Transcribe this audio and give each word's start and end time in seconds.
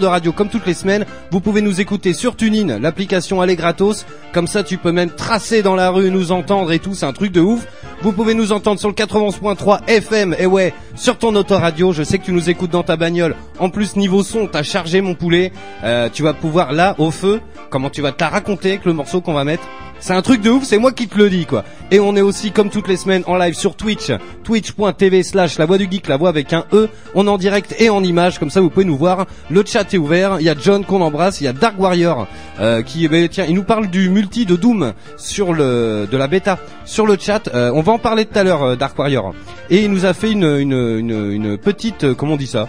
de 0.00 0.06
radio 0.08 0.32
comme 0.32 0.48
toutes 0.48 0.66
les 0.66 0.74
semaines. 0.74 1.06
Vous 1.30 1.38
pouvez 1.38 1.60
nous 1.60 1.80
écouter 1.80 2.14
sur 2.14 2.34
TuneIn, 2.34 2.80
l'application 2.80 3.40
elle 3.44 3.54
gratos. 3.54 4.04
Comme 4.32 4.48
ça, 4.48 4.64
tu 4.64 4.76
peux 4.76 4.90
même 4.90 5.10
tracer 5.10 5.62
dans 5.62 5.76
la 5.76 5.90
rue, 5.90 6.10
nous 6.10 6.32
entendre 6.32 6.72
et 6.72 6.80
tout, 6.80 6.94
c'est 6.94 7.06
un 7.06 7.12
truc 7.12 7.30
de 7.30 7.40
ouf. 7.40 7.64
Vous 8.02 8.10
pouvez 8.10 8.34
nous 8.34 8.50
entendre 8.50 8.80
sur 8.80 8.88
le 8.88 8.94
91.3 8.96 9.86
FM. 9.86 10.34
Et 10.40 10.46
ouais, 10.46 10.74
sur 10.96 11.16
ton 11.16 11.36
autoradio, 11.36 11.92
je 11.92 12.02
sais 12.02 12.18
que 12.18 12.24
tu 12.24 12.32
nous 12.32 12.50
écoutes 12.50 12.72
dans 12.72 12.82
ta 12.82 12.96
bagnole. 12.96 13.36
En 13.60 13.70
plus, 13.70 13.94
niveau 13.94 14.24
son, 14.24 14.48
t'as 14.48 14.64
chargé 14.64 15.00
mon 15.00 15.14
poulet. 15.14 15.52
Euh, 15.84 16.08
tu 16.12 16.24
vas 16.24 16.34
pouvoir 16.34 16.72
là, 16.72 16.96
au 16.98 17.12
feu, 17.12 17.40
comment 17.70 17.88
tu 17.88 18.02
vas 18.02 18.10
te 18.10 18.24
la 18.24 18.30
raconter 18.30 18.70
avec 18.70 18.86
le 18.86 18.94
morceau 18.94 19.20
qu'on 19.20 19.32
va 19.32 19.44
mettre? 19.44 19.62
C'est 20.06 20.12
un 20.12 20.20
truc 20.20 20.42
de 20.42 20.50
ouf, 20.50 20.64
c'est 20.64 20.76
moi 20.76 20.92
qui 20.92 21.08
te 21.08 21.16
le 21.16 21.30
dis 21.30 21.46
quoi. 21.46 21.64
Et 21.90 21.98
on 21.98 22.14
est 22.14 22.20
aussi 22.20 22.50
comme 22.50 22.68
toutes 22.68 22.88
les 22.88 22.98
semaines 22.98 23.22
en 23.26 23.38
live 23.38 23.54
sur 23.54 23.74
Twitch, 23.74 24.12
twitch.tv 24.42 25.22
slash 25.22 25.56
la 25.56 25.64
voix 25.64 25.78
du 25.78 25.88
geek, 25.90 26.08
la 26.08 26.18
voix 26.18 26.28
avec 26.28 26.52
un 26.52 26.66
E. 26.74 26.90
On 27.14 27.26
est 27.26 27.30
en 27.30 27.38
direct 27.38 27.74
et 27.78 27.88
en 27.88 28.04
image, 28.04 28.38
comme 28.38 28.50
ça 28.50 28.60
vous 28.60 28.68
pouvez 28.68 28.84
nous 28.84 28.98
voir. 28.98 29.24
Le 29.48 29.64
chat 29.64 29.94
est 29.94 29.96
ouvert, 29.96 30.36
il 30.40 30.44
y 30.44 30.50
a 30.50 30.54
John 30.60 30.84
qu'on 30.84 31.00
embrasse, 31.00 31.40
il 31.40 31.44
y 31.44 31.48
a 31.48 31.54
Dark 31.54 31.80
Warrior 31.80 32.26
euh, 32.60 32.82
qui, 32.82 33.06
eh 33.06 33.08
ben, 33.08 33.26
tiens, 33.30 33.46
il 33.48 33.54
nous 33.54 33.64
parle 33.64 33.86
du 33.86 34.10
multi 34.10 34.44
de 34.44 34.56
Doom 34.56 34.92
sur 35.16 35.54
le 35.54 36.06
de 36.12 36.16
la 36.18 36.26
bêta 36.26 36.58
sur 36.84 37.06
le 37.06 37.16
chat. 37.18 37.48
Euh, 37.54 37.72
on 37.74 37.80
va 37.80 37.92
en 37.92 37.98
parler 37.98 38.26
tout 38.26 38.38
à 38.38 38.44
l'heure, 38.44 38.62
euh, 38.62 38.76
Dark 38.76 38.98
Warrior. 38.98 39.32
Et 39.70 39.84
il 39.84 39.90
nous 39.90 40.04
a 40.04 40.12
fait 40.12 40.30
une 40.30 40.44
une 40.44 40.98
une, 40.98 41.32
une 41.32 41.56
petite, 41.56 42.04
euh, 42.04 42.14
comment 42.14 42.34
on 42.34 42.36
dit 42.36 42.46
ça? 42.46 42.68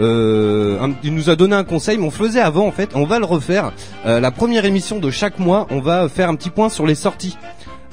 Euh, 0.00 0.88
il 1.02 1.14
nous 1.14 1.30
a 1.30 1.36
donné 1.36 1.54
un 1.54 1.64
conseil, 1.64 1.98
mais 1.98 2.06
on 2.06 2.10
faisait 2.10 2.40
avant 2.40 2.66
en 2.66 2.72
fait. 2.72 2.90
On 2.94 3.04
va 3.04 3.18
le 3.18 3.24
refaire. 3.24 3.72
Euh, 4.06 4.20
la 4.20 4.30
première 4.30 4.64
émission 4.64 4.98
de 4.98 5.10
chaque 5.10 5.38
mois, 5.38 5.66
on 5.70 5.80
va 5.80 6.08
faire 6.08 6.28
un 6.28 6.34
petit 6.34 6.50
point 6.50 6.68
sur 6.68 6.86
les 6.86 6.94
sorties. 6.94 7.36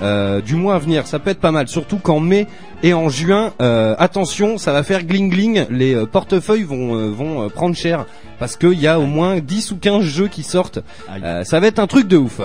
Euh, 0.02 0.41
du 0.41 0.55
mois 0.55 0.76
à 0.76 0.80
venir, 0.80 1.08
ça 1.08 1.20
peut 1.20 1.30
être 1.31 1.39
pas 1.39 1.52
mal, 1.52 1.67
surtout 1.67 1.98
qu'en 1.98 2.20
mai 2.20 2.48
et 2.81 2.94
en 2.94 3.09
juin, 3.09 3.53
euh, 3.62 3.95
attention, 3.99 4.58
ça 4.58 4.72
va 4.72 4.84
faire 4.84 5.03
gling 5.03 5.30
gling, 5.30 5.66
les 5.70 5.94
euh, 5.94 6.05
portefeuilles 6.05 6.63
vont 6.63 6.95
euh, 6.95 7.09
vont 7.09 7.49
prendre 7.49 7.75
cher 7.75 8.05
parce 8.39 8.55
qu'il 8.55 8.80
y 8.80 8.88
a 8.88 8.99
au 8.99 9.05
moins 9.05 9.39
10 9.39 9.72
ou 9.72 9.75
15 9.75 10.02
jeux 10.02 10.27
qui 10.30 10.44
sortent. 10.44 10.80
Euh, 11.23 11.44
ça 11.44 11.59
va 11.59 11.67
être 11.67 11.80
un 11.80 11.88
truc 11.88 12.08
de 12.08 12.16
ouf. 12.16 12.39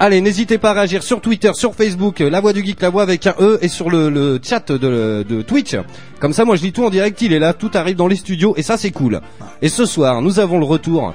Allez, 0.00 0.20
n'hésitez 0.20 0.58
pas 0.58 0.70
à 0.70 0.72
réagir 0.72 1.04
sur 1.04 1.20
Twitter, 1.20 1.52
sur 1.54 1.76
Facebook, 1.76 2.18
La 2.18 2.40
Voix 2.40 2.52
du 2.52 2.64
Geek, 2.64 2.82
La 2.82 2.90
Voix 2.90 3.02
avec 3.02 3.24
un 3.28 3.34
E, 3.38 3.58
et 3.62 3.68
sur 3.68 3.88
le, 3.88 4.10
le 4.10 4.40
chat 4.42 4.72
de, 4.72 5.22
de 5.22 5.42
Twitch. 5.42 5.76
Comme 6.18 6.32
ça, 6.32 6.44
moi, 6.44 6.56
je 6.56 6.62
lis 6.62 6.72
tout 6.72 6.84
en 6.84 6.90
direct, 6.90 7.22
il 7.22 7.32
est 7.32 7.38
là, 7.38 7.52
tout 7.52 7.70
arrive 7.74 7.94
dans 7.94 8.08
les 8.08 8.16
studios, 8.16 8.54
et 8.56 8.62
ça, 8.62 8.76
c'est 8.76 8.90
cool. 8.90 9.20
Et 9.62 9.68
ce 9.68 9.86
soir, 9.86 10.22
nous 10.22 10.40
avons 10.40 10.58
le 10.58 10.64
retour 10.64 11.14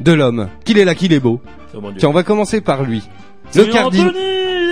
de 0.00 0.12
l'homme. 0.12 0.48
Qu'il 0.64 0.78
est 0.78 0.86
là, 0.86 0.94
qu'il 0.94 1.12
est 1.12 1.20
beau. 1.20 1.40
Oh. 1.74 1.80
Tiens, 1.98 2.08
on 2.08 2.12
va 2.12 2.22
commencer 2.22 2.62
par 2.62 2.82
lui. 2.82 3.02
Le 3.54 3.64
C'est 3.64 3.70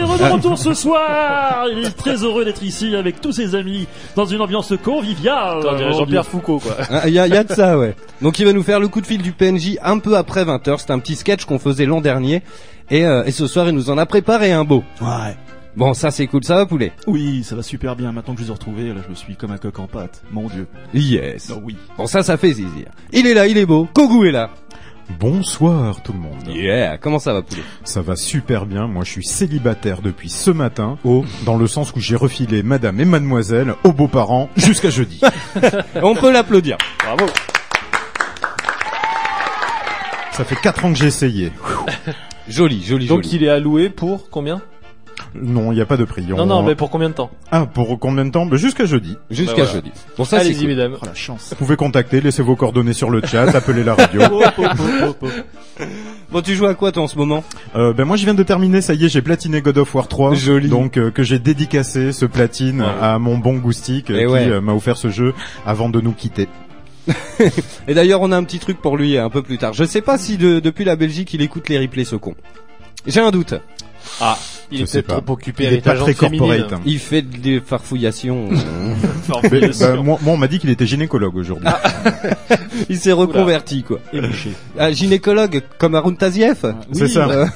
Est 0.00 0.18
de 0.28 0.32
retour 0.32 0.58
ce 0.58 0.74
soir 0.74 1.66
Il 1.70 1.84
est 1.84 1.90
très 1.96 2.16
heureux 2.16 2.44
d'être 2.44 2.62
ici 2.62 2.94
avec 2.96 3.20
tous 3.20 3.32
ses 3.32 3.54
amis 3.54 3.86
dans 4.16 4.24
une 4.24 4.40
ambiance 4.40 4.72
conviviale. 4.82 5.62
Jean-Pierre. 5.92 6.26
Foucault, 6.26 6.58
quoi. 6.58 6.76
Ah, 6.90 7.08
Il 7.08 7.14
y, 7.14 7.18
a, 7.18 7.26
il 7.26 7.34
y 7.34 7.36
a 7.36 7.44
de 7.44 7.52
ça, 7.52 7.78
ouais. 7.78 7.94
Donc, 8.22 8.38
il 8.38 8.46
va 8.46 8.52
nous 8.52 8.62
faire 8.62 8.80
le 8.80 8.88
coup 8.88 9.00
de 9.00 9.06
fil 9.06 9.22
du 9.22 9.32
PNJ 9.32 9.76
un 9.82 9.98
peu 9.98 10.16
après 10.16 10.44
20h. 10.44 10.76
C'est 10.78 10.90
un 10.90 10.98
petit 10.98 11.16
sketch 11.16 11.44
qu'on 11.44 11.58
faisait 11.58 11.86
l'an 11.86 12.00
dernier. 12.00 12.42
Et, 12.90 13.04
euh, 13.06 13.24
et 13.24 13.30
ce 13.30 13.46
soir, 13.46 13.68
il 13.68 13.74
nous 13.74 13.90
en 13.90 13.98
a 13.98 14.06
préparé 14.06 14.52
un 14.52 14.64
beau. 14.64 14.82
Ouais. 15.00 15.36
Bon, 15.76 15.94
ça, 15.94 16.10
c'est 16.10 16.26
cool. 16.26 16.42
Ça 16.44 16.56
va, 16.56 16.66
poulet? 16.66 16.92
Oui, 17.06 17.44
ça 17.44 17.54
va 17.54 17.62
super 17.62 17.94
bien. 17.94 18.10
Maintenant 18.12 18.34
que 18.34 18.40
je 18.40 18.44
les 18.44 18.50
ai 18.50 18.54
retrouvés, 18.54 18.88
là, 18.88 18.96
je 19.04 19.08
me 19.10 19.14
suis 19.14 19.36
comme 19.36 19.52
un 19.52 19.58
coq 19.58 19.78
en 19.78 19.86
pâte. 19.86 20.22
Mon 20.32 20.48
dieu. 20.48 20.66
Yes. 20.92 21.52
Oh 21.54 21.60
oui. 21.64 21.76
Bon, 21.96 22.06
ça, 22.06 22.22
ça 22.24 22.36
fait 22.36 22.48
plaisir. 22.48 22.66
Il 23.12 23.26
est 23.26 23.34
là, 23.34 23.46
il 23.46 23.56
est 23.56 23.66
beau. 23.66 23.86
Kogu 23.94 24.28
est 24.28 24.32
là. 24.32 24.50
Bonsoir 25.18 26.02
tout 26.02 26.12
le 26.12 26.18
monde. 26.18 26.46
Yeah, 26.48 26.96
comment 26.98 27.18
ça 27.18 27.32
va 27.32 27.42
poulet? 27.42 27.62
Ça 27.84 28.00
va 28.00 28.16
super 28.16 28.64
bien. 28.64 28.86
Moi, 28.86 29.04
je 29.04 29.10
suis 29.10 29.24
célibataire 29.24 30.02
depuis 30.02 30.28
ce 30.28 30.50
matin. 30.50 30.98
Au, 31.04 31.24
dans 31.44 31.56
le 31.56 31.66
sens 31.66 31.92
où 31.96 32.00
j'ai 32.00 32.16
refilé 32.16 32.62
madame 32.62 33.00
et 33.00 33.04
mademoiselle 33.04 33.74
aux 33.84 33.92
beaux-parents 33.92 34.48
jusqu'à 34.56 34.90
jeudi. 34.90 35.20
On 36.02 36.14
peut 36.14 36.30
l'applaudir. 36.32 36.78
Bravo. 37.04 37.26
Ça 40.32 40.44
fait 40.44 40.56
quatre 40.56 40.84
ans 40.84 40.92
que 40.92 40.98
j'ai 40.98 41.06
essayé. 41.06 41.52
Joli, 42.48 42.82
joli, 42.82 43.06
Donc 43.06 43.24
joli. 43.24 43.36
il 43.36 43.44
est 43.44 43.50
alloué 43.50 43.90
pour 43.90 44.30
combien? 44.30 44.60
Non, 45.34 45.70
il 45.72 45.76
n'y 45.76 45.80
a 45.80 45.86
pas 45.86 45.96
de 45.96 46.04
prix. 46.04 46.24
Non, 46.26 46.40
On- 46.40 46.46
non, 46.46 46.62
mais 46.62 46.74
pour 46.74 46.90
combien 46.90 47.08
de 47.08 47.14
temps 47.14 47.30
Ah, 47.52 47.66
pour 47.66 47.98
combien 48.00 48.24
de 48.24 48.30
temps 48.30 48.46
bah, 48.46 48.56
Jusqu'à 48.56 48.84
jeudi. 48.84 49.16
Jusqu'à 49.30 49.52
Bah 49.52 49.62
voilà. 49.64 49.72
jeudi. 49.72 49.90
Bon, 50.18 50.24
ça 50.24 50.38
c'est 50.40 50.46
Allez-y, 50.46 50.58
cool. 50.60 50.66
mesdames. 50.68 50.96
Oh 51.00 51.06
la 51.06 51.14
chance. 51.14 51.50
Vous 51.50 51.56
pouvez 51.56 51.76
contacter, 51.76 52.20
laissez 52.20 52.42
vos 52.42 52.56
coordonnées 52.56 52.92
sur 52.92 53.10
le 53.10 53.20
chat, 53.24 53.42
appelez 53.54 53.84
la 53.84 53.94
radio. 53.94 54.20
Bon, 56.30 56.42
tu 56.42 56.54
joues 56.54 56.66
à 56.66 56.74
quoi 56.74 56.92
toi 56.92 57.02
en 57.04 57.08
ce 57.08 57.16
moment 57.18 57.42
Euh, 57.74 57.92
ben 57.92 58.04
moi 58.04 58.16
je 58.16 58.24
viens 58.24 58.34
de 58.34 58.42
terminer, 58.42 58.80
ça 58.80 58.94
y 58.94 59.04
est, 59.04 59.08
j'ai 59.08 59.22
platiné 59.22 59.60
God 59.62 59.78
of 59.78 59.94
War 59.94 60.06
3. 60.08 60.34
Joli. 60.34 60.68
Donc 60.68 60.96
euh, 60.96 61.10
que 61.10 61.22
j'ai 61.22 61.38
dédicacé 61.38 62.12
ce 62.12 62.24
platine 62.24 62.80
Ouais. 62.82 62.86
à 63.00 63.18
mon 63.18 63.38
bon 63.38 63.54
Goustic 63.58 64.10
euh, 64.10 64.16
Eh 64.20 64.26
qui 64.26 64.32
ouais. 64.32 64.48
euh, 64.48 64.60
m'a 64.60 64.72
offert 64.72 64.96
ce 64.96 65.10
jeu 65.10 65.34
avant 65.66 65.88
de 65.88 66.00
nous 66.00 66.12
quitter. 66.12 66.48
Et 67.88 67.94
d'ailleurs, 67.94 68.20
on 68.20 68.30
a 68.30 68.36
un 68.36 68.44
petit 68.44 68.58
truc 68.58 68.80
pour 68.80 68.96
lui 68.96 69.18
un 69.18 69.30
peu 69.30 69.42
plus 69.42 69.58
tard. 69.58 69.72
Je 69.72 69.84
sais 69.84 70.02
pas 70.02 70.18
si 70.18 70.36
de- 70.36 70.60
depuis 70.60 70.84
la 70.84 70.94
Belgique, 70.96 71.32
il 71.34 71.42
écoute 71.42 71.68
les 71.68 71.78
replays 71.78 72.04
ce 72.04 72.14
con. 72.16 72.34
J'ai 73.06 73.20
un 73.20 73.30
doute. 73.30 73.54
Ah, 74.20 74.38
il 74.70 74.82
est 74.82 74.90
peut-être 74.92 75.22
trop 75.22 75.32
occupé 75.34 75.64
Il 75.64 75.66
avec 75.68 75.78
est 75.80 75.82
pas 75.82 75.94
la 75.94 76.00
très 76.00 76.12
gente 76.12 76.20
féminine. 76.20 76.48
corporate. 76.48 76.72
hein. 76.74 76.80
Il 76.86 76.98
fait 76.98 77.22
des 77.22 77.60
farfouillations. 77.60 78.48
Mais, 79.50 79.60
bah, 79.78 79.96
moi, 79.96 80.18
moi, 80.22 80.34
on 80.34 80.36
m'a 80.36 80.48
dit 80.48 80.58
qu'il 80.58 80.70
était 80.70 80.86
gynécologue 80.86 81.36
aujourd'hui. 81.36 81.68
il 82.88 82.98
s'est 82.98 83.12
reconverti 83.12 83.82
quoi. 83.82 83.98
Un 84.78 84.90
gynécologue 84.92 85.62
comme 85.78 85.94
Arun 85.94 86.14
Tazieff 86.14 86.64
C'est 86.92 87.08
ça. 87.08 87.28
Euh, 87.28 87.46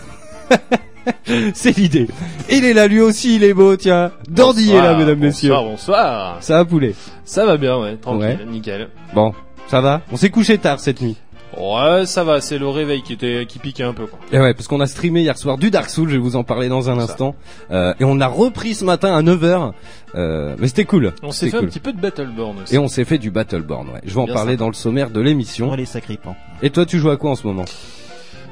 c'est 1.55 1.77
l'idée. 1.77 2.09
Il 2.51 2.65
est 2.65 2.73
là 2.75 2.87
lui 2.87 3.01
aussi, 3.01 3.37
il 3.37 3.45
est 3.45 3.55
beau, 3.55 3.77
tiens. 3.77 4.13
Dandy 4.29 4.71
est 4.71 4.75
là, 4.75 4.81
Bonsoir, 4.95 4.99
mesdames, 4.99 5.19
messieurs. 5.19 5.51
Bonsoir, 5.51 5.65
bonsoir. 5.65 6.37
Ça 6.41 6.57
va 6.59 6.65
poulet 6.65 6.95
Ça 7.25 7.45
va 7.47 7.57
bien, 7.57 7.79
ouais, 7.79 7.97
tranquille, 7.97 8.39
Ouais. 8.41 8.47
nickel. 8.51 8.89
Bon, 9.15 9.35
ça 9.69 9.81
va 9.81 10.03
On 10.13 10.17
s'est 10.17 10.31
couché 10.31 10.59
tard 10.59 10.81
cette 10.81 11.01
nuit. 11.01 11.17
Ouais, 11.59 12.07
ça 12.07 12.25
va, 12.25 12.41
c'est 12.41 12.59
le 12.59 12.69
réveil 12.69 13.03
qui 13.03 13.13
était, 13.13 13.47
qui 13.47 13.59
piquait 13.59 13.83
un 13.83 13.93
peu, 13.93 14.07
quoi. 14.07 14.19
Et 14.33 14.39
ouais, 14.39 14.55
parce 14.55 14.69
qu'on 14.69 14.81
a 14.81 14.87
streamé 14.87 15.23
hier 15.23 15.37
soir 15.39 15.59
du 15.59 15.71
Dark 15.71 15.91
Souls, 15.91 16.09
je 16.09 16.15
vais 16.15 16.21
vous 16.21 16.37
en 16.37 16.45
parler 16.45 16.69
dans 16.69 16.91
un 16.91 16.99
instant. 16.99 17.35
Euh, 17.71 17.95
et 18.01 18.05
on 18.05 18.21
a 18.21 18.27
repris 18.27 18.75
ce 18.75 18.85
matin 18.85 19.15
à 19.15 19.23
9h. 19.23 19.73
Euh, 20.15 20.55
mais 20.59 20.69
c'était 20.69 20.85
cool. 20.85 21.13
On 21.23 21.33
s'est 21.33 21.51
fait 21.51 21.57
un 21.57 21.65
petit 21.65 21.81
peu 21.81 21.93
de 21.93 22.01
Battleborn 22.01 22.63
aussi. 22.63 22.75
Et 22.75 22.79
on 22.79 22.89
s'est 22.89 23.05
fait 23.05 23.19
du 23.19 23.31
Battleborn, 23.31 23.89
ouais. 23.89 24.01
Je 24.05 24.15
vais 24.15 24.21
en 24.21 24.27
parler 24.27 24.53
sympa. 24.53 24.57
dans 24.57 24.69
le 24.69 24.75
sommaire 24.75 25.11
de 25.11 25.21
l'émission. 25.21 25.71
Oh 25.73 25.77
les 25.77 25.87
sacrés 25.87 26.19
pans. 26.23 26.37
Et 26.63 26.71
toi, 26.71 26.87
tu 26.87 26.99
joues 26.99 27.11
à 27.11 27.17
quoi 27.17 27.33
en 27.33 27.35
ce 27.35 27.47
moment? 27.47 27.65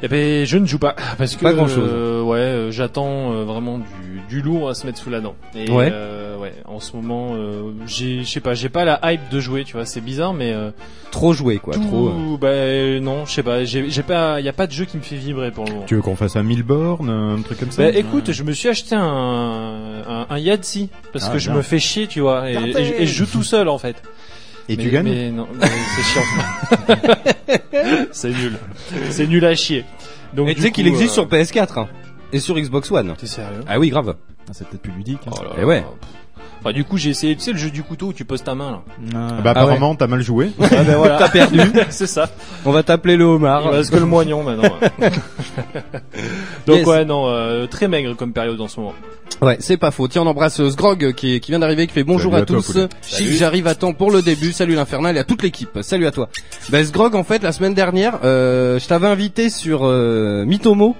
Eh 0.05 0.09
ben, 0.09 0.45
je 0.45 0.59
ne 0.59 0.67
joue 0.67 0.79
pas 0.81 0.97
parce 1.17 1.37
que 1.37 1.43
Pas 1.43 1.53
euh, 1.53 2.23
ouais, 2.23 2.39
euh, 2.39 2.71
j'attends 2.73 3.33
euh, 3.33 3.45
vraiment 3.45 3.79
du, 3.79 3.85
du 4.29 4.43
lourd 4.43 4.69
à 4.69 4.75
se 4.75 4.85
mettre 4.85 4.99
sous 4.99 5.11
la 5.11 5.21
dent. 5.21 5.37
Et 5.55 5.71
Ouais. 5.71 5.91
euh, 5.93 6.37
ouais, 6.39 6.53
en 6.67 6.81
ce 6.81 6.97
moment, 6.97 7.35
euh, 7.37 7.71
j'ai, 7.87 8.25
je 8.25 8.29
sais 8.29 8.41
pas, 8.41 8.55
j'ai 8.55 8.69
pas 8.69 8.85
la 8.85 8.99
hype 9.05 9.29
de 9.31 9.39
jouer, 9.39 9.63
tu 9.63 9.75
vois, 9.75 9.87
c'est 9.87 10.01
bizarre, 10.01 10.35
mais 10.35 10.53
euh, 10.53 10.71
Trop 11.13 11.33
joué, 11.33 11.59
quoi. 11.59 11.75
tout, 11.75 11.81
Trop. 11.87 12.09
euh. 12.09 12.37
bah 12.37 13.01
non, 13.01 13.27
je 13.27 13.31
sais 13.33 13.43
pas, 13.45 13.65
j'ai, 13.65 13.91
j'ai 13.91 14.03
pas, 14.03 14.41
y 14.41 14.49
a 14.49 14.53
pas 14.53 14.67
de 14.67 14.73
jeu 14.73 14.87
qui 14.87 14.97
me 14.97 15.03
fait 15.03 15.15
vibrer 15.15 15.53
pour 15.53 15.67
le 15.67 15.71
moment. 15.73 15.85
Tu 15.87 15.95
veux 15.95 16.03
qu'on 16.03 16.17
fasse 16.17 16.35
un 16.35 16.43
1000 16.43 16.65
bornes, 16.65 17.09
un 17.09 17.41
truc 17.43 17.61
comme 17.61 17.71
ça 17.71 17.83
Bah 17.85 17.97
écoute, 17.97 18.33
je 18.33 18.43
me 18.43 18.53
suis 18.53 18.69
acheté 18.69 18.97
un 18.97 19.03
un, 20.09 20.27
un 20.29 20.39
Yahtzee 20.39 20.89
parce 21.13 21.27
Ah, 21.29 21.33
que 21.33 21.39
je 21.39 21.51
me 21.53 21.63
fais 21.63 21.79
chier, 21.79 22.09
tu 22.09 22.21
vois, 22.21 22.51
et, 22.51 22.55
et 22.55 22.85
je- 22.85 22.93
et 23.03 23.07
je 23.07 23.15
joue 23.25 23.27
tout 23.27 23.43
seul 23.45 23.69
en 23.69 23.79
fait. 23.79 24.03
Et 24.73 24.77
mais, 24.77 24.83
tu 24.85 24.91
gagnes 24.91 25.09
Mais 25.09 25.31
non, 25.31 25.47
c'est 25.61 26.03
chiant. 26.03 26.23
c'est 28.13 28.31
nul. 28.31 28.59
C'est 29.11 29.27
nul 29.27 29.45
à 29.45 29.55
chier. 29.55 29.85
Donc 30.35 30.49
Et 30.49 30.55
tu 30.55 30.63
sais 30.63 30.71
qu'il 30.71 30.87
existe 30.87 31.11
euh, 31.19 31.27
sur 31.27 31.27
PS4 31.29 31.81
hein, 31.81 31.89
et 32.33 32.39
sur 32.41 32.55
Xbox 32.59 32.91
One. 32.91 33.15
T'es 33.19 33.27
sérieux? 33.27 33.61
Ah 33.69 33.79
oui, 33.79 33.91
grave. 33.91 34.17
Ah, 34.49 34.53
c'est 34.53 34.67
peut-être 34.67 34.83
plus 34.83 34.93
ludique. 34.93 35.21
hein. 35.27 35.31
Oh 35.39 35.45
là 35.45 35.63
Et 35.77 35.81
là. 35.81 35.85
Enfin, 36.65 36.73
du 36.73 36.85
coup, 36.85 36.97
j'ai 36.97 37.11
essayé, 37.11 37.35
tu 37.35 37.43
sais, 37.43 37.51
le 37.53 37.59
jeu 37.59 37.71
du 37.71 37.83
couteau 37.83 38.07
où 38.07 38.13
tu 38.13 38.25
poses 38.25 38.45
ta 38.45 38.55
main, 38.55 38.71
là. 38.71 38.83
Ah, 39.15 39.41
Bah 39.43 39.53
Ah 39.57 39.61
apparemment 39.63 39.97
t'as 39.97 40.07
mal 40.07 40.21
joué. 40.23 40.53
Ah, 40.61 40.67
ben 40.85 40.97
voilà. 40.97 41.17
T'as 41.19 41.29
perdu. 41.29 41.61
c'est 41.91 42.07
ça. 42.07 42.29
On 42.65 42.71
va 42.71 42.85
t'appeler 42.85 43.17
le 43.17 43.25
homard. 43.25 43.65
Reste 43.71 43.91
que 43.91 43.97
le 43.97 44.07
moignon, 44.07 44.45
maintenant. 44.45 44.71
Donc, 46.67 46.77
Yes. 46.79 46.87
ouais, 46.87 47.05
non, 47.05 47.27
euh, 47.29 47.67
très 47.67 47.89
maigre 47.89 48.15
comme 48.17 48.33
période 48.33 48.61
en 48.61 48.69
ce 48.69 48.79
moment. 48.81 48.95
Ouais, 49.41 49.57
c'est 49.61 49.77
pas 49.77 49.91
faux. 49.91 50.07
Tiens, 50.09 50.23
on 50.23 50.27
embrasse 50.27 50.61
euh, 50.61 50.71
Sgrog 50.71 51.13
qui, 51.15 51.41
vient 51.41 51.59
d'arriver, 51.59 51.87
qui 51.89 51.95
fait 51.95 52.05
bonjour 52.05 52.33
Salut 52.33 52.43
à, 52.43 52.45
à 52.45 52.47
toi, 52.47 52.57
tous. 52.59 52.73
poulet. 52.73 52.89
Chic, 53.03 53.29
j'arrive 53.31 53.67
à 53.67 53.75
temps 53.75 53.93
pour 53.93 54.11
le 54.13 54.23
début. 54.23 54.53
Salut 54.53 54.75
l'infernal 54.75 55.17
et 55.17 55.21
à 55.21 55.25
toute 55.25 55.43
l'équipe. 55.43 55.79
Salut 55.83 56.07
à 56.07 56.13
toi. 56.13 56.29
Bah, 56.71 56.85
Sgrog, 56.85 57.15
en 57.17 57.25
fait, 57.25 57.43
la 57.43 57.51
semaine 57.53 57.75
dernière, 57.75 58.21
euh, 58.25 58.79
je 58.79 58.87
t'avais 58.87 59.09
invité 59.09 59.51
sur 59.51 59.81
euh, 59.85 60.45
Mitomo, 60.45 60.95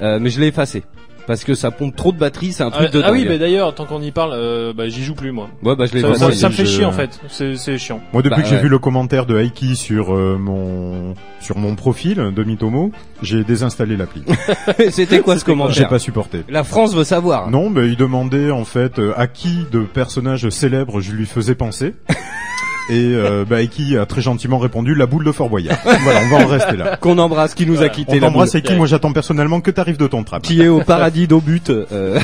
euh, 0.00 0.18
mais 0.20 0.30
je 0.30 0.38
l'ai 0.40 0.46
effacé. 0.48 0.84
Parce 1.28 1.44
que 1.44 1.54
ça 1.54 1.70
pompe 1.70 1.94
trop 1.94 2.10
de 2.10 2.16
batterie, 2.18 2.52
c'est 2.54 2.62
un 2.64 2.70
truc 2.70 2.86
Ah, 2.88 2.90
de 2.96 3.02
ah 3.04 3.12
oui, 3.12 3.26
mais 3.28 3.38
d'ailleurs, 3.38 3.74
tant 3.74 3.84
qu'on 3.84 4.00
y 4.00 4.10
parle, 4.10 4.32
euh, 4.34 4.72
bah, 4.72 4.88
j'y 4.88 5.04
joue 5.04 5.14
plus, 5.14 5.30
moi. 5.30 5.48
Ouais, 5.62 5.76
bah 5.76 5.84
je 5.86 5.92
l'ai 5.94 6.00
Ça, 6.00 6.14
ça- 6.14 6.32
ça 6.32 6.48
me 6.48 6.54
fait 6.54 6.64
je- 6.64 6.70
chier, 6.70 6.84
en 6.86 6.90
fait. 6.92 7.20
C'est, 7.28 7.54
c'est 7.56 7.76
chiant. 7.76 8.00
Moi 8.14 8.22
depuis 8.22 8.36
Bah, 8.36 8.42
que 8.42 8.48
j'ai 8.48 8.56
vu 8.56 8.68
le 8.70 8.78
commentaire 8.78 9.26
de 9.26 9.38
Aiki 9.38 9.76
sur 9.76 10.14
euh, 10.16 10.38
mon 10.38 11.14
sur 11.40 11.58
mon 11.58 11.74
profil 11.76 12.32
de 12.34 12.44
Mitomo, 12.44 12.90
j'ai 13.22 13.44
désinstallé 13.44 13.96
l'appli. 13.98 14.22
C'était 14.90 15.20
quoi 15.20 15.34
ce 15.34 15.40
J'ai 15.40 15.44
commentaire 15.44 15.88
pas 15.88 15.98
supporté. 15.98 16.44
La 16.48 16.64
France 16.64 16.94
veut 16.94 17.04
savoir. 17.04 17.50
Non, 17.50 17.68
mais 17.68 17.88
il 17.88 17.96
demandait 17.96 18.50
en 18.50 18.64
fait 18.64 18.98
euh, 18.98 19.12
à 19.16 19.26
qui 19.26 19.66
de 19.70 19.80
personnages 19.82 20.48
célèbres 20.48 21.00
je 21.02 21.12
lui 21.12 21.26
faisais 21.26 21.54
penser. 21.54 21.94
Et 22.90 23.12
euh, 23.14 23.44
bah, 23.48 23.60
Aiki 23.62 23.96
a 23.98 24.06
très 24.06 24.20
gentiment 24.22 24.58
répondu 24.58 24.94
la 24.94 25.06
boule 25.06 25.24
de 25.24 25.32
Fort 25.32 25.50
Boyard. 25.50 25.78
voilà, 25.84 26.20
on 26.24 26.28
va 26.38 26.44
en 26.44 26.46
rester 26.46 26.76
là. 26.76 26.96
Qu'on 26.96 27.18
embrasse, 27.18 27.54
qui 27.54 27.66
nous 27.66 27.82
a 27.82 27.88
quitté 27.88 28.12
On 28.12 28.14
la 28.14 28.20
t'embrasse 28.22 28.52
boule. 28.52 28.58
Aiki, 28.60 28.74
moi 28.76 28.86
j'attends 28.86 29.12
personnellement 29.12 29.60
que 29.60 29.70
t'arrives 29.70 29.98
de 29.98 30.06
ton 30.06 30.24
trap. 30.24 30.42
qui 30.42 30.62
est 30.62 30.68
au 30.68 30.80
paradis 30.80 31.26
d'au 31.28 31.40
but. 31.40 31.70
euh, 31.70 32.18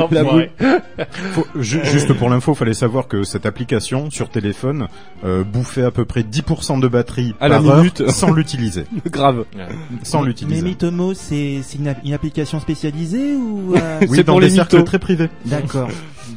Enfoiré. 0.00 0.50
Faut- 1.32 1.46
ju- 1.60 1.84
juste 1.84 2.12
pour 2.14 2.30
l'info, 2.30 2.54
fallait 2.54 2.72
savoir 2.74 3.06
que 3.06 3.22
cette 3.22 3.44
application 3.46 4.10
sur 4.10 4.28
téléphone 4.30 4.86
euh, 5.24 5.44
bouffait 5.44 5.82
à 5.84 5.90
peu 5.90 6.04
près 6.04 6.22
10% 6.22 6.80
de 6.80 6.88
batterie 6.88 7.34
À 7.40 7.48
la 7.48 7.56
par 7.56 7.66
heure 7.68 7.76
minute. 7.78 8.08
sans 8.08 8.32
l'utiliser. 8.32 8.84
Grave. 9.10 9.44
Sans 10.02 10.22
Mais 10.22 10.28
l'utiliser. 10.28 10.62
Mythomo, 10.62 11.12
c'est 11.14 11.60
c'est 11.62 11.78
une, 11.78 11.88
app- 11.88 12.00
une 12.04 12.14
application 12.14 12.60
spécialisée 12.60 13.34
ou 13.34 13.74
euh, 13.76 13.98
Oui, 14.02 14.08
C'est 14.16 14.24
dans 14.24 14.32
pour 14.34 14.40
des 14.40 14.48
les 14.48 14.54
cercles 14.54 14.84
très 14.84 14.98
privés. 14.98 15.28
D'accord. 15.44 15.88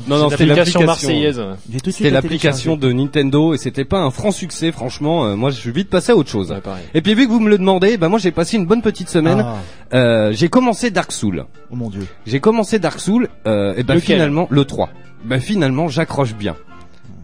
Non, 0.07 0.17
non, 0.17 0.29
C'est 0.29 0.37
c'était 0.37 0.45
l'application 0.45 0.83
marseillaise. 0.85 1.41
C'était 1.89 2.03
la 2.05 2.09
l'application 2.21 2.77
de 2.77 2.91
Nintendo 2.91 3.53
et 3.53 3.57
c'était 3.57 3.85
pas 3.85 3.99
un 3.99 4.11
franc 4.11 4.31
succès, 4.31 4.71
franchement. 4.71 5.25
euh, 5.25 5.35
moi, 5.35 5.49
je 5.49 5.55
suis 5.57 5.71
vite 5.71 5.89
passé 5.89 6.11
à 6.11 6.15
autre 6.15 6.29
chose. 6.29 6.51
Ouais. 6.51 6.61
Et 6.93 7.01
puis 7.01 7.13
vu 7.13 7.27
que 7.27 7.31
vous 7.31 7.39
me 7.39 7.49
le 7.49 7.57
demandez, 7.57 7.97
bah 7.97 8.07
moi 8.09 8.19
j'ai 8.19 8.31
passé 8.31 8.57
une 8.57 8.65
bonne 8.65 8.81
petite 8.81 9.09
semaine. 9.09 9.43
Ah, 9.45 9.55
Euh, 9.93 10.31
j'ai 10.33 10.49
commencé 10.49 10.91
Dark 10.91 11.11
Souls. 11.11 11.45
oh 11.71 11.75
mon 11.75 11.89
dieu. 11.89 12.05
J'ai 12.25 12.39
commencé 12.39 12.79
Dark 12.79 12.99
Souls 12.99 13.27
euh, 13.45 13.73
et 13.77 13.83
ben 13.83 13.95
Lequel 13.95 14.15
finalement 14.17 14.47
le 14.49 14.65
3. 14.65 14.89
Ben 15.23 15.39
finalement 15.39 15.87
j'accroche 15.87 16.33
bien. 16.35 16.55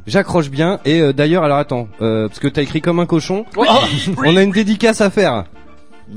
J'accroche 0.08 0.50
bien 0.50 0.80
et 0.84 1.00
euh, 1.00 1.14
d'ailleurs 1.14 1.44
alors 1.44 1.58
attends 1.58 1.88
euh, 2.02 2.28
parce 2.28 2.40
que 2.40 2.48
t'as 2.50 2.62
écrit 2.62 2.82
comme 2.82 3.00
un 3.00 3.06
cochon. 3.06 3.46
Oh, 3.56 3.64
On 4.26 4.36
a 4.36 4.44
une 4.44 4.52
dédicace 4.52 5.00
à 5.02 5.10
faire. 5.10 5.46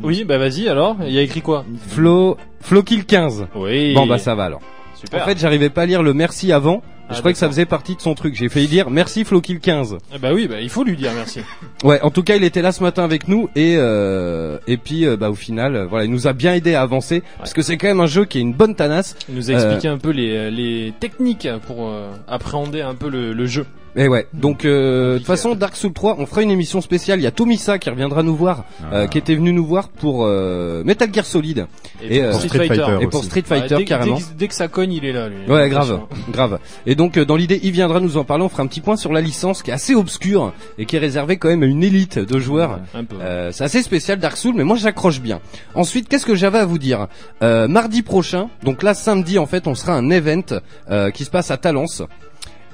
oui, 0.02 0.24
bah 0.24 0.38
vas-y 0.38 0.68
alors. 0.68 0.96
Il 1.06 1.12
y 1.12 1.18
a 1.18 1.22
écrit 1.22 1.40
quoi? 1.42 1.64
Flo 1.88 2.36
Flo 2.60 2.82
Kill 2.82 3.04
15. 3.04 3.46
Oui. 3.54 3.94
Bon 3.94 4.06
bah 4.06 4.18
ça 4.18 4.34
va 4.34 4.44
alors. 4.44 4.60
Super. 4.98 5.22
En 5.22 5.26
fait 5.26 5.38
j'arrivais 5.38 5.70
pas 5.70 5.82
à 5.82 5.86
lire 5.86 6.02
le 6.02 6.14
merci 6.14 6.52
avant. 6.52 6.82
Ah, 7.08 7.12
je 7.14 7.18
croyais 7.20 7.34
que 7.34 7.38
ça 7.38 7.46
faisait 7.46 7.66
partie 7.66 7.94
de 7.94 8.00
son 8.00 8.14
truc. 8.16 8.34
J'ai 8.34 8.48
failli 8.48 8.66
dire 8.66 8.90
merci 8.90 9.24
Flo 9.24 9.40
Kill 9.40 9.60
15. 9.60 9.98
Ah 10.12 10.18
bah 10.20 10.32
oui, 10.34 10.48
bah 10.48 10.60
il 10.60 10.68
faut 10.68 10.82
lui 10.82 10.96
dire 10.96 11.12
merci. 11.14 11.40
Ouais, 11.84 12.00
en 12.00 12.10
tout 12.10 12.22
cas, 12.24 12.34
il 12.34 12.42
était 12.42 12.62
là 12.62 12.72
ce 12.72 12.82
matin 12.82 13.04
avec 13.04 13.28
nous 13.28 13.48
et 13.54 13.74
euh, 13.76 14.58
et 14.66 14.76
puis 14.76 15.06
euh, 15.06 15.16
bah 15.16 15.30
au 15.30 15.34
final, 15.36 15.76
euh, 15.76 15.86
voilà, 15.86 16.04
il 16.06 16.10
nous 16.10 16.26
a 16.26 16.32
bien 16.32 16.54
aidé 16.54 16.74
à 16.74 16.82
avancer 16.82 17.22
parce 17.38 17.52
que 17.52 17.62
c'est 17.62 17.76
quand 17.76 17.86
même 17.86 18.00
un 18.00 18.06
jeu 18.06 18.24
qui 18.24 18.38
est 18.38 18.40
une 18.40 18.54
bonne 18.54 18.74
tanasse. 18.74 19.14
Il 19.28 19.36
nous 19.36 19.50
a 19.50 19.54
Euh, 19.54 19.56
expliqué 19.56 19.86
un 19.88 19.98
peu 19.98 20.10
les, 20.10 20.50
les 20.50 20.92
techniques 20.98 21.46
pour 21.66 21.86
euh, 21.88 22.10
appréhender 22.26 22.80
un 22.80 22.94
peu 22.96 23.08
le, 23.08 23.32
le 23.34 23.46
jeu. 23.46 23.66
Et 23.98 24.08
ouais, 24.08 24.26
donc 24.34 24.64
euh, 24.66 25.14
de 25.14 25.18
toute 25.18 25.26
façon, 25.26 25.54
Dark 25.54 25.74
Souls 25.74 25.92
3, 25.92 26.16
on 26.18 26.26
fera 26.26 26.42
une 26.42 26.50
émission 26.50 26.82
spéciale. 26.82 27.18
Il 27.18 27.22
y 27.22 27.26
a 27.26 27.30
Tomisa 27.30 27.78
qui 27.78 27.88
reviendra 27.88 28.22
nous 28.22 28.36
voir, 28.36 28.64
euh, 28.92 29.04
Ah. 29.04 29.06
qui 29.08 29.16
était 29.16 29.34
venu 29.34 29.52
nous 29.54 29.64
voir 29.64 29.88
pour 29.88 30.24
euh, 30.26 30.84
Metal 30.84 31.08
Gear 31.12 31.24
Solid 31.24 31.66
Et, 32.02 32.18
Et, 32.18 32.20
pour 32.20 32.28
euh, 32.28 32.32
Street, 32.34 32.58
Fighter. 32.58 32.74
Fighter. 32.74 32.98
et 33.00 33.06
pour 33.06 33.20
aussi. 33.20 33.28
Street 33.28 33.44
Ouais, 33.50 33.58
Fighter 33.60 33.76
dès, 33.76 33.84
carrément. 33.86 34.16
Dès, 34.16 34.22
que- 34.22 34.34
dès 34.36 34.48
que 34.48 34.54
ça 34.54 34.68
cogne, 34.68 34.92
il 34.92 35.04
est 35.06 35.12
là. 35.12 35.28
Lui, 35.30 35.36
Ouais, 35.50 35.68
grave, 35.70 36.00
grave. 36.30 36.58
Et 36.84 36.94
donc 36.94 37.16
euh, 37.16 37.24
dans 37.24 37.36
l'idée, 37.36 37.58
il 37.62 37.70
viendra 37.72 38.00
nous 38.00 38.18
en 38.18 38.24
parler. 38.24 38.44
On 38.44 38.50
fera 38.50 38.62
un 38.62 38.66
petit 38.66 38.82
point 38.82 38.96
sur 38.96 39.12
la 39.14 39.22
licence 39.22 39.62
qui 39.62 39.70
est 39.70 39.74
assez 39.74 39.94
obscure 39.94 40.52
et 40.76 40.84
qui 40.84 40.96
est 40.96 40.98
réservée 40.98 41.38
quand 41.38 41.48
même 41.48 41.62
à 41.62 41.66
une 41.66 41.82
élite 41.82 42.18
de 42.18 42.38
joueurs. 42.38 42.80
Un 42.94 43.04
peu. 43.04 43.16
Euh, 43.22 43.50
c'est 43.50 43.64
assez 43.64 43.82
spécial 43.82 44.18
Dark 44.18 44.36
Souls, 44.36 44.54
mais 44.54 44.64
moi 44.64 44.76
j'accroche 44.76 45.20
bien. 45.22 45.40
Ensuite, 45.74 46.08
qu'est-ce 46.08 46.26
que 46.26 46.34
j'avais 46.34 46.58
à 46.58 46.66
vous 46.66 46.78
dire? 46.78 47.06
Euh, 47.42 47.66
Mardi 47.66 48.02
prochain, 48.02 48.50
donc 48.62 48.82
là 48.82 48.92
samedi 48.92 49.38
en 49.38 49.46
fait, 49.46 49.66
on 49.66 49.74
sera 49.74 49.94
un 49.94 50.10
event 50.10 50.42
euh, 50.90 51.10
qui 51.10 51.24
se 51.24 51.30
passe 51.30 51.50
à 51.50 51.56
Talence. 51.56 52.02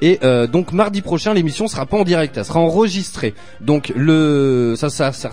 Et 0.03 0.19
euh, 0.25 0.47
donc 0.49 0.73
mardi 0.73 1.01
prochain, 1.01 1.33
l'émission 1.33 1.69
sera 1.69 1.87
pas 1.87 1.97
en 1.97 2.03
direct, 2.03 2.37
elle 2.37 2.45
sera 2.45 2.59
enregistrée. 2.61 3.35
Donc 3.61 3.93
le 3.97 4.75
ça 4.77 4.91
ça 4.91 5.13
ça, 5.13 5.31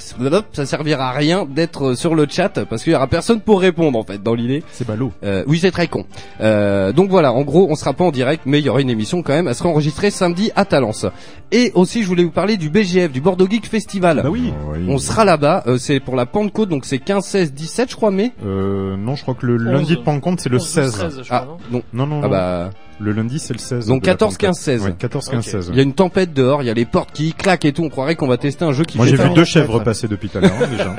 ça 0.54 0.66
servira 0.66 1.10
à 1.10 1.12
rien 1.12 1.46
d'être 1.50 1.96
sur 1.96 2.14
le 2.14 2.28
chat 2.30 2.64
parce 2.70 2.84
qu'il 2.84 2.94
y 2.94 2.96
aura 2.96 3.08
personne 3.08 3.42
pour 3.42 3.60
répondre 3.62 3.98
en 3.98 4.04
fait 4.04 4.22
dans 4.22 4.36
l'idée. 4.36 4.64
C'est 4.72 4.88
ballot. 4.88 5.12
Euh, 5.24 5.44
oui, 5.48 5.58
c'est 5.60 5.72
très 5.72 5.88
con. 5.88 6.06
Euh, 6.40 6.92
donc 6.94 7.10
voilà, 7.10 7.34
en 7.34 7.42
gros, 7.42 7.68
on 7.70 7.76
sera 7.76 7.94
pas 7.94 8.04
en 8.04 8.12
direct, 8.12 8.44
mais 8.46 8.60
il 8.60 8.66
y 8.66 8.70
aura 8.70 8.80
une 8.82 8.92
émission 8.92 9.24
quand 9.24 9.34
même. 9.34 9.48
Elle 9.48 9.56
sera 9.56 9.70
enregistrée 9.70 10.12
samedi 10.12 10.52
à 10.56 10.66
Talence. 10.66 11.08
Et 11.52 11.72
aussi, 11.74 12.04
je 12.04 12.08
voulais 12.08 12.24
vous 12.24 12.30
parler 12.30 12.56
du 12.56 12.70
BGF, 12.70 13.12
du 13.12 13.22
Bordeaux 13.22 13.48
Geek 13.50 13.66
Festival. 13.66 14.22
Bah 14.24 14.30
oui. 14.30 14.54
Oui. 14.72 14.86
On 14.88 15.00
sera 15.00 15.26
là-bas, 15.26 15.64
euh, 15.66 15.80
c'est 15.80 16.00
pour 16.00 16.16
la 16.16 16.28
Pentecôte, 16.28 16.70
donc 16.70 16.86
c'est 16.86 17.00
15, 17.00 17.26
16, 17.26 17.54
17 17.54 17.90
je 17.90 17.96
crois, 17.96 18.12
mais... 18.12 18.34
Euh, 18.46 18.96
non, 18.98 19.16
je 19.16 19.24
crois 19.24 19.34
que 19.34 19.48
le 19.48 19.58
lundi 19.58 19.96
de 19.96 20.02
Pentecôte, 20.02 20.40
c'est 20.42 20.50
le 20.50 20.58
11, 20.58 20.64
16. 20.68 20.92
13, 20.92 21.22
je 21.24 21.28
Ah, 21.32 21.40
crois, 21.40 21.58
non 21.72 21.78
donc, 21.80 21.84
Non, 21.92 22.06
non, 22.06 22.20
ah 22.20 22.26
non. 22.26 22.30
bah... 22.30 22.70
Le 23.00 23.14
lundi, 23.14 23.40
c'est 23.40 23.54
le 23.54 23.60
16. 23.60 23.88
Donc 23.88 24.02
de 24.02 24.08
la 24.08 24.14
14, 24.14 24.38
15, 24.38 24.48
Pentecôte. 24.50 24.64
16. 24.64 24.84
Ouais, 24.84 24.94
14, 24.98 25.30
15, 25.30 25.38
Ok. 25.38 25.52
16. 25.52 25.70
Il 25.72 25.78
y 25.78 25.80
a 25.80 25.84
une 25.84 25.94
tempête 25.94 26.34
dehors, 26.34 26.62
il 26.62 26.66
y 26.66 26.70
a 26.70 26.74
les 26.74 26.86
portes 26.86 27.12
qui 27.14 27.34
claquent 27.34 27.66
et 27.66 27.72
tout, 27.72 27.84
on 27.84 27.90
croirait 27.90 28.16
qu'on 28.16 28.28
va 28.28 28.38
tester 28.38 28.66
un 28.66 28.74
jeu 28.74 28.84
qui 28.84 28.98
Moi, 28.98 29.08
j'ai 29.08 29.16
vu 29.16 29.30
deux 29.30 29.46
chèvres 29.46 29.80
passer 29.80 30.08
depuis 30.08 30.30
tout 30.30 30.38
à 30.40 30.42
l'heure, 30.42 30.52
hein, 30.62 30.68
déjà. 30.70 30.96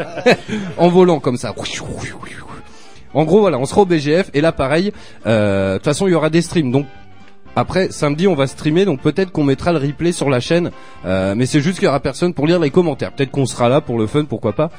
en 0.78 0.88
volant 0.88 1.20
comme 1.20 1.36
ça. 1.36 1.54
En 3.12 3.24
gros, 3.24 3.40
voilà, 3.40 3.58
on 3.58 3.66
sera 3.66 3.82
au 3.82 3.86
BGF, 3.86 4.30
et 4.34 4.40
là 4.40 4.52
pareil, 4.52 4.92
euh, 5.26 5.72
de 5.72 5.78
toute 5.78 5.84
façon, 5.84 6.06
il 6.06 6.12
y 6.12 6.14
aura 6.14 6.30
des 6.30 6.42
streams, 6.42 6.70
donc... 6.70 6.86
Après 7.56 7.90
samedi 7.90 8.28
on 8.28 8.34
va 8.34 8.46
streamer 8.46 8.84
donc 8.84 9.00
peut-être 9.00 9.32
qu'on 9.32 9.42
mettra 9.44 9.72
le 9.72 9.78
replay 9.78 10.12
sur 10.12 10.30
la 10.30 10.38
chaîne 10.40 10.70
euh, 11.04 11.34
mais 11.36 11.46
c'est 11.46 11.60
juste 11.60 11.78
qu'il 11.78 11.86
y 11.86 11.88
aura 11.88 11.98
personne 12.00 12.32
pour 12.32 12.46
lire 12.46 12.60
les 12.60 12.70
commentaires 12.70 13.12
peut-être 13.12 13.30
qu'on 13.32 13.44
sera 13.46 13.68
là 13.68 13.80
pour 13.80 13.98
le 13.98 14.06
fun 14.06 14.24
pourquoi 14.24 14.52
pas. 14.52 14.70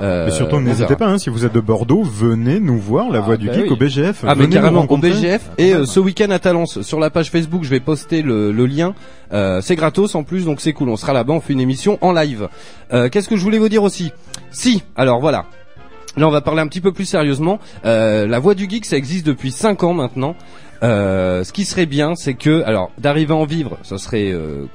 Euh, 0.00 0.26
Mais 0.26 0.30
surtout, 0.32 0.60
n'hésitez 0.60 0.94
pas, 0.96 1.06
hein, 1.06 1.18
si 1.18 1.28
vous 1.28 1.44
êtes 1.44 1.52
de 1.52 1.60
Bordeaux, 1.60 2.02
venez 2.02 2.60
nous 2.60 2.78
voir, 2.78 3.10
la 3.10 3.18
Ah, 3.18 3.22
voix 3.22 3.36
du 3.36 3.48
bah 3.48 3.54
geek 3.54 3.64
oui. 3.64 3.70
au 3.70 3.76
BGF. 3.76 4.24
Ah 4.26 4.34
mais 4.36 4.44
Venez 4.44 4.54
carrément 4.56 4.86
au. 4.88 4.96
BGF 4.96 5.50
et 5.58 5.74
euh, 5.74 5.86
ce 5.86 5.98
week-end 6.00 6.30
à 6.30 6.38
Talence 6.38 6.82
sur 6.82 7.00
la 7.00 7.10
page 7.10 7.30
Facebook 7.30 7.64
je 7.64 7.70
vais 7.70 7.80
poster 7.80 8.22
le, 8.22 8.52
le 8.52 8.66
lien 8.66 8.94
Euh, 9.32 9.60
c'est 9.60 9.76
gratos 9.76 10.14
en 10.16 10.22
plus 10.24 10.44
donc 10.44 10.60
c'est 10.60 10.72
cool 10.72 10.88
on 10.88 10.96
sera 10.96 11.12
là-bas 11.12 11.32
on 11.34 11.40
fait 11.40 11.52
une 11.52 11.60
émission 11.60 11.98
en 12.00 12.12
live 12.12 12.48
Euh, 12.92 13.08
qu'est-ce 13.08 13.28
que 13.28 13.36
je 13.36 13.42
voulais 13.42 13.58
vous 13.58 13.68
dire 13.68 13.82
aussi? 13.82 14.12
Si 14.50 14.82
alors 14.96 15.20
voilà 15.20 15.44
Là, 16.16 16.26
on 16.26 16.30
va 16.32 16.40
parler 16.40 16.60
un 16.60 16.66
petit 16.66 16.80
peu 16.80 16.90
plus 16.90 17.04
sérieusement. 17.04 17.60
Euh, 17.84 18.26
la 18.26 18.40
voix 18.40 18.56
du 18.56 18.68
geek, 18.68 18.84
ça 18.84 18.96
existe 18.96 19.24
depuis 19.24 19.52
5 19.52 19.84
ans 19.84 19.94
maintenant. 19.94 20.34
Euh, 20.82 21.44
ce 21.44 21.52
qui 21.52 21.64
serait 21.64 21.86
bien, 21.86 22.14
c'est 22.14 22.34
que, 22.34 22.62
alors, 22.62 22.90
d'arriver 22.98 23.32
à 23.32 23.36
en 23.36 23.44
vivre, 23.44 23.78
ça 23.82 23.98
serait 23.98 24.30
euh, 24.30 24.66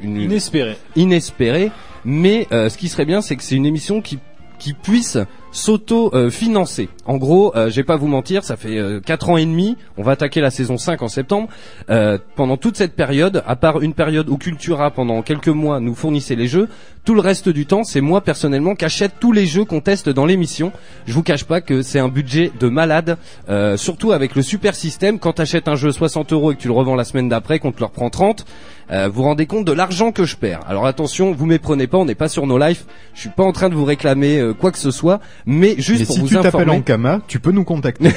une, 0.00 0.20
Inespéré. 0.20 0.76
inespéré. 0.96 1.70
Mais 2.04 2.46
euh, 2.52 2.68
ce 2.68 2.76
qui 2.78 2.88
serait 2.88 3.04
bien, 3.04 3.20
c'est 3.20 3.36
que 3.36 3.42
c'est 3.42 3.56
une 3.56 3.66
émission 3.66 4.00
qui 4.00 4.18
qui 4.58 4.72
puisse 4.72 5.18
s'auto-financer. 5.56 6.90
en 7.06 7.16
gros, 7.16 7.56
euh, 7.56 7.70
je 7.70 7.76
vais 7.76 7.84
pas 7.84 7.96
vous 7.96 8.08
mentir, 8.08 8.44
ça 8.44 8.56
fait 8.56 8.76
euh, 8.76 9.00
4 9.00 9.30
ans 9.30 9.36
et 9.38 9.46
demi, 9.46 9.76
on 9.96 10.02
va 10.02 10.12
attaquer 10.12 10.42
la 10.42 10.50
saison 10.50 10.76
5 10.76 11.00
en 11.00 11.08
septembre. 11.08 11.48
Euh, 11.88 12.18
pendant 12.34 12.58
toute 12.58 12.76
cette 12.76 12.94
période, 12.94 13.42
à 13.46 13.56
part 13.56 13.80
une 13.80 13.94
période 13.94 14.28
où 14.28 14.36
Cultura 14.36 14.90
pendant 14.90 15.22
quelques 15.22 15.48
mois 15.48 15.80
nous 15.80 15.94
fournissait 15.94 16.34
les 16.34 16.46
jeux, 16.46 16.68
tout 17.06 17.14
le 17.14 17.20
reste 17.20 17.48
du 17.48 17.66
temps, 17.66 17.84
c'est 17.84 18.00
moi 18.00 18.20
personnellement 18.20 18.74
qui 18.74 18.84
achète 18.84 19.12
tous 19.20 19.30
les 19.30 19.46
jeux 19.46 19.64
qu'on 19.64 19.80
teste 19.80 20.08
dans 20.08 20.26
l'émission. 20.26 20.72
Je 21.06 21.12
vous 21.12 21.22
cache 21.22 21.44
pas 21.44 21.60
que 21.60 21.80
c'est 21.80 22.00
un 22.00 22.08
budget 22.08 22.50
de 22.58 22.68
malade, 22.68 23.16
euh, 23.48 23.76
surtout 23.76 24.10
avec 24.10 24.34
le 24.34 24.42
super 24.42 24.74
système. 24.74 25.20
Quand 25.20 25.34
t'achètes 25.34 25.68
un 25.68 25.76
jeu 25.76 25.92
60 25.92 26.32
euros 26.32 26.50
et 26.50 26.56
que 26.56 26.60
tu 26.60 26.66
le 26.66 26.74
revends 26.74 26.96
la 26.96 27.04
semaine 27.04 27.28
d'après, 27.28 27.60
qu'on 27.60 27.70
te 27.70 27.78
le 27.78 27.86
reprend 27.86 28.10
30, 28.10 28.44
euh, 28.90 29.08
vous 29.08 29.14
vous 29.14 29.22
rendez 29.22 29.46
compte 29.46 29.64
de 29.64 29.72
l'argent 29.72 30.12
que 30.12 30.24
je 30.24 30.36
perds. 30.36 30.60
Alors 30.68 30.86
attention, 30.86 31.32
vous 31.32 31.46
méprenez 31.46 31.86
pas, 31.86 31.98
on 31.98 32.04
n'est 32.04 32.14
pas 32.14 32.28
sur 32.28 32.46
nos 32.46 32.58
lives. 32.58 32.84
Je 33.14 33.20
suis 33.20 33.30
pas 33.30 33.42
en 33.42 33.52
train 33.52 33.68
de 33.68 33.74
vous 33.74 33.84
réclamer 33.84 34.38
euh, 34.38 34.54
quoi 34.54 34.72
que 34.72 34.78
ce 34.78 34.90
soit, 34.90 35.20
mais 35.46 35.74
juste 35.78 36.00
Mais 36.00 36.06
pour 36.06 36.14
si 36.14 36.20
vous 36.20 36.28
tu 36.28 36.34
t'appelles 36.34 36.48
informer. 36.48 36.72
Ankama, 36.78 37.20
tu 37.26 37.40
peux 37.40 37.52
nous 37.52 37.64
contacter. 37.64 38.10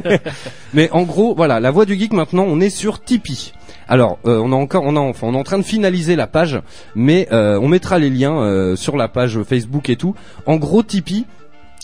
Mais 0.74 0.90
en 0.92 1.02
gros, 1.02 1.34
voilà, 1.34 1.60
la 1.60 1.70
voix 1.70 1.84
du 1.84 1.98
geek 1.98 2.12
maintenant, 2.12 2.44
on 2.46 2.60
est 2.60 2.70
sur 2.70 3.02
Tipeee. 3.02 3.52
Alors, 3.88 4.18
euh, 4.24 4.40
on 4.42 4.52
a 4.52 4.54
encore, 4.54 4.84
on 4.86 4.94
a, 4.94 5.00
enfin, 5.00 5.26
on 5.26 5.34
est 5.34 5.38
en 5.38 5.42
train 5.42 5.58
de 5.58 5.64
finaliser 5.64 6.14
la 6.14 6.28
page, 6.28 6.60
mais 6.94 7.26
euh, 7.32 7.58
on 7.60 7.66
mettra 7.66 7.98
les 7.98 8.08
liens 8.08 8.40
euh, 8.40 8.76
sur 8.76 8.96
la 8.96 9.08
page 9.08 9.42
Facebook 9.42 9.90
et 9.90 9.96
tout. 9.96 10.14
En 10.46 10.56
gros, 10.56 10.84
Tipeee, 10.84 11.26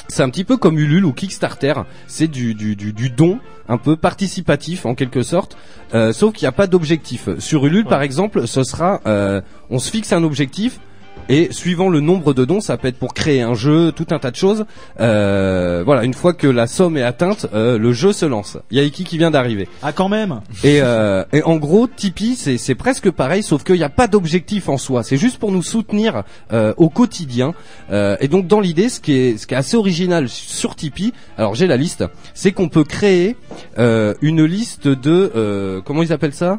c'est 0.08 0.22
un 0.22 0.30
petit 0.30 0.44
peu 0.44 0.56
comme 0.56 0.78
Ulule 0.78 1.04
ou 1.04 1.12
Kickstarter. 1.12 1.74
C'est 2.06 2.28
du, 2.28 2.54
du, 2.54 2.76
du, 2.76 2.92
du 2.92 3.10
don 3.10 3.40
un 3.68 3.78
peu 3.78 3.96
participatif 3.96 4.86
en 4.86 4.94
quelque 4.94 5.22
sorte, 5.22 5.56
euh, 5.94 6.12
sauf 6.12 6.32
qu'il 6.32 6.44
n'y 6.44 6.48
a 6.48 6.52
pas 6.52 6.66
d'objectif. 6.66 7.28
Sur 7.38 7.66
Ulule, 7.66 7.84
par 7.84 8.02
exemple, 8.02 8.46
ce 8.46 8.62
sera, 8.62 9.00
euh, 9.06 9.40
on 9.70 9.78
se 9.78 9.90
fixe 9.90 10.12
un 10.12 10.22
objectif. 10.22 10.78
Et 11.28 11.48
suivant 11.52 11.88
le 11.88 12.00
nombre 12.00 12.34
de 12.34 12.44
dons, 12.44 12.60
ça 12.60 12.76
peut 12.76 12.88
être 12.88 12.98
pour 12.98 13.12
créer 13.12 13.42
un 13.42 13.54
jeu, 13.54 13.92
tout 13.92 14.06
un 14.10 14.18
tas 14.18 14.30
de 14.30 14.36
choses. 14.36 14.64
Euh, 15.00 15.82
voilà, 15.84 16.04
une 16.04 16.14
fois 16.14 16.34
que 16.34 16.46
la 16.46 16.66
somme 16.66 16.96
est 16.96 17.02
atteinte, 17.02 17.46
euh, 17.52 17.78
le 17.78 17.92
jeu 17.92 18.12
se 18.12 18.24
lance. 18.26 18.58
Il 18.70 18.78
y 18.78 18.80
a 18.80 18.84
Iki 18.84 19.04
qui 19.04 19.18
vient 19.18 19.30
d'arriver. 19.30 19.68
Ah, 19.82 19.92
quand 19.92 20.08
même 20.08 20.40
Et, 20.62 20.80
euh, 20.82 21.24
et 21.32 21.42
en 21.42 21.56
gros, 21.56 21.88
Tipeee, 21.88 22.36
c'est, 22.36 22.58
c'est 22.58 22.74
presque 22.76 23.10
pareil, 23.10 23.42
sauf 23.42 23.64
qu'il 23.64 23.76
n'y 23.76 23.82
a 23.82 23.88
pas 23.88 24.06
d'objectif 24.06 24.68
en 24.68 24.76
soi. 24.78 25.02
C'est 25.02 25.16
juste 25.16 25.38
pour 25.38 25.50
nous 25.50 25.62
soutenir 25.62 26.22
euh, 26.52 26.74
au 26.76 26.88
quotidien. 26.88 27.54
Euh, 27.90 28.16
et 28.20 28.28
donc, 28.28 28.46
dans 28.46 28.60
l'idée, 28.60 28.88
ce 28.88 29.00
qui 29.00 29.12
est, 29.12 29.36
ce 29.36 29.46
qui 29.46 29.54
est 29.54 29.56
assez 29.56 29.76
original 29.76 30.28
sur 30.28 30.76
Tipeee, 30.76 31.12
alors 31.38 31.54
j'ai 31.54 31.66
la 31.66 31.76
liste, 31.76 32.04
c'est 32.34 32.52
qu'on 32.52 32.68
peut 32.68 32.84
créer 32.84 33.36
euh, 33.78 34.14
une 34.22 34.44
liste 34.44 34.86
de 34.86 35.32
euh, 35.34 35.80
comment 35.84 36.02
ils 36.02 36.12
appellent 36.12 36.32
ça? 36.32 36.58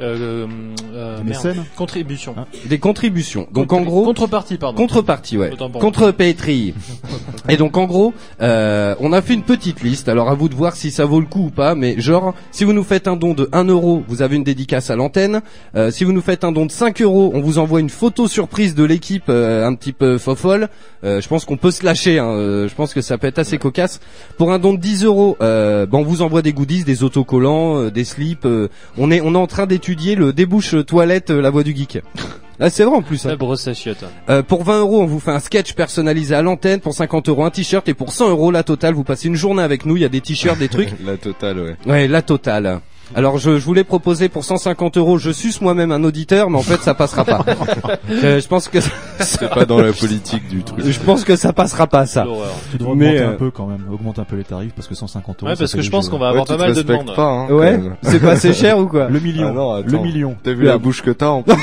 Euh, 0.00 0.46
euh, 0.94 1.16
Des 1.18 1.24
merde. 1.24 1.44
mécènes 1.46 1.64
Contribution. 1.76 2.34
Hein 2.36 2.46
Des 2.66 2.78
contributions. 2.78 3.48
Donc 3.52 3.72
en 3.72 3.80
gros, 3.80 4.04
Contrepartie, 4.04 4.58
pardon. 4.58 4.76
Contrepartie, 4.76 5.38
ouais. 5.38 5.50
Contre 5.80 6.10
Petri. 6.10 6.74
Et 7.48 7.56
donc 7.56 7.76
en 7.78 7.86
gros, 7.86 8.12
euh, 8.42 8.94
on 9.00 9.12
a 9.12 9.22
fait 9.22 9.32
une 9.34 9.42
petite 9.42 9.82
liste. 9.82 10.08
Alors 10.10 10.28
à 10.28 10.34
vous 10.34 10.48
de 10.50 10.54
voir 10.54 10.76
si 10.76 10.90
ça 10.90 11.06
vaut 11.06 11.20
le 11.20 11.26
coup 11.26 11.46
ou 11.46 11.50
pas. 11.50 11.74
Mais 11.74 11.98
genre, 11.98 12.34
si 12.50 12.64
vous 12.64 12.74
nous 12.74 12.82
faites 12.84 13.08
un 13.08 13.16
don 13.16 13.32
de 13.32 13.48
1 13.52 13.64
euro, 13.64 14.02
vous 14.06 14.20
avez 14.20 14.36
une 14.36 14.44
dédicace 14.44 14.90
à 14.90 14.96
l'antenne. 14.96 15.40
Euh, 15.76 15.90
si 15.90 16.04
vous 16.04 16.12
nous 16.12 16.20
faites 16.20 16.44
un 16.44 16.52
don 16.52 16.66
de 16.66 16.72
5 16.72 17.00
euros, 17.00 17.30
on 17.34 17.40
vous 17.40 17.58
envoie 17.58 17.80
une 17.80 17.88
photo 17.90 18.28
surprise 18.28 18.74
de 18.74 18.84
l'équipe 18.84 19.24
euh, 19.30 19.66
un 19.66 19.74
petit 19.74 19.92
peu 19.94 20.18
fofolle. 20.18 20.68
Euh, 21.04 21.22
je 21.22 21.28
pense 21.28 21.46
qu'on 21.46 21.56
peut 21.56 21.70
se 21.70 21.84
lâcher. 21.86 22.18
Hein. 22.18 22.28
Euh, 22.28 22.68
je 22.68 22.74
pense 22.74 22.92
que 22.92 23.00
ça 23.00 23.16
peut 23.16 23.28
être 23.28 23.38
assez 23.38 23.56
cocasse. 23.56 24.00
Pour 24.36 24.52
un 24.52 24.58
don 24.58 24.74
de 24.74 24.78
10 24.78 25.04
euros, 25.04 25.38
euh, 25.40 25.86
ben, 25.86 25.98
on 25.98 26.02
vous 26.04 26.20
envoie 26.20 26.42
des 26.42 26.52
goodies, 26.52 26.84
des 26.84 27.02
autocollants, 27.02 27.78
euh, 27.78 27.90
des 27.90 28.04
slips. 28.04 28.44
euh, 28.44 28.68
on 28.98 29.10
est 29.10 29.22
on 29.22 29.34
est 29.34 29.38
en 29.38 29.46
train 29.46 29.64
d'étudier 29.66 29.85
le 29.94 30.32
débouche 30.32 30.74
toilette 30.86 31.30
euh, 31.30 31.40
la 31.40 31.50
voix 31.50 31.62
du 31.62 31.74
geek. 31.74 31.98
Ah, 32.58 32.70
c'est 32.70 32.84
vrai 32.84 32.96
en 32.96 33.02
plus. 33.02 33.26
hein. 33.26 33.28
La 33.28 33.36
brosse 33.36 33.68
à 33.68 33.74
chiottes. 33.74 34.02
Euh, 34.30 34.42
pour 34.42 34.64
20 34.64 34.80
euros, 34.80 35.02
on 35.02 35.06
vous 35.06 35.20
fait 35.20 35.30
un 35.30 35.40
sketch 35.40 35.74
personnalisé 35.74 36.34
à 36.34 36.40
l'antenne. 36.40 36.80
Pour 36.80 36.94
50 36.94 37.28
euros, 37.28 37.44
un 37.44 37.50
t-shirt. 37.50 37.86
Et 37.86 37.92
pour 37.92 38.14
100 38.14 38.30
euros, 38.30 38.50
la 38.50 38.62
totale, 38.62 38.94
vous 38.94 39.04
passez 39.04 39.28
une 39.28 39.34
journée 39.34 39.62
avec 39.62 39.84
nous. 39.84 39.98
Il 39.98 40.00
y 40.00 40.06
a 40.06 40.08
des 40.08 40.22
t-shirts, 40.22 40.58
des 40.58 40.68
trucs. 40.68 40.88
La 41.04 41.18
totale, 41.18 41.58
ouais. 41.60 41.76
Ouais, 41.84 42.08
la 42.08 42.22
totale. 42.22 42.80
Alors 43.14 43.38
je, 43.38 43.58
je 43.58 43.64
voulais 43.64 43.84
proposer 43.84 44.28
pour 44.28 44.44
150 44.44 44.96
euros, 44.96 45.16
je 45.18 45.30
suce 45.30 45.60
moi-même 45.60 45.92
un 45.92 46.02
auditeur, 46.04 46.50
mais 46.50 46.58
en 46.58 46.62
fait 46.62 46.80
ça 46.82 46.94
passera 46.94 47.24
pas. 47.24 47.44
Euh, 48.10 48.40
je 48.40 48.46
pense 48.48 48.68
que 48.68 48.78
C'est 49.20 49.48
pas 49.50 49.64
dans 49.64 49.78
la 49.80 49.92
politique 49.92 50.48
du 50.48 50.62
truc. 50.62 50.84
je 50.84 50.98
pense 51.00 51.24
que 51.24 51.36
ça 51.36 51.52
passera 51.52 51.86
pas 51.86 52.06
ça. 52.06 52.26
Tu 52.70 52.78
devrais 52.78 52.94
Mais, 52.94 53.06
augmenter 53.08 53.22
euh, 53.24 53.30
un 53.30 53.34
peu 53.34 53.50
quand 53.50 53.66
même, 53.66 53.84
augmente 53.92 54.18
un 54.18 54.24
peu 54.24 54.36
les 54.36 54.44
tarifs 54.44 54.72
parce 54.74 54.86
que 54.88 54.94
150 54.94 55.42
euros. 55.42 55.50
Ouais, 55.50 55.56
parce 55.56 55.74
que 55.74 55.80
je 55.82 55.90
pense 55.90 56.08
qu'on 56.08 56.18
va 56.18 56.26
Ouais, 56.26 56.30
avoir 56.30 56.46
tu 56.46 56.52
pas 56.52 56.58
mal 56.58 56.74
de 56.74 56.82
demandes. 56.82 57.14
pas, 57.14 57.22
hein, 57.28 57.48
Ouais, 57.50 57.80
c'est 58.02 58.20
pas 58.20 58.32
assez 58.32 58.52
cher 58.54 58.78
ou 58.78 58.86
quoi 58.86 59.08
Le 59.08 59.20
million. 59.20 59.48
Ah 59.50 59.52
non, 59.52 59.70
attends. 59.72 59.88
le 59.90 59.98
million. 59.98 60.36
T'as 60.42 60.52
vu 60.52 60.64
la 60.64 60.78
bouche 60.78 61.02
que 61.02 61.10
t'as 61.10 61.28
en 61.28 61.42
plus 61.42 61.54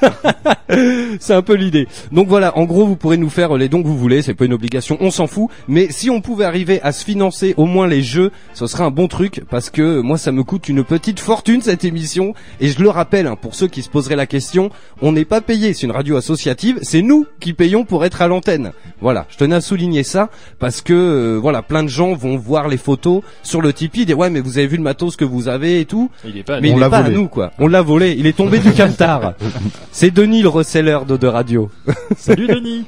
C'est 1.20 1.34
un 1.34 1.42
peu 1.42 1.54
l'idée. 1.54 1.88
Donc 2.12 2.28
voilà, 2.28 2.56
en 2.56 2.64
gros, 2.64 2.86
vous 2.86 2.96
pourrez 2.96 3.16
nous 3.16 3.30
faire 3.30 3.54
les 3.56 3.68
dons 3.68 3.82
que 3.82 3.88
vous 3.88 3.98
voulez, 3.98 4.22
c'est 4.22 4.34
pas 4.34 4.44
une 4.44 4.52
obligation, 4.52 4.96
on 5.00 5.10
s'en 5.10 5.26
fout. 5.26 5.48
Mais 5.68 5.88
si 5.90 6.10
on 6.10 6.20
pouvait 6.20 6.44
arriver 6.44 6.80
à 6.82 6.92
se 6.92 7.04
financer 7.04 7.54
au 7.56 7.66
moins 7.66 7.86
les 7.88 8.02
jeux, 8.02 8.30
ce 8.54 8.66
serait 8.66 8.84
un 8.84 8.90
bon 8.90 9.08
truc 9.08 9.42
parce 9.50 9.70
que 9.70 10.00
moi, 10.00 10.16
ça 10.18 10.30
me 10.32 10.44
coûte 10.44 10.68
une 10.68 10.79
petite 10.84 11.20
fortune 11.20 11.62
cette 11.62 11.84
émission. 11.84 12.34
Et 12.60 12.68
je 12.68 12.82
le 12.82 12.88
rappelle, 12.88 13.26
hein, 13.26 13.36
pour 13.40 13.54
ceux 13.54 13.68
qui 13.68 13.82
se 13.82 13.88
poseraient 13.88 14.16
la 14.16 14.26
question, 14.26 14.70
on 15.02 15.12
n'est 15.12 15.24
pas 15.24 15.40
payé. 15.40 15.74
C'est 15.74 15.86
une 15.86 15.92
radio 15.92 16.16
associative, 16.16 16.78
c'est 16.82 17.02
nous 17.02 17.26
qui 17.40 17.52
payons 17.52 17.84
pour 17.84 18.04
être 18.04 18.22
à 18.22 18.28
l'antenne. 18.28 18.72
Voilà, 19.00 19.26
je 19.30 19.36
tenais 19.36 19.54
à 19.56 19.60
souligner 19.60 20.02
ça 20.02 20.28
parce 20.58 20.82
que 20.82 20.92
euh, 20.92 21.38
voilà, 21.40 21.62
plein 21.62 21.82
de 21.82 21.88
gens 21.88 22.14
vont 22.14 22.36
voir 22.36 22.68
les 22.68 22.76
photos 22.76 23.22
sur 23.42 23.60
le 23.62 23.72
Tipeee, 23.72 24.06
dire 24.06 24.18
ouais, 24.18 24.30
mais 24.30 24.40
vous 24.40 24.58
avez 24.58 24.66
vu 24.66 24.76
le 24.76 24.82
matos 24.82 25.16
que 25.16 25.24
vous 25.24 25.48
avez 25.48 25.80
et 25.80 25.84
tout. 25.84 26.10
Il 26.24 26.36
est 26.36 26.42
pas. 26.42 26.60
Mais 26.60 26.70
On 26.70 26.74
il 26.74 26.76
est 26.78 26.80
l'a 26.80 26.90
pas 26.90 26.98
à 26.98 27.02
volé. 27.02 27.14
nous 27.16 27.28
quoi. 27.28 27.52
On 27.58 27.66
l'a 27.66 27.82
volé. 27.82 28.14
Il 28.18 28.26
est 28.26 28.36
tombé 28.36 28.58
du 28.58 28.72
camtar. 28.72 29.34
C'est 29.92 30.10
Denis 30.10 30.42
le 30.42 30.48
reseller 30.48 30.98
de, 31.06 31.16
de 31.16 31.26
radio. 31.26 31.70
Salut 32.16 32.46
Denis. 32.46 32.84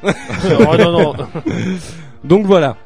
non, 0.04 0.78
non, 0.78 0.92
non. 0.92 1.14
Donc 2.24 2.46
voilà. 2.46 2.76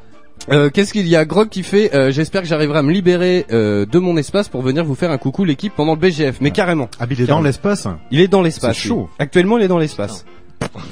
Euh, 0.51 0.69
Qu'est-ce 0.69 0.91
qu'il 0.91 1.07
y 1.07 1.15
a 1.15 1.23
Grog 1.25 1.49
qui 1.49 1.63
fait 1.63 1.95
euh, 1.95 2.11
J'espère 2.11 2.41
que 2.41 2.47
j'arriverai 2.47 2.79
à 2.79 2.83
me 2.83 2.91
libérer 2.91 3.45
euh, 3.51 3.85
de 3.85 3.99
mon 3.99 4.17
espace 4.17 4.49
pour 4.49 4.61
venir 4.61 4.83
vous 4.83 4.95
faire 4.95 5.11
un 5.11 5.17
coucou 5.17 5.45
l'équipe 5.45 5.73
pendant 5.75 5.93
le 5.95 5.99
BGF. 5.99 6.37
Mais 6.41 6.51
carrément, 6.51 6.89
Ah, 6.99 7.05
mais 7.07 7.15
il 7.15 7.21
est 7.21 7.25
dans 7.27 7.41
l'espace. 7.41 7.87
il 8.11 8.19
est 8.19 8.27
dans 8.27 8.41
l'espace. 8.41 8.75
C'est 8.77 8.87
chaud. 8.89 9.09
Actuellement, 9.19 9.57
il 9.57 9.63
est 9.63 9.67
dans 9.69 9.77
l'espace. 9.77 10.25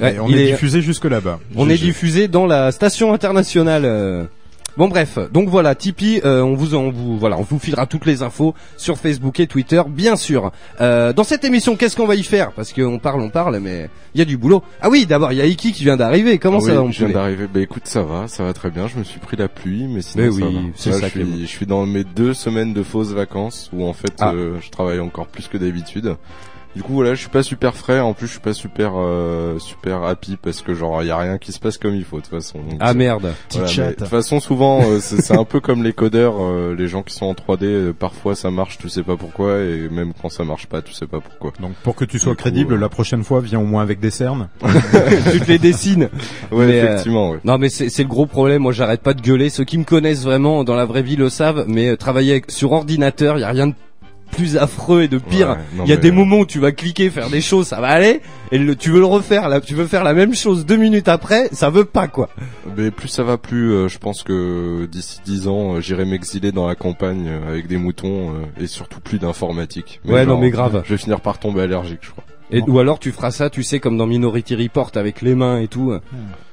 Ouais, 0.01 0.17
on 0.19 0.27
il 0.29 0.37
est, 0.37 0.43
est- 0.47 0.51
diffusé 0.51 0.81
jusque 0.81 1.05
là-bas. 1.05 1.39
on 1.55 1.69
est 1.69 1.75
GG. 1.75 1.85
diffusé 1.85 2.27
dans 2.27 2.45
la 2.45 2.71
station 2.71 3.13
internationale. 3.13 3.83
euh. 3.85 4.23
Bon 4.77 4.87
bref, 4.87 5.19
donc 5.33 5.49
voilà 5.49 5.75
Tipeee, 5.75 6.21
euh, 6.23 6.41
on 6.41 6.55
vous 6.55 6.75
on 6.75 6.91
vous 6.91 7.17
voilà, 7.17 7.37
on 7.37 7.41
vous 7.41 7.59
filera 7.59 7.85
toutes 7.85 8.05
les 8.05 8.23
infos 8.23 8.55
sur 8.77 8.97
Facebook 8.97 9.39
et 9.41 9.47
Twitter, 9.47 9.81
bien 9.87 10.15
sûr. 10.15 10.51
Euh, 10.79 11.11
dans 11.11 11.25
cette 11.25 11.43
émission, 11.43 11.75
qu'est-ce 11.75 11.97
qu'on 11.97 12.07
va 12.07 12.15
y 12.15 12.23
faire? 12.23 12.51
Parce 12.53 12.71
qu'on 12.71 12.97
parle, 12.97 13.19
on 13.21 13.29
parle, 13.29 13.59
mais 13.59 13.89
il 14.15 14.19
y 14.19 14.21
a 14.21 14.25
du 14.25 14.37
boulot. 14.37 14.63
Ah 14.81 14.89
oui, 14.89 15.05
d'abord 15.05 15.33
il 15.33 15.39
y 15.39 15.41
a 15.41 15.45
Iki 15.45 15.73
qui 15.73 15.83
vient 15.83 15.97
d'arriver. 15.97 16.37
Comment 16.37 16.59
Ah 16.59 16.61
ça 16.61 16.67
oui, 16.71 16.75
va 16.77 16.81
mon 16.83 16.91
Je 16.91 17.05
viens 17.05 17.13
d'arriver. 17.13 17.47
Bah 17.53 17.59
écoute, 17.59 17.83
ça 17.85 18.03
va, 18.03 18.29
ça 18.29 18.43
va 18.45 18.53
très 18.53 18.71
bien. 18.71 18.87
Je 18.87 18.97
me 18.97 19.03
suis 19.03 19.19
pris 19.19 19.35
la 19.35 19.49
pluie, 19.49 19.87
mais 19.89 20.01
sinon 20.01 20.23
Mais 20.23 20.31
ça 20.31 20.37
oui, 20.47 20.53
va. 20.55 20.61
c'est 20.75 20.89
Là, 20.91 20.99
ça 20.99 21.07
je 21.07 21.19
suis, 21.19 21.41
je 21.41 21.45
suis 21.47 21.65
dans 21.65 21.85
mes 21.85 22.05
deux 22.05 22.33
semaines 22.33 22.73
de 22.73 22.81
fausses 22.83 23.11
vacances 23.11 23.69
où 23.73 23.85
en 23.85 23.93
fait 23.93 24.13
Ah. 24.21 24.31
euh, 24.33 24.57
je 24.61 24.69
travaille 24.69 25.01
encore 25.01 25.27
plus 25.27 25.49
que 25.49 25.57
d'habitude. 25.57 26.15
Du 26.75 26.83
coup 26.83 26.93
voilà, 26.93 27.13
je 27.15 27.19
suis 27.19 27.29
pas 27.29 27.43
super 27.43 27.75
frais. 27.75 27.99
En 27.99 28.13
plus, 28.13 28.27
je 28.27 28.31
suis 28.31 28.39
pas 28.39 28.53
super 28.53 28.93
euh, 28.95 29.59
super 29.59 30.03
happy 30.03 30.37
parce 30.41 30.61
que 30.61 30.73
genre 30.73 31.03
y 31.03 31.11
a 31.11 31.17
rien 31.17 31.37
qui 31.37 31.51
se 31.51 31.59
passe 31.59 31.77
comme 31.77 31.93
il 31.95 32.05
faut 32.05 32.17
de 32.17 32.21
toute 32.21 32.31
façon. 32.31 32.59
Donc, 32.59 32.77
Ah 32.79 32.93
merde. 32.93 33.33
voilà. 33.51 33.67
De 33.89 33.93
toute 33.95 34.07
façon, 34.07 34.39
souvent 34.39 34.81
euh, 34.83 34.99
c'est 35.01 35.21
c'est 35.21 35.37
un 35.37 35.43
peu 35.43 35.59
comme 35.59 35.83
les 35.83 35.91
codeurs, 35.91 36.35
euh, 36.39 36.73
les 36.77 36.87
gens 36.87 37.03
qui 37.03 37.13
sont 37.13 37.25
en 37.25 37.33
3D. 37.33 37.63
euh, 37.65 37.93
parfois 37.93 38.35
ça 38.35 38.51
marche, 38.51 38.77
tu 38.77 38.87
sais 38.87 39.03
pas 39.03 39.17
pourquoi, 39.17 39.59
et 39.59 39.89
même 39.89 40.13
quand 40.21 40.29
ça 40.29 40.45
marche 40.45 40.67
pas, 40.67 40.81
tu 40.81 40.93
sais 40.93 41.07
pas 41.07 41.19
pourquoi. 41.19 41.51
Donc 41.59 41.73
pour 41.83 41.95
que 41.95 42.05
tu 42.05 42.19
sois 42.19 42.31
Du 42.33 42.37
crédible, 42.37 42.75
euh, 42.75 42.77
la 42.77 42.87
prochaine 42.89 43.23
fois, 43.25 43.41
viens 43.41 43.59
au 43.59 43.65
moins 43.65 43.81
avec 43.81 43.99
des 43.99 44.11
cernes. 44.11 44.47
tu 45.31 45.41
te 45.41 45.47
les 45.51 45.59
dessines. 45.59 46.09
Ouais, 46.51 46.65
Mais, 46.67 46.79
euh, 46.81 46.85
effectivement. 46.85 47.31
Ouais. 47.31 47.39
Non 47.43 47.57
mais 47.57 47.69
c'est 47.69 47.89
c'est 47.89 48.03
le 48.03 48.09
gros 48.09 48.25
problème, 48.25 48.61
moi 48.61 48.71
j'arrête 48.71 49.01
pas 49.01 49.13
de 49.13 49.21
gueuler, 49.21 49.49
ceux 49.49 49.63
qui 49.63 49.77
me 49.77 49.83
connaissent 49.83 50.23
vraiment 50.23 50.63
dans 50.63 50.75
la 50.75 50.85
vraie 50.85 51.01
vie 51.01 51.15
le 51.15 51.29
savent, 51.29 51.65
mais 51.67 51.89
euh, 51.89 51.95
travailler 51.97 52.31
avec- 52.31 52.51
sur 52.51 52.71
ordinateur, 52.71 53.37
il 53.37 53.41
y 53.41 53.43
a 53.43 53.49
rien 53.49 53.67
de 53.67 53.73
plus 54.31 54.57
affreux 54.57 55.03
et 55.03 55.07
de 55.07 55.17
pire. 55.17 55.49
Ouais, 55.51 55.55
non, 55.75 55.83
Il 55.85 55.89
y 55.89 55.93
a 55.93 55.95
mais, 55.97 56.01
des 56.01 56.11
moments 56.11 56.39
où 56.39 56.45
tu 56.45 56.59
vas 56.59 56.71
cliquer, 56.71 57.09
faire 57.09 57.29
des 57.29 57.41
choses, 57.41 57.67
ça 57.67 57.79
va 57.81 57.89
aller, 57.89 58.21
et 58.51 58.57
le- 58.57 58.75
tu 58.75 58.89
veux 58.91 58.99
le 58.99 59.05
refaire, 59.05 59.49
là, 59.49 59.61
tu 59.61 59.75
veux 59.75 59.85
faire 59.85 60.03
la 60.03 60.13
même 60.13 60.33
chose 60.33 60.65
deux 60.65 60.77
minutes 60.77 61.07
après, 61.07 61.49
ça 61.51 61.69
veut 61.69 61.85
pas 61.85 62.07
quoi. 62.07 62.29
Mais 62.77 62.89
plus 62.91 63.07
ça 63.09 63.23
va, 63.23 63.37
plus 63.37 63.71
euh, 63.73 63.87
je 63.87 63.97
pense 63.97 64.23
que 64.23 64.85
d'ici 64.85 65.19
10 65.25 65.47
ans, 65.47 65.75
euh, 65.75 65.81
j'irai 65.81 66.05
m'exiler 66.05 66.51
dans 66.51 66.67
la 66.67 66.75
campagne 66.75 67.27
euh, 67.27 67.47
avec 67.49 67.67
des 67.67 67.77
moutons 67.77 68.33
et 68.59 68.67
surtout 68.67 68.99
plus 69.01 69.19
d'informatique. 69.19 69.99
Ouais, 70.05 70.25
non, 70.25 70.39
mais 70.39 70.49
grave. 70.49 70.81
Je 70.85 70.91
vais 70.93 70.97
finir 70.97 71.21
par 71.21 71.37
tomber 71.39 71.61
allergique, 71.61 71.99
je 72.01 72.11
crois. 72.11 72.23
Et, 72.51 72.61
ou 72.67 72.79
alors 72.79 72.99
tu 72.99 73.11
feras 73.11 73.31
ça, 73.31 73.49
tu 73.49 73.63
sais, 73.63 73.79
comme 73.79 73.97
dans 73.97 74.05
Minority 74.07 74.55
Report 74.55 74.91
avec 74.95 75.21
les 75.21 75.35
mains 75.35 75.59
et 75.59 75.67
tout, 75.67 75.93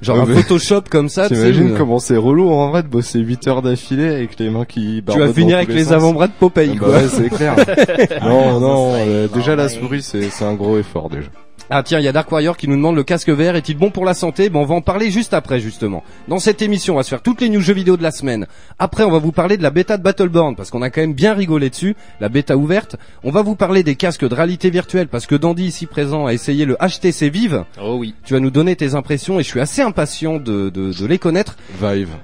genre 0.00 0.16
Ouais, 0.16 0.22
un 0.22 0.26
Photoshop 0.36 0.82
comme 0.90 1.08
ça, 1.08 1.28
tu 1.28 1.34
sais, 1.34 1.40
T'imagines 1.40 1.72
euh, 1.72 1.76
comment 1.76 1.98
c'est 1.98 2.16
relou 2.16 2.48
en 2.50 2.70
vrai 2.70 2.82
de 2.82 2.88
bosser 2.88 3.18
8 3.18 3.48
heures 3.48 3.62
d'affilée 3.62 4.08
avec 4.08 4.38
les 4.38 4.50
mains 4.50 4.64
qui 4.64 5.02
tu 5.10 5.18
vas 5.18 5.32
finir 5.32 5.56
avec 5.56 5.72
les 5.72 5.92
avant-bras 5.92 6.28
de 6.28 6.32
Popeye 6.38 6.70
Ah 6.70 6.74
bah 6.74 6.86
quoi. 6.86 6.96
ouais, 6.98 7.08
c'est 7.08 7.28
clair. 7.30 7.56
non, 8.22 8.60
non, 8.60 8.92
euh, 8.96 9.28
déjà 9.28 9.56
la 9.56 9.68
souris 9.68 10.02
c'est 10.02 10.30
c'est 10.30 10.44
un 10.44 10.54
gros 10.54 10.78
effort 10.78 11.08
déjà. 11.08 11.28
Ah 11.70 11.82
tiens, 11.82 11.98
il 11.98 12.04
y 12.04 12.08
a 12.08 12.12
Dark 12.12 12.32
Warrior 12.32 12.56
qui 12.56 12.66
nous 12.66 12.76
demande 12.76 12.96
le 12.96 13.02
casque 13.02 13.28
vert 13.28 13.54
est-il 13.54 13.76
bon 13.76 13.90
pour 13.90 14.06
la 14.06 14.14
santé? 14.14 14.48
Bon, 14.48 14.62
on 14.62 14.64
va 14.64 14.74
en 14.74 14.80
parler 14.80 15.10
juste 15.10 15.34
après 15.34 15.60
justement. 15.60 16.02
Dans 16.26 16.38
cette 16.38 16.62
émission, 16.62 16.94
on 16.94 16.96
va 16.96 17.02
se 17.02 17.10
faire 17.10 17.20
toutes 17.20 17.42
les 17.42 17.50
news 17.50 17.60
jeux 17.60 17.74
vidéo 17.74 17.98
de 17.98 18.02
la 18.02 18.10
semaine. 18.10 18.46
Après, 18.78 19.04
on 19.04 19.10
va 19.10 19.18
vous 19.18 19.32
parler 19.32 19.58
de 19.58 19.62
la 19.62 19.68
bêta 19.68 19.98
de 19.98 20.02
Battleborn 20.02 20.56
parce 20.56 20.70
qu'on 20.70 20.80
a 20.80 20.88
quand 20.88 21.02
même 21.02 21.12
bien 21.12 21.34
rigolé 21.34 21.68
dessus, 21.68 21.94
la 22.20 22.30
bêta 22.30 22.56
ouverte. 22.56 22.96
On 23.22 23.30
va 23.30 23.42
vous 23.42 23.54
parler 23.54 23.82
des 23.82 23.96
casques 23.96 24.26
de 24.26 24.34
réalité 24.34 24.70
virtuelle 24.70 25.08
parce 25.08 25.26
que 25.26 25.34
Dandy 25.34 25.66
ici 25.66 25.84
présent 25.84 26.24
a 26.24 26.32
essayé 26.32 26.64
le 26.64 26.76
HTC 26.76 27.28
Vive. 27.28 27.64
Oh 27.82 27.96
oui. 27.98 28.14
Tu 28.24 28.32
vas 28.32 28.40
nous 28.40 28.50
donner 28.50 28.74
tes 28.74 28.94
impressions 28.94 29.38
et 29.38 29.42
je 29.42 29.48
suis 29.48 29.60
assez 29.60 29.82
impatient 29.82 30.36
de, 30.36 30.70
de, 30.70 30.98
de 30.98 31.06
les 31.06 31.18
connaître. 31.18 31.56
Vive. 31.78 32.16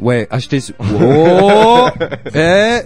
Ouais, 0.00 0.28
HTC. 0.30 0.74
Oh 0.78 1.88
Eh 2.34 2.78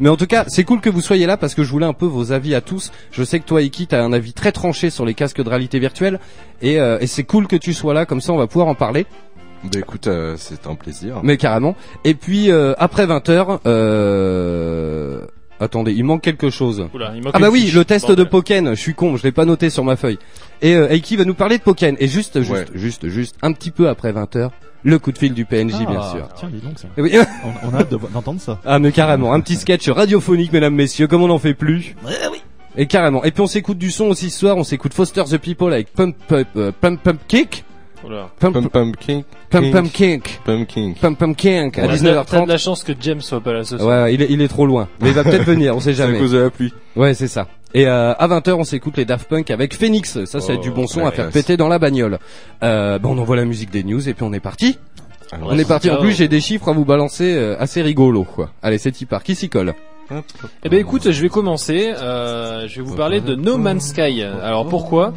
Mais 0.00 0.08
en 0.08 0.16
tout 0.16 0.26
cas, 0.26 0.44
c'est 0.48 0.64
cool 0.64 0.80
que 0.80 0.90
vous 0.90 1.00
soyez 1.00 1.26
là 1.26 1.36
parce 1.36 1.54
que 1.54 1.64
je 1.64 1.70
voulais 1.70 1.86
un 1.86 1.92
peu 1.92 2.06
vos 2.06 2.32
avis 2.32 2.54
à 2.54 2.60
tous. 2.60 2.92
Je 3.10 3.22
sais 3.24 3.40
que 3.40 3.46
toi, 3.46 3.62
Iki, 3.62 3.88
t'as 3.88 4.02
un 4.02 4.12
avis 4.12 4.32
très 4.32 4.52
tranché 4.52 4.90
sur 4.90 5.04
les 5.04 5.14
casques 5.14 5.42
de 5.42 5.48
réalité 5.48 5.78
virtuelle 5.78 6.20
et, 6.62 6.78
euh, 6.78 6.98
et 7.00 7.06
c'est 7.06 7.24
cool 7.24 7.46
que 7.46 7.56
tu 7.56 7.72
sois 7.72 7.94
là. 7.94 8.06
Comme 8.06 8.20
ça, 8.20 8.32
on 8.32 8.38
va 8.38 8.46
pouvoir 8.46 8.68
en 8.68 8.74
parler. 8.74 9.06
Bah 9.64 9.80
écoute, 9.80 10.06
euh, 10.06 10.36
c'est 10.36 10.66
un 10.66 10.74
plaisir. 10.74 11.20
Mais 11.22 11.36
carrément. 11.36 11.74
Et 12.04 12.14
puis 12.14 12.50
euh, 12.50 12.74
après 12.78 13.06
20 13.06 13.28
h 13.28 13.58
euh... 13.66 15.26
attendez, 15.60 15.92
il 15.92 16.04
manque 16.04 16.22
quelque 16.22 16.50
chose. 16.50 16.88
Oula, 16.94 17.12
il 17.14 17.22
manque 17.22 17.32
Ah 17.34 17.38
bah 17.38 17.50
oui, 17.50 17.62
fiche. 17.62 17.74
le 17.74 17.84
test 17.84 18.10
de. 18.10 18.24
Pokken, 18.24 18.70
je 18.70 18.80
suis 18.80 18.94
con, 18.94 19.16
je 19.16 19.22
l'ai 19.22 19.32
pas 19.32 19.44
noté 19.44 19.70
sur 19.70 19.84
ma 19.84 19.96
feuille. 19.96 20.18
Et 20.62 20.74
euh, 20.74 20.90
Eiki 20.90 21.16
va 21.16 21.24
nous 21.24 21.34
parler 21.34 21.58
de 21.58 21.62
Pokken. 21.62 21.96
Et 21.98 22.08
juste, 22.08 22.40
juste, 22.40 22.52
Ouais. 22.52 22.64
juste, 22.74 23.08
juste, 23.08 23.36
un 23.42 23.52
petit 23.52 23.70
peu 23.70 23.88
après 23.88 24.12
20 24.12 24.36
h 24.36 24.50
le 24.84 24.98
coup 25.00 25.10
de 25.10 25.18
fil 25.18 25.34
du 25.34 25.44
PNJ, 25.44 25.78
bien 25.86 26.00
Ah, 26.00 26.10
sûr. 26.14 26.28
Tiens, 26.36 26.48
dis 26.52 26.60
donc 26.60 26.78
ça. 26.78 26.86
Oui. 26.96 27.12
On, 27.44 27.68
on 27.68 27.74
a 27.74 27.80
hâte 27.80 27.90
de- 27.90 27.98
d'entendre 28.12 28.40
ça. 28.40 28.60
Ah 28.64 28.78
mais 28.78 28.92
carrément, 28.92 29.32
un 29.32 29.40
petit 29.40 29.56
sketch 29.56 29.88
radiophonique, 29.88 30.52
mesdames, 30.52 30.74
messieurs, 30.74 31.08
comme 31.08 31.22
on 31.22 31.28
n'en 31.28 31.38
fait 31.38 31.54
plus. 31.54 31.96
Et 32.76 32.86
carrément. 32.86 33.24
Et 33.24 33.32
puis 33.32 33.40
on 33.42 33.46
s'écoute 33.48 33.76
du 33.78 33.90
son 33.90 34.04
aussi 34.06 34.30
ce 34.30 34.38
soir, 34.38 34.56
on 34.56 34.62
s'écoute 34.62 34.94
Foster 34.94 35.24
the 35.24 35.38
People 35.38 35.72
avec 35.72 35.92
Pump 35.92 36.14
Pump 36.28 36.46
euh, 36.56 36.70
Pump 36.80 37.02
Pump 37.02 37.20
Kick, 37.26 37.64
Oula. 38.06 38.28
Pump 38.38 38.54
Pum 38.54 38.68
pum 38.68 38.96
king. 38.96 39.24
Pump 39.50 39.72
Pump 39.72 39.92
Pumpkin. 40.44 40.92
Pump 41.00 41.18
Pump 41.18 41.36
Kink 41.36 41.78
à 41.78 41.82
T'as 41.88 41.88
de- 41.88 41.98
T'as 41.98 42.12
de 42.12 42.16
19h30. 42.44 42.46
la 42.48 42.58
chance 42.58 42.84
que 42.84 42.92
James 43.00 43.20
soit 43.20 43.40
pas 43.40 43.52
là 43.52 43.64
ce 43.64 43.76
soir. 43.78 44.04
Ouais, 44.04 44.14
il 44.14 44.22
est, 44.22 44.26
il 44.30 44.40
est 44.40 44.48
trop 44.48 44.66
loin. 44.66 44.88
Mais 45.00 45.08
il 45.08 45.14
va 45.14 45.24
peut-être 45.24 45.44
venir, 45.44 45.74
on 45.76 45.80
sait 45.80 45.94
C'est 45.94 46.02
à 46.02 46.06
jamais. 46.06 46.18
cause 46.18 46.32
de 46.32 46.38
la 46.38 46.50
pluie. 46.50 46.72
Ouais, 46.96 47.14
c'est 47.14 47.26
ça. 47.28 47.48
Et 47.74 47.86
euh, 47.86 48.14
à 48.14 48.28
20h, 48.28 48.52
on 48.54 48.64
s'écoute 48.64 48.96
les 48.96 49.04
Daft 49.04 49.28
Punk 49.28 49.50
avec 49.50 49.74
Phoenix. 49.74 50.24
Ça, 50.24 50.40
c'est 50.40 50.56
Oh, 50.58 50.60
du 50.60 50.70
bon 50.70 50.86
son 50.86 51.00
ouais, 51.00 51.06
à 51.06 51.10
faire 51.10 51.26
ouais, 51.26 51.32
péter 51.32 51.56
dans 51.56 51.68
la 51.68 51.78
bagnole. 51.78 52.18
Euh, 52.62 52.98
bon, 52.98 53.16
on 53.16 53.18
envoie 53.18 53.36
la 53.36 53.44
musique 53.44 53.70
des 53.70 53.82
news 53.82 54.08
et 54.08 54.14
puis 54.14 54.24
on 54.24 54.32
est 54.32 54.40
parti. 54.40 54.78
Alors, 55.32 55.48
on 55.50 55.58
est 55.58 55.68
parti. 55.68 55.90
En 55.90 55.98
plus, 55.98 56.12
j'ai 56.12 56.28
des 56.28 56.40
chiffres 56.40 56.68
à 56.68 56.72
vous 56.72 56.84
balancer 56.86 57.34
euh, 57.36 57.56
assez 57.58 57.82
rigolos, 57.82 58.24
quoi. 58.24 58.50
Allez, 58.62 58.78
c'est 58.78 58.98
y 59.00 59.04
part. 59.04 59.22
Qui 59.22 59.34
s'y 59.34 59.48
colle. 59.48 59.74
Eh 60.64 60.70
ben 60.70 60.78
écoute, 60.80 61.10
je 61.10 61.20
vais 61.20 61.28
commencer. 61.28 61.92
Euh, 61.94 62.66
je 62.66 62.76
vais 62.80 62.88
vous 62.88 62.96
parler 62.96 63.20
de 63.20 63.34
No 63.34 63.58
Man's 63.58 63.88
Sky. 63.88 64.22
Alors 64.22 64.66
pourquoi? 64.66 65.12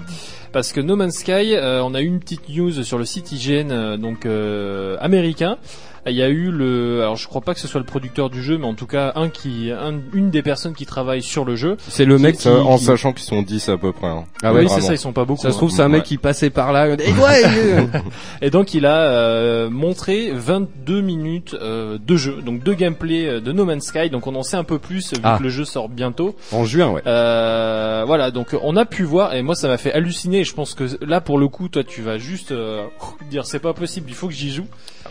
Parce 0.52 0.74
que 0.74 0.82
No 0.82 0.98
Man's 0.98 1.16
Sky, 1.16 1.56
euh, 1.56 1.82
on 1.82 1.94
a 1.94 2.02
une 2.02 2.20
petite 2.20 2.50
news 2.50 2.84
sur 2.84 2.98
le 2.98 3.06
site 3.06 3.32
IGN, 3.32 3.72
euh, 3.72 3.96
donc 3.96 4.26
euh, 4.26 4.98
américain. 5.00 5.58
Il 6.08 6.16
y 6.16 6.24
a 6.24 6.30
eu 6.30 6.50
le, 6.50 7.02
alors 7.02 7.16
je 7.16 7.28
crois 7.28 7.42
pas 7.42 7.54
que 7.54 7.60
ce 7.60 7.68
soit 7.68 7.80
le 7.80 7.86
producteur 7.86 8.30
du 8.32 8.42
jeu, 8.42 8.58
mais 8.58 8.66
en 8.66 8.74
tout 8.74 8.88
cas 8.88 9.12
un 9.16 9.30
qui, 9.30 9.70
un- 9.72 10.00
une 10.14 10.32
des 10.32 10.42
personnes 10.42 10.74
qui 10.74 10.86
travaille 10.88 11.22
sur 11.22 11.46
le 11.46 11.56
jeu. 11.56 11.78
C'est 11.88 12.06
le 12.06 12.18
mec 12.18 12.38
qui... 12.38 12.48
En 12.50 12.78
qui- 12.78 12.86
sachant 12.86 13.14
qu'ils 13.14 13.26
sont 13.26 13.44
10 13.44 13.70
à 13.70 13.78
peu 13.78 13.92
près. 13.92 14.08
hein. 14.08 14.24
Ah 14.42 14.52
ouais, 14.52 14.62
oui, 14.62 14.70
c'est 14.70 14.82
ça, 14.82 14.94
ils 14.94 14.98
sont 14.98 15.14
pas 15.14 15.26
beaucoup. 15.26 15.42
Ça 15.44 15.52
se 15.52 15.58
trouve, 15.58 15.70
hein. 15.70 15.74
c'est 15.76 15.84
un 15.84 15.90
mec 15.90 16.02
Ouais. 16.02 16.08
qui 16.08 16.18
passait 16.18 16.50
par 16.50 16.72
là. 16.74 16.88
Et 16.88 16.96
ouais, 17.14 17.88
Et 18.42 18.50
donc 18.50 18.74
il 18.74 18.86
a 18.88 18.98
euh, 19.02 19.70
montré 19.70 20.32
22 20.34 21.02
minutes 21.02 21.56
euh, 21.62 22.00
de 22.04 22.16
jeu, 22.16 22.42
donc 22.44 22.64
de 22.64 22.74
gameplay 22.74 23.28
euh, 23.28 23.40
de 23.40 23.52
No 23.52 23.66
Man's 23.66 23.86
Sky. 23.86 24.10
Donc 24.10 24.26
on 24.26 24.34
en 24.36 24.44
sait 24.44 24.58
un 24.58 24.64
peu 24.64 24.80
plus 24.80 25.12
vu 25.14 25.20
Ah. 25.24 25.36
que 25.38 25.44
le 25.44 25.50
jeu 25.50 25.66
sort 25.66 25.88
bientôt. 25.88 26.36
en 26.52 26.66
juin, 26.66 26.90
ouais. 26.90 27.02
Euh, 27.06 28.04
voilà, 28.08 28.32
donc 28.32 28.56
on 28.64 28.76
a 28.76 28.86
pu 28.86 29.04
voir 29.04 29.36
et 29.36 29.44
moi 29.44 29.54
ça 29.56 29.68
m'a 29.68 29.78
fait 29.78 29.94
halluciner. 29.94 30.44
Je 30.44 30.54
pense 30.56 30.74
que 30.74 30.86
là 31.06 31.22
pour 31.22 31.38
le 31.38 31.48
coup, 31.48 31.68
toi 31.70 31.84
tu 31.84 32.02
vas 32.02 32.18
juste 32.18 32.52
euh, 32.52 32.86
dire 33.30 33.46
c'est 33.46 33.60
pas 33.60 33.74
possible, 33.74 34.08
il 34.10 34.16
faut 34.16 34.28
que 34.28 34.34
j'y 34.34 34.52
joue. 34.52 34.66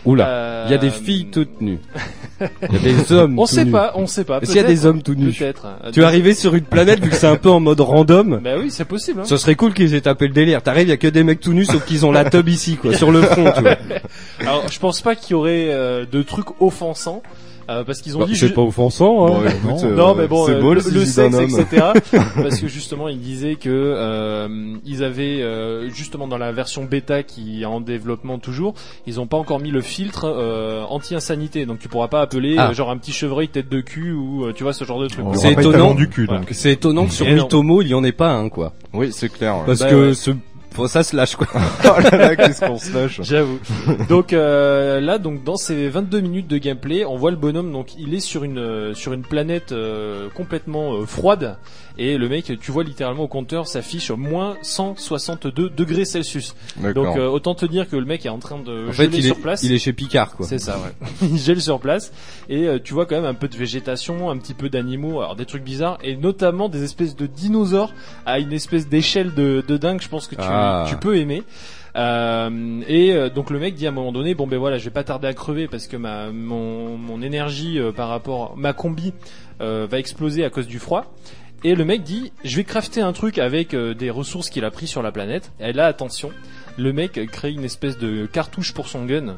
Oula. 0.05 0.27
Euh, 0.27 0.63
Il 0.67 0.71
y 0.71 0.75
a 0.75 0.77
des 0.77 0.89
filles 0.89 1.27
toutes 1.31 1.61
nues. 1.61 1.79
Il 2.71 2.73
y 2.73 2.75
a 2.77 2.79
des 2.79 3.11
hommes 3.11 3.37
On 3.37 3.45
tout 3.45 3.53
sait 3.53 3.65
nus. 3.65 3.71
pas, 3.71 3.91
on 3.95 4.07
sait 4.07 4.23
pas. 4.23 4.39
Qu'il 4.41 4.55
y 4.55 4.59
a 4.59 4.63
des 4.63 4.85
hommes 4.87 5.03
tout 5.03 5.13
nus 5.13 5.31
Peut-être. 5.31 5.67
Tu 5.93 6.01
es 6.01 6.03
arrivé 6.03 6.33
sur 6.33 6.55
une 6.55 6.63
planète 6.63 6.99
vu 7.03 7.09
que 7.11 7.15
c'est 7.15 7.27
un 7.27 7.35
peu 7.35 7.49
en 7.51 7.59
mode 7.59 7.79
random. 7.81 8.39
Bah 8.43 8.55
oui, 8.59 8.71
c'est 8.71 8.85
possible. 8.85 9.19
hein. 9.21 9.25
Ce 9.25 9.37
serait 9.37 9.53
cool 9.55 9.73
qu'ils 9.75 9.93
aient 9.93 10.01
tapé 10.01 10.27
le 10.27 10.33
délire. 10.33 10.63
T'arrives, 10.63 10.87
il 10.87 10.89
y 10.89 10.93
a 10.93 10.97
que 10.97 11.07
des 11.07 11.23
mecs 11.23 11.39
tout 11.39 11.53
nus 11.53 11.65
sauf 11.65 11.85
qu'ils 11.85 12.05
ont 12.05 12.11
la 12.11 12.27
tub 12.27 12.47
ici 12.49 12.77
quoi, 12.77 12.95
sur 12.95 13.11
le 13.11 13.21
front, 13.21 13.51
tu 13.55 13.61
vois. 13.61 13.75
Alors, 14.39 14.67
je 14.71 14.79
pense 14.79 15.01
pas 15.01 15.13
qu'il 15.15 15.31
y 15.31 15.33
aurait 15.35 15.67
euh, 15.69 16.05
de 16.11 16.21
trucs 16.23 16.59
offensants. 16.59 17.21
Euh, 17.69 17.83
parce 17.83 18.01
qu'ils 18.01 18.15
ont 18.17 18.21
Bah, 18.21 18.25
dit 18.25 18.35
c'est 18.35 18.47
ju- 18.47 18.53
pas 18.53 18.61
offensant 18.61 19.27
hein. 19.27 19.41
Bon, 19.63 19.69
écoute, 19.71 19.83
euh, 19.85 19.95
non 19.95 20.15
mais 20.15 20.27
bon 20.27 20.45
c'est 20.45 20.53
euh, 20.53 20.61
beau 20.61 20.73
le, 20.73 20.81
sexe 20.81 21.35
etc 21.39 21.87
parce 22.35 22.59
que 22.59 22.67
justement 22.67 23.07
ils 23.07 23.19
disaient 23.19 23.55
que 23.55 23.69
euh, 23.69 24.75
ils 24.85 25.03
avaient 25.03 25.41
euh, 25.41 25.89
justement 25.89 26.27
dans 26.27 26.37
la 26.37 26.51
version 26.51 26.83
bêta 26.85 27.23
qui 27.23 27.61
est 27.61 27.65
en 27.65 27.81
développement 27.81 28.39
toujours 28.39 28.73
ils 29.07 29.19
ont 29.19 29.27
pas 29.27 29.37
encore 29.37 29.59
mis 29.59 29.71
le 29.71 29.81
filtre 29.81 30.25
euh, 30.25 30.83
anti-insanité 30.89 31.65
donc 31.65 31.79
tu 31.79 31.87
pourras 31.87 32.07
pas 32.07 32.21
appeler 32.21 32.55
Ah. 32.57 32.73
genre 32.73 32.89
un 32.89 32.97
petit 32.97 33.11
chevreuil 33.13 33.47
tête 33.47 33.69
de 33.69 33.81
cul 33.81 34.11
ou 34.11 34.45
euh, 34.45 34.53
tu 34.53 34.63
vois 34.63 34.73
ce 34.73 34.83
genre 34.83 34.99
de 34.99 35.07
truc 35.07 35.25
On 35.25 35.33
C'est 35.33 35.51
étonnant. 35.53 35.71
talons 35.71 35.93
du 35.93 36.09
cul, 36.09 36.25
Voilà. 36.25 36.41
donc. 36.41 36.49
C'est 36.51 36.71
étonnant 36.71 37.05
que 37.05 37.11
sur. 37.11 37.25
Mitomo, 37.25 37.81
il 37.81 37.87
y 37.89 37.93
en 37.93 38.03
ait 38.03 38.11
pas 38.11 38.31
un 38.31 38.49
quoi. 38.49 38.73
Oui, 38.93 39.11
c'est 39.11 39.29
clair. 39.31 39.55
ouais. 39.57 39.63
Parce 39.65 39.79
Bah 39.79 39.89
que 39.89 40.07
ouais. 40.09 40.13
ce 40.13 40.31
faut 40.73 40.87
ça 40.87 41.03
se 41.03 41.15
lâche 41.15 41.35
quoi. 41.35 41.47
oh 41.85 41.99
là 41.99 42.17
là, 42.17 42.35
qu'est-ce 42.35 42.65
qu'on 42.65 42.77
se 42.77 42.93
lâche. 42.93 43.21
J'avoue. 43.21 43.59
donc 44.09 44.33
euh, 44.33 44.99
là, 44.99 45.17
donc 45.17 45.43
dans 45.43 45.57
ces 45.57 45.89
22 45.89 46.21
minutes 46.21 46.47
de 46.47 46.57
gameplay, 46.57 47.05
on 47.05 47.17
voit 47.17 47.31
le 47.31 47.37
bonhomme. 47.37 47.71
Donc 47.71 47.95
il 47.97 48.13
est 48.13 48.19
sur 48.19 48.43
une 48.43 48.59
euh, 48.59 48.93
sur 48.93 49.13
une 49.13 49.23
planète 49.23 49.71
euh, 49.71 50.29
complètement 50.33 50.93
euh, 50.93 51.05
froide 51.05 51.57
et 51.97 52.17
le 52.17 52.29
mec, 52.29 52.51
tu 52.59 52.71
vois 52.71 52.83
littéralement 52.83 53.23
au 53.23 53.27
compteur 53.27 53.67
s'affiche 53.67 54.11
moins 54.11 54.57
162 54.61 55.69
degrés 55.69 56.05
Celsius. 56.05 56.55
Donc 56.95 57.17
euh, 57.17 57.27
autant 57.27 57.55
te 57.55 57.65
dire 57.65 57.89
que 57.89 57.95
le 57.95 58.05
mec 58.05 58.25
est 58.25 58.29
en 58.29 58.39
train 58.39 58.59
de 58.59 58.89
En 58.89 58.91
fait, 58.91 59.05
geler 59.05 59.19
est, 59.19 59.21
sur 59.21 59.39
place. 59.39 59.63
il 59.63 59.71
est 59.73 59.79
chez 59.79 59.93
Picard 59.93 60.35
quoi. 60.35 60.45
C'est 60.45 60.59
ça, 60.59 60.77
ouais. 60.79 61.07
il 61.29 61.37
gèle 61.37 61.61
sur 61.61 61.79
place 61.79 62.11
et 62.49 62.67
euh, 62.67 62.79
tu 62.83 62.93
vois 62.93 63.05
quand 63.05 63.15
même 63.15 63.25
un 63.25 63.33
peu 63.33 63.47
de 63.47 63.55
végétation, 63.57 64.29
un 64.29 64.37
petit 64.37 64.53
peu 64.53 64.69
d'animaux, 64.69 65.19
alors 65.21 65.35
des 65.35 65.45
trucs 65.45 65.63
bizarres 65.63 65.97
et 66.03 66.15
notamment 66.15 66.69
des 66.69 66.83
espèces 66.83 67.15
de 67.15 67.25
dinosaures 67.27 67.93
à 68.25 68.39
une 68.39 68.53
espèce 68.53 68.87
d'échelle 68.87 69.33
de, 69.33 69.63
de 69.67 69.77
dingue. 69.77 70.01
Je 70.01 70.09
pense 70.09 70.27
que 70.27 70.35
tu, 70.35 70.41
Ah. 70.43 70.85
tu 70.89 70.95
peux 70.97 71.17
aimer. 71.17 71.43
Euh, 71.97 72.81
et 72.87 73.11
euh, 73.11 73.29
donc 73.29 73.49
le 73.49 73.59
mec 73.59 73.75
dit 73.75 73.85
à 73.85 73.89
un 73.89 73.93
moment 73.93 74.13
donné 74.13 74.33
bon 74.33 74.47
ben 74.47 74.57
voilà 74.57 74.77
je 74.77 74.85
vais 74.85 74.91
pas 74.91 75.03
tarder 75.03 75.27
à 75.27 75.33
crever 75.33 75.67
parce 75.67 75.87
que 75.87 75.97
ma 75.97 76.31
mon, 76.31 76.97
mon 76.97 77.21
énergie 77.21 77.79
euh, 77.79 77.91
par 77.91 78.07
rapport 78.07 78.55
ma 78.55 78.71
combi 78.71 79.11
euh, 79.59 79.87
va 79.91 79.99
exploser 79.99 80.45
à 80.45 80.49
cause 80.49 80.67
du 80.67 80.79
froid 80.79 81.13
et 81.63 81.75
le 81.75 81.85
mec 81.85 82.03
dit 82.03 82.31
je 82.43 82.55
vais 82.57 82.63
crafter 82.63 83.01
un 83.01 83.13
truc 83.13 83.37
avec 83.37 83.73
euh, 83.73 83.93
des 83.93 84.09
ressources 84.09 84.49
qu'il 84.49 84.65
a 84.65 84.71
pris 84.71 84.87
sur 84.87 85.01
la 85.01 85.11
planète. 85.11 85.51
Et 85.59 85.73
là 85.73 85.85
attention 85.85 86.31
le 86.77 86.93
mec 86.93 87.19
crée 87.31 87.51
une 87.51 87.63
espèce 87.63 87.97
de 87.97 88.25
cartouche 88.25 88.73
pour 88.73 88.87
son 88.87 89.05
gun. 89.05 89.35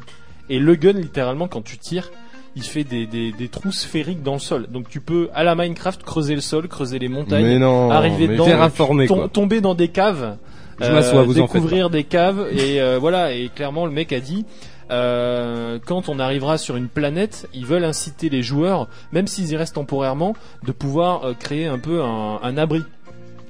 Et 0.49 0.59
le 0.59 0.75
gun 0.75 0.93
littéralement 0.93 1.47
quand 1.47 1.61
tu 1.63 1.77
tires 1.77 2.11
il 2.55 2.63
fait 2.63 2.83
des, 2.83 3.07
des, 3.07 3.31
des 3.31 3.47
trous 3.47 3.71
sphériques 3.71 4.21
dans 4.21 4.33
le 4.33 4.39
sol. 4.39 4.67
Donc 4.69 4.87
tu 4.87 4.99
peux 5.01 5.29
à 5.33 5.43
la 5.43 5.55
Minecraft 5.55 6.03
creuser 6.03 6.35
le 6.35 6.41
sol 6.41 6.67
creuser 6.67 6.99
les 6.99 7.07
montagnes 7.09 7.45
mais 7.45 7.59
non. 7.59 7.89
arriver 7.89 8.27
mais 8.27 8.33
dedans, 8.33 8.45
Terraformé 8.45 9.07
tom- 9.07 9.17
quoi. 9.19 9.29
tomber 9.29 9.59
dans 9.61 9.73
des 9.73 9.87
caves, 9.87 10.37
Je 10.79 10.91
m'assois, 10.91 11.23
vous 11.23 11.39
en 11.39 11.47
faites 11.47 11.53
découvrir 11.61 11.89
des 11.89 12.03
caves. 12.03 12.47
Et 12.51 12.79
euh, 12.81 12.99
voilà. 12.99 13.33
Et 13.33 13.49
clairement 13.49 13.85
le 13.85 13.91
mec 13.91 14.13
a 14.13 14.19
dit 14.19 14.45
euh, 14.91 15.79
quand 15.85 16.09
on 16.09 16.19
arrivera 16.19 16.57
sur 16.57 16.75
une 16.75 16.87
planète, 16.87 17.47
ils 17.53 17.65
veulent 17.65 17.85
inciter 17.85 18.29
les 18.29 18.41
joueurs, 18.41 18.87
même 19.11 19.27
s'ils 19.27 19.51
y 19.51 19.57
restent 19.57 19.75
temporairement, 19.75 20.35
de 20.63 20.71
pouvoir 20.71 21.23
euh, 21.23 21.33
créer 21.33 21.67
un 21.67 21.79
peu 21.79 22.01
un, 22.03 22.57
abri. 22.57 22.83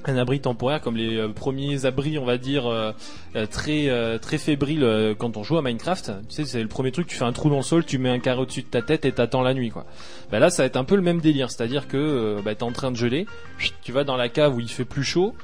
Un 0.06 0.18
abri 0.18 0.38
temporaire 0.38 0.82
comme 0.82 0.96
les 0.98 1.16
euh, 1.16 1.28
premiers 1.28 1.86
abris, 1.86 2.18
on 2.18 2.26
va 2.26 2.36
dire 2.36 2.66
euh, 2.66 2.92
très 3.50 3.88
euh, 3.88 4.18
très 4.18 4.36
fébriles 4.36 5.14
quand 5.18 5.38
on 5.38 5.42
joue 5.42 5.56
à 5.56 5.62
Minecraft. 5.62 6.12
Tu 6.28 6.34
sais, 6.34 6.44
c'est 6.44 6.62
le 6.62 6.68
premier 6.68 6.92
truc. 6.92 7.06
Tu 7.06 7.16
fais 7.16 7.24
un 7.24 7.32
trou 7.32 7.48
dans 7.48 7.56
le 7.56 7.62
sol, 7.62 7.86
tu 7.86 7.96
mets 7.96 8.10
un 8.10 8.18
carré 8.18 8.42
au-dessus 8.42 8.62
de 8.62 8.68
ta 8.68 8.82
tête 8.82 9.06
et 9.06 9.12
t'attends 9.12 9.42
la 9.42 9.54
nuit, 9.54 9.70
quoi. 9.70 9.86
Bah 10.30 10.38
là, 10.40 10.50
ça 10.50 10.62
va 10.62 10.66
être 10.66 10.76
un 10.76 10.84
peu 10.84 10.96
le 10.96 11.02
même 11.02 11.20
délire, 11.20 11.50
c'est-à-dire 11.50 11.88
que 11.88 12.40
bah, 12.44 12.54
t'es 12.54 12.64
en 12.64 12.72
train 12.72 12.90
de 12.90 12.96
geler, 12.96 13.26
tu 13.82 13.92
vas 13.92 14.04
dans 14.04 14.16
la 14.16 14.28
cave 14.28 14.56
où 14.56 14.60
il 14.60 14.68
fait 14.68 14.84
plus 14.84 15.04
chaud, 15.04 15.34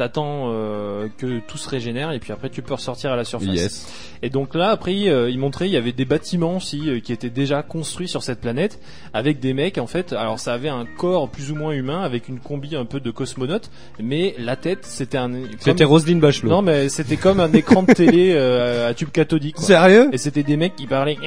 t'attends 0.00 0.46
euh, 0.50 1.08
que 1.18 1.40
tout 1.40 1.58
se 1.58 1.68
régénère 1.68 2.10
et 2.12 2.18
puis 2.20 2.32
après 2.32 2.48
tu 2.48 2.62
peux 2.62 2.72
ressortir 2.72 3.12
à 3.12 3.16
la 3.16 3.24
surface. 3.24 3.54
Yes. 3.54 3.86
Et 4.22 4.30
donc 4.30 4.54
là, 4.54 4.70
après, 4.70 5.08
euh, 5.08 5.28
il 5.28 5.38
montrait, 5.38 5.68
il 5.68 5.72
y 5.72 5.76
avait 5.76 5.92
des 5.92 6.06
bâtiments 6.06 6.56
aussi 6.56 6.88
euh, 6.88 7.00
qui 7.00 7.12
étaient 7.12 7.28
déjà 7.28 7.62
construits 7.62 8.08
sur 8.08 8.22
cette 8.22 8.40
planète 8.40 8.80
avec 9.12 9.40
des 9.40 9.52
mecs 9.52 9.76
en 9.76 9.86
fait. 9.86 10.14
Alors 10.14 10.38
ça 10.38 10.54
avait 10.54 10.70
un 10.70 10.86
corps 10.86 11.28
plus 11.28 11.50
ou 11.50 11.54
moins 11.54 11.72
humain 11.72 12.00
avec 12.00 12.30
une 12.30 12.38
combi 12.40 12.76
un 12.76 12.86
peu 12.86 12.98
de 12.98 13.10
cosmonaute, 13.10 13.70
mais 13.98 14.34
la 14.38 14.56
tête 14.56 14.86
c'était 14.86 15.18
un. 15.18 15.30
C'était 15.58 15.84
comme- 15.84 15.90
Roselyne 15.92 16.20
Bachelot. 16.20 16.48
Non, 16.48 16.62
mais 16.62 16.88
c'était 16.88 17.18
comme 17.18 17.38
un 17.38 17.52
écran 17.52 17.82
de 17.82 17.92
télé 17.92 18.32
euh, 18.34 18.88
à 18.88 18.94
tube 18.94 19.10
cathodique. 19.10 19.56
quoi. 19.56 19.64
Sérieux? 19.64 20.08
Et 20.14 20.18
c'était 20.18 20.44
des 20.44 20.56
mecs 20.56 20.76
qui 20.76 20.86
parlaient. 20.86 21.18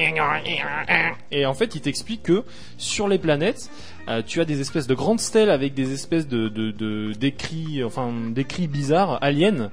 Et 1.30 1.46
en 1.46 1.54
fait, 1.54 1.76
il 1.76 1.80
t'explique 1.80 2.24
que 2.24 2.42
sur 2.76 3.06
les 3.06 3.18
planètes, 3.18 3.70
euh, 4.08 4.22
tu 4.26 4.40
as 4.40 4.44
des 4.44 4.60
espèces 4.60 4.86
de 4.86 4.94
grandes 4.94 5.20
stèles 5.20 5.50
avec 5.50 5.74
des 5.74 5.92
espèces 5.92 6.28
de 6.28 6.48
de 6.48 6.70
de- 6.70 7.12
d'écrits, 7.12 7.82
enfin 7.84 8.12
d'écrits 8.30 8.68
bizarres, 8.68 9.18
aliens. 9.22 9.70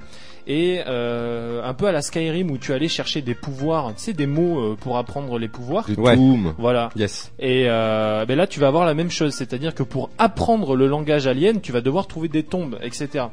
Et 0.47 0.81
euh, 0.87 1.61
un 1.63 1.73
peu 1.75 1.85
à 1.85 1.91
la 1.91 2.01
Skyrim 2.01 2.49
où 2.49 2.57
tu 2.57 2.73
allais 2.73 2.87
chercher 2.87 3.21
des 3.21 3.35
pouvoirs, 3.35 3.93
tu 3.95 4.01
sais, 4.05 4.13
des 4.13 4.25
mots 4.25 4.59
euh, 4.59 4.75
pour 4.75 4.97
apprendre 4.97 5.37
les 5.37 5.47
pouvoirs. 5.47 5.85
Des 5.85 5.93
Ouais. 5.95 6.17
Voilà. 6.57 6.89
Yes. 6.95 7.31
Et 7.39 7.65
euh, 7.67 8.25
ben 8.25 8.35
là, 8.35 8.47
tu 8.47 8.59
vas 8.59 8.67
avoir 8.67 8.85
la 8.85 8.95
même 8.95 9.11
chose, 9.11 9.33
c'est-à-dire 9.35 9.75
que 9.75 9.83
pour 9.83 10.09
apprendre 10.17 10.75
le 10.75 10.87
langage 10.87 11.27
alien, 11.27 11.61
tu 11.61 11.71
vas 11.71 11.81
devoir 11.81 12.07
trouver 12.07 12.27
des 12.27 12.41
tombes, 12.41 12.75
etc. 12.81 13.25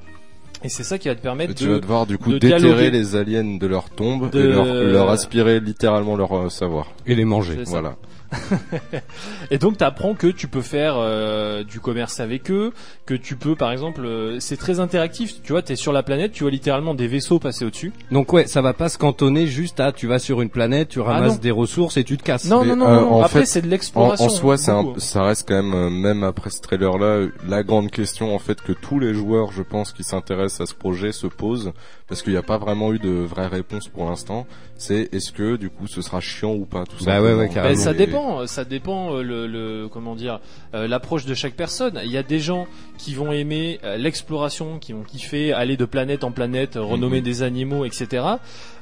Et 0.65 0.69
c'est 0.69 0.83
ça 0.83 0.99
qui 0.99 1.09
va 1.09 1.15
te 1.15 1.23
permettre 1.23 1.55
Tu 1.55 1.65
de 1.65 1.71
vas 1.71 1.79
devoir 1.81 2.05
du 2.07 2.19
coup 2.19 2.31
de 2.33 2.39
déterrer 2.39 2.61
dialoguer. 2.61 2.91
les 2.91 3.17
aliens 3.17 3.57
de 3.59 3.67
leur 3.67 3.89
tombe 3.91 4.29
De- 4.31 4.41
et 4.41 4.47
leur, 4.49 4.65
leur 4.67 5.09
aspirer 5.11 5.61
littéralement 5.61 6.15
leur 6.15 6.37
euh, 6.37 6.49
savoir. 6.51 6.89
Et 7.07 7.15
les 7.15 7.25
manger. 7.25 7.57
Voilà. 7.65 7.95
Et 9.51 9.59
donc 9.59 9.79
tu 9.79 9.85
apprends 9.85 10.15
que 10.15 10.27
tu 10.27 10.49
peux 10.49 10.63
faire 10.63 10.95
euh, 10.97 11.65
du 11.65 11.81
commerce 11.81 12.21
avec 12.21 12.51
eux, 12.51 12.73
que 13.07 13.15
tu 13.15 13.37
peux 13.37 13.55
par 13.55 13.73
exemple, 13.73 14.05
euh, 14.05 14.41
c'est 14.41 14.57
très 14.57 14.81
interactif, 14.81 15.43
tu 15.43 15.53
vois, 15.53 15.63
tu 15.63 15.73
es 15.73 15.77
sur 15.77 15.93
la 15.93 16.03
planète, 16.03 16.33
tu 16.33 16.45
vois 16.45 16.51
littéralement 16.51 16.95
des 16.95 17.07
vaisseaux 17.07 17.39
passer 17.39 17.65
au-dessus. 17.65 17.93
Donc 18.11 18.33
ouais, 18.33 18.47
ça 18.47 18.61
va 18.61 18.73
pas 18.75 18.89
se 18.89 18.99
cantonner 18.99 19.47
juste 19.47 19.81
à 19.81 19.93
tu 19.93 20.07
vas 20.07 20.19
sur 20.19 20.41
une 20.43 20.51
planète, 20.51 20.89
tu 20.89 21.01
ramasses 21.01 21.35
non. 21.35 21.39
des 21.39 21.51
ressources 21.51 21.97
et 21.97 22.05
tu 22.05 22.17
te 22.17 22.23
casses. 22.23 22.47
Non, 22.47 22.63
Mais, 22.63 22.69
non, 22.69 22.77
non, 22.77 22.87
euh, 22.87 23.01
non, 23.01 23.15
en 23.15 23.23
après 23.23 23.47
c'est 23.47 23.63
de 23.63 23.69
l'exploration. 23.69 24.27
en 24.27 24.29
soi, 24.29 24.57
c'est 24.57 24.73
ça 24.99 25.23
reste 25.23 25.49
quand 25.49 25.63
même, 25.63 25.75
euh, 25.75 25.91
même 25.91 26.23
après 26.23 26.51
ce 26.51 26.61
trailer-là, 26.61 27.27
la 27.47 27.63
grande 27.63 27.91
question 27.91 28.35
en 28.35 28.39
fait 28.39 28.61
que 28.61 28.73
tous 28.73 28.99
les 28.99 29.15
joueurs, 29.15 29.53
je 29.53 29.63
pense, 29.63 29.93
qui 29.93 30.05
s'intéressent 30.05 30.61
à 30.63 30.67
ce 30.67 30.75
projet 30.75 31.13
se 31.13 31.27
posent, 31.27 31.73
parce 32.09 32.23
qu'il 32.23 32.33
n'y 32.33 32.39
a 32.39 32.43
pas 32.43 32.59
vraiment 32.59 32.93
eu 32.93 32.99
de 32.99 33.11
vraie 33.11 33.47
réponse 33.47 33.87
pour 33.89 34.07
l'instant. 34.09 34.47
C'est 34.77 35.09
est-ce 35.13 35.31
que 35.33 35.57
du 35.57 35.69
coup, 35.71 35.87
ce 35.87 36.01
sera 36.03 36.21
chiant 36.21 36.55
ou 36.55 36.65
pas 36.65 36.85
tout 36.85 36.97
Bah 37.05 37.17
simplement. 37.17 37.23
ouais, 37.27 37.35
ouais, 37.35 37.47
Ben, 37.49 37.55
carrément. 37.55 37.81
ça 37.81 37.93
dépend, 37.95 38.47
ça 38.47 38.65
dépend 38.65 39.15
euh, 39.17 39.23
le, 39.23 39.47
le 39.47 39.89
comment 39.89 40.15
dire 40.17 40.41
euh, 40.75 40.89
l'approche 40.89 41.27
de 41.27 41.35
chaque 41.35 41.55
personne. 41.55 42.01
Il 42.05 42.11
y 42.11 42.17
a 42.17 42.23
des 42.23 42.39
gens 42.41 42.67
qui 42.97 43.15
vont 43.15 43.31
aimer 43.33 43.79
euh, 43.85 43.97
l'exploration, 43.97 44.79
qui 44.79 44.93
vont 44.93 45.03
kiffer 45.03 45.53
aller 45.53 45.77
de 45.77 45.85
planète 45.85 46.25
en 46.25 46.31
planète, 46.33 46.75
renommer 46.77 47.19
Mhm. 47.19 47.25
des 47.25 47.43
animaux, 47.43 47.85
etc. 47.85 48.25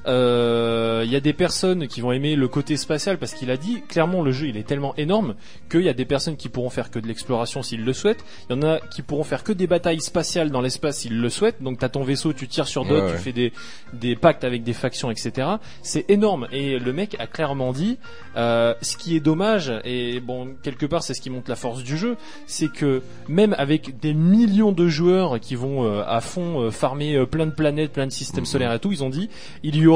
Euh, 0.06 1.02
Il 1.04 1.12
y 1.12 1.16
a 1.16 1.20
des 1.20 1.32
personnes 1.32 1.86
qui 1.88 2.00
vont 2.00 2.12
aimer 2.12 2.36
le 2.36 2.48
côté 2.48 2.76
spatial 2.76 3.18
parce 3.18 3.32
qu'il 3.34 3.50
a 3.50 3.56
dit 3.56 3.82
clairement 3.88 4.22
le 4.22 4.32
jeu 4.32 4.46
il 4.48 4.56
est 4.56 4.66
tellement 4.66 4.94
énorme 4.96 5.34
qu'il 5.70 5.82
y 5.82 5.88
a 5.88 5.92
des 5.92 6.04
personnes 6.04 6.36
qui 6.36 6.48
pourront 6.48 6.70
faire 6.70 6.90
que 6.90 6.98
de 6.98 7.06
l'exploration 7.06 7.62
s'ils 7.62 7.84
le 7.84 7.92
souhaitent. 7.92 8.24
Il 8.50 8.56
y 8.56 8.58
en 8.58 8.62
a 8.62 8.80
qui 8.80 9.02
pourront 9.02 9.24
faire 9.24 9.44
que 9.44 9.52
des 9.52 9.66
batailles 9.66 10.00
spatiales 10.00 10.50
dans 10.50 10.60
l'espace 10.60 10.98
s'ils 10.98 11.20
le 11.20 11.28
souhaitent. 11.28 11.62
Donc 11.62 11.78
t'as 11.78 11.88
ton 11.88 12.02
vaisseau, 12.02 12.32
tu 12.32 12.48
tires 12.48 12.66
sur 12.66 12.84
d'autres, 12.84 13.06
Ouais, 13.06 13.12
tu 13.12 13.18
fais 13.18 13.32
des 13.32 13.52
des 13.92 14.16
pactes 14.16 14.44
avec 14.44 14.62
des 14.64 14.72
factions, 14.72 15.10
etc. 15.10 15.48
C'est 15.82 16.08
énorme 16.10 16.46
et 16.52 16.78
le 16.78 16.92
mec 16.92 17.16
a 17.18 17.26
clairement 17.26 17.72
dit 17.72 17.98
euh, 18.36 18.74
ce 18.82 18.96
qui 18.96 19.16
est 19.16 19.20
dommage 19.20 19.72
et 19.84 20.20
bon 20.20 20.48
quelque 20.62 20.86
part 20.86 21.02
c'est 21.02 21.14
ce 21.14 21.20
qui 21.20 21.30
montre 21.30 21.50
la 21.50 21.56
force 21.56 21.82
du 21.82 21.96
jeu, 21.96 22.16
c'est 22.46 22.70
que 22.72 23.02
même 23.28 23.54
avec 23.58 23.98
des 24.00 24.14
millions 24.14 24.72
de 24.72 24.88
joueurs 24.88 25.40
qui 25.40 25.54
vont 25.54 25.84
euh, 25.84 26.02
à 26.06 26.20
fond 26.20 26.60
euh, 26.62 26.70
farmer 26.70 27.16
euh, 27.16 27.26
plein 27.26 27.46
de 27.46 27.52
planètes, 27.52 27.92
plein 27.92 28.06
de 28.06 28.12
systèmes 28.12 28.36
Mhm. 28.42 28.46
solaires 28.46 28.72
et 28.72 28.78
tout, 28.78 28.92
ils 28.92 29.02
ont 29.04 29.10
dit 29.10 29.28
il 29.62 29.76
y 29.76 29.86
aura 29.86 29.95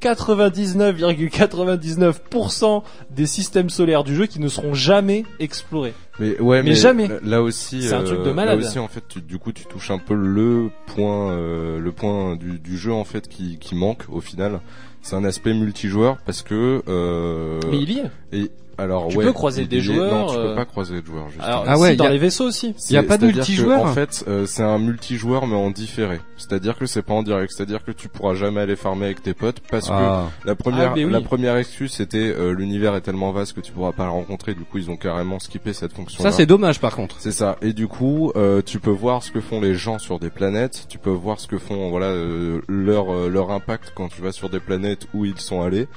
99,99% 0.00 2.82
des 3.10 3.26
systèmes 3.26 3.70
solaires 3.70 4.04
du 4.04 4.14
jeu 4.14 4.26
qui 4.26 4.40
ne 4.40 4.48
seront 4.48 4.74
jamais 4.74 5.24
explorés. 5.38 5.94
Mais 6.18 6.38
ouais, 6.40 6.62
Mais 6.62 6.70
mais, 6.70 6.74
jamais. 6.74 7.08
Là 7.24 7.42
aussi, 7.42 7.82
C'est 7.82 7.94
un 7.94 8.02
truc 8.02 8.22
de 8.22 8.30
euh, 8.30 8.34
malade. 8.34 8.58
Là 8.60 8.66
aussi, 8.66 8.78
en 8.78 8.88
fait, 8.88 9.04
tu- 9.08 9.20
du 9.20 9.38
coup, 9.38 9.52
tu 9.52 9.64
touches 9.66 9.90
un 9.90 9.98
peu 9.98 10.14
le 10.14 10.70
point, 10.86 11.30
euh, 11.32 11.78
le 11.78 11.92
point 11.92 12.36
du, 12.36 12.58
du 12.58 12.76
jeu 12.78 12.92
en 12.92 13.04
fait 13.04 13.28
qui, 13.28 13.58
qui 13.58 13.74
manque 13.74 14.04
au 14.08 14.20
final. 14.20 14.60
C'est 15.02 15.14
un 15.14 15.24
aspect 15.24 15.52
multijoueur 15.54 16.16
parce 16.24 16.42
que. 16.42 16.82
Euh, 16.88 17.60
Mais 17.70 17.78
il 17.78 17.92
y 17.92 17.98
est. 18.00 18.10
et 18.32 18.50
alors 18.78 19.08
Tu 19.08 19.16
ouais, 19.16 19.24
peux 19.24 19.32
croiser 19.32 19.62
il 19.62 19.68
des 19.68 19.80
joueurs, 19.80 20.12
Non, 20.12 20.26
tu 20.26 20.36
euh, 20.38 20.50
peux 20.50 20.54
pas 20.56 20.64
croiser 20.64 21.00
de 21.00 21.06
joueurs. 21.06 21.26
Justement. 21.28 21.46
Alors 21.46 21.64
Ah 21.66 21.76
si, 21.76 21.80
ouais, 21.82 21.96
dans 21.96 22.04
a- 22.04 22.10
les 22.10 22.18
vaisseaux 22.18 22.44
aussi. 22.46 22.74
C'est- 22.76 22.94
y 22.94 22.96
a 22.96 23.02
pas 23.02 23.16
de 23.18 23.26
que, 23.28 23.32
multijoueur 23.34 23.82
En 23.82 23.92
fait, 23.92 24.24
euh, 24.28 24.44
c'est 24.46 24.62
un 24.62 24.78
multijoueur 24.78 25.46
mais 25.46 25.56
en 25.56 25.70
différé. 25.70 26.20
C'est-à-dire 26.36 26.76
que 26.76 26.86
c'est 26.86 27.02
pas 27.02 27.14
en 27.14 27.22
direct. 27.22 27.52
C'est-à-dire 27.56 27.84
que 27.84 27.90
tu 27.92 28.08
pourras 28.08 28.34
jamais 28.34 28.60
aller 28.60 28.76
farmer 28.76 29.06
avec 29.06 29.22
tes 29.22 29.34
potes 29.34 29.60
parce 29.70 29.88
que 29.88 29.94
Ah. 29.94 30.24
la 30.44 30.54
première, 30.54 30.90
Ah, 30.90 30.94
oui. 30.94 31.08
la 31.10 31.20
première 31.20 31.56
excuse 31.56 31.92
c'était 31.92 32.18
euh, 32.36 32.52
l'univers 32.52 32.94
est 32.94 33.00
tellement 33.00 33.32
vaste 33.32 33.54
que 33.54 33.60
tu 33.60 33.72
pourras 33.72 33.92
pas 33.92 34.04
le 34.04 34.10
rencontrer. 34.10 34.54
Du 34.54 34.62
coup, 34.64 34.78
ils 34.78 34.90
ont 34.90 34.96
carrément 34.96 35.38
skippé 35.38 35.72
cette 35.72 35.92
fonction. 35.92 36.22
Ça 36.22 36.30
c'est 36.32 36.46
dommage 36.46 36.80
par 36.80 36.94
contre. 36.94 37.16
C'est 37.18 37.32
ça. 37.32 37.56
Et 37.62 37.72
du 37.72 37.88
coup, 37.88 38.32
euh, 38.36 38.60
tu 38.64 38.78
peux 38.80 38.90
voir 38.90 39.22
ce 39.22 39.30
que 39.30 39.40
font 39.40 39.60
les 39.60 39.74
gens 39.74 39.98
sur 39.98 40.18
des 40.18 40.30
planètes. 40.30 40.86
Tu 40.88 40.98
peux 40.98 41.10
voir 41.10 41.40
ce 41.40 41.46
que 41.46 41.58
font 41.58 41.88
voilà 41.90 42.06
euh, 42.06 42.60
leur 42.68 43.10
euh, 43.12 43.28
leur 43.28 43.50
impact 43.50 43.92
quand 43.94 44.08
tu 44.08 44.20
vas 44.22 44.32
sur 44.32 44.50
des 44.50 44.60
planètes 44.60 45.06
où 45.14 45.24
ils 45.24 45.38
sont 45.40 45.62
allés. 45.62 45.88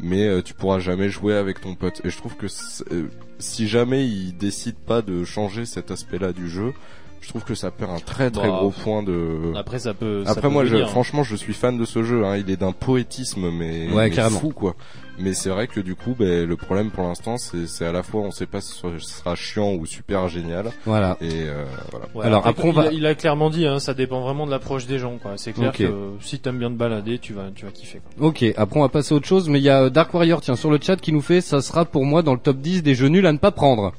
Mais 0.00 0.26
euh, 0.26 0.42
tu 0.42 0.54
pourras 0.54 0.78
jamais 0.80 1.08
jouer 1.08 1.34
avec 1.34 1.60
ton 1.60 1.74
pote. 1.74 2.00
Et 2.04 2.10
je 2.10 2.16
trouve 2.16 2.36
que 2.36 2.46
euh, 2.92 3.06
si 3.38 3.68
jamais 3.68 4.06
ils 4.06 4.36
décident 4.36 4.78
pas 4.86 5.02
de 5.02 5.24
changer 5.24 5.64
cet 5.66 5.90
aspect-là 5.90 6.32
du 6.32 6.48
jeu, 6.48 6.72
je 7.20 7.28
trouve 7.30 7.44
que 7.44 7.54
ça 7.54 7.70
perd 7.70 7.90
un 7.90 7.98
très 8.00 8.30
très 8.30 8.48
Bah, 8.48 8.58
gros 8.58 8.70
point 8.70 9.02
de. 9.02 9.52
Après, 9.56 9.78
ça 9.78 9.94
peut. 9.94 10.24
ça 10.24 10.32
Après 10.32 10.42
peut 10.42 10.48
moi, 10.48 10.64
je, 10.66 10.72
venir. 10.74 10.90
franchement, 10.90 11.22
je 11.22 11.36
suis 11.36 11.54
fan 11.54 11.78
de 11.78 11.84
ce 11.84 12.02
jeu. 12.02 12.24
Hein. 12.26 12.36
Il 12.36 12.50
est 12.50 12.56
d'un 12.58 12.72
poétisme, 12.72 13.50
mais, 13.50 13.90
Ouais, 13.92 14.10
mais 14.10 14.30
fou 14.30 14.50
quoi. 14.50 14.76
Mais 15.18 15.32
c'est 15.32 15.48
vrai 15.48 15.68
que 15.68 15.78
du 15.80 15.94
coup, 15.94 16.14
ben, 16.18 16.44
le 16.48 16.56
problème 16.56 16.90
pour 16.90 17.04
l'instant, 17.04 17.36
c'est 17.38 17.68
c'est 17.68 17.86
à 17.86 17.92
la 17.92 18.02
fois 18.02 18.22
on 18.22 18.30
sait 18.32 18.46
pas 18.46 18.60
si 18.60 18.72
ce 18.72 18.98
sera 18.98 19.36
chiant 19.36 19.72
ou 19.74 19.86
super 19.86 20.28
génial. 20.28 20.72
Voilà. 20.86 21.16
Et 21.20 21.28
euh, 21.44 21.64
voilà. 21.92 22.06
Ouais, 22.14 22.24
Alors, 22.26 22.46
après, 22.46 22.64
on 22.68 22.72
il, 22.72 22.74
va- 22.74 22.82
a, 22.88 22.90
il 22.92 23.06
a 23.06 23.14
clairement 23.14 23.48
dit, 23.48 23.64
hein, 23.66 23.78
ça 23.78 23.94
dépend 23.94 24.20
vraiment 24.22 24.44
de 24.44 24.50
l'approche 24.50 24.86
des 24.86 24.98
gens. 24.98 25.18
quoi. 25.22 25.32
C'est 25.36 25.52
clair 25.52 25.72
que 25.72 25.84
euh, 25.84 26.10
si 26.20 26.40
t'aimes 26.40 26.58
bien 26.58 26.70
te 26.70 26.76
balader, 26.76 27.18
tu 27.20 27.32
vas, 27.32 27.44
tu 27.54 27.64
vas 27.64 27.70
kiffer. 27.70 28.00
Quoi. 28.18 28.28
Ok, 28.28 28.44
après 28.56 28.78
on 28.80 28.82
va 28.82 28.88
passer 28.88 29.14
à 29.14 29.16
autre 29.16 29.26
chose, 29.28 29.48
mais 29.48 29.60
il 29.60 29.64
y 29.64 29.70
a 29.70 29.88
Dark 29.88 30.12
Warrior, 30.12 30.40
tiens, 30.40 30.56
sur 30.56 30.70
le 30.70 30.78
chat 30.82 30.96
qui 30.96 31.12
nous 31.12 31.22
fait, 31.22 31.40
ça 31.40 31.60
sera 31.62 31.84
pour 31.84 32.04
moi 32.04 32.22
dans 32.22 32.32
le 32.34 32.40
top 32.40 32.56
10 32.58 32.82
des 32.82 32.96
jeux 32.96 33.08
nuls 33.08 33.26
à 33.26 33.32
ne 33.32 33.38
pas 33.38 33.52
prendre. 33.52 33.92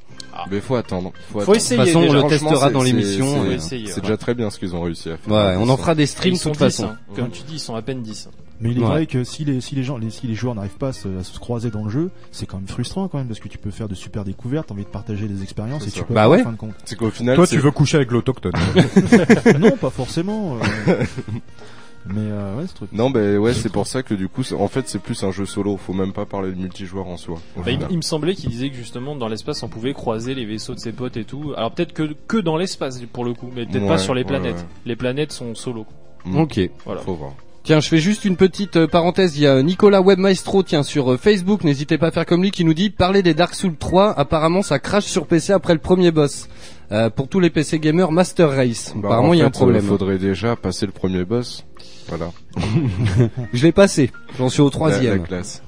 Mais 0.51 0.60
faut 0.60 0.75
attendre. 0.75 1.13
Faut, 1.32 1.39
Faut 1.39 1.39
attendre. 1.43 1.56
essayer. 1.56 1.80
De 1.80 1.86
toute 1.86 1.93
façon, 1.93 2.10
on 2.10 2.13
le 2.23 2.28
testera 2.28 2.69
dans 2.69 2.84
l'émission. 2.84 3.25
c'est- 3.25 3.39
Faut 3.39 3.51
essayer, 3.51 3.88
C'est 3.88 3.95
ouais. 3.95 4.01
déjà 4.01 4.17
très 4.17 4.34
bien 4.34 4.49
ce 4.49 4.60
qu'ils 4.60 4.75
ont 4.75 4.82
réussi 4.82 5.10
à 5.10 5.15
faire. 5.15 5.34
Ouais, 5.34 5.56
on 5.58 5.69
en 5.69 5.78
fera 5.78 5.95
des 5.95 6.06
streams 6.06 6.34
de 6.34 6.39
sont 6.39 6.49
toute 6.51 6.58
10, 6.60 6.65
façon. 6.65 6.88
hein. 6.88 6.97
Comme 7.15 7.30
tu 7.30 7.43
dis, 7.43 7.54
ils 7.54 7.60
sont 7.60 7.73
à 7.75 7.82
peine 7.82 8.01
10. 8.01 8.28
hein. 8.28 8.36
Mais 8.62 8.72
il 8.72 8.78
est 8.78 8.82
Ouais. 8.82 8.88
vrai 8.88 9.06
que 9.06 9.24
si 9.26 9.44
les, 9.44 9.60
si 9.60 9.76
les 9.76 9.84
gens, 9.84 9.98
les, 9.98 10.10
si 10.10 10.28
les 10.28 10.36
joueurs 10.36 10.56
n'arrivent 10.56 10.78
pas 10.78 10.89
à 10.89 10.94
se, 10.94 11.08
à 11.20 11.24
se 11.24 11.38
croiser 11.39 11.72
dans 11.72 11.84
le 11.84 11.89
jeu, 11.89 12.10
c'est 12.32 12.46
quand 12.46 12.58
même 12.58 12.68
frustrant 12.68 13.08
quand 13.10 13.18
même 13.18 13.28
parce 13.28 13.39
que 13.41 13.50
tu 13.50 13.58
peux 13.58 13.72
faire 13.72 13.89
de 13.89 13.96
super 13.96 14.24
découvertes, 14.24 14.72
envie 14.72 14.84
de 14.86 14.89
partager 14.89 15.28
des 15.28 15.44
expériences 15.44 15.86
et 15.88 15.91
tu 15.91 16.00
ça. 16.00 16.06
peux 16.06 16.13
Bah 16.13 16.30
ouais. 16.30 16.39
en 16.41 16.46
fin 16.46 16.52
de 16.54 16.58
compte. 16.58 16.74
C'est 16.86 16.96
qu'au 16.96 17.10
final, 17.10 17.36
Toi, 17.36 17.48
tu 17.48 17.58
veux 17.58 17.72
coucher 17.72 17.98
avec 17.98 18.12
l'autochtone. 18.12 18.54
non, 19.60 19.72
pas 19.72 19.89
forcément. 19.89 20.56
euh, 20.88 21.04
mais 22.08 22.22
euh, 22.22 22.58
ouais, 22.58 22.68
ce 22.68 22.74
truc. 22.76 22.91
Non, 22.94 23.10
ben 23.10 23.38
ouais, 23.39 23.54
c'est 23.54 23.72
pour 23.72 23.88
ça 23.88 24.04
que 24.04 24.13
du 24.13 24.30
coup, 24.30 24.44
en 24.58 24.68
fait, 24.68 24.88
c'est 24.88 25.00
plus 25.00 25.22
un 25.24 25.32
jeu 25.32 25.46
solo. 25.46 25.76
Faut 25.76 25.94
même 25.94 26.13
pas 26.13 26.26
parler 26.26 26.52
de 26.52 26.56
multijoueur 26.58 27.08
en 27.08 27.18
soi. 27.18 27.39
Bah, 27.58 27.63
il, 27.89 27.98
me 27.98 28.02
semblait 28.02 28.36
qu'il 28.36 28.50
disait 28.52 28.70
que 28.70 28.76
justement 28.76 29.15
dans 29.15 29.28
l'espace 29.28 29.63
on 29.63 29.68
pouvait 29.70 29.94
croiser 29.94 30.34
les 30.36 30.46
vaisseaux 30.46 30.76
de 30.76 30.80
ses 30.80 30.91
potes 30.91 31.18
et 31.18 31.24
tout. 31.26 31.54
Alors 31.58 31.72
peut-être 31.72 31.94
que 31.94 32.13
que 32.28 32.38
dans 32.38 32.58
l'espace 32.58 33.02
pour 33.12 33.26
le 33.26 33.34
coup, 33.34 33.50
mais 33.54 33.65
peut-être 33.65 33.88
pas 33.88 33.98
sur 33.98 34.13
les 34.13 34.24
planètes. 34.24 34.56
ouais. 34.58 34.65
Les 34.86 34.96
planètes 34.96 35.32
sont 35.32 35.56
solo. 35.56 35.86
Mm. 36.26 36.38
Ok. 36.39 36.60
Voilà. 36.86 37.02
Faut 37.02 37.15
voir. 37.15 37.34
Tiens, 37.65 37.80
je 37.80 37.89
fais 37.89 37.97
juste 37.97 38.25
une 38.25 38.36
petite 38.38 38.78
euh, 38.78 38.88
parenthèse. 38.88 39.38
Il 39.38 39.41
y 39.43 39.47
a 39.47 39.62
Nicolas 39.63 39.99
Webmaestro, 40.01 40.62
tiens, 40.62 40.84
sur 40.84 41.13
euh, 41.13 41.17
Facebook. 41.17 41.63
N'hésitez 41.63 41.97
pas 41.97 42.08
à 42.08 42.12
faire 42.12 42.25
comme 42.28 42.43
lui, 42.43 42.51
qui 42.51 42.63
nous 42.63 42.75
dit 42.75 42.91
parler 42.91 43.23
des 43.23 43.34
Dark 43.34 43.56
Souls 43.56 43.75
3. 43.75 44.12
Apparemment, 44.19 44.62
ça 44.62 44.78
crache 44.78 45.06
sur 45.06 45.25
PC 45.25 45.51
après 45.51 45.73
le 45.73 45.80
premier 45.80 46.12
boss. 46.12 46.47
Euh, 46.91 47.10
pour 47.10 47.28
tous 47.28 47.39
les 47.39 47.49
PC 47.49 47.80
gamers, 47.80 48.12
Master 48.12 48.51
Race. 48.51 48.93
Bah, 48.95 49.08
Apparemment, 49.08 49.30
en 49.30 49.34
il 49.34 49.39
y 49.39 49.41
a 49.41 49.45
un 49.47 49.49
problème. 49.49 49.84
euh, 49.84 49.88
faudrait 49.88 50.19
déjà 50.19 50.56
passer 50.56 50.86
le 50.86 50.91
premier 50.91 51.25
boss. 51.25 51.65
Voilà. 52.08 52.32
Je 53.54 53.63
l'ai 53.63 53.71
passé. 53.71 54.12
J'en 54.38 54.49
suis 54.49 54.62
au 54.62 54.69
troisième. 54.69 55.21
la 55.21 55.28
classe. 55.28 55.63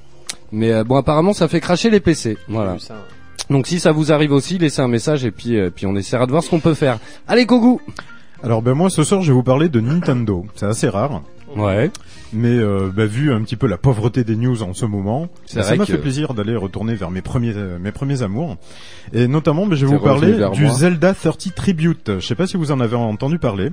Mais 0.52 0.70
euh, 0.72 0.84
bon, 0.84 0.94
apparemment, 0.94 1.32
ça 1.32 1.48
fait 1.48 1.60
cracher 1.60 1.90
les 1.90 1.98
PC. 1.98 2.38
Voilà. 2.48 2.76
Donc 3.50 3.66
si 3.66 3.80
ça 3.80 3.90
vous 3.90 4.12
arrive 4.12 4.30
aussi, 4.30 4.56
laissez 4.58 4.82
un 4.82 4.88
message 4.88 5.24
et 5.24 5.30
puis 5.32 5.56
euh, 5.56 5.70
puis 5.74 5.86
on 5.86 5.96
essaiera 5.96 6.26
de 6.26 6.30
voir 6.30 6.44
ce 6.44 6.50
qu'on 6.50 6.60
peut 6.60 6.74
faire. 6.74 6.98
Allez, 7.26 7.44
Kogu. 7.46 7.80
Alors 8.42 8.62
ben 8.62 8.74
moi 8.74 8.88
ce 8.88 9.02
soir 9.02 9.20
je 9.22 9.28
vais 9.28 9.34
vous 9.34 9.42
parler 9.42 9.68
de 9.68 9.80
Nintendo. 9.80 10.46
C'est 10.54 10.66
assez 10.66 10.88
rare, 10.88 11.22
Ouais. 11.56 11.90
mais 12.32 12.56
euh, 12.58 12.90
bah, 12.94 13.06
vu 13.06 13.32
un 13.32 13.42
petit 13.42 13.56
peu 13.56 13.66
la 13.66 13.78
pauvreté 13.78 14.22
des 14.24 14.36
news 14.36 14.62
en 14.62 14.74
ce 14.74 14.84
moment, 14.84 15.28
bah, 15.54 15.62
ça 15.62 15.76
m'a 15.76 15.84
que- 15.86 15.92
fait 15.92 15.98
plaisir 15.98 16.34
d'aller 16.34 16.54
retourner 16.56 16.94
vers 16.94 17.10
mes 17.10 17.22
premiers 17.22 17.54
euh, 17.56 17.78
mes 17.78 17.92
premiers 17.92 18.22
amours. 18.22 18.56
Et 19.12 19.26
notamment 19.28 19.66
ben, 19.66 19.74
je 19.76 19.86
vais 19.86 19.92
vous 19.96 20.02
parler 20.02 20.32
du 20.52 20.64
moi. 20.64 20.72
Zelda 20.74 21.14
30 21.14 21.54
Tribute. 21.54 22.18
Je 22.20 22.26
sais 22.26 22.34
pas 22.34 22.46
si 22.46 22.56
vous 22.56 22.70
en 22.72 22.80
avez 22.80 22.96
entendu 22.96 23.38
parler. 23.38 23.70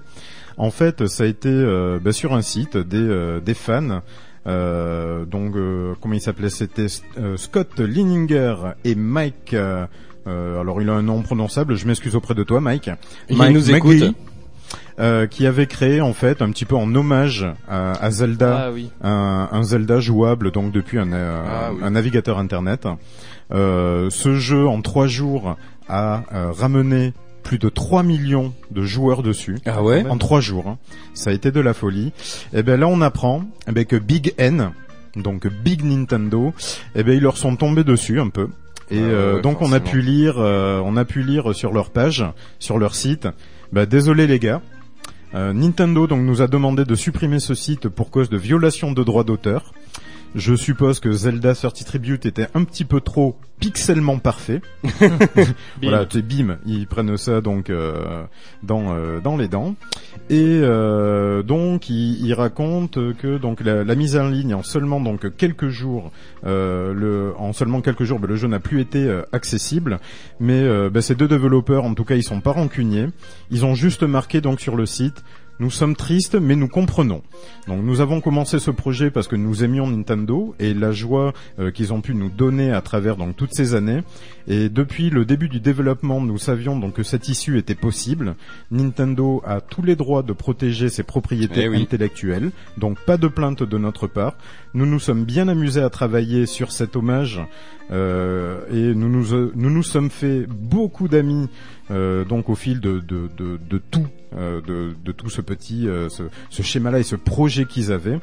En 0.57 0.71
fait, 0.71 1.07
ça 1.07 1.23
a 1.23 1.27
été 1.27 1.49
euh, 1.49 1.99
bah, 2.01 2.13
sur 2.13 2.33
un 2.33 2.41
site 2.41 2.77
des 2.77 2.97
euh, 2.97 3.39
des 3.41 3.53
fans 3.53 4.01
euh, 4.47 5.25
donc 5.25 5.55
euh, 5.55 5.93
comment 6.01 6.13
il 6.13 6.21
s'appelait? 6.21 6.49
C'était 6.49 6.87
Scott 7.35 7.79
Lininger 7.79 8.55
et 8.83 8.95
Mike. 8.95 9.55
alors 10.25 10.81
il 10.81 10.89
a 10.89 10.93
un 10.93 11.01
nom 11.01 11.21
prononçable. 11.23 11.75
Je 11.75 11.87
m'excuse 11.87 12.15
auprès 12.15 12.35
de 12.35 12.43
toi, 12.43 12.61
Mike. 12.61 12.89
Il 13.29 13.37
Mike 13.37 13.53
nous 13.53 13.71
McGee, 13.71 13.75
écoute. 14.03 14.15
Euh, 14.99 15.27
qui 15.27 15.45
avait 15.45 15.67
créé 15.67 15.99
en 16.01 16.13
fait 16.13 16.41
un 16.41 16.49
petit 16.51 16.65
peu 16.65 16.75
en 16.75 16.93
hommage 16.95 17.45
à, 17.67 17.91
à 17.93 18.11
Zelda 18.11 18.65
Ah 18.67 18.71
oui. 18.71 18.89
un, 19.03 19.49
un 19.51 19.63
Zelda 19.63 19.99
jouable 19.99 20.51
donc 20.51 20.71
depuis 20.71 20.97
un, 20.99 21.11
euh, 21.11 21.43
Ah 21.45 21.71
oui. 21.73 21.79
un 21.83 21.89
navigateur 21.91 22.39
internet. 22.39 22.87
Euh, 23.53 24.09
ce 24.09 24.35
jeu 24.35 24.67
en 24.67 24.81
trois 24.81 25.07
jours 25.07 25.57
a 25.87 26.23
euh, 26.33 26.51
ramené 26.51 27.13
plus 27.43 27.59
de 27.59 27.69
3 27.69 28.01
millions 28.01 28.53
de 28.71 28.81
joueurs 28.83 29.21
dessus. 29.21 29.59
Ah 29.67 29.83
ouais. 29.83 30.03
En 30.09 30.17
trois 30.17 30.41
jours, 30.41 30.67
hein. 30.67 30.77
ça 31.13 31.29
a 31.29 31.33
été 31.33 31.51
de 31.51 31.59
la 31.59 31.75
folie. 31.75 32.11
Et 32.53 32.63
ben 32.63 32.79
là, 32.79 32.87
on 32.87 33.01
apprend 33.01 33.43
eh 33.67 33.71
ben, 33.71 33.85
que 33.85 33.97
Big 33.97 34.33
N, 34.39 34.71
donc 35.15 35.45
Big 35.47 35.83
Nintendo, 35.83 36.53
eh 36.95 37.03
ben 37.03 37.15
ils 37.15 37.21
leur 37.21 37.37
sont 37.37 37.55
tombés 37.55 37.83
dessus 37.83 38.19
un 38.19 38.29
peu. 38.29 38.47
Et 38.89 38.97
ouais, 38.97 39.03
euh, 39.03 39.41
donc 39.41 39.61
on 39.61 39.71
a 39.73 39.79
pu 39.79 40.01
lire, 40.01 40.35
euh, 40.39 40.81
on 40.83 40.97
a 40.97 41.05
pu 41.05 41.21
lire 41.21 41.53
sur 41.53 41.71
leur 41.71 41.91
page, 41.91 42.25
sur 42.57 42.79
leur 42.79 42.95
site. 42.95 43.27
Bah, 43.71 43.85
désolé 43.85 44.25
les 44.25 44.39
gars. 44.39 44.61
Euh, 45.35 45.51
Nintendo 45.51 46.07
donc 46.07 46.21
nous 46.21 46.41
a 46.41 46.47
demandé 46.47 46.85
de 46.85 46.95
supprimer 46.95 47.39
ce 47.39 47.55
site 47.55 47.89
pour 47.89 48.09
cause 48.09 48.29
de 48.29 48.37
violation 48.37 48.93
de 48.93 49.03
droits 49.03 49.25
d'auteur. 49.25 49.73
Je 50.35 50.53
suppose 50.53 50.99
que 50.99 51.13
Zelda 51.13 51.55
30 51.55 51.85
Tribute 51.85 52.25
était 52.25 52.47
un 52.55 52.65
petit 52.65 52.83
peu 52.83 52.99
trop 52.99 53.37
pixellement 53.59 54.19
parfait. 54.19 54.61
Voilà, 55.81 56.05
tu 56.05 56.21
bim, 56.21 56.57
ils 56.65 56.87
prennent 56.87 57.15
ça 57.15 57.39
donc 57.39 57.69
euh, 57.69 58.25
dans 58.61 58.93
euh, 58.93 59.21
dans 59.21 59.37
les 59.37 59.47
dents. 59.47 59.75
Et 60.29 60.59
euh, 60.61 61.41
donc 61.41 61.89
ils, 61.89 62.25
ils 62.25 62.33
racontent 62.33 62.99
que 63.17 63.37
donc 63.37 63.61
la, 63.61 63.85
la 63.85 63.95
mise 63.95 64.17
en 64.17 64.27
ligne 64.27 64.53
en 64.53 64.63
seulement 64.63 64.99
donc 64.99 65.35
quelques 65.37 65.69
jours, 65.69 66.11
euh, 66.45 66.93
le 66.93 67.33
en 67.37 67.53
seulement 67.53 67.79
quelques 67.79 68.03
jours, 68.03 68.19
ben, 68.19 68.27
le 68.27 68.35
jeu 68.35 68.49
n'a 68.49 68.59
plus 68.59 68.81
été 68.81 69.09
accessible. 69.31 69.99
Mais 70.41 70.67
ben, 70.89 71.01
ces 71.01 71.15
deux 71.15 71.29
développeurs, 71.29 71.85
en 71.85 71.93
tout 71.93 72.03
cas, 72.03 72.15
ils 72.15 72.23
sont 72.23 72.41
pas 72.41 72.51
rancuniers. 72.51 73.07
Ils 73.51 73.63
ont 73.63 73.73
juste 73.73 74.03
marqué 74.03 74.41
donc 74.41 74.59
sur 74.59 74.75
le 74.75 74.85
site. 74.85 75.23
Nous 75.59 75.71
sommes 75.71 75.95
tristes, 75.95 76.35
mais 76.35 76.55
nous 76.57 76.67
comprenons. 76.67 77.21
Donc 77.67 77.81
nous 77.83 78.01
avons 78.01 78.19
commencé 78.19 78.59
ce 78.59 78.71
projet 78.71 79.09
parce 79.09 79.27
que 79.29 79.37
nous 79.37 79.63
aimions 79.63 79.87
Nintendo 79.87 80.53
et 80.59 80.73
la 80.73 80.91
joie 80.91 81.33
euh, 81.59 81.71
qu'ils 81.71 81.93
ont 81.93 82.01
pu 82.01 82.13
nous 82.13 82.29
donner 82.29 82.71
à 82.73 82.81
travers 82.81 83.15
donc 83.15 83.37
toutes 83.37 83.53
ces 83.53 83.73
années. 83.73 84.01
Et 84.47 84.67
depuis 84.67 85.09
le 85.09 85.23
début 85.23 85.47
du 85.47 85.59
développement, 85.61 86.19
nous 86.19 86.37
savions 86.37 86.77
donc 86.77 86.93
que 86.95 87.03
cette 87.03 87.29
issue 87.29 87.57
était 87.57 87.73
possible. 87.75 88.35
Nintendo 88.69 89.41
a 89.45 89.61
tous 89.61 89.81
les 89.81 89.95
droits 89.95 90.23
de 90.23 90.33
protéger 90.33 90.89
ses 90.89 91.03
propriétés 91.03 91.61
Eh 91.63 91.69
oui. 91.69 91.81
intellectuelles, 91.81 92.51
donc 92.77 92.99
pas 93.05 93.17
de 93.17 93.27
plainte 93.29 93.63
de 93.63 93.77
notre 93.77 94.07
part. 94.07 94.35
Nous 94.73 94.85
nous 94.85 94.99
sommes 94.99 95.23
bien 95.23 95.47
amusés 95.47 95.81
à 95.81 95.89
travailler 95.89 96.45
sur 96.47 96.71
cet 96.73 96.95
hommage 96.97 97.39
euh, 97.91 98.59
et 98.71 98.93
nous 98.95 99.09
nous, 99.09 99.33
euh, 99.33 99.51
nous 99.55 99.69
nous 99.69 99.83
sommes 99.83 100.09
fait 100.09 100.45
beaucoup 100.47 101.07
d'amis 101.07 101.47
donc 101.89 102.49
au 102.49 102.55
fil 102.55 102.79
de, 102.79 102.99
de, 102.99 103.29
de, 103.37 103.59
de 103.69 103.77
tout, 103.91 104.07
euh, 104.35 104.61
de, 104.61 104.93
de 105.03 105.11
tout 105.11 105.29
ce 105.29 105.41
petit 105.41 105.87
euh, 105.87 106.09
ce, 106.09 106.23
ce 106.49 106.61
schéma-là 106.63 106.99
et 106.99 107.03
ce 107.03 107.15
projet 107.15 107.65
qu'ils 107.65 107.91
avaient. 107.91 108.19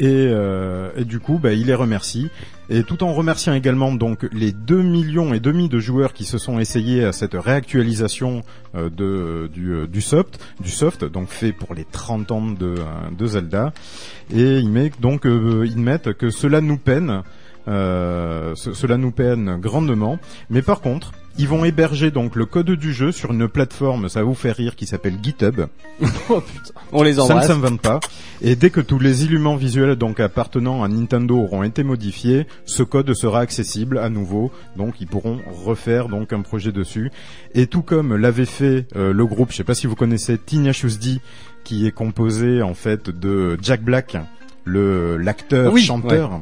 Et, 0.00 0.06
euh, 0.30 0.90
et 0.96 1.04
du 1.04 1.18
coup, 1.18 1.38
bah, 1.38 1.52
il 1.52 1.66
les 1.66 1.74
remercie. 1.74 2.28
Et 2.70 2.84
tout 2.84 3.02
en 3.02 3.12
remerciant 3.12 3.52
également 3.54 3.92
donc 3.92 4.28
les 4.32 4.52
2 4.52 4.80
millions 4.82 5.34
et 5.34 5.40
demi 5.40 5.68
de 5.68 5.80
joueurs 5.80 6.12
qui 6.12 6.24
se 6.24 6.38
sont 6.38 6.60
essayés 6.60 7.04
à 7.04 7.12
cette 7.12 7.34
réactualisation 7.34 8.42
euh, 8.76 8.88
de, 8.90 9.48
du, 9.52 9.72
euh, 9.72 9.86
du 9.88 10.00
soft, 10.00 10.38
du 10.60 10.70
soft, 10.70 11.04
donc 11.04 11.28
fait 11.28 11.52
pour 11.52 11.74
les 11.74 11.84
30 11.84 12.30
ans 12.30 12.46
de, 12.46 12.66
euh, 12.66 12.84
de 13.16 13.26
Zelda. 13.26 13.72
Et 14.32 14.58
ils 14.58 14.70
mettent 14.70 15.00
donc 15.00 15.26
euh, 15.26 15.66
ils 15.66 15.78
mettent 15.78 16.12
que 16.12 16.30
cela 16.30 16.60
nous 16.60 16.78
peine, 16.78 17.22
euh, 17.66 18.52
ce- 18.54 18.72
cela 18.74 18.96
nous 18.98 19.10
peine 19.10 19.58
grandement. 19.60 20.18
Mais 20.50 20.62
par 20.62 20.80
contre, 20.80 21.12
ils 21.38 21.48
vont 21.48 21.64
héberger 21.64 22.10
donc 22.10 22.36
le 22.36 22.44
code 22.46 22.70
du 22.72 22.92
jeu 22.92 23.12
sur 23.12 23.32
une 23.32 23.48
plateforme, 23.48 24.08
ça 24.08 24.20
va 24.20 24.26
vous 24.26 24.34
faire 24.34 24.56
rire, 24.56 24.74
qui 24.76 24.86
s'appelle 24.86 25.14
GitHub. 25.22 25.62
On 26.92 27.02
les 27.02 27.14
Ça 27.14 27.22
ne 27.22 27.24
embrasse. 27.30 27.46
s'invente 27.46 27.80
pas. 27.80 28.00
Et 28.42 28.56
dès 28.56 28.70
que 28.70 28.80
tous 28.80 28.98
les 28.98 29.24
éléments 29.24 29.56
visuels 29.56 29.96
donc 29.96 30.20
appartenant 30.20 30.82
à 30.82 30.88
Nintendo 30.88 31.36
auront 31.38 31.62
été 31.62 31.82
modifiés, 31.82 32.46
ce 32.64 32.82
code 32.82 33.12
sera 33.14 33.40
accessible 33.40 33.98
à 33.98 34.08
nouveau. 34.08 34.50
Donc 34.76 35.00
ils 35.00 35.06
pourront 35.06 35.38
refaire 35.64 36.08
donc 36.08 36.32
un 36.32 36.40
projet 36.42 36.72
dessus. 36.72 37.10
Et 37.54 37.66
tout 37.66 37.82
comme 37.82 38.16
l'avait 38.16 38.44
fait 38.44 38.86
euh, 38.96 39.12
le 39.12 39.26
groupe, 39.26 39.50
je 39.52 39.56
sais 39.56 39.64
pas 39.64 39.74
si 39.74 39.86
vous 39.86 39.96
connaissez 39.96 40.38
Tenacious 40.38 40.98
D, 41.00 41.20
qui 41.64 41.86
est 41.86 41.92
composé 41.92 42.62
en 42.62 42.74
fait 42.74 43.10
de 43.10 43.58
Jack 43.62 43.82
Black, 43.82 44.16
le 44.64 45.16
l'acteur 45.16 45.72
Oui, 45.72 45.82
chanteur. 45.82 46.40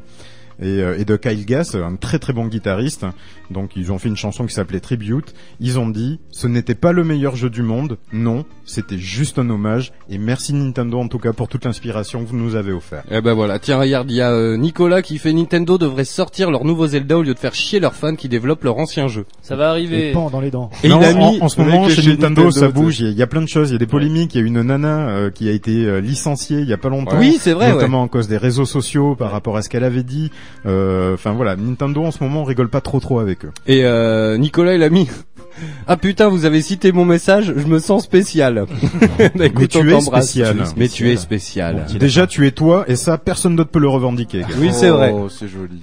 Et, 0.61 0.81
euh, 0.81 0.99
et 0.99 1.05
de 1.05 1.17
Kyle 1.17 1.45
Gass, 1.45 1.75
un 1.75 1.97
très 1.97 2.19
très 2.19 2.33
bon 2.33 2.47
guitariste. 2.47 3.05
Donc 3.51 3.73
ils 3.77 3.93
ont 3.93 3.99
fait 3.99 4.09
une 4.09 4.17
chanson 4.17 4.47
qui 4.47 4.55
s'appelait 4.55 4.81
Tribute. 4.81 5.35
Ils 5.61 5.79
ont 5.79 5.89
dit, 5.89 6.19
ce 6.31 6.47
n'était 6.47 6.75
pas 6.75 6.93
le 6.93 7.05
meilleur 7.05 7.37
jeu 7.37 7.51
du 7.51 7.63
monde, 7.63 7.99
non, 8.13 8.45
c'était 8.65 8.99
juste 8.99 9.39
un 9.39 9.49
hommage. 9.51 9.93
Et 10.09 10.19
merci 10.19 10.53
Nintendo 10.55 10.99
en 10.99 11.09
tout 11.09 11.19
cas 11.19 11.33
pour 11.33 11.49
toute 11.49 11.65
l'inspiration 11.65 12.25
que 12.25 12.29
vous 12.31 12.37
nous 12.37 12.55
avez 12.57 12.73
offert. 12.73 13.05
Eh 13.11 13.21
ben 13.21 13.35
voilà, 13.35 13.59
tiens 13.59 13.79
regarde, 13.79 14.11
il 14.11 14.17
y 14.17 14.21
a 14.23 14.33
euh, 14.33 14.57
Nicolas 14.57 15.03
qui 15.03 15.19
fait 15.19 15.33
Nintendo 15.33 15.79
devrait 15.79 16.05
sortir 16.05 16.51
leur 16.51 16.65
nouveau 16.65 16.87
Zelda 16.87 17.19
au 17.19 17.23
lieu 17.23 17.35
de 17.35 17.39
faire 17.39 17.55
chier 17.55 17.79
leurs 17.79 17.95
fans 17.95 18.17
qui 18.17 18.29
développent 18.29 18.65
leur 18.65 18.79
ancien 18.79 19.09
jeu. 19.09 19.27
Ça 19.43 19.57
va 19.57 19.65
Et 19.65 19.69
arriver. 19.69 20.13
pan 20.13 20.31
dans 20.31 20.41
les 20.41 20.51
dents. 20.51 20.71
Et 20.83 20.89
Non, 20.89 21.01
il 21.01 21.05
a 21.05 21.13
mis 21.13 21.41
en, 21.41 21.45
en 21.45 21.49
ce 21.49 21.61
moment 21.61 21.89
chez 21.89 22.03
Nintendo, 22.03 22.45
Nintendo, 22.45 22.51
ça 22.51 22.69
bouge. 22.69 23.01
Il 23.01 23.07
y, 23.07 23.09
a- 23.09 23.13
il 23.13 23.19
y 23.19 23.23
a 23.23 23.27
plein 23.27 23.43
de 23.43 23.47
choses. 23.49 23.71
Il 23.71 23.73
y 23.75 23.77
a 23.77 23.79
des 23.79 23.87
polémiques. 23.87 24.35
Il 24.35 24.41
y 24.41 24.45
a 24.45 24.47
une 24.47 24.63
nana 24.63 25.09
euh, 25.09 25.31
qui 25.31 25.49
a 25.49 25.53
été 25.53 25.85
euh, 25.85 26.01
licenciée 26.01 26.61
il 26.61 26.69
y 26.69 26.73
a 26.73 26.79
pas 26.79 26.89
longtemps. 26.89 27.19
Oui, 27.19 27.37
c'est 27.41 27.53
vrai, 27.53 27.67
ouais. 27.69 27.75
notamment 27.75 28.03
en 28.03 28.09
cause 28.09 28.27
des 28.29 28.37
réseaux 28.39 28.65
sociaux 28.65 29.15
par 29.17 29.31
rapport 29.31 29.57
à 29.57 29.63
ce 29.63 29.69
qu'elle 29.69 29.85
avait 29.85 30.03
dit. 30.03 30.31
Euh, 30.67 31.15
Enfin 31.15 31.33
voilà, 31.33 31.57
Nintendo 31.57 32.05
en 32.05 32.11
ce 32.11 32.23
moment 32.23 32.43
on 32.43 32.45
rigole 32.45 32.69
pas 32.69 32.81
trop 32.81 33.01
trop 33.01 33.19
avec 33.21 33.45
eux. 33.45 33.51
Et 33.67 33.85
euh, 33.85 34.37
Nicolas 34.39 34.75
il 34.75 34.83
a 34.83 34.91
mis 34.91 35.09
Ah 35.87 35.97
putain, 35.97 36.29
vous 36.29 36.45
avez 36.45 36.61
cité 36.61 36.93
mon 36.93 37.05
message, 37.05 37.55
je 37.57 37.67
me 37.67 37.79
sens 37.79 38.05
spécial. 38.05 38.67
Bah, 39.37 39.47
écoute, 39.47 39.69
tu 39.71 39.79
on 39.79 39.87
es 39.87 40.01
spécial. 40.01 40.65
Mais 40.77 40.89
tu 40.89 41.11
es 41.11 41.17
spécial. 41.17 41.87
Bon, 41.91 41.99
Déjà 41.99 42.27
tu 42.27 42.47
es 42.47 42.51
toi 42.51 42.85
et 42.89 42.97
ça 42.97 43.17
personne 43.17 43.57
d'autre 43.57 43.71
peut 43.71 43.79
le 43.79 43.89
revendiquer. 43.89 44.45
Oui, 44.59 44.71
c'est 44.73 44.91
vrai. 44.91 45.13
Oh, 45.15 45.29
c'est 45.29 45.49
joli. 45.49 45.81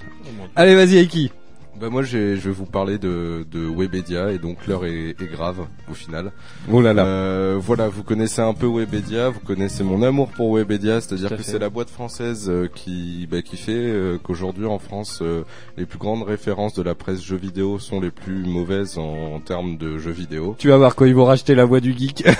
Allez, 0.56 0.76
vas-y, 0.76 0.97
Aiki. 0.97 1.32
Bah 1.81 1.89
moi 1.89 2.03
j'ai- 2.03 2.38
je 2.38 2.49
vais 2.49 2.55
vous 2.55 2.65
parler 2.67 2.97
de, 2.97 3.45
de 3.51 3.67
Webedia 3.67 4.31
et 4.31 4.38
donc 4.38 4.67
l'heure 4.67 4.86
est, 4.86 5.09
est 5.09 5.31
grave 5.31 5.65
au 5.89 5.93
final. 5.93 6.31
Oh 6.71 6.81
là 6.81 6.93
là. 6.93 7.03
Euh, 7.05 7.57
voilà, 7.59 7.89
vous 7.89 8.03
connaissez 8.03 8.41
un 8.41 8.53
peu 8.53 8.67
Webedia, 8.67 9.29
vous 9.29 9.39
connaissez 9.39 9.83
mon 9.83 10.01
amour 10.03 10.29
pour 10.29 10.53
Webedia, 10.55 11.01
c'est-à-dire 11.01 11.36
que 11.36 11.41
c'est 11.43 11.59
la 11.59 11.69
boîte 11.69 11.89
française 11.89 12.45
euh, 12.47 12.67
qui 12.73 13.27
bah, 13.29 13.41
qui 13.41 13.57
fait 13.57 13.71
euh, 13.73 14.17
qu'aujourd'hui 14.21 14.65
en 14.67 14.77
France 14.79 15.19
euh, 15.23 15.43
les 15.75 15.86
plus 15.88 15.97
grandes 15.99 16.23
références 16.23 16.75
de 16.75 16.83
la 16.83 16.93
presse 16.95 17.21
jeux 17.23 17.38
vidéo 17.38 17.79
sont 17.79 17.99
les 17.99 18.12
plus 18.12 18.43
mauvaises 18.45 18.97
en, 18.97 19.33
en 19.33 19.39
termes 19.39 19.77
de 19.77 19.97
jeux 19.97 20.12
vidéo. 20.12 20.55
Tu 20.59 20.69
vas 20.69 20.77
voir 20.77 20.95
quand 20.95 21.05
ils 21.05 21.15
vont 21.15 21.25
racheter 21.25 21.55
la 21.55 21.65
voix 21.65 21.79
du 21.79 21.97
geek. 21.97 22.23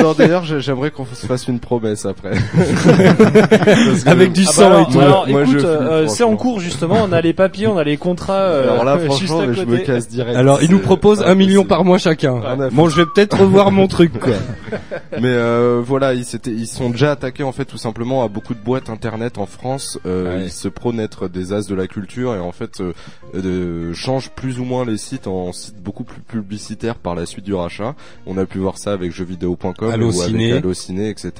non 0.00 0.12
d'ailleurs 0.12 0.44
j'ai- 0.44 0.60
j'aimerais 0.60 0.90
qu'on 0.90 1.04
se 1.06 1.26
fasse 1.26 1.48
une 1.48 1.60
promesse 1.60 2.06
après. 2.06 2.32
Avec 4.06 4.32
du 4.32 4.42
Ah 4.42 4.46
bah 4.46 4.52
sang 4.52 4.66
alors, 4.66 4.80
et 4.88 4.92
tout. 4.92 5.00
alors, 5.00 5.28
écoute, 5.28 5.46
flippe, 5.46 5.64
euh, 5.64 6.06
c'est 6.08 6.24
en 6.24 6.36
cours 6.36 6.60
justement. 6.60 6.96
On 7.02 7.12
a 7.12 7.20
les 7.20 7.32
papiers, 7.32 7.66
on 7.66 7.76
a 7.78 7.84
les 7.84 7.96
contrats. 7.96 8.34
euh, 8.34 8.62
Alors 8.72 8.84
là 8.84 8.98
juste 9.04 9.06
franchement 9.26 9.52
je 9.52 9.62
me 9.64 9.78
casse 9.78 10.08
direct. 10.08 10.36
Alors, 10.36 10.62
ils 10.62 10.70
nous 10.70 10.78
proposent 10.78 11.22
un 11.22 11.34
million 11.34 11.64
par 11.64 11.84
mois 11.84 11.98
chacun. 11.98 12.40
Bon, 12.72 12.88
je 12.88 12.96
vais 12.96 13.06
peut-être 13.14 13.38
revoir 13.40 13.70
mon 13.72 13.88
truc, 13.88 14.18
quoi. 14.18 14.32
Mais 15.20 15.28
euh, 15.28 15.82
voilà, 15.84 16.14
ils 16.14 16.24
s'étaient, 16.24 16.50
ils 16.50 16.66
sont 16.66 16.90
déjà 16.90 17.12
attaqués 17.12 17.42
en 17.42 17.52
fait 17.52 17.64
tout 17.64 17.76
simplement 17.78 18.24
à 18.24 18.28
beaucoup 18.28 18.54
de 18.54 18.60
boîtes 18.60 18.90
internet 18.90 19.38
en 19.38 19.46
France. 19.46 19.98
Euh, 20.06 20.22
Ouais. 20.22 20.44
Ils 20.44 20.50
se 20.52 20.68
prônent 20.68 21.00
être 21.00 21.26
des 21.28 21.52
as 21.52 21.66
de 21.68 21.74
la 21.74 21.86
culture 21.88 22.34
et 22.34 22.38
en 22.38 22.52
fait 22.52 22.80
euh, 22.80 22.92
euh, 23.34 23.92
changent 23.92 24.30
plus 24.30 24.60
ou 24.60 24.64
moins 24.64 24.84
les 24.84 24.96
sites 24.96 25.26
en 25.26 25.52
sites 25.52 25.82
beaucoup 25.82 26.04
plus 26.04 26.20
publicitaires 26.20 26.94
par 26.94 27.14
la 27.16 27.26
suite 27.26 27.44
du 27.44 27.54
rachat. 27.54 27.94
On 28.26 28.38
a 28.38 28.46
pu 28.46 28.58
voir 28.58 28.78
ça 28.78 28.92
avec 28.92 29.10
jeuxvideo.com 29.12 29.81
ou 29.88 29.90
Allociné. 29.90 30.52
avec 30.52 30.64
Allociné, 30.64 31.08
etc. 31.10 31.32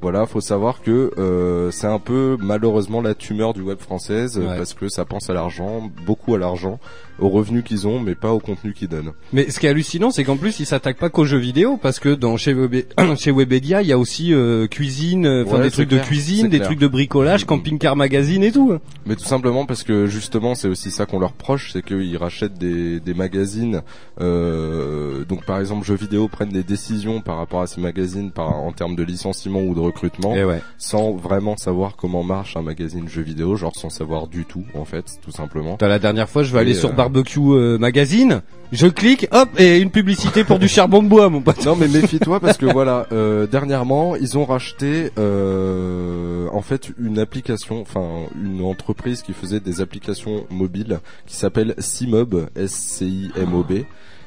Voilà, 0.00 0.26
faut 0.26 0.40
savoir 0.40 0.82
que 0.82 1.10
euh, 1.18 1.70
c'est 1.70 1.86
un 1.86 1.98
peu 1.98 2.36
malheureusement 2.40 3.00
la 3.00 3.14
tumeur 3.14 3.54
du 3.54 3.62
web 3.62 3.78
française 3.78 4.38
euh, 4.38 4.48
Ouais. 4.48 4.56
parce 4.58 4.74
que 4.74 4.88
ça 4.88 5.04
pense 5.04 5.30
à 5.30 5.34
l'argent, 5.34 5.90
beaucoup 6.04 6.34
à 6.34 6.38
l'argent, 6.38 6.78
aux 7.18 7.28
revenus 7.28 7.64
qu'ils 7.64 7.86
ont, 7.86 8.00
mais 8.00 8.14
pas 8.14 8.32
au 8.32 8.40
contenu 8.40 8.74
qu'ils 8.74 8.88
donnent. 8.88 9.12
Mais 9.32 9.50
ce 9.50 9.58
qui 9.60 9.66
est 9.66 9.70
hallucinant, 9.70 10.10
c'est 10.10 10.24
qu'en 10.24 10.36
plus, 10.36 10.60
ils 10.60 10.66
s'attaquent 10.66 10.98
pas 10.98 11.08
qu'aux 11.08 11.24
jeux 11.24 11.38
vidéo, 11.38 11.78
parce 11.80 12.00
que 12.00 12.10
dans 12.14 12.36
chez, 12.36 12.52
Web... 12.52 12.74
chez 13.16 13.30
Webedia, 13.32 13.82
il 13.82 13.88
y 13.88 13.92
a 13.92 13.98
aussi 13.98 14.34
euh, 14.34 14.66
cuisine, 14.66 15.24
euh, 15.26 15.44
enfin 15.46 15.56
Ouais, 15.58 15.62
des 15.64 15.70
trucs 15.70 15.88
clair, 15.88 16.02
de 16.02 16.06
cuisine, 16.06 16.48
des 16.48 16.56
clair. 16.58 16.68
trucs 16.68 16.80
de 16.80 16.88
bricolage, 16.88 17.44
Camping 17.46 17.78
Car 17.78 17.96
Magazine 17.96 18.42
et 18.42 18.52
tout. 18.52 18.76
Mais 19.06 19.14
tout 19.16 19.24
simplement 19.24 19.64
parce 19.64 19.84
que 19.84 20.06
justement 20.06 20.54
c'est 20.54 20.68
aussi 20.68 20.90
ça 20.90 21.06
qu'on 21.06 21.18
leur 21.20 21.30
reproche, 21.30 21.70
c'est 21.72 21.82
qu'ils 21.84 22.16
rachètent 22.16 22.58
des, 22.58 22.98
des 23.00 23.14
magazines. 23.14 23.82
Euh, 24.20 25.24
donc 25.24 25.44
par 25.44 25.60
exemple 25.60 25.84
jeux 25.86 25.94
vidéo 25.96 26.28
prennent 26.28 26.48
des 26.50 26.62
décisions 26.62 27.20
par 27.20 27.36
rapport 27.36 27.60
à 27.62 27.66
ces 27.74 27.80
magazines 27.80 28.30
par, 28.30 28.54
en 28.56 28.72
termes 28.72 28.96
de 28.96 29.02
licenciement 29.02 29.62
ou 29.62 29.74
de 29.74 29.80
recrutement, 29.80 30.32
ouais. 30.32 30.60
sans 30.78 31.12
vraiment 31.12 31.56
savoir 31.56 31.96
comment 31.96 32.22
marche 32.22 32.56
un 32.56 32.62
magazine 32.62 33.08
jeu 33.08 33.22
vidéo, 33.22 33.56
genre 33.56 33.74
sans 33.74 33.90
savoir 33.90 34.26
du 34.28 34.44
tout 34.44 34.64
en 34.74 34.84
fait, 34.84 35.04
tout 35.22 35.30
simplement. 35.32 35.76
T'as 35.76 35.88
la 35.88 35.98
dernière 35.98 36.28
fois, 36.28 36.42
je 36.42 36.52
vais 36.52 36.60
aller 36.60 36.72
Et, 36.72 36.74
sur 36.74 36.90
euh, 36.90 36.92
Barbecue 36.92 37.40
euh, 37.40 37.78
Magazine, 37.78 38.42
je 38.72 38.86
clique, 38.86 39.28
hop, 39.30 39.48
et 39.58 39.78
une 39.78 39.90
publicité 39.90 40.44
pour 40.44 40.58
du 40.58 40.68
charbon 40.68 41.02
de 41.02 41.08
bois, 41.08 41.28
mon 41.28 41.40
pote. 41.40 41.64
Non 41.64 41.76
mais 41.76 41.88
méfie-toi 41.88 42.40
parce 42.40 42.58
que 42.58 42.66
voilà, 42.66 43.06
euh, 43.12 43.46
dernièrement 43.46 44.16
ils 44.16 44.36
ont 44.38 44.44
racheté 44.44 45.10
euh, 45.18 46.48
en 46.52 46.62
fait 46.62 46.90
une 46.98 47.18
application, 47.18 47.80
enfin 47.80 48.26
une 48.40 48.62
entreprise 48.62 49.22
qui 49.22 49.32
faisait 49.32 49.60
des 49.60 49.80
applications 49.80 50.46
mobiles 50.50 51.00
qui 51.26 51.36
s'appelle 51.36 51.74
Cimob, 51.78 52.48
S-C-I-M-O-B, 52.56 53.84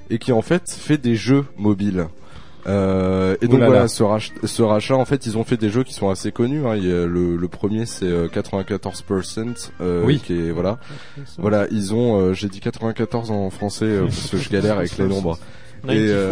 et 0.09 0.17
qui 0.17 0.31
en 0.31 0.41
fait 0.41 0.69
fait 0.69 0.97
des 0.97 1.15
jeux 1.15 1.45
mobiles. 1.57 2.07
Euh, 2.67 3.35
et 3.41 3.47
donc 3.47 3.57
Ouh 3.57 3.61
là 3.61 3.65
voilà, 3.67 3.81
là. 3.83 3.87
ce, 3.87 4.03
rach- 4.03 4.31
ce 4.43 4.61
rachat, 4.61 4.95
en 4.95 5.05
fait, 5.05 5.25
ils 5.25 5.37
ont 5.37 5.43
fait 5.43 5.57
des 5.57 5.69
jeux 5.69 5.83
qui 5.83 5.93
sont 5.93 6.09
assez 6.09 6.31
connus. 6.31 6.65
Hein. 6.67 6.75
Il 6.75 6.85
y 6.85 6.91
a 6.91 7.05
le, 7.05 7.37
le 7.37 7.47
premier, 7.47 7.85
c'est 7.85 8.05
euh, 8.05 8.27
94%, 8.27 9.69
euh, 9.81 10.03
Oui. 10.05 10.19
qui 10.19 10.33
est 10.33 10.51
voilà, 10.51 10.77
voilà. 11.37 11.67
Ils 11.71 11.93
ont, 11.93 12.19
euh, 12.19 12.33
j'ai 12.33 12.49
dit 12.49 12.59
94 12.59 13.31
en 13.31 13.49
français 13.49 13.85
euh, 13.85 14.01
parce 14.03 14.29
que 14.31 14.37
je 14.37 14.49
galère 14.49 14.77
avec 14.79 14.97
les 14.97 15.05
nombres. 15.07 15.37
Et, 15.89 16.09
euh, 16.09 16.29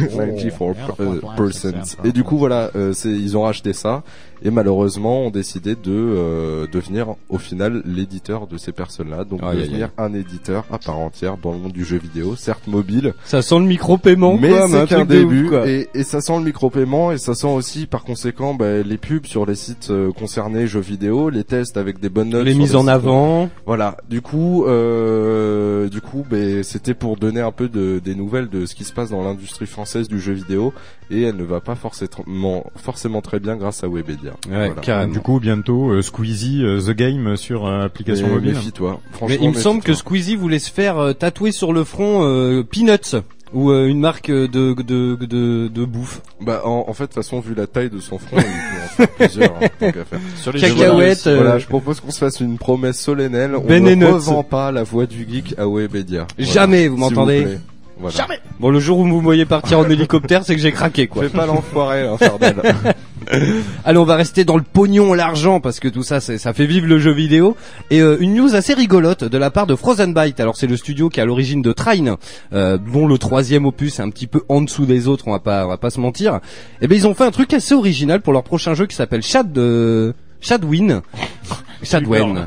94%. 0.00 1.96
Et 2.04 2.12
du 2.12 2.24
coup, 2.24 2.38
voilà, 2.38 2.70
euh, 2.76 2.92
c'est, 2.92 3.10
ils 3.10 3.36
ont 3.36 3.42
racheté 3.42 3.72
ça 3.72 4.02
et 4.42 4.50
malheureusement 4.50 5.22
ont 5.26 5.30
décidé 5.30 5.74
de 5.74 5.80
euh, 5.88 6.66
devenir 6.70 7.14
au 7.28 7.38
final 7.38 7.82
l'éditeur 7.84 8.46
de 8.46 8.56
ces 8.56 8.72
personnes-là. 8.72 9.24
Donc 9.24 9.40
devenir 9.40 9.90
un 9.98 10.14
éditeur 10.14 10.64
à 10.70 10.78
part 10.78 10.98
entière 10.98 11.36
dans 11.38 11.52
le 11.52 11.58
monde 11.58 11.72
du 11.72 11.84
jeu 11.84 11.98
vidéo, 11.98 12.36
certes 12.36 12.66
mobile, 12.66 13.14
Ça 13.24 13.42
sent 13.42 13.58
le 13.58 13.64
micro-paiement, 13.64 14.38
mais 14.40 14.50
quoi, 14.50 14.68
mais 14.68 14.76
un 14.76 14.80
c'est 14.86 14.94
qu'un 14.94 15.02
ouf, 15.02 15.08
début. 15.08 15.48
quoi. 15.48 15.68
et, 15.68 15.88
et 15.94 16.02
ça 16.04 16.20
sent 16.20 16.36
le 16.38 16.44
micro-paiement 16.44 17.12
et 17.12 17.18
ça 17.18 17.34
sent 17.34 17.48
aussi 17.48 17.86
par 17.86 18.04
conséquent 18.04 18.54
bah, 18.54 18.82
les 18.82 18.96
pubs 18.96 19.26
sur 19.26 19.46
les 19.46 19.54
sites 19.54 19.88
euh, 19.90 20.12
concernés 20.12 20.66
jeux 20.66 20.80
vidéo, 20.80 21.30
les 21.30 21.44
tests 21.44 21.76
avec 21.76 21.98
des 22.00 22.08
bonnes 22.08 22.30
notes, 22.30 22.44
Les 22.44 22.54
mises 22.54 22.76
en 22.76 22.82
sites 22.82 22.88
avant. 22.90 23.50
voilà. 23.66 23.96
Du 24.08 24.22
coup, 24.22 24.64
euh, 24.66 25.88
du 25.88 26.00
coup, 26.00 26.24
ben, 26.28 26.62
c'était 26.62 26.94
pour 26.94 27.16
donner 27.16 27.40
un 27.40 27.52
peu 27.52 27.68
de, 27.68 28.00
des 28.04 28.14
nouvelles 28.14 28.48
de 28.48 28.66
ce 28.66 28.74
qui 28.74 28.84
se 28.84 28.92
passe 28.98 29.10
dans 29.10 29.22
l'industrie 29.22 29.66
française 29.66 30.08
du 30.08 30.18
jeu 30.20 30.32
vidéo, 30.32 30.72
et 31.10 31.22
elle 31.22 31.36
ne 31.36 31.44
va 31.44 31.60
pas 31.60 31.74
forcément, 31.76 32.64
forcément 32.76 33.20
très 33.22 33.38
bien 33.38 33.56
grâce 33.56 33.84
à 33.84 33.88
Webedia. 33.88 34.32
Ouais. 34.50 34.72
Du 35.06 35.20
coup 35.20 35.38
bientôt 35.40 35.90
euh, 35.90 36.02
Squeezie 36.02 36.64
euh, 36.64 36.80
the 36.80 36.90
game 36.96 37.36
sur 37.36 37.66
euh, 37.66 37.84
application 37.84 38.26
Mais 38.26 38.34
mobile. 38.34 38.54
méfie-toi. 38.54 39.00
Mais 39.10 39.16
Franchement, 39.16 39.36
il 39.40 39.48
me 39.50 39.54
semble 39.54 39.82
que. 39.82 39.94
Squeezie 39.94 40.36
voulait 40.36 40.58
se 40.58 40.70
faire 40.72 40.98
euh, 40.98 41.12
tatouer 41.12 41.52
sur 41.52 41.72
le 41.72 41.84
front 41.84 42.24
euh, 42.24 42.62
Peanuts 42.64 43.22
ou 43.54 43.70
euh, 43.70 43.86
une 43.86 44.00
marque 44.00 44.30
de 44.30 44.46
de 44.46 45.14
de, 45.14 45.68
de 45.68 45.84
bouffe. 45.84 46.20
bah, 46.40 46.62
en, 46.64 46.84
en 46.88 46.92
fait, 46.92 47.04
de 47.04 47.08
toute 47.08 47.14
façon, 47.14 47.40
vu 47.40 47.54
la 47.54 47.66
taille 47.66 47.88
de 47.90 47.98
son 48.00 48.18
front, 48.18 48.36
il 48.36 48.42
peut 48.42 48.44
en 48.44 48.88
faire 49.06 49.08
plusieurs. 49.08 49.52
hein, 49.62 49.68
tant 49.80 49.92
qu'à 49.92 50.04
faire. 50.04 50.20
Sur 50.36 50.52
les 50.52 50.60
Cacahuètes. 50.60 51.24
jeux 51.24 51.30
euh, 51.30 51.36
Voilà, 51.36 51.58
je 51.58 51.66
propose 51.66 52.00
qu'on 52.00 52.10
se 52.10 52.18
fasse 52.18 52.40
une 52.40 52.58
promesse 52.58 53.00
solennelle. 53.00 53.54
On 53.56 53.60
Ben 53.66 53.86
et 53.86 53.96
ne 53.96 54.06
revend 54.06 54.42
pas 54.42 54.70
la 54.72 54.82
voix 54.82 55.06
du 55.06 55.26
geek 55.28 55.54
à 55.58 55.66
Webedia. 55.66 56.26
Voilà. 56.36 56.52
Jamais, 56.52 56.88
vous 56.88 56.98
m'entendez 56.98 57.58
Voilà. 57.98 58.26
Bon, 58.60 58.70
le 58.70 58.78
jour 58.78 58.98
où 58.98 59.08
vous 59.08 59.18
me 59.18 59.22
voyez 59.22 59.44
partir 59.44 59.80
en 59.80 59.88
hélicoptère, 59.88 60.44
c'est 60.44 60.54
que 60.54 60.60
j'ai 60.60 60.72
craqué, 60.72 61.06
quoi. 61.06 61.24
Fais 61.24 61.28
pas 61.30 61.46
l'enfoiré, 61.46 62.06
hein, 62.06 62.16
Fardel. 62.16 62.56
Allez, 63.84 63.98
on 63.98 64.04
va 64.04 64.16
rester 64.16 64.44
dans 64.44 64.56
le 64.56 64.62
pognon, 64.62 65.12
l'argent, 65.14 65.60
parce 65.60 65.80
que 65.80 65.88
tout 65.88 66.02
ça, 66.02 66.20
ça 66.20 66.52
fait 66.52 66.66
vivre 66.66 66.86
le 66.86 66.98
jeu 66.98 67.12
vidéo. 67.12 67.56
Et 67.90 68.00
euh, 68.00 68.16
une 68.20 68.34
news 68.34 68.54
assez 68.54 68.72
rigolote 68.72 69.24
de 69.24 69.38
la 69.38 69.50
part 69.50 69.66
de 69.66 69.74
Frozen 69.74 70.14
Byte. 70.14 70.40
Alors, 70.40 70.56
c'est 70.56 70.66
le 70.66 70.76
studio 70.76 71.08
qui 71.08 71.20
est 71.20 71.22
à 71.22 71.26
l'origine 71.26 71.60
de 71.60 71.72
Trine, 71.72 72.16
euh, 72.52 72.78
dont 72.78 73.06
le 73.06 73.18
troisième 73.18 73.66
opus 73.66 73.98
est 73.98 74.02
un 74.02 74.10
petit 74.10 74.26
peu 74.26 74.42
en 74.48 74.62
dessous 74.62 74.86
des 74.86 75.08
autres. 75.08 75.24
On 75.26 75.32
va 75.32 75.40
pas, 75.40 75.66
on 75.66 75.68
va 75.68 75.76
pas 75.76 75.90
se 75.90 76.00
mentir. 76.00 76.40
Et 76.80 76.86
ben, 76.86 76.96
ils 76.96 77.06
ont 77.06 77.14
fait 77.14 77.24
un 77.24 77.30
truc 77.30 77.52
assez 77.52 77.74
original 77.74 78.20
pour 78.20 78.32
leur 78.32 78.44
prochain 78.44 78.74
jeu 78.74 78.86
qui 78.86 78.96
s'appelle 78.96 79.22
Shad 79.22 79.52
de 79.52 80.14
Shadwin. 80.40 81.02
Shadwen. 81.82 82.46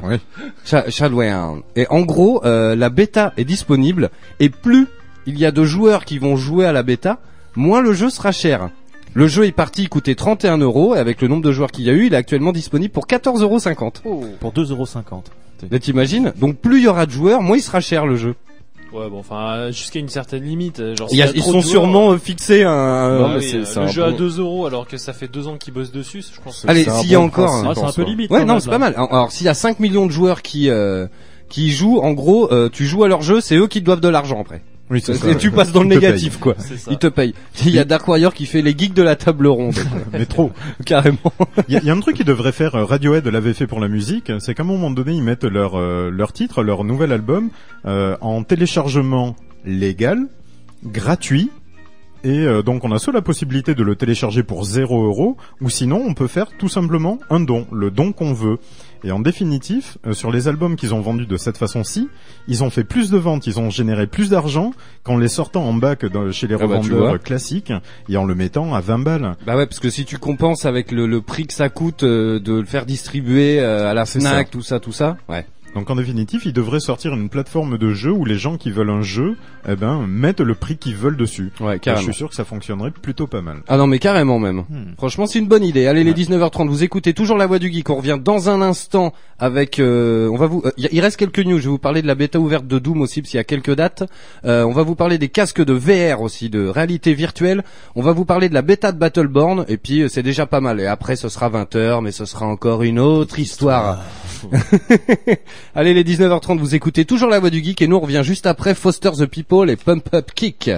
Shadwen. 0.90 1.62
Et 1.76 1.88
en 1.90 2.02
gros, 2.02 2.44
euh, 2.46 2.76
la 2.76 2.90
bêta 2.90 3.34
est 3.38 3.46
disponible 3.46 4.10
et 4.40 4.50
plus 4.50 4.88
il 5.26 5.38
y 5.40 5.46
a 5.46 5.52
de 5.52 5.64
joueurs 5.64 6.06
qui 6.06 6.18
vont 6.18 6.36
jouer 6.36 6.66
à 6.66 6.72
la 6.72 6.84
bêta, 6.84 7.20
moins 7.56 7.82
le 7.82 7.94
jeu 7.94 8.10
sera 8.10 8.32
cher. 8.32 8.70
Le 9.14 9.28
jeu 9.28 9.46
est 9.46 9.52
parti, 9.52 9.84
il 9.84 9.90
coûtait 9.90 10.16
31 10.16 10.58
euros 10.60 10.96
et 10.96 11.00
avec 11.00 11.22
le 11.22 11.28
nombre 11.28 11.44
de 11.44 11.52
joueurs 11.52 11.72
qu'il 11.72 11.84
y 11.86 11.90
a 11.90 11.94
eu, 11.94 12.06
il 12.08 12.14
est 12.14 12.18
actuellement 12.18 12.54
disponible 12.54 12.94
pour 12.94 13.08
14,50 13.08 14.02
euros. 14.06 14.26
Pour 14.40 14.54
2,50€. 14.54 15.24
Mais 15.70 15.80
t'imagines 15.80 16.34
Donc 16.40 16.56
plus 16.58 16.80
il 16.80 16.84
y 16.86 16.88
aura 16.88 17.06
de 17.06 17.12
joueurs, 17.12 17.42
moins 17.42 17.58
il 17.58 17.62
sera 17.62 17.82
cher 17.82 18.06
le 18.08 18.16
jeu. 18.16 18.36
Ouais, 18.94 19.10
bon, 19.10 19.20
enfin, 19.20 19.54
euh, 19.54 19.72
jusqu'à 19.72 20.00
une 20.00 20.10
certaine 20.10 20.44
limite. 20.44 20.80
euh, 20.82 20.96
Genre, 20.96 21.08
Il 21.12 21.18
y 21.18 21.22
a- 21.22 21.28
s'il 21.28 21.38
ils 21.38 21.44
sont 21.44 21.52
joueurs, 21.52 21.64
sûrement 21.64 22.12
euh, 22.12 22.18
fixés 22.18 22.64
un. 22.64 23.20
Non, 23.20 23.26
ah 23.26 23.30
mais 23.30 23.38
oui, 23.38 23.44
c'est- 23.50 23.58
euh, 23.58 23.82
le 23.82 23.82
un 23.84 23.88
jeu 23.88 24.04
à 24.04 24.10
bon- 24.12 24.18
2 24.18 24.40
euros 24.40 24.66
alors 24.66 24.86
que 24.86 24.98
ça 24.98 25.14
fait 25.14 25.30
2 25.30 25.48
ans 25.48 25.56
qu'ils 25.58 25.74
bossent 25.74 25.94
dessus, 25.94 26.22
je 26.36 26.42
pense. 26.42 26.66
Allez, 26.68 26.84
s'il 26.84 27.10
y 27.10 27.16
a 27.16 27.20
bon 27.20 27.26
encore, 27.26 27.46
principe 27.62 27.68
Ah, 27.70 27.74
c'est 27.76 27.86
un 28.02 28.04
peu 28.04 28.10
limite. 28.10 28.32
Ouais, 28.32 28.44
non, 28.44 28.60
c'est 28.60 28.70
pas 28.70 28.80
mal. 28.80 28.94
Alors, 28.98 29.14
alors, 29.14 29.32
s'il 29.32 29.46
y 29.46 29.50
a 29.50 29.54
5 29.54 29.80
millions 29.80 30.08
de 30.08 30.12
joueurs 30.12 30.42
qui 30.42 30.70
euh, 30.70 31.08
qui 31.48 31.70
jouent, 31.72 32.00
en 32.00 32.12
gros, 32.12 32.52
euh, 32.52 32.70
tu 32.70 32.86
joues 32.86 33.04
à 33.06 33.08
leur 33.08 33.22
jeu, 33.22 33.40
c'est 33.40 33.56
eux 33.56 33.68
qui 33.68 33.80
te 33.80 33.86
doivent 33.86 34.02
de 34.02 34.10
l'argent 34.10 34.42
après. 34.42 34.62
Oui, 34.92 35.02
c'est 35.02 35.14
ça. 35.16 35.30
Et 35.32 35.38
tu 35.38 35.50
passes 35.52 35.72
dans 35.72 35.82
le 35.84 35.88
Ils 35.88 36.00
te 36.00 36.06
négatif, 36.06 36.38
quoi. 36.38 36.54
C'est 36.60 36.78
ça. 36.78 36.92
Ils 36.92 36.98
te 36.98 37.08
payent. 37.08 37.34
Il 37.66 37.72
y 37.72 37.80
a 37.80 37.86
Dark 37.86 38.08
Warrior 38.08 38.34
qui 38.34 38.46
fait 38.46 38.62
les 38.62 38.78
geeks 38.78 38.94
de 38.94 39.02
la 39.02 39.16
table 39.16 39.48
ronde, 39.48 39.74
Mais 40.14 40.26
trop. 40.26 40.52
carrément. 40.86 41.18
Il 41.70 41.74
y, 41.74 41.78
a- 41.78 41.80
il 41.80 41.86
y 41.88 41.90
a 41.90 41.94
un 41.94 42.00
truc 42.02 42.18
qu'ils 42.18 42.26
devraient 42.26 42.52
faire, 42.52 42.76
euh, 42.76 42.84
Radiohead 42.86 43.26
l'avait 43.26 43.54
fait 43.54 43.68
pour 43.68 43.80
la 43.80 43.88
musique, 43.88 44.32
c'est 44.40 44.54
qu'à 44.54 44.64
un 44.64 44.66
moment 44.66 44.92
donné, 44.92 45.14
ils 45.14 45.24
mettent 45.24 45.46
leur, 45.46 45.80
euh, 45.80 46.10
leur 46.12 46.34
titre, 46.34 46.62
leur 46.62 46.84
nouvel 46.84 47.12
album, 47.14 47.50
euh, 47.86 48.18
en 48.22 48.44
téléchargement 48.44 49.36
légal, 49.66 50.20
gratuit, 50.84 51.50
et 52.24 52.40
euh, 52.46 52.62
donc 52.62 52.84
on 52.84 52.92
a 52.92 53.00
soit 53.00 53.14
la 53.14 53.22
possibilité 53.22 53.74
de 53.76 53.84
le 53.84 53.96
télécharger 53.96 54.44
pour 54.44 54.64
0 54.64 55.04
euros, 55.06 55.38
ou 55.62 55.70
sinon 55.70 56.04
on 56.06 56.14
peut 56.14 56.28
faire 56.28 56.48
tout 56.58 56.70
simplement 56.70 57.20
un 57.30 57.40
don, 57.40 57.68
le 57.72 57.92
don 57.92 58.12
qu'on 58.14 58.34
veut. 58.34 58.58
Et 59.04 59.12
en 59.12 59.20
définitif, 59.20 59.98
euh, 60.06 60.14
sur 60.14 60.32
les 60.32 60.48
albums 60.48 60.76
qu'ils 60.76 60.94
ont 60.94 61.02
vendus 61.02 61.26
de 61.26 61.36
cette 61.38 61.58
façon-ci, 61.58 62.08
ils 62.48 62.64
ont 62.64 62.70
fait 62.70 62.84
plus 62.84 63.10
de 63.10 63.18
ventes, 63.18 63.48
ils 63.48 63.60
ont 63.60 63.72
généré 63.72 64.06
plus 64.06 64.30
d'argent 64.30 64.72
qu'en 65.04 65.18
les 65.18 65.28
sortant 65.28 65.64
en 65.64 65.74
bac 65.74 66.06
dans- 66.06 66.32
chez 66.32 66.46
les 66.48 66.54
Ah 66.54 66.68
bah, 66.68 66.80
tu 66.84 66.92
revendeurs 66.92 67.10
vois. 67.10 67.18
classiques 67.20 67.74
et 68.10 68.18
en 68.18 68.26
le 68.26 68.36
mettant 68.36 68.76
à 68.76 68.80
20 68.82 69.00
balles. 69.00 69.36
Bah 69.48 69.56
ouais, 69.58 69.66
parce 69.66 69.80
que 69.80 69.90
si 69.90 70.06
tu 70.06 70.20
compenses 70.20 70.66
avec 70.66 70.92
le, 70.92 71.08
le 71.08 71.22
prix 71.22 71.48
que 71.48 71.54
ça 71.54 71.70
coûte 71.70 72.04
euh, 72.04 72.40
de 72.40 72.54
le 72.54 72.66
faire 72.66 72.86
distribuer 72.86 73.60
euh, 73.60 73.90
à 73.90 73.96
la 73.96 74.06
C'est 74.06 74.20
Fnac, 74.20 74.52
tout 74.52 74.62
ça, 74.62 74.80
tout 74.80 74.92
ça, 74.92 75.18
ouais. 75.30 75.48
Donc 75.74 75.90
en 75.90 75.96
définitive, 75.96 76.42
il 76.46 76.52
devrait 76.54 76.80
sortir 76.82 77.14
une 77.14 77.30
plateforme 77.30 77.78
de 77.78 77.94
jeu 77.94 78.12
où 78.12 78.26
les 78.26 78.38
gens 78.38 78.58
qui 78.58 78.72
veulent 78.72 78.90
un 78.90 79.02
jeu, 79.02 79.38
eh 79.70 79.76
ben, 79.76 80.06
mettent 80.06 80.42
le 80.42 80.54
prix 80.54 80.76
qu'ils 80.78 80.96
veulent 80.96 81.16
dessus. 81.16 81.52
Ouais, 81.62 81.74
Et 81.74 81.76
je 81.76 81.80
carrément. 81.80 82.04
suis 82.04 82.14
sûr 82.14 82.28
que 82.30 82.36
ça 82.36 82.44
fonctionnerait 82.44 82.92
plutôt 82.92 83.26
pas 83.28 83.42
mal. 83.42 83.60
Ah 83.70 83.78
non 83.78 83.88
mais 83.88 83.98
carrément 84.00 84.38
même. 84.38 84.66
Hmm. 84.70 84.94
Franchement 84.98 85.28
c'est 85.28 85.40
une 85.40 85.48
bonne 85.48 85.64
idée. 85.64 85.88
Allez 85.88 86.04
les 86.04 86.14
19h30, 86.14 86.68
vous 86.68 86.84
écoutez 86.84 87.14
toujours 87.14 87.38
la 87.38 87.48
voix 87.48 87.58
du 87.60 87.72
geek. 87.72 87.90
On 87.90 87.96
revient 87.96 88.20
dans 88.22 88.50
un 88.50 88.62
instant 88.62 89.14
avec. 89.40 89.80
euh, 89.80 90.28
on 90.30 90.36
va 90.38 90.48
vous. 90.48 90.62
euh, 90.66 90.72
il 90.78 91.00
reste 91.00 91.16
quelques 91.18 91.40
news. 91.40 91.58
Je 91.60 91.64
vais 91.64 91.70
vous 91.70 91.78
parler 91.78 92.02
de 92.02 92.08
la 92.08 92.16
bêta 92.16 92.38
ouverte 92.40 92.68
de 92.68 92.78
Doom 92.78 93.02
aussi, 93.02 93.22
parce 93.22 93.32
qu'il 93.32 93.38
y 93.38 93.42
a 93.42 93.46
quelques 93.46 93.74
dates. 93.76 94.04
Euh, 94.46 94.64
on 94.64 94.72
va 94.74 94.84
vous 94.84 94.96
parler 94.96 95.18
des 95.18 95.30
casques 95.30 95.64
de 95.64 95.74
VR 95.74 96.22
aussi, 96.22 96.50
de 96.50 96.68
réalité 96.68 97.14
virtuelle. 97.14 97.64
On 97.96 98.02
va 98.02 98.12
vous 98.12 98.26
parler 98.26 98.50
de 98.50 98.54
la 98.54 98.62
bêta 98.62 98.92
de 98.92 98.98
Battleborn. 99.00 99.66
Et 99.70 99.78
puis 99.78 100.02
euh, 100.02 100.08
c'est 100.10 100.24
déjà 100.24 100.46
pas 100.46 100.60
mal. 100.60 100.82
Et 100.82 100.86
après 100.86 101.16
ce 101.16 101.30
sera 101.30 101.50
20h, 101.50 102.02
mais 102.04 102.12
ce 102.12 102.26
sera 102.26 102.46
encore 102.46 102.84
une 102.84 103.00
autre 103.00 103.40
histoire. 103.40 104.00
Allez 105.74 105.94
les 105.94 106.04
19h30, 106.04 106.58
vous 106.58 106.76
écoutez 106.76 107.06
toujours 107.06 107.30
la 107.30 107.40
voix 107.40 107.50
du 107.50 107.64
geek 107.64 107.82
et 107.82 107.88
nous 107.88 107.96
on 107.96 108.02
revient 108.02 108.24
juste 108.26 108.46
après 108.46 108.76
Foster 108.76 109.12
the 109.12 109.26
People 109.26 109.70
et 109.70 109.78
Pump 109.78 110.14
Up 110.14 110.32
Kick. 110.36 110.70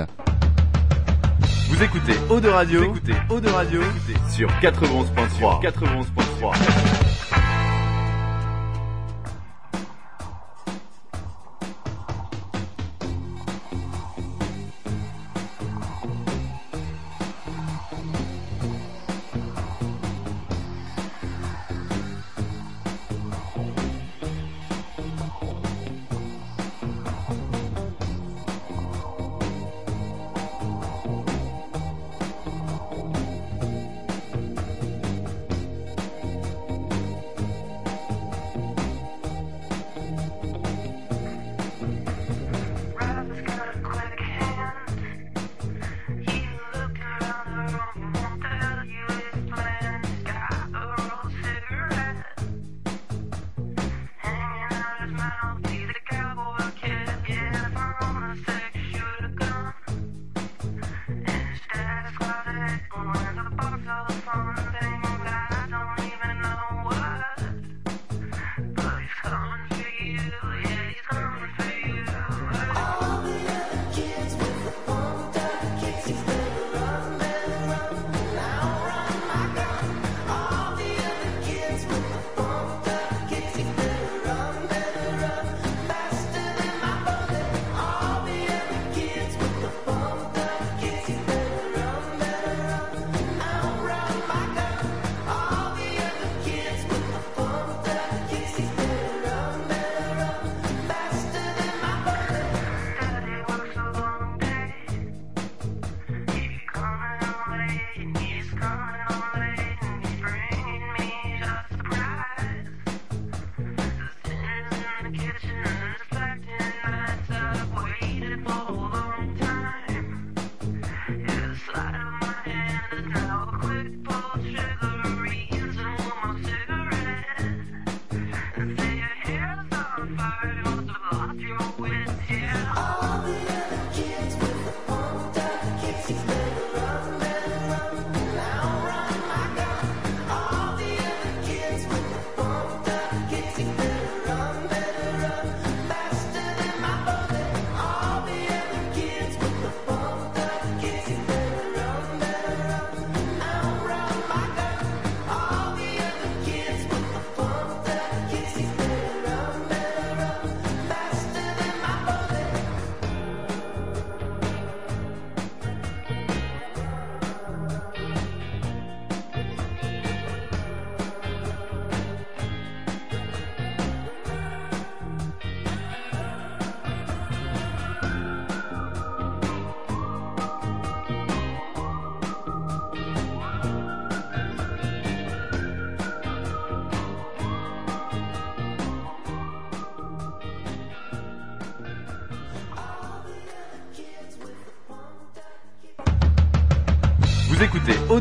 Vous 1.70 1.82
écoutez 1.82 2.14
Eau 2.30 2.40
de 2.40 2.48
Radio, 2.48 2.82
vous 2.82 2.98
écoutez 2.98 3.14
Eau 3.32 3.40
de 3.40 3.50
Radio 3.50 3.82
sur 4.30 4.48
91.3. 4.62 5.64
91.3. 5.64 7.33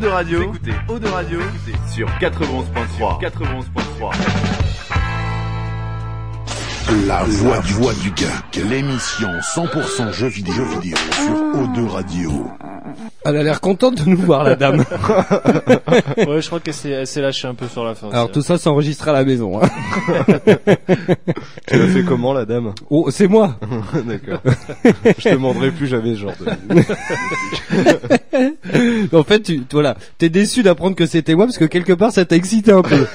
Eau 0.03 0.07
de 0.07 0.11
Radio, 0.11 0.39
vous 0.39 0.45
écoutez 0.57 0.73
Eau 0.89 0.99
de 0.99 1.07
Radio 1.07 1.39
sur 1.95 2.09
91.3. 2.19 3.21
91.3. 3.21 4.73
La 7.07 7.23
voix 7.23 7.61
du, 7.61 7.73
voix 7.75 7.95
du 7.95 8.09
geek, 8.09 8.65
l'émission 8.69 9.29
100% 9.55 10.13
jeux 10.13 10.27
vidéo, 10.27 10.55
jeux 10.55 10.81
vidéo 10.81 10.97
sur 10.97 11.35
O2 11.61 11.87
Radio. 11.87 12.51
Elle 13.25 13.37
a 13.37 13.43
l'air 13.45 13.61
contente 13.61 14.05
de 14.05 14.11
nous 14.11 14.17
voir 14.17 14.43
la 14.43 14.57
dame. 14.57 14.79
ouais, 16.17 16.41
je 16.41 16.47
crois 16.47 16.59
qu'elle 16.59 16.75
s'est, 16.75 16.91
elle 16.91 17.07
s'est 17.07 17.21
lâchée 17.21 17.47
un 17.47 17.55
peu 17.55 17.69
sur 17.69 17.85
la 17.85 17.95
fin. 17.95 18.11
Alors 18.11 18.31
tout 18.31 18.43
ça 18.43 18.59
s'enregistre 18.59 19.09
à 19.09 19.13
la 19.13 19.25
maison. 19.25 19.63
Hein. 19.63 19.69
Tu 21.69 21.79
l'as 21.79 21.87
fait 21.87 22.03
comment 22.03 22.33
la 22.33 22.45
dame? 22.45 22.75
Oh, 22.91 23.09
c'est 23.11 23.29
moi. 23.29 23.57
D'accord. 24.05 24.41
Je 24.85 25.13
te 25.13 25.29
demanderai 25.29 25.71
plus 25.71 25.87
jamais 25.87 26.15
ce 26.15 26.21
genre 26.21 26.35
de... 26.41 26.47
en 29.13 29.23
fait, 29.23 29.43
tu, 29.43 29.63
voilà, 29.71 29.97
t'es 30.19 30.29
déçu 30.29 30.63
d'apprendre 30.63 30.97
que 30.97 31.07
c'était 31.07 31.35
moi 31.35 31.47
parce 31.47 31.59
que 31.59 31.65
quelque 31.65 31.93
part 31.93 32.13
ça 32.13 32.25
t'a 32.25 32.37
excité 32.37 32.73
un 32.73 32.83
peu. 32.83 33.07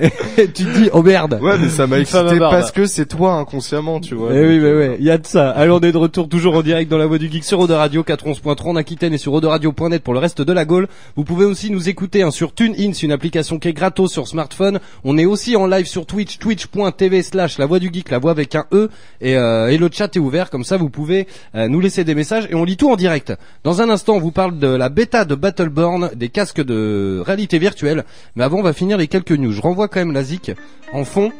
Et 0.38 0.50
tu 0.50 0.64
te 0.64 0.78
dis 0.78 0.90
oh 0.92 1.02
merde. 1.02 1.38
Ouais, 1.40 1.58
mais 1.58 1.68
ça 1.68 1.86
m'a 1.86 1.98
excité 1.98 2.38
parce 2.38 2.72
que 2.72 2.86
c'est 2.86 3.06
toi 3.06 3.34
inconsciemment, 3.34 4.00
tu 4.00 4.14
vois. 4.14 4.30
Eh 4.34 4.40
oui, 4.40 4.58
mais 4.58 4.72
ouais, 4.72 4.96
il 4.98 5.04
y 5.04 5.10
a 5.10 5.18
de 5.18 5.26
ça. 5.26 5.50
Allez, 5.50 5.70
on 5.70 5.80
est 5.80 5.92
de 5.92 5.96
retour 5.96 6.28
toujours 6.28 6.56
en 6.56 6.62
direct 6.62 6.90
dans 6.90 6.98
la 6.98 7.06
voix 7.06 7.18
du 7.18 7.30
geek 7.30 7.44
sur 7.44 7.60
Eau 7.60 7.66
de 7.66 7.74
Radio 7.74 8.02
411.3 8.02 8.70
en 8.70 8.76
Aquitaine 8.76 9.14
et 9.14 9.18
sur 9.18 9.32
Radio.net 9.40 10.02
pour 10.02 10.14
le 10.14 10.20
reste 10.20 10.42
de 10.42 10.52
la 10.52 10.64
Gaule. 10.64 10.88
Vous 11.16 11.24
pouvez 11.24 11.44
aussi 11.44 11.70
nous 11.70 11.88
écouter 11.88 12.22
hein, 12.22 12.30
sur 12.30 12.52
TuneIn, 12.54 12.92
c'est 12.92 13.02
une 13.02 13.12
application 13.12 13.58
qui 13.58 13.68
est 13.68 13.72
gratos 13.72 14.12
sur 14.12 14.26
smartphone. 14.26 14.80
On 15.04 15.16
est 15.18 15.24
aussi 15.24 15.56
en 15.56 15.66
live 15.66 15.86
sur 15.86 16.06
Twitch, 16.06 16.38
twitch.tv 16.38 17.22
slash 17.22 17.58
la 17.58 17.66
voix 17.66 17.78
du 17.78 17.90
geek, 17.92 18.10
la 18.10 18.18
voix 18.18 18.32
avec 18.32 18.54
un 18.54 18.64
E 18.72 18.90
et, 19.20 19.36
euh, 19.36 19.68
et 19.68 19.78
le 19.78 19.88
chat 19.92 20.16
est 20.16 20.18
ouvert 20.18 20.50
comme 20.50 20.64
ça 20.64 20.76
vous 20.80 20.90
pouvez 20.90 21.26
euh, 21.54 21.68
nous 21.68 21.80
laisser 21.80 22.04
des 22.04 22.14
messages 22.14 22.46
et 22.50 22.54
on 22.54 22.64
lit 22.64 22.76
tout 22.76 22.90
en 22.90 22.96
direct. 22.96 23.32
Dans 23.64 23.82
un 23.82 23.90
instant, 23.90 24.14
on 24.14 24.20
vous 24.20 24.32
parle 24.32 24.58
de 24.58 24.66
la 24.80 24.88
bêta 24.88 25.26
de 25.26 25.34
Battleborn, 25.34 26.12
des 26.16 26.30
casques 26.30 26.62
de 26.62 27.22
réalité 27.22 27.58
virtuelle. 27.58 28.06
Mais 28.34 28.44
avant, 28.44 28.60
on 28.60 28.62
va 28.62 28.72
finir 28.72 28.96
les 28.96 29.08
quelques 29.08 29.32
news. 29.32 29.52
Je 29.52 29.60
renvoie 29.60 29.88
quand 29.88 30.00
même 30.00 30.12
la 30.12 30.22
ZIC 30.22 30.52
en 30.94 31.04
fond. 31.04 31.32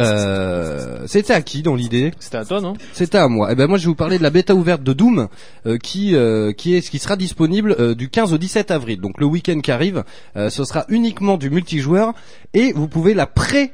Euh, 0.00 1.04
c'était 1.06 1.32
à 1.32 1.42
qui 1.42 1.62
dans 1.62 1.76
l'idée? 1.76 2.12
C'était 2.18 2.38
à 2.38 2.44
toi, 2.44 2.60
non? 2.60 2.74
C'était 2.92 3.18
à 3.18 3.28
moi. 3.28 3.50
Eh 3.52 3.54
ben 3.54 3.68
moi 3.68 3.78
je 3.78 3.84
vais 3.84 3.88
vous 3.88 3.94
parler 3.94 4.18
de 4.18 4.22
la 4.24 4.30
bêta 4.30 4.54
ouverte 4.54 4.82
de 4.82 4.92
Doom 4.92 5.28
euh, 5.66 5.78
qui 5.78 6.14
euh, 6.14 6.52
qui 6.52 6.74
est 6.74 6.88
qui 6.88 6.98
sera 6.98 7.16
disponible 7.16 7.94
du 7.96 8.08
15 8.08 8.32
au 8.32 8.38
17 8.38 8.70
avril. 8.70 9.00
Donc 9.00 9.20
le 9.20 9.26
week-end 9.26 9.60
qui 9.60 9.72
arrive, 9.72 10.04
ce 10.36 10.64
sera 10.64 10.84
uniquement 10.88 11.36
du 11.36 11.50
multijoueur 11.50 12.14
et 12.54 12.72
vous 12.72 12.88
pouvez 12.88 13.14
la 13.14 13.26
pré 13.26 13.72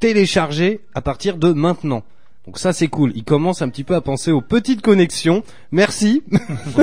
télécharger 0.00 0.80
à 0.94 1.00
partir 1.02 1.36
de 1.36 1.52
maintenant. 1.52 2.04
Donc 2.46 2.58
ça 2.58 2.74
c'est 2.74 2.88
cool. 2.88 3.12
Il 3.14 3.24
commence 3.24 3.62
un 3.62 3.70
petit 3.70 3.84
peu 3.84 3.94
à 3.94 4.02
penser 4.02 4.30
aux 4.30 4.42
petites 4.42 4.82
connexions. 4.82 5.42
Merci. 5.72 6.22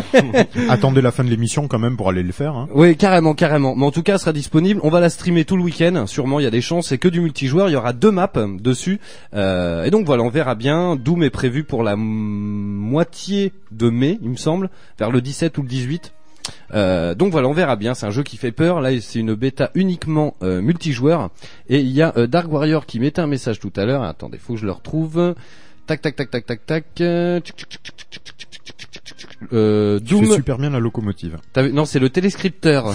Attendez 0.69 1.01
la 1.01 1.11
fin 1.11 1.23
de 1.23 1.29
l'émission 1.29 1.67
quand 1.67 1.77
même 1.77 1.97
pour 1.97 2.09
aller 2.09 2.23
le 2.23 2.31
faire. 2.31 2.55
Hein. 2.55 2.67
Oui, 2.73 2.97
carrément, 2.97 3.35
carrément. 3.35 3.75
Mais 3.75 3.85
en 3.85 3.91
tout 3.91 4.01
cas, 4.01 4.13
elle 4.13 4.19
sera 4.19 4.33
disponible. 4.33 4.79
On 4.83 4.89
va 4.89 4.99
la 4.99 5.09
streamer 5.09 5.45
tout 5.45 5.57
le 5.57 5.63
week-end. 5.63 6.07
Sûrement, 6.07 6.39
il 6.39 6.43
y 6.43 6.47
a 6.47 6.51
des 6.51 6.61
chances. 6.61 6.87
C'est 6.87 6.97
que 6.97 7.07
du 7.07 7.21
multijoueur. 7.21 7.69
Il 7.69 7.73
y 7.73 7.75
aura 7.75 7.93
deux 7.93 8.11
maps 8.11 8.31
dessus. 8.59 8.99
Euh, 9.35 9.83
et 9.83 9.91
donc 9.91 10.07
voilà, 10.07 10.23
on 10.23 10.29
verra 10.29 10.55
bien. 10.55 10.95
Doom 10.95 11.21
est 11.23 11.29
prévu 11.29 11.63
pour 11.63 11.83
la 11.83 11.95
moitié 11.95 13.53
de 13.71 13.89
mai, 13.89 14.19
il 14.21 14.29
me 14.29 14.35
semble, 14.35 14.69
vers 14.99 15.11
le 15.11 15.21
17 15.21 15.57
ou 15.57 15.61
le 15.61 15.67
18. 15.67 16.13
Euh, 16.73 17.15
donc 17.15 17.31
voilà, 17.31 17.47
on 17.47 17.53
verra 17.53 17.75
bien. 17.75 17.93
C'est 17.93 18.05
un 18.05 18.11
jeu 18.11 18.23
qui 18.23 18.37
fait 18.37 18.51
peur. 18.51 18.81
Là, 18.81 18.89
c'est 19.01 19.19
une 19.19 19.33
bêta 19.33 19.71
uniquement 19.75 20.35
euh, 20.41 20.61
multijoueur. 20.61 21.29
Et 21.69 21.79
il 21.79 21.91
y 21.91 22.01
a 22.01 22.13
euh, 22.17 22.27
Dark 22.27 22.51
Warrior 22.51 22.85
qui 22.85 22.99
m'était 22.99 23.21
un 23.21 23.27
message 23.27 23.59
tout 23.59 23.73
à 23.75 23.85
l'heure. 23.85 24.03
Attendez, 24.03 24.37
faut 24.37 24.53
que 24.53 24.59
je 24.59 24.65
le 24.65 24.71
retrouve. 24.71 25.35
Tac, 25.87 26.01
tac, 26.01 26.15
tac, 26.15 26.29
tac, 26.29 26.45
tac, 26.45 26.65
tac. 26.65 26.85
Euh, 27.01 27.39
Doom. 29.99 30.25
Tu 30.25 30.33
super 30.33 30.57
bien 30.57 30.69
la 30.69 30.79
locomotive. 30.79 31.37
Non, 31.73 31.85
c'est 31.85 31.99
le 31.99 32.09
téléscripteur. 32.09 32.93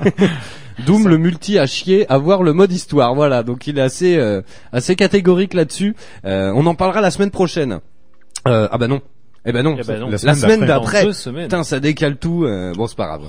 Doom, 0.86 1.08
le 1.08 1.18
multi 1.18 1.58
à 1.58 1.66
chier, 1.66 2.10
avoir 2.10 2.42
le 2.42 2.52
mode 2.52 2.72
histoire. 2.72 3.14
Voilà, 3.14 3.42
donc 3.42 3.66
il 3.66 3.78
est 3.78 3.82
assez, 3.82 4.16
euh, 4.16 4.42
assez 4.72 4.96
catégorique 4.96 5.54
là-dessus. 5.54 5.94
Euh, 6.24 6.52
on 6.54 6.66
en 6.66 6.74
parlera 6.74 7.00
la 7.00 7.10
semaine 7.10 7.30
prochaine. 7.30 7.80
Euh, 8.48 8.68
ah 8.70 8.78
bah 8.78 8.88
non, 8.88 9.00
eh 9.44 9.52
ben 9.52 9.62
non. 9.62 9.76
Eh 9.78 9.82
ben 9.84 9.98
non. 10.00 10.08
La 10.10 10.34
semaine, 10.34 10.64
d'après. 10.66 11.04
Putain, 11.06 11.64
ça 11.64 11.80
décale 11.80 12.16
tout. 12.16 12.44
euh, 12.44 12.72
bon, 12.74 12.86
c'est 12.86 12.96
pas 12.96 13.06
grave. 13.06 13.28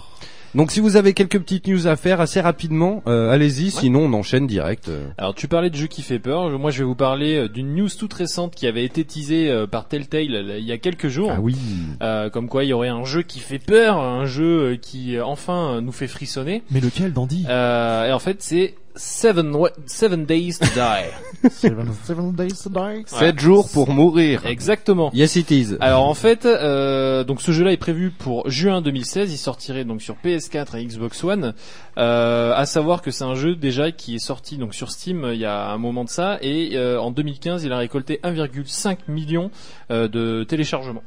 Donc 0.55 0.72
si 0.72 0.82
vous 0.82 0.97
avez 0.97 1.14
quelques 1.14 1.39
petites 1.39 1.68
news 1.68 1.88
à 1.88 1.95
faire 1.95 2.22
assez 2.22 2.39
rapidement, 2.39 3.01
euh, 3.07 3.32
allez-y. 3.32 3.72
Sinon, 3.72 4.01
on 4.01 4.14
enchaîne 4.14 4.45
direct. 4.45 4.88
euh. 4.88 5.07
Alors 5.18 5.34
tu 5.34 5.47
parlais 5.47 5.72
de 5.72 5.76
jeu 5.76 5.88
qui 5.88 6.03
fait 6.03 6.20
peur. 6.20 6.47
Moi 6.59 6.70
je 6.70 6.78
vais 6.78 6.84
vous 6.84 6.93
parler 6.93 7.38
euh, 7.38 7.49
d'une 7.49 7.74
news 7.74 7.89
toute 7.89 8.14
récente 8.14 8.53
qui 8.53 8.68
avait 8.68 8.86
été 8.86 9.03
teasée 9.03 9.51
par 9.72 9.88
Telltale 9.88 10.53
il 10.59 10.64
y 10.64 10.72
a 10.72 10.78
quelques 10.78 11.07
jours. 11.07 11.32
Ah 11.34 11.39
oui. 11.41 11.55
Euh, 12.03 12.30
comme 12.30 12.49
quoi 12.49 12.64
il 12.66 12.68
y 12.68 12.74
aurait 12.74 12.89
un 12.89 13.03
jeu 13.03 13.24
qui 13.24 13.39
fait 13.39 13.57
peur, 13.57 13.97
un 13.97 14.26
jeu 14.26 14.78
qui 14.80 15.20
enfin 15.20 15.82
nous 15.82 15.91
fait 15.91 16.05
frissonner. 16.07 16.61
Mais 16.70 16.82
lequel, 16.82 17.14
Dandy? 17.14 17.47
Euh, 17.49 18.09
et 18.09 18.11
en 18.14 18.20
fait 18.20 18.43
c'est 18.43 18.76
Seven, 18.96 20.26
Days 20.26 20.60
to 20.60 20.68
Die. 20.76 21.10
Seven, 21.50 21.94
seven 22.04 22.32
Days 22.34 22.62
to 22.62 22.70
Die? 22.70 23.04
Sept 23.08 23.39
jours 23.39 23.70
pour 23.70 23.89
mourir. 23.89 24.46
Exactement. 24.46 25.12
Yes, 25.14 25.36
it 25.36 25.50
is. 25.52 25.78
Alors 25.80 26.04
en 26.08 26.14
fait, 26.14 26.46
euh, 26.46 27.24
donc 27.24 27.41
ce 27.41 27.52
jeu-là 27.52 27.72
est 27.72 27.78
prévu 27.78 28.12
pour 28.12 28.50
juin 28.50 28.82
2016. 28.82 29.34
Il 29.34 29.38
sortirait 29.38 29.84
donc 29.84 30.02
sur 30.02 30.16
PS4 30.24 30.78
et 30.78 30.86
Xbox 30.86 31.24
One. 31.24 31.54
Euh, 31.98 32.54
à 32.56 32.66
savoir 32.66 33.02
que 33.02 33.12
c'est 33.12 33.24
un 33.24 33.36
jeu 33.36 33.56
déjà 33.56 33.91
qui 33.91 34.16
est 34.16 34.20
sorti 34.20 34.58
donc 34.58 34.74
sur 34.74 34.91
Steam 34.91 35.24
euh, 35.24 35.36
il 35.36 35.39
y 35.39 35.46
a 35.46 35.70
un 35.70 35.78
moment 35.78 36.04
de 36.04 36.10
ça 36.10 36.39
et 36.41 36.72
euh, 36.74 37.00
en 37.00 37.12
2015 37.12 37.64
il 37.64 37.72
a 37.72 37.78
récolté 37.78 38.20
1,5 38.24 38.98
million 39.08 39.52
euh, 39.91 40.08
de 40.08 40.44
téléchargements. 40.44 41.04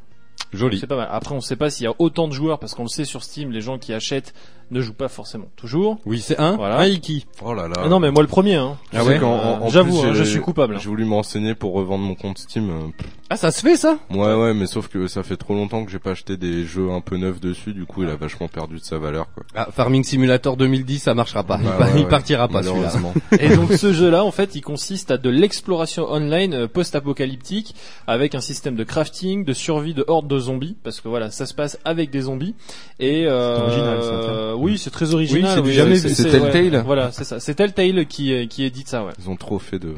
Joli. 0.52 0.78
C'est 0.78 0.86
pas 0.86 0.96
mal. 0.96 1.08
Après 1.10 1.34
on 1.34 1.40
sait 1.40 1.56
pas 1.56 1.70
s'il 1.70 1.84
y 1.84 1.86
a 1.88 1.94
autant 1.98 2.28
de 2.28 2.32
joueurs 2.32 2.58
parce 2.60 2.74
qu'on 2.74 2.84
le 2.84 2.88
sait 2.88 3.04
sur 3.04 3.24
Steam, 3.24 3.50
les 3.50 3.60
gens 3.60 3.78
qui 3.78 3.92
achètent 3.92 4.32
ne 4.70 4.80
jouent 4.80 4.92
pas 4.94 5.08
forcément 5.08 5.46
toujours. 5.56 5.98
Oui, 6.06 6.20
c'est 6.20 6.38
un. 6.40 6.56
Voilà. 6.56 6.78
Un 6.78 6.86
Iki. 6.86 7.26
Oh 7.44 7.54
là 7.54 7.68
là. 7.68 7.74
Ah 7.84 7.88
non 7.88 8.00
mais 8.00 8.10
moi 8.10 8.22
le 8.22 8.28
premier. 8.28 8.54
Hein. 8.56 8.76
Ah 8.94 9.04
ouais 9.04 9.18
qu'en- 9.18 9.28
en- 9.34 9.62
en 9.62 9.68
J'avoue, 9.68 10.00
plus, 10.00 10.08
hein, 10.10 10.14
je 10.14 10.22
suis 10.24 10.40
coupable. 10.40 10.78
J'ai 10.80 10.88
voulu 10.88 11.04
m'enseigner 11.04 11.54
pour 11.54 11.72
revendre 11.72 12.04
mon 12.04 12.14
compte 12.14 12.38
Steam. 12.38 12.70
euh, 12.70 13.04
Ah, 13.30 13.36
ça 13.36 13.50
se 13.50 13.60
fait 13.60 13.76
ça? 13.76 13.98
Ouais, 14.10 14.34
ouais, 14.34 14.54
mais 14.54 14.66
sauf 14.66 14.88
que 14.88 15.06
ça 15.08 15.22
fait 15.24 15.36
trop 15.36 15.54
longtemps 15.54 15.84
que 15.84 15.90
j'ai 15.90 15.98
pas 15.98 16.12
acheté 16.12 16.36
des 16.36 16.64
jeux 16.64 16.90
un 16.90 17.00
peu 17.00 17.16
neufs 17.16 17.40
dessus. 17.40 17.72
Du 17.72 17.84
coup, 17.86 18.02
il 18.04 18.08
a 18.08 18.16
vachement 18.16 18.46
perdu 18.48 18.76
de 18.76 18.84
sa 18.84 18.98
valeur, 18.98 19.26
quoi. 19.34 19.44
ah, 19.56 19.68
Farming 19.72 20.04
Simulator 20.04 20.56
2010, 20.56 20.98
ça 21.00 21.14
marchera 21.14 21.42
pas. 21.42 21.58
il, 21.60 21.64
Bah, 21.66 21.74
pa- 21.78 21.84
ouais, 21.86 21.90
il 21.96 22.02
ouais, 22.04 22.08
partira 22.08 22.46
pas 22.48 22.62
celui-là. 22.62 22.90
malheureusement. 22.94 23.14
Et 23.40 23.54
donc 23.56 23.72
ce 23.72 23.92
jeu-là, 23.92 24.24
en 24.24 24.30
fait, 24.30 24.54
il 24.54 24.60
consiste 24.62 25.10
à 25.10 25.18
de 25.18 25.28
l'exploration 25.30 26.06
online 26.10 26.54
euh, 26.54 26.68
post-apocalyptique 26.68 27.74
avec 28.06 28.34
un 28.34 28.40
système 28.40 28.76
de 28.76 28.84
crafting, 28.84 29.44
de 29.44 29.52
survie 29.52 29.94
de 29.94 30.04
hordes 30.06 30.28
de 30.28 30.38
zombies, 30.38 30.76
parce 30.84 31.00
que 31.00 31.08
voilà, 31.08 31.30
ça 31.30 31.46
se 31.46 31.54
passe 31.54 31.78
avec 31.84 32.10
des 32.10 32.22
zombies. 32.22 32.54
Et 33.00 33.24
euh, 33.26 34.54
Euh, 34.56 34.60
oui, 34.60 34.78
c'est 34.78 34.90
très 34.90 35.14
original. 35.14 35.60
oui, 35.60 35.72
c'est- 35.74 35.86
vu. 35.86 35.98
C'est 35.98 36.08
c'est- 36.14 36.30
Telltale 36.30 36.74
ouais, 36.76 36.82
Voilà, 36.82 37.12
c'est 37.12 37.24
ça. 37.24 37.40
C'est 37.40 37.54
Telltale 37.54 38.06
qui 38.06 38.32
euh, 38.32 38.46
qui 38.46 38.64
édite 38.64 38.88
ça, 38.88 39.04
ouais. 39.04 39.12
Ils 39.22 39.30
ont 39.30 39.36
trop 39.36 39.58
fait 39.58 39.78
de, 39.78 39.94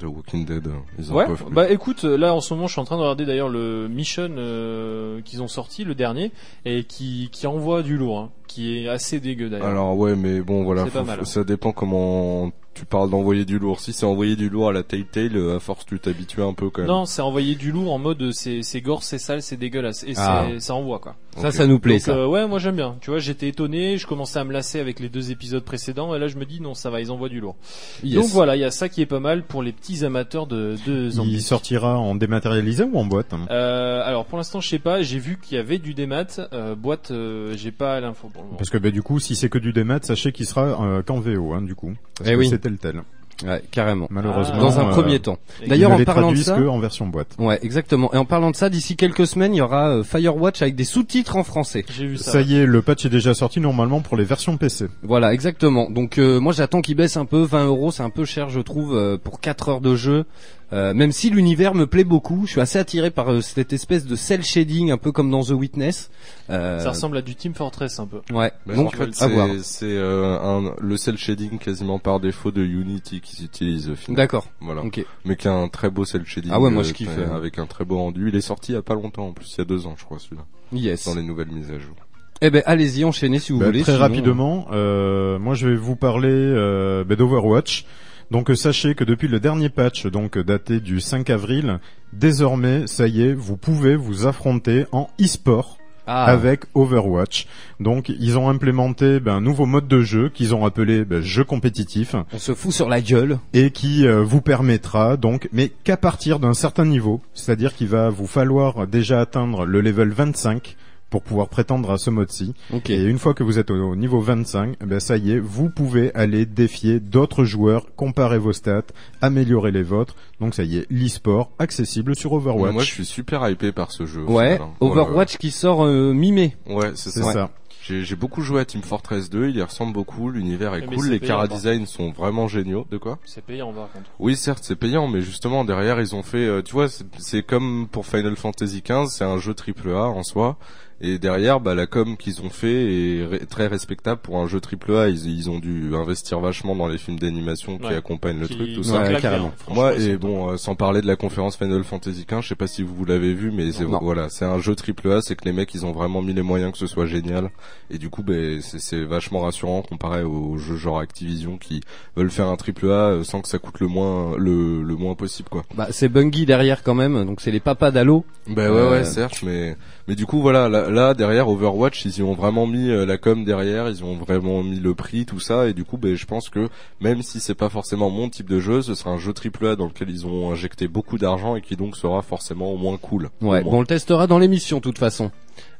de 0.00 0.06
Walking 0.06 0.44
Dead. 0.44 0.68
Ils 0.98 1.10
en 1.12 1.14
Ouais, 1.16 1.26
bah 1.50 1.70
écoute, 1.70 2.04
là 2.04 2.34
en 2.34 2.40
ce 2.40 2.54
moment 2.54 2.66
je 2.66 2.72
suis 2.72 2.80
en 2.80 2.84
train 2.84 2.96
de 2.96 3.02
regarder 3.02 3.26
d'ailleurs 3.26 3.48
le 3.48 3.88
Mission 3.88 4.28
euh, 4.36 5.20
qu'ils 5.22 5.42
ont 5.42 5.48
sorti, 5.48 5.84
le 5.84 5.94
dernier, 5.94 6.32
et 6.64 6.84
qui, 6.84 7.28
qui 7.32 7.46
envoie 7.46 7.82
du 7.82 7.96
lourd, 7.96 8.18
hein, 8.18 8.30
qui 8.46 8.78
est 8.78 8.88
assez 8.88 9.20
dégueu 9.20 9.48
d'ailleurs. 9.48 9.66
Alors 9.66 9.96
ouais, 9.96 10.14
mais 10.16 10.40
bon, 10.40 10.62
voilà, 10.64 10.84
C'est 10.84 10.90
pas 10.90 11.00
faut- 11.00 11.04
mal, 11.06 11.16
faut- 11.16 11.22
hein. 11.22 11.26
ça 11.26 11.44
dépend 11.44 11.72
comment 11.72 12.50
tu 12.78 12.84
parles 12.86 13.10
d'envoyer 13.10 13.44
du 13.44 13.58
lourd. 13.58 13.80
Si 13.80 13.92
c'est 13.92 14.06
envoyer 14.06 14.36
du 14.36 14.48
lourd 14.48 14.68
à 14.68 14.72
la 14.72 14.82
Telltale, 14.82 15.36
euh, 15.36 15.56
à 15.56 15.60
force 15.60 15.84
tu 15.86 15.98
t'habitues 15.98 16.42
un 16.42 16.52
peu 16.54 16.70
quand 16.70 16.82
même. 16.82 16.90
Non, 16.90 17.06
c'est 17.06 17.22
envoyer 17.22 17.54
du 17.54 17.72
lourd 17.72 17.92
en 17.92 17.98
mode 17.98 18.20
euh, 18.22 18.32
c'est 18.32 18.62
c'est 18.62 18.80
gore, 18.80 19.02
c'est 19.02 19.18
sale, 19.18 19.42
c'est 19.42 19.56
dégueulasse, 19.56 20.04
et 20.04 20.12
Ah. 20.16 20.46
c'est 20.50 20.60
ça 20.60 20.74
envoie 20.74 20.98
quoi. 20.98 21.16
Ça, 21.36 21.52
ça 21.52 21.66
nous 21.68 21.78
plaît, 21.78 21.94
Donc, 21.94 22.00
ça. 22.02 22.16
euh, 22.16 22.26
ouais, 22.26 22.48
moi 22.48 22.58
j'aime 22.58 22.74
bien. 22.76 22.96
Tu 23.00 23.10
vois, 23.10 23.20
j'étais 23.20 23.46
étonné, 23.48 23.96
je 23.96 24.06
commençais 24.08 24.40
à 24.40 24.44
me 24.44 24.52
lasser 24.52 24.80
avec 24.80 24.98
les 24.98 25.08
deux 25.08 25.30
épisodes 25.30 25.62
précédents, 25.62 26.14
et 26.14 26.18
là 26.18 26.26
je 26.28 26.36
me 26.36 26.44
dis 26.44 26.60
non, 26.60 26.74
ça 26.74 26.90
va, 26.90 27.00
ils 27.00 27.10
envoient 27.12 27.28
du 27.28 27.38
lourd. 27.40 27.54
Yes. 28.02 28.14
Donc 28.16 28.26
voilà, 28.30 28.56
il 28.56 28.60
y 28.60 28.64
a 28.64 28.70
ça 28.72 28.88
qui 28.88 29.02
est 29.02 29.06
pas 29.06 29.20
mal 29.20 29.42
pour 29.44 29.62
les 29.62 29.72
petits 29.72 30.04
amateurs 30.04 30.46
de, 30.46 30.74
de 30.86 31.04
Il 31.06 31.10
zombies. 31.12 31.40
sortira 31.40 31.96
en 31.98 32.14
dématérialisé 32.16 32.84
ou 32.84 32.98
en 32.98 33.04
boîte 33.04 33.32
hein 33.34 33.46
Euh, 33.50 34.02
alors 34.04 34.24
pour 34.24 34.38
l'instant, 34.38 34.60
je 34.60 34.68
sais 34.68 34.78
pas. 34.80 35.02
J'ai 35.02 35.18
vu 35.18 35.38
qu'il 35.40 35.56
y 35.56 35.60
avait 35.60 35.78
du 35.78 35.94
démat. 35.94 36.24
Euh, 36.52 36.74
boîte, 36.74 37.10
euh, 37.12 37.54
j'ai 37.56 37.70
pas 37.72 38.00
l'info 38.00 38.28
pour 38.32 38.42
le 38.42 38.46
moment. 38.48 38.58
Parce 38.58 38.70
que 38.70 38.78
bah, 38.78 38.90
du 38.90 39.02
coup, 39.02 39.20
si 39.20 39.36
c'est 39.36 39.48
que 39.48 39.58
du 39.58 39.72
démat, 39.72 40.00
sachez 40.02 40.32
qu'il 40.32 40.46
sera 40.46 40.62
euh, 40.82 41.02
qu'en 41.02 41.20
VO, 41.20 41.52
hein, 41.52 41.62
du 41.62 41.74
coup. 41.76 41.94
Parce 42.18 42.30
Eh 42.30 42.32
que 42.34 42.38
oui. 42.38 42.48
Tel 42.76 42.92
tel. 42.92 43.02
Ouais, 43.44 43.62
carrément. 43.70 44.08
Malheureusement. 44.10 44.58
Dans 44.58 44.80
un 44.80 44.88
euh, 44.88 44.90
premier 44.90 45.20
temps. 45.20 45.38
D'ailleurs, 45.66 45.92
en 45.92 46.02
parlant 46.02 46.32
de 46.32 46.36
ça, 46.38 46.56
que 46.56 46.66
en 46.66 46.80
version 46.80 47.06
boîte. 47.06 47.36
ouais, 47.38 47.58
exactement. 47.62 48.12
Et 48.12 48.16
en 48.16 48.24
parlant 48.24 48.50
de 48.50 48.56
ça, 48.56 48.68
d'ici 48.68 48.96
quelques 48.96 49.26
semaines, 49.26 49.54
il 49.54 49.58
y 49.58 49.60
aura 49.60 49.90
euh, 49.90 50.02
Firewatch 50.02 50.60
avec 50.62 50.74
des 50.74 50.84
sous-titres 50.84 51.36
en 51.36 51.44
français. 51.44 51.84
J'ai 51.88 52.06
vu 52.06 52.16
ça. 52.16 52.32
Ça 52.32 52.40
y 52.40 52.56
est, 52.56 52.66
le 52.66 52.82
patch 52.82 53.06
est 53.06 53.10
déjà 53.10 53.34
sorti 53.34 53.60
normalement 53.60 54.00
pour 54.00 54.16
les 54.16 54.24
versions 54.24 54.56
PC. 54.56 54.86
Voilà, 55.02 55.32
exactement. 55.32 55.88
Donc 55.88 56.18
euh, 56.18 56.40
moi, 56.40 56.52
j'attends 56.52 56.80
qu'il 56.80 56.96
baisse 56.96 57.16
un 57.16 57.26
peu. 57.26 57.42
20 57.42 57.66
euros, 57.66 57.92
c'est 57.92 58.02
un 58.02 58.10
peu 58.10 58.24
cher, 58.24 58.48
je 58.50 58.60
trouve, 58.60 59.18
pour 59.22 59.40
4 59.40 59.68
heures 59.68 59.80
de 59.80 59.94
jeu. 59.94 60.24
Euh, 60.72 60.92
même 60.92 61.12
si 61.12 61.30
l'univers 61.30 61.74
me 61.74 61.86
plaît 61.86 62.04
beaucoup, 62.04 62.42
je 62.44 62.50
suis 62.52 62.60
assez 62.60 62.78
attiré 62.78 63.10
par 63.10 63.32
euh, 63.32 63.40
cette 63.40 63.72
espèce 63.72 64.04
de 64.04 64.14
cell 64.16 64.42
shading, 64.44 64.90
un 64.90 64.98
peu 64.98 65.12
comme 65.12 65.30
dans 65.30 65.42
The 65.42 65.52
Witness. 65.52 66.10
Euh, 66.50 66.80
Ça 66.80 66.90
ressemble 66.90 67.16
à 67.16 67.22
du 67.22 67.34
Team 67.34 67.54
Fortress 67.54 67.98
un 67.98 68.06
peu. 68.06 68.20
Ouais. 68.30 68.52
Mais 68.66 68.74
Donc, 68.74 68.88
en 68.88 68.90
fait, 68.90 69.14
c'est 69.62 69.84
euh, 69.84 70.38
un, 70.38 70.74
le 70.78 70.96
cell 70.98 71.16
shading 71.16 71.58
quasiment 71.58 71.98
par 71.98 72.20
défaut 72.20 72.50
de 72.50 72.62
Unity 72.62 73.20
qui 73.22 73.36
s'utilise 73.36 73.88
au 73.88 73.94
final. 73.94 74.16
D'accord. 74.16 74.46
Voilà. 74.60 74.82
Ok. 74.82 75.02
Mais 75.24 75.36
qui 75.36 75.48
a 75.48 75.54
un 75.54 75.68
très 75.68 75.88
beau 75.88 76.04
cell 76.04 76.24
shading. 76.26 76.50
Ah 76.52 76.60
ouais, 76.60 76.70
moi, 76.70 76.82
je 76.82 76.90
euh, 76.90 76.92
kiffe, 76.92 77.16
euh. 77.16 77.34
Avec 77.34 77.58
un 77.58 77.64
très 77.66 77.86
beau 77.86 77.96
rendu. 77.96 78.28
Il 78.28 78.36
est 78.36 78.42
sorti 78.42 78.72
il 78.72 78.74
y 78.74 78.78
a 78.78 78.82
pas 78.82 78.94
longtemps 78.94 79.28
en 79.28 79.32
plus, 79.32 79.54
il 79.54 79.58
y 79.58 79.62
a 79.62 79.64
deux 79.64 79.86
ans 79.86 79.94
je 79.98 80.04
crois 80.04 80.18
celui-là. 80.18 80.44
Yes. 80.74 81.06
Dans 81.06 81.14
les 81.14 81.22
nouvelles 81.22 81.48
mises 81.50 81.70
à 81.70 81.78
jour. 81.78 81.94
Eh 82.42 82.50
ben, 82.50 82.62
allez-y, 82.66 83.04
enchaînez 83.04 83.38
si 83.38 83.52
vous 83.52 83.58
Bah, 83.58 83.66
voulez. 83.66 83.80
très 83.82 83.92
sinon, 83.92 84.02
rapidement, 84.04 84.66
euh, 84.72 85.38
moi 85.38 85.54
je 85.54 85.66
vais 85.66 85.76
vous 85.76 85.96
parler 85.96 86.28
euh, 86.30 87.04
bah, 87.04 87.16
d'Overwatch. 87.16 87.84
Donc 88.30 88.50
euh, 88.50 88.54
sachez 88.54 88.94
que 88.94 89.04
depuis 89.04 89.28
le 89.28 89.40
dernier 89.40 89.70
patch, 89.70 90.06
donc 90.06 90.36
euh, 90.36 90.44
daté 90.44 90.80
du 90.80 91.00
5 91.00 91.30
avril, 91.30 91.78
désormais, 92.12 92.86
ça 92.86 93.06
y 93.06 93.22
est, 93.22 93.32
vous 93.32 93.56
pouvez 93.56 93.96
vous 93.96 94.26
affronter 94.26 94.84
en 94.92 95.08
e-sport 95.20 95.78
Ah, 96.06 96.26
avec 96.26 96.64
Overwatch. 96.74 97.46
Donc 97.80 98.10
ils 98.10 98.36
ont 98.36 98.50
implémenté 98.50 99.18
ben, 99.18 99.36
un 99.36 99.40
nouveau 99.40 99.64
mode 99.64 99.88
de 99.88 100.02
jeu 100.02 100.28
qu'ils 100.28 100.54
ont 100.54 100.66
appelé 100.66 101.04
ben, 101.04 101.22
jeu 101.22 101.44
compétitif 101.44 102.14
on 102.32 102.38
se 102.38 102.54
fout 102.54 102.72
sur 102.72 102.88
la 102.88 103.00
gueule. 103.00 103.38
et 103.54 103.70
qui 103.70 104.06
euh, 104.06 104.22
vous 104.22 104.42
permettra 104.42 105.16
donc, 105.16 105.48
mais 105.52 105.70
qu'à 105.84 105.96
partir 105.96 106.38
d'un 106.38 106.54
certain 106.54 106.84
niveau, 106.84 107.22
c'est-à-dire 107.32 107.74
qu'il 107.74 107.88
va 107.88 108.10
vous 108.10 108.26
falloir 108.26 108.86
déjà 108.86 109.20
atteindre 109.20 109.64
le 109.64 109.80
level 109.80 110.10
25 110.10 110.76
pour 111.10 111.22
pouvoir 111.22 111.48
prétendre 111.48 111.90
à 111.90 111.98
ce 111.98 112.10
mode-ci. 112.10 112.54
Ok. 112.72 112.90
Et 112.90 113.02
une 113.04 113.18
fois 113.18 113.32
que 113.34 113.42
vous 113.42 113.58
êtes 113.58 113.70
au, 113.70 113.74
au 113.74 113.96
niveau 113.96 114.20
25, 114.20 114.76
eh 114.82 114.84
ben 114.86 115.00
ça 115.00 115.16
y 115.16 115.32
est, 115.32 115.38
vous 115.38 115.70
pouvez 115.70 116.14
aller 116.14 116.44
défier 116.46 117.00
d'autres 117.00 117.44
joueurs, 117.44 117.86
comparer 117.96 118.38
vos 118.38 118.52
stats, 118.52 118.82
améliorer 119.22 119.70
les 119.70 119.82
vôtres. 119.82 120.14
Donc 120.40 120.54
ça 120.54 120.64
y 120.64 120.78
est, 120.78 120.86
l'e-sport 120.90 121.50
accessible 121.58 122.14
sur 122.14 122.32
Overwatch. 122.34 122.72
Moi 122.72 122.82
je 122.82 122.90
suis 122.92 123.06
super 123.06 123.48
hypé 123.48 123.72
par 123.72 123.90
ce 123.92 124.06
jeu. 124.06 124.22
Ouais. 124.24 124.58
hein. 124.60 124.70
Overwatch 124.80 125.38
qui 125.38 125.50
sort 125.50 125.84
euh, 125.84 126.12
mi-mai. 126.12 126.56
Ouais, 126.68 126.92
c'est 126.94 127.10
ça. 127.10 127.32
ça. 127.32 127.50
J'ai 127.80 128.04
j'ai 128.04 128.16
beaucoup 128.16 128.42
joué 128.42 128.60
à 128.60 128.64
Team 128.66 128.82
Fortress 128.82 129.30
2, 129.30 129.48
il 129.48 129.56
y 129.56 129.62
ressemble 129.62 129.94
beaucoup, 129.94 130.28
l'univers 130.28 130.74
est 130.74 130.80
Mais 130.86 130.94
cool, 130.96 131.08
les 131.08 131.20
design 131.48 131.86
sont 131.86 132.10
vraiment 132.10 132.46
géniaux. 132.46 132.86
De 132.90 132.98
quoi? 132.98 133.18
C'est 133.24 133.42
payant 133.42 133.72
par 133.72 133.90
contre. 133.92 134.10
Oui, 134.18 134.36
certes, 134.36 134.62
c'est 134.62 134.76
payant, 134.76 135.08
mais 135.08 135.22
justement 135.22 135.64
derrière 135.64 135.98
ils 135.98 136.14
ont 136.14 136.22
fait, 136.22 136.44
euh, 136.44 136.60
tu 136.60 136.72
vois, 136.72 136.88
c'est- 136.90 137.06
c'est 137.18 137.42
comme 137.42 137.88
pour 137.90 138.04
Final 138.04 138.36
Fantasy 138.36 138.82
XV, 138.86 139.06
c'est 139.08 139.24
un 139.24 139.38
jeu 139.38 139.54
triple 139.54 139.90
A 139.92 140.02
en 140.08 140.22
soi, 140.22 140.58
Et 141.00 141.18
derrière, 141.18 141.60
bah, 141.60 141.74
la 141.76 141.86
com 141.86 142.16
qu'ils 142.16 142.42
ont 142.42 142.50
fait 142.50 143.22
est 143.22 143.46
très 143.48 143.68
respectable 143.68 144.20
pour 144.20 144.38
un 144.38 144.48
jeu 144.48 144.60
triple 144.60 144.92
A. 144.96 145.08
Ils, 145.08 145.26
ils 145.30 145.48
ont 145.48 145.60
dû 145.60 145.94
investir 145.94 146.40
vachement 146.40 146.74
dans 146.74 146.88
les 146.88 146.98
films 146.98 147.18
d'animation 147.20 147.78
qui 147.78 147.86
Ouais. 147.86 147.94
accompagnent 147.94 148.40
le 148.40 148.48
Qui- 148.48 148.56
truc, 148.56 148.74
tout 148.74 148.82
ça. 148.82 149.02
claque 149.06 149.22
carrément. 149.22 149.52
franchement, 149.58 149.82
Moi, 149.82 149.96
et 149.96 150.16
bon, 150.16 150.50
euh, 150.50 150.56
sans 150.56 150.74
parler 150.74 151.00
de 151.00 151.06
la 151.06 151.14
conférence 151.16 151.56
Final 151.56 151.84
Fantasy 151.84 152.26
XV, 152.28 152.42
je 152.42 152.48
sais 152.48 152.54
pas 152.56 152.66
si 152.66 152.82
vous 152.82 153.04
l'avez 153.04 153.32
vu, 153.32 153.52
mais 153.52 153.70
c'est 153.70 153.84
Non. 153.84 153.98
voilà, 154.02 154.28
c'est 154.28 154.44
un 154.44 154.58
jeu 154.58 154.74
triple 154.74 155.10
A, 155.12 155.22
c'est 155.22 155.36
que 155.36 155.44
les 155.44 155.52
mecs, 155.52 155.72
ils 155.74 155.86
ont 155.86 155.92
vraiment 155.92 156.20
mis 156.20 156.34
les 156.34 156.42
moyens 156.42 156.72
que 156.72 156.78
ce 156.78 156.86
soit 156.88 157.06
génial, 157.06 157.50
et 157.90 157.98
du 157.98 158.10
coup, 158.10 158.22
ben, 158.24 158.60
c'est 158.60 159.04
vachement 159.04 159.40
rassurant 159.40 159.82
comparé 159.82 160.22
aux 160.24 160.56
jeux 160.58 160.76
genre 160.76 160.98
Activision 160.98 161.58
qui 161.58 161.80
veulent 162.16 162.30
faire 162.30 162.48
un 162.48 162.56
triple 162.56 162.86
A 162.90 163.10
euh, 163.10 163.22
sans 163.24 163.40
que 163.40 163.48
ça 163.48 163.58
coûte 163.58 163.78
le 163.80 163.86
moins, 163.86 164.36
le, 164.36 164.82
le 164.82 164.96
moins 164.96 165.14
possible, 165.14 165.48
quoi. 165.48 165.62
Bah, 165.76 165.86
c'est 165.90 166.08
Bungie 166.08 166.44
derrière 166.44 166.82
quand 166.82 166.94
même, 166.94 167.24
donc 167.24 167.40
c'est 167.40 167.52
les 167.52 167.60
papas 167.60 167.92
d'Halo. 167.92 168.24
Ben 168.48 168.70
ouais, 168.72 168.76
Euh, 168.78 168.90
ouais, 168.90 169.04
certes, 169.04 169.42
mais 169.44 169.76
mais 170.08 170.14
du 170.14 170.24
coup, 170.24 170.40
voilà, 170.40 170.70
là, 170.70 170.88
là, 170.88 171.12
derrière 171.12 171.50
Overwatch, 171.50 172.06
ils 172.06 172.18
y 172.18 172.22
ont 172.22 172.32
vraiment 172.32 172.66
mis 172.66 172.88
euh, 172.88 173.04
la 173.04 173.18
com 173.18 173.44
derrière, 173.44 173.90
ils 173.90 174.02
ont 174.02 174.16
vraiment 174.16 174.62
mis 174.62 174.80
le 174.80 174.94
prix, 174.94 175.26
tout 175.26 175.38
ça, 175.38 175.68
et 175.68 175.74
du 175.74 175.84
coup, 175.84 175.98
ben, 175.98 176.14
je 176.14 176.24
pense 176.24 176.48
que 176.48 176.70
même 177.02 177.20
si 177.20 177.40
c'est 177.40 177.54
pas 177.54 177.68
forcément 177.68 178.08
mon 178.08 178.30
type 178.30 178.48
de 178.48 178.58
jeu, 178.58 178.80
ce 178.80 178.94
sera 178.94 179.10
un 179.10 179.18
jeu 179.18 179.34
triple 179.34 179.66
A 179.66 179.76
dans 179.76 179.84
lequel 179.84 180.08
ils 180.08 180.26
ont 180.26 180.50
injecté 180.50 180.88
beaucoup 180.88 181.18
d'argent 181.18 181.56
et 181.56 181.60
qui 181.60 181.76
donc 181.76 181.94
sera 181.94 182.22
forcément 182.22 182.72
au 182.72 182.78
moins 182.78 182.96
cool. 182.96 183.28
Ouais, 183.42 183.62
bon, 183.62 183.74
on 183.74 183.80
le 183.80 183.86
testera 183.86 184.26
dans 184.26 184.38
l'émission 184.38 184.78
de 184.78 184.82
toute 184.82 184.98
façon. 184.98 185.30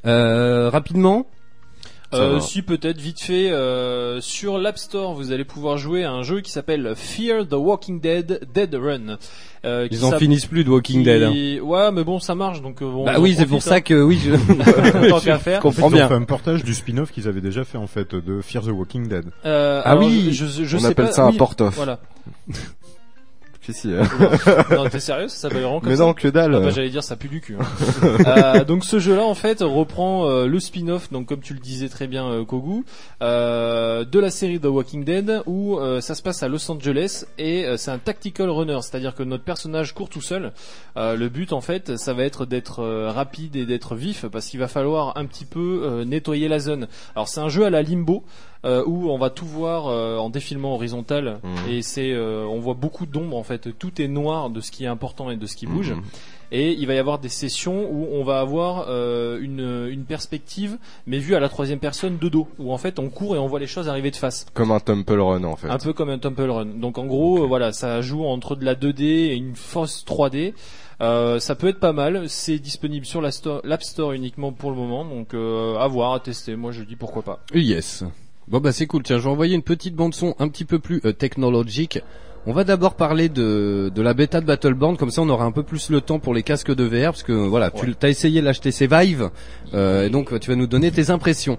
Euh, 0.05 0.69
rapidement, 0.69 1.27
Euh, 2.15 2.41
si 2.41 2.63
peut-être 2.63 2.99
vite 2.99 3.21
fait 3.21 3.51
euh, 3.51 4.21
sur 4.23 4.57
l'App 4.57 4.79
Store 4.79 5.13
vous 5.13 5.31
allez 5.31 5.45
pouvoir 5.45 5.77
jouer 5.77 6.05
à 6.05 6.11
un 6.13 6.23
jeu 6.23 6.41
qui 6.41 6.51
s'appelle 6.51 6.95
Fear 6.97 7.47
the 7.47 7.53
Walking 7.53 8.01
Dead 8.01 8.41
Dead 8.55 8.75
Run. 8.75 9.19
Euh, 9.67 9.89
qui 9.89 9.97
ils 9.97 10.05
en 10.07 10.13
finissent 10.13 10.47
plus 10.47 10.65
de 10.65 10.71
Walking 10.71 11.01
qui- 11.01 11.05
Dead. 11.05 11.23
hein. 11.23 11.61
Ouais 11.63 11.93
mais 11.93 12.05
bon 12.05 12.19
ça 12.19 12.35
marche 12.35 12.63
donc 12.63 12.81
euh, 12.81 12.91
bon, 12.91 13.05
Bah 13.05 13.17
oui, 13.21 13.35
c'est 13.37 13.45
pour 13.45 13.63
ça 13.63 13.75
hein. 13.75 13.81
que 13.83 14.01
oui, 14.03 14.19
je 14.25 14.31
Tant 15.11 15.21
qu'à 15.21 15.39
faire. 15.39 15.59
je 15.59 15.63
comprends 15.63 15.89
Ils 15.91 15.93
ont 15.93 15.97
bien. 15.97 16.09
fait 16.09 16.15
un 16.15 16.23
portage 16.23 16.65
du 16.65 16.73
spin-off 16.75 17.13
qu'ils 17.13 17.29
avaient 17.29 17.43
déjà 17.43 17.65
fait 17.65 17.77
en 17.77 17.87
fait 17.87 18.15
de 18.15 18.41
Fear 18.41 18.65
the 18.65 18.69
Walking 18.69 19.07
Dead. 19.09 19.27
Euh, 19.45 19.83
Ah 19.85 19.91
alors, 19.91 20.05
oui, 20.05 20.29
je, 20.33 20.47
je, 20.47 20.65
je 20.65 20.77
On 20.77 20.81
sais 20.81 20.87
appelle 20.87 21.07
pas, 21.09 21.13
ça 21.13 21.25
un 21.27 21.31
oui, 21.31 21.37
porte-off. 21.37 21.75
Voilà. 21.77 22.01
Si, 23.69 23.75
si, 23.75 23.93
euh. 23.93 24.03
non, 24.71 24.89
t'es 24.89 24.99
sérieux 24.99 25.29
Ça 25.29 25.37
s'appelle 25.37 25.61
vraiment 25.61 25.81
comme 25.81 25.91
Mais 25.91 25.97
ça 25.97 26.05
non, 26.05 26.15
que 26.15 26.29
dalle. 26.29 26.55
Ah 26.55 26.61
bah, 26.61 26.71
j'allais 26.71 26.89
dire 26.89 27.05
ça 27.05 27.17
pue 27.17 27.29
du 27.29 27.41
cul. 27.43 27.57
hein. 27.61 27.65
Euh, 28.27 28.65
donc 28.65 28.85
ce 28.85 28.99
jeu-là 28.99 29.23
en 29.25 29.35
fait 29.35 29.61
reprend 29.63 30.27
euh, 30.29 30.47
le 30.47 30.59
spin-off, 30.61 31.11
donc 31.13 31.27
comme 31.27 31.41
tu 31.41 31.53
le 31.55 31.61
disais 31.61 31.89
très 31.89 32.07
bien 32.07 32.27
euh, 32.27 32.45
Kogu, 32.45 32.85
euh, 33.23 34.05
de 34.05 34.19
la 34.19 34.31
série 34.31 34.59
The 34.61 34.67
Walking 34.67 35.05
Dead 35.05 35.43
où 35.47 35.79
euh, 35.79 36.01
ça 36.01 36.15
se 36.15 36.23
passe 36.23 36.43
à 36.43 36.49
Los 36.49 36.71
Angeles 36.71 37.25
et 37.39 37.65
euh, 37.67 37.77
c'est 37.77 37.91
un 37.91 37.99
tactical 37.99 38.49
runner, 38.51 38.79
c'est-à-dire 38.83 39.15
que 39.15 39.23
notre 39.23 39.45
personnage 39.45 39.95
court 39.95 40.09
tout 40.09 40.21
seul. 40.23 40.53
Euh, 40.97 41.17
le 41.17 41.29
but 41.29 41.53
en 41.53 41.61
fait, 41.61 41.97
ça 41.97 42.15
va 42.15 42.25
être 42.25 42.47
d'être 42.47 42.83
rapide 43.09 43.57
et 43.57 43.67
d'être 43.67 43.95
vif 43.95 44.27
parce 44.27 44.47
qu'il 44.47 44.61
va 44.61 44.69
falloir 44.69 45.17
un 45.17 45.27
petit 45.27 45.45
peu 45.45 45.83
euh, 45.85 46.05
nettoyer 46.05 46.49
la 46.49 46.59
zone. 46.59 46.89
Alors 47.15 47.29
c'est 47.29 47.41
un 47.41 47.49
jeu 47.49 47.65
à 47.67 47.71
la 47.71 47.83
limbo. 47.83 48.25
Euh, 48.65 48.83
où 48.87 49.09
on 49.11 49.19
va 49.19 49.31
tout 49.31 49.47
voir 49.47 49.87
euh, 49.87 50.17
en 50.19 50.31
défilement 50.31 50.75
horizontal 50.75 51.39
Mhm. 51.45 51.71
et 51.71 51.83
c'est 51.83 52.13
euh, 52.13 52.45
on 52.47 52.59
voit 52.59 52.75
beaucoup 52.75 53.07
d'ombre 53.07 53.37
en 53.37 53.43
fait 53.45 53.77
tout 53.79 54.03
est 54.03 54.09
noir 54.09 54.51
de 54.51 54.61
ce 54.61 54.71
qui 54.73 54.85
est 54.85 54.89
important 54.89 55.31
et 55.31 55.37
de 55.37 55.47
ce 55.47 55.55
qui 55.57 55.67
bouge 55.67 55.93
Mhm. 55.93 56.03
et 56.51 56.73
il 56.73 56.87
va 56.89 56.95
y 56.95 56.99
avoir 56.99 57.19
des 57.21 57.29
sessions 57.29 57.89
où 57.91 58.09
on 58.13 58.25
va 58.25 58.41
avoir 58.41 58.87
euh, 58.89 59.39
une, 59.41 59.87
une 59.91 60.05
perspective 60.05 60.77
mais 61.07 61.19
vue 61.19 61.35
à 61.37 61.41
la 61.41 61.49
troisième 61.49 61.79
personne 61.79 62.19
de 62.19 62.29
dos 62.29 62.49
où 62.59 62.73
en 62.73 62.79
fait 62.79 62.99
on 62.99 63.11
court 63.11 63.37
et 63.37 63.39
on 63.39 63.47
voit 63.47 63.61
les 63.61 63.67
choses 63.69 63.89
arriver 63.89 64.11
de 64.11 64.17
face 64.17 64.47
Comme 64.55 64.73
un 64.73 64.81
Temple 64.81 65.21
Run, 65.21 65.45
en 65.45 65.55
fait. 65.57 65.69
un 65.71 65.79
peu 65.79 65.93
comme 65.93 66.11
un 66.11 66.19
Temple 66.19 66.51
Run 66.51 66.67
donc 66.81 66.99
en 66.99 67.07
gros 67.07 67.47
voilà 67.47 67.73
ça 67.73 68.01
joue 68.01 68.25
entre 68.25 68.57
de 68.57 68.65
la 68.65 68.75
2D 68.75 69.03
et 69.05 69.35
une 69.37 69.55
fausse 69.55 70.05
3D 70.05 70.53
euh, 71.01 71.39
ça 71.39 71.55
peut 71.55 71.69
être 71.69 71.79
pas 71.79 71.93
mal, 71.93 72.29
c'est 72.29 72.59
disponible 72.59 73.07
sur 73.07 73.23
l'App 73.23 73.83
Store 73.85 74.13
uniquement 74.15 74.51
pour 74.51 74.71
le 74.71 74.77
moment, 74.77 75.05
donc 75.05 75.33
euh, 75.33 75.77
à 75.77 75.87
voir, 75.87 76.13
à 76.15 76.19
tester. 76.19 76.57
Moi 76.57 76.73
je 76.73 76.83
dis 76.83 76.97
pourquoi 76.97 77.23
pas. 77.23 77.39
Yes. 77.55 78.03
Bon 78.51 78.61
bah 78.61 78.73
c'est 78.73 78.87
cool. 78.87 79.03
Tiens, 79.03 79.19
je 79.19 79.25
vais 79.25 79.31
envoyer 79.31 79.55
une 79.55 79.63
petite 79.63 79.95
bande 79.95 80.15
son 80.15 80.35
un 80.39 80.49
petit 80.49 80.65
peu 80.65 80.79
plus 80.79 81.01
euh, 81.05 81.13
technologique. 81.13 82.01
On 82.47 82.53
va 82.53 82.65
d'abord 82.65 82.95
parler 82.95 83.29
de, 83.29 83.93
de 83.95 84.01
la 84.01 84.15
bêta 84.15 84.41
de 84.41 84.47
Battleborn, 84.47 84.97
comme 84.97 85.11
ça 85.11 85.21
on 85.21 85.29
aura 85.29 85.45
un 85.45 85.51
peu 85.51 85.65
plus 85.65 85.91
le 85.91 86.01
temps 86.01 86.19
pour 86.19 86.33
les 86.33 86.43
casques 86.43 86.75
de 86.75 86.85
VR, 86.85 87.07
parce 87.11 87.23
que 87.25 87.33
voilà, 87.33 87.71
tu 87.71 87.95
as 88.01 88.09
essayé 88.09 88.41
l'HTC 88.41 88.87
Vive, 88.91 89.29
euh, 89.75 90.07
et 90.07 90.09
donc 90.09 90.39
tu 90.41 90.49
vas 90.49 90.57
nous 90.57 90.69
donner 90.69 90.91
tes 90.91 91.11
impressions. 91.11 91.59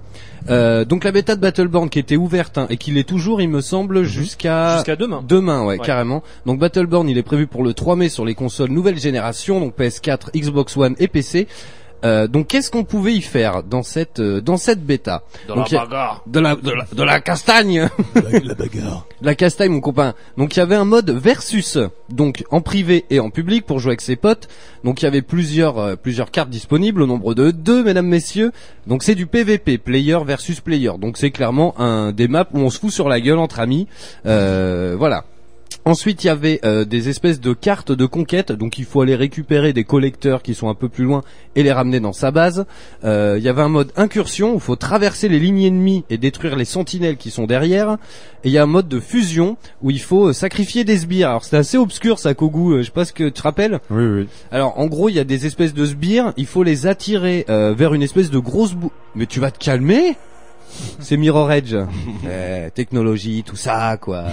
Euh, 0.50 0.86
donc 0.86 1.04
la 1.04 1.12
bêta 1.12 1.36
de 1.36 1.42
Battleborn 1.42 1.90
qui 1.90 2.00
était 2.00 2.16
ouverte 2.16 2.58
hein, 2.58 2.66
et 2.72 2.78
qui 2.78 2.90
l'est 2.90 3.04
toujours, 3.08 3.40
il 3.40 3.50
me 3.50 3.62
semble, 3.62 4.02
jusqu'à 4.04 4.78
Jusqu'à 4.78 4.96
demain. 4.96 5.24
Demain, 5.28 5.64
ouais, 5.64 5.78
Ouais. 5.78 5.86
carrément. 5.86 6.24
Donc 6.48 6.58
Battleborn, 6.60 7.08
il 7.08 7.20
est 7.20 7.24
prévu 7.24 7.46
pour 7.46 7.62
le 7.64 7.76
3 7.76 7.96
mai 7.96 8.10
sur 8.10 8.26
les 8.26 8.34
consoles 8.34 8.72
nouvelle 8.72 8.98
génération, 8.98 9.60
donc 9.60 9.78
PS4, 9.78 10.32
Xbox 10.36 10.76
One 10.76 10.96
et 10.98 11.08
PC. 11.08 11.48
Euh, 12.06 12.28
donc 12.28 12.48
qu'est-ce 12.48 12.72
qu'on 12.72 12.84
pouvait 12.86 13.14
y 13.14 13.22
faire 13.22 13.62
dans 13.64 13.84
cette 13.84 14.20
euh, 14.20 14.40
dans 14.42 14.56
cette 14.58 14.86
bêta 14.86 15.24
Dans 15.48 15.56
Donc, 15.56 15.72
il 15.72 15.74
y 15.74 15.78
a- 15.78 15.86
bagarre. 15.86 16.24
de 16.28 16.40
la 16.40 16.56
de 16.56 16.72
la, 16.72 16.86
de 16.94 17.04
la 17.04 17.20
castagne. 17.20 17.90
La, 18.16 18.40
la 18.44 18.54
bagarre. 18.56 19.06
de 19.22 19.26
la 19.26 19.36
castagne 19.36 19.72
mon 19.72 19.82
copain. 19.82 20.14
Donc 20.38 20.56
il 20.56 20.60
y 20.60 20.62
avait 20.62 20.76
un 20.76 20.86
mode 20.86 21.10
versus. 21.12 21.78
Donc 22.10 22.44
en 22.52 22.62
privé 22.62 23.06
et 23.10 23.20
en 23.20 23.30
public 23.30 23.66
pour 23.66 23.80
jouer 23.80 23.92
avec 23.92 24.02
ses 24.02 24.16
potes. 24.16 24.48
Donc 24.84 25.02
il 25.02 25.06
y 25.06 25.08
avait 25.08 25.22
plusieurs 25.22 25.78
euh, 25.78 25.96
plusieurs 25.96 26.32
cartes 26.32 26.50
disponibles 26.50 27.02
au 27.02 27.06
nombre 27.08 27.34
de 27.34 27.52
deux 27.52 27.84
mesdames 27.84 28.08
messieurs. 28.08 28.52
Donc 28.88 29.04
c'est 29.04 29.16
du 29.16 29.28
PVP 29.28 29.78
player 29.78 30.18
versus 30.26 30.62
player. 30.62 30.92
Donc 31.00 31.18
c'est 31.18 31.32
clairement 31.32 31.80
un 31.80 32.12
des 32.14 32.28
maps 32.30 32.48
où 32.54 32.60
on 32.60 32.70
se 32.70 32.80
fout 32.80 32.92
sur 32.92 33.10
la 33.10 33.20
gueule 33.20 33.40
entre 33.40 33.60
amis. 33.60 33.88
Euh, 34.26 34.96
voilà 34.98 35.26
Ensuite, 35.86 36.24
il 36.24 36.28
y 36.28 36.30
avait 36.30 36.60
euh, 36.66 36.86
des 36.86 37.10
espèces 37.10 37.40
de 37.40 37.54
cartes 37.54 37.92
de 37.92 38.06
conquête, 38.06 38.52
donc 38.52 38.78
il 38.78 38.86
faut 38.86 39.02
aller 39.02 39.16
récupérer 39.16 39.74
des 39.74 39.84
collecteurs 39.84 40.44
qui 40.44 40.54
sont 40.54 40.70
un 40.70 40.76
peu 40.76 40.90
plus 40.90 41.04
loin 41.04 41.24
et 41.56 41.64
les 41.64 41.72
ramener 41.72 42.00
dans 42.00 42.14
sa 42.14 42.32
base. 42.32 42.66
Euh, 43.04 43.36
il 43.38 43.44
y 43.44 43.50
avait 43.50 43.62
un 43.62 43.70
mode 43.70 43.92
incursion 43.96 44.52
où 44.52 44.56
il 44.56 44.62
faut 44.62 44.76
traverser 44.76 45.30
les 45.30 45.40
lignes 45.40 45.64
ennemies 45.64 46.04
et 46.10 46.18
détruire 46.18 46.56
les 46.56 46.66
sentinelles 46.66 47.18
qui 47.18 47.32
sont 47.32 47.46
derrière. 47.46 47.98
Et 48.44 48.50
il 48.50 48.52
y 48.52 48.58
a 48.58 48.64
un 48.64 48.68
mode 48.68 48.88
de 48.88 49.00
fusion 49.00 49.58
où 49.82 49.90
il 49.90 50.02
faut 50.02 50.28
euh, 50.28 50.34
sacrifier 50.34 50.84
des 50.84 50.98
sbires. 50.98 51.30
Alors 51.30 51.44
c'était 51.44 51.58
assez 51.58 51.78
obscur 51.78 52.20
ça, 52.20 52.34
Kogu, 52.34 52.78
je 52.80 52.84
sais 52.84 52.92
pas 52.92 53.06
ce 53.06 53.14
que 53.14 53.26
tu 53.26 53.32
te 53.32 53.42
rappelles. 53.42 53.80
Oui, 53.90 54.06
oui. 54.06 54.28
Alors 54.52 54.80
en 54.80 54.88
gros, 54.88 55.10
il 55.10 55.16
y 55.16 55.20
a 55.20 55.24
des 55.24 55.46
espèces 55.46 55.74
de 55.74 55.86
sbires, 55.86 56.34
il 56.38 56.46
faut 56.46 56.64
les 56.64 56.88
attirer 56.88 57.46
euh, 57.50 57.74
vers 57.74 57.94
une 57.94 58.04
espèce 58.04 58.30
de 58.30 58.40
grosse 58.40 58.74
boue. 58.74 58.92
Mais 59.16 59.26
tu 59.26 59.40
vas 59.40 59.52
te 59.52 59.64
calmer? 59.64 60.16
C'est 61.00 61.18
Mirror 61.18 61.52
Edge, 61.52 61.76
Eh, 62.26 62.70
technologie, 62.72 63.44
tout 63.46 63.56
ça, 63.56 63.98
quoi. 63.98 64.26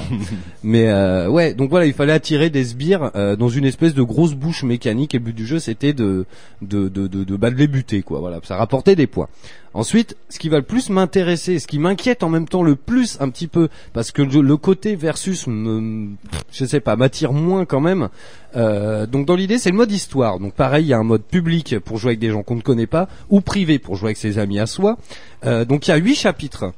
Mais 0.62 0.89
euh, 0.89 1.28
ouais, 1.28 1.55
donc 1.55 1.70
voilà, 1.70 1.87
il 1.87 1.93
fallait 1.93 2.12
attirer 2.12 2.51
des 2.51 2.64
sbires 2.64 3.11
euh, 3.14 3.37
dans 3.37 3.49
une 3.49 3.64
espèce 3.64 3.95
de 3.95 4.03
grosse 4.03 4.34
bouche 4.34 4.62
mécanique. 4.62 5.14
Et 5.14 5.18
le 5.18 5.24
but 5.24 5.34
du 5.34 5.47
jeu, 5.47 5.59
c'était 5.59 5.93
de 5.93 6.26
de 6.62 6.89
de 6.89 7.07
de, 7.07 7.24
de, 7.24 7.37
bah, 7.37 7.51
de 7.51 7.57
les 7.57 7.68
buter, 7.68 8.03
quoi. 8.03 8.20
Voilà, 8.20 8.41
ça 8.43 8.57
rapportait 8.57 8.97
des 8.97 9.07
points. 9.07 9.28
Ensuite, 9.77 10.16
ce 10.31 10.39
qui 10.39 10.49
va 10.49 10.57
le 10.57 10.62
plus 10.62 10.89
m'intéresser, 10.89 11.59
ce 11.59 11.66
qui 11.66 11.79
m'inquiète 11.79 12.22
en 12.22 12.31
même 12.31 12.49
temps 12.49 12.62
le 12.62 12.77
plus 12.77 13.18
un 13.20 13.29
petit 13.29 13.47
peu, 13.47 13.68
parce 13.93 14.11
que 14.11 14.22
le, 14.22 14.57
côté 14.57 14.97
versus 14.97 15.47
me, 15.47 16.09
je 16.51 16.64
sais 16.64 16.81
pas, 16.81 16.97
m'attire 16.97 17.35
moins 17.35 17.66
quand 17.66 17.81
même. 17.81 18.09
Euh, 18.57 19.05
donc 19.05 19.27
dans 19.27 19.37
l'idée, 19.37 19.59
c'est 19.59 19.70
le 19.70 19.77
mode 19.77 19.93
histoire. 19.93 20.39
Donc 20.39 20.55
pareil, 20.55 20.87
il 20.87 20.89
y 20.89 20.95
a 20.95 20.99
un 20.99 21.05
mode 21.05 21.24
public 21.24 21.79
pour 21.81 21.99
jouer 21.99 22.12
avec 22.12 22.20
des 22.20 22.31
gens 22.31 22.43
qu'on 22.43 22.55
ne 22.55 22.62
connaît 22.62 22.87
pas, 22.87 23.07
ou 23.29 23.43
privé 23.43 23.79
pour 23.79 23.97
jouer 23.97 24.09
avec 24.09 24.16
ses 24.16 24.39
amis 24.39 24.59
à 24.59 24.66
soi. 24.66 24.97
Euh, 25.45 25.66
donc 25.66 25.87
il 25.87 25.91
y 25.91 25.93
a 25.93 25.99
huit 25.99 26.14
chapitres. 26.16 26.72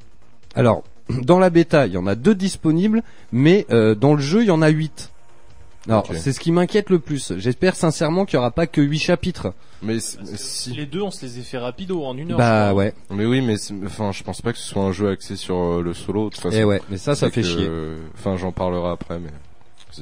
Alors 0.57 0.83
dans 1.09 1.39
la 1.39 1.51
bêta, 1.51 1.87
il 1.87 1.93
y 1.93 1.99
en 1.99 2.09
a 2.09 2.17
deux 2.17 2.35
disponibles, 2.35 3.05
mais 3.31 3.65
euh, 3.71 3.95
dans 3.95 4.15
le 4.15 4.21
jeu, 4.21 4.43
il 4.43 4.49
y 4.49 4.51
en 4.51 4.61
a 4.61 4.71
huit. 4.71 5.13
Alors 5.89 6.07
c'est 6.19 6.33
ce 6.33 6.41
qui 6.41 6.53
m'inquiète 6.53 6.91
le 6.91 6.99
plus. 6.99 7.33
J'espère 7.39 7.75
sincèrement 7.77 8.25
qu'il 8.25 8.35
y 8.35 8.39
aura 8.39 8.51
pas 8.51 8.67
que 8.67 8.81
huit 8.81 8.99
chapitres. 8.99 9.53
Mais 9.83 9.99
si. 10.01 10.73
Les 10.75 10.87
deux, 10.87 11.01
on 11.03 11.11
se 11.11 11.25
les 11.25 11.39
a 11.39 11.43
fait 11.43 11.59
rapido 11.59 12.05
en 12.05 12.17
une 12.17 12.33
heure. 12.33 12.39
Bah 12.39 12.75
ouais. 12.75 12.93
Mais 13.11 13.25
oui, 13.27 13.41
mais 13.41 13.57
c'est- 13.57 13.75
enfin, 13.87 14.11
je 14.13 14.23
pense 14.23 14.43
pas 14.43 14.53
que 14.53 14.59
ce 14.59 14.67
soit 14.69 14.83
un 14.83 14.93
jeu 14.93 15.09
axé 15.11 15.37
sur 15.37 15.57
euh, 15.57 15.83
le 15.83 15.95
solo. 15.95 16.25
De 16.31 16.35
toute 16.35 16.43
façon. 16.43 16.57
Et 16.57 16.65
ouais, 16.65 16.83
mais 16.91 16.97
ça, 16.99 17.15
ça 17.15 17.31
fait 17.31 17.43
que- 17.43 17.47
chier. 17.47 17.71
Enfin, 18.15 18.37
j'en 18.37 18.51
parlerai 18.53 18.91
après, 18.91 19.19
mais. 19.19 19.31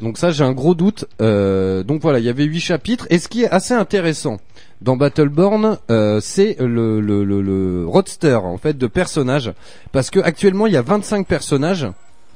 Donc 0.00 0.18
ça, 0.18 0.30
j'ai 0.32 0.44
un 0.44 0.52
gros 0.52 0.74
doute. 0.74 1.04
Euh, 1.22 1.82
donc 1.82 2.02
voilà, 2.02 2.18
il 2.18 2.24
y 2.24 2.28
avait 2.28 2.44
huit 2.44 2.60
chapitres. 2.60 3.06
Et 3.10 3.18
ce 3.18 3.28
qui 3.28 3.42
est 3.44 3.48
assez 3.50 3.72
intéressant 3.74 4.38
dans 4.82 4.96
Battleborn, 4.96 5.78
euh, 5.90 6.20
c'est 6.20 6.56
le, 6.58 7.00
le, 7.00 7.24
le, 7.24 7.40
le 7.40 7.86
roadster 7.86 8.34
en 8.34 8.58
fait 8.58 8.76
de 8.76 8.86
personnages, 8.88 9.52
parce 9.92 10.10
que 10.10 10.18
actuellement 10.20 10.66
il 10.66 10.72
y 10.72 10.76
a 10.76 10.82
25 10.82 11.26
personnages. 11.26 11.86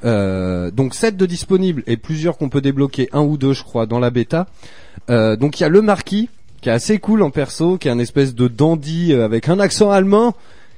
Euh, 0.04 0.70
donc 0.70 0.94
7 0.94 1.16
de 1.16 1.26
disponibles 1.26 1.82
et 1.86 1.96
plusieurs 1.96 2.38
qu'on 2.38 2.48
peut 2.48 2.60
débloquer, 2.60 3.08
un 3.12 3.20
ou 3.22 3.36
deux 3.36 3.52
je 3.52 3.62
crois 3.62 3.86
dans 3.86 3.98
la 3.98 4.10
bêta. 4.10 4.46
Euh, 5.10 5.36
donc 5.36 5.60
il 5.60 5.62
y 5.62 5.66
a 5.66 5.68
le 5.68 5.82
marquis 5.82 6.28
qui 6.60 6.68
est 6.68 6.72
assez 6.72 6.98
cool 6.98 7.22
en 7.22 7.30
perso, 7.30 7.78
qui 7.78 7.88
est 7.88 7.90
un 7.90 7.98
espèce 7.98 8.34
de 8.34 8.48
dandy 8.48 9.12
euh, 9.12 9.24
avec 9.24 9.48
un 9.48 9.58
accent 9.58 9.90
allemand, 9.90 10.34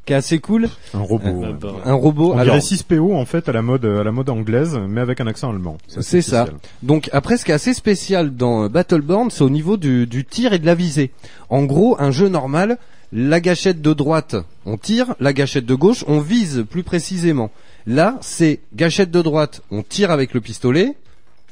qui 0.07 0.13
est 0.13 0.17
assez 0.17 0.39
cool, 0.39 0.69
Un 0.95 1.01
robot. 1.01 1.45
Euh, 1.45 1.55
un 1.85 1.95
robot. 1.95 2.33
On 2.33 2.39
Alors, 2.39 2.57
dirait 2.57 2.59
6PO 2.59 3.15
en 3.15 3.25
fait 3.25 3.49
à 3.49 3.53
la 3.53 3.63
mode 3.63 3.85
à 3.85 4.03
la 4.03 4.13
mode 4.13 4.31
anglaise, 4.31 4.79
mais 4.89 5.01
avec 5.01 5.21
un 5.21 5.27
accent 5.27 5.51
allemand. 5.51 5.79
C'est 5.87 6.23
ça. 6.23 6.47
Donc 6.83 7.09
après, 7.13 7.37
ce 7.37 7.45
qui 7.45 7.51
est 7.51 7.55
assez 7.55 7.75
spécial 7.75 8.35
dans 8.35 8.69
Battleborn, 8.69 9.31
c'est 9.31 9.43
au 9.43 9.51
niveau 9.51 9.77
du, 9.77 10.07
du 10.07 10.25
tir 10.25 10.53
et 10.53 10.59
de 10.59 10.67
la 10.67 10.75
visée. 10.75 11.13
En 11.51 11.65
gros, 11.65 11.97
un 12.01 12.11
jeu 12.11 12.29
normal, 12.29 12.79
la 13.13 13.41
gâchette 13.41 13.83
de 13.83 13.93
droite, 13.93 14.37
on 14.65 14.79
tire, 14.79 15.15
la 15.21 15.33
gâchette 15.35 15.67
de 15.67 15.75
gauche, 15.75 16.05
on 16.09 16.21
vise 16.21 16.65
plus 16.69 16.83
précisément. 16.83 17.51
Là, 17.87 18.19
c'est 18.23 18.61
gâchette 18.75 19.11
de 19.11 19.21
droite, 19.21 19.63
on 19.71 19.83
tire 19.83 20.11
avec 20.11 20.33
le 20.33 20.41
pistolet, 20.41 20.97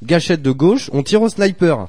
gâchette 0.03 0.41
de 0.41 0.51
gauche, 0.51 0.89
on 0.95 1.03
tire 1.03 1.21
au 1.21 1.29
sniper. 1.29 1.89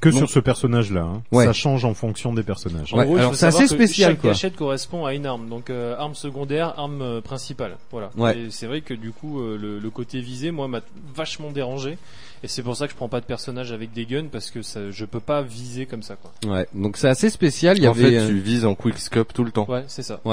Que 0.00 0.10
Donc- 0.10 0.18
sur 0.18 0.30
ce 0.30 0.38
personnage-là. 0.38 1.02
hein. 1.02 1.22
Ouais. 1.32 1.44
Ça 1.46 1.52
change 1.52 1.84
en 1.84 1.92
fonction 1.92 2.32
des 2.32 2.44
personnages. 2.44 2.94
En 2.94 2.98
Ouais, 2.98 3.04
gros, 3.04 3.16
il 3.16 3.20
alors 3.20 3.34
c'est 3.34 3.46
assez 3.46 3.64
que 3.64 3.66
spécial, 3.70 4.12
Chaque 4.12 4.20
quoi. 4.20 4.30
gâchette 4.30 4.54
correspond 4.54 5.04
à 5.06 5.12
une 5.14 5.26
arme, 5.26 5.48
donc 5.48 5.70
euh, 5.70 5.96
arme 5.98 6.14
secondaire, 6.14 6.74
arme 6.78 7.02
euh, 7.02 7.20
principale. 7.20 7.76
Voilà. 7.90 8.10
Ouais. 8.16 8.38
Et 8.38 8.50
c'est 8.50 8.66
vrai 8.68 8.80
que 8.80 8.94
du 8.94 9.10
coup, 9.10 9.40
euh, 9.40 9.58
le, 9.60 9.80
le 9.80 9.90
côté 9.90 10.20
visé, 10.20 10.52
moi, 10.52 10.68
m'a 10.68 10.82
vachement 11.16 11.50
dérangé. 11.50 11.98
Et 12.44 12.46
c'est 12.46 12.62
pour 12.62 12.76
ça 12.76 12.86
que 12.86 12.92
je 12.92 12.96
prends 12.96 13.08
pas 13.08 13.20
de 13.20 13.26
personnage 13.26 13.72
avec 13.72 13.92
des 13.92 14.06
guns 14.06 14.28
parce 14.30 14.52
que 14.52 14.62
ça, 14.62 14.92
je 14.92 15.04
peux 15.04 15.18
pas 15.18 15.42
viser 15.42 15.86
comme 15.86 16.04
ça, 16.04 16.14
quoi. 16.14 16.30
Ouais, 16.48 16.68
donc 16.72 16.96
c'est 16.96 17.08
assez 17.08 17.30
spécial. 17.30 17.76
Il 17.78 17.82
y 17.82 17.88
en 17.88 17.90
avait 17.90 18.10
fait, 18.10 18.18
euh, 18.18 18.28
tu 18.28 18.38
vises 18.38 18.64
en 18.64 18.76
quickscope 18.76 19.32
tout 19.34 19.42
le 19.42 19.50
temps. 19.50 19.66
Ouais, 19.68 19.82
c'est 19.88 20.04
ça. 20.04 20.20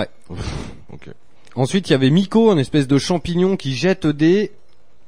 Ok. 0.93 1.09
ensuite 1.55 1.89
il 1.89 1.93
y 1.93 1.95
avait 1.95 2.09
Miko, 2.11 2.51
un 2.51 2.57
espèce 2.57 2.87
de 2.87 2.97
champignon 2.97 3.57
qui 3.57 3.73
jette 3.73 4.05
des 4.07 4.51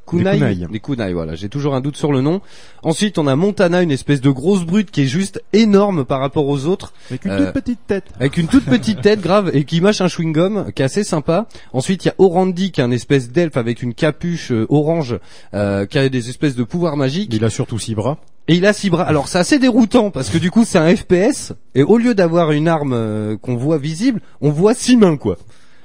kunai, 0.08 0.38
kunai. 0.38 0.55
des 0.72 0.80
kunai, 0.80 1.14
voilà. 1.14 1.36
J'ai 1.36 1.49
toujours 1.49 1.76
un 1.76 1.82
doute 1.82 1.97
sur 1.97 2.12
le 2.12 2.22
nom. 2.22 2.41
Ensuite, 2.84 3.18
on 3.18 3.28
a 3.28 3.36
Montana, 3.36 3.82
une 3.82 3.91
espèce 3.91 4.22
de 4.22 4.30
grosse 4.30 4.64
brute 4.66 4.89
qui 4.91 5.01
est 5.01 5.08
juste 5.08 5.43
énorme 5.53 6.05
par 6.05 6.20
rapport 6.20 6.47
aux 6.47 6.66
autres, 6.66 6.93
Avec 7.10 7.26
une 7.26 7.32
Euh, 7.32 7.45
toute 7.45 7.53
petite 7.53 7.80
tête. 7.88 8.05
avec 8.20 8.38
une 8.38 8.47
toute 8.47 8.66
petite 8.66 9.01
tête 9.01 9.22
grave 9.22 9.51
et 9.53 9.64
qui 9.66 9.82
mâche 9.82 10.01
un 10.01 10.08
chewing 10.08 10.34
gum, 10.34 10.72
qui 10.74 10.82
est 10.82 10.86
assez 10.86 11.03
sympa. 11.03 11.47
Ensuite, 11.74 12.05
il 12.05 12.08
y 12.08 12.12
a 12.12 12.16
Orandi, 12.18 12.72
qui 12.72 12.82
est 12.82 12.84
un 12.84 12.91
espèce 12.91 13.30
d'elfe 13.32 13.58
avec 13.58 13.84
une 13.84 13.93
capuche 13.93 14.51
euh, 14.51 14.66
orange, 14.70 15.18
euh, 15.53 15.86
qui 15.86 15.97
a 15.97 16.08
des 16.10 16.30
espèces 16.30 16.55
de 16.55 16.64
pouvoirs 16.64 16.97
magiques. 16.97 17.34
Il 17.34 17.43
a 17.43 17.49
surtout 17.49 17.78
six 17.80 17.93
bras. 17.95 18.18
Et 18.49 18.55
il 18.55 18.66
a 18.66 18.72
six 18.72 18.89
bras. 18.89 19.03
Alors 19.03 19.28
c'est 19.28 19.39
assez 19.39 19.60
déroutant 19.60 20.10
parce 20.10 20.30
que 20.30 20.38
du 20.38 20.51
coup 20.51 20.64
c'est 20.64 20.78
un 20.78 20.95
FPS 20.95 21.51
et 21.76 21.84
au 21.84 21.97
lieu 21.97 22.16
d'avoir 22.16 22.53
une 22.53 22.70
arme 22.70 22.93
euh, 22.93 23.36
qu'on 23.36 23.58
voit 23.58 23.78
visible, 23.78 24.22
on 24.39 24.51
voit 24.51 24.74
six 24.74 24.95
mains 24.95 25.18
quoi. 25.18 25.38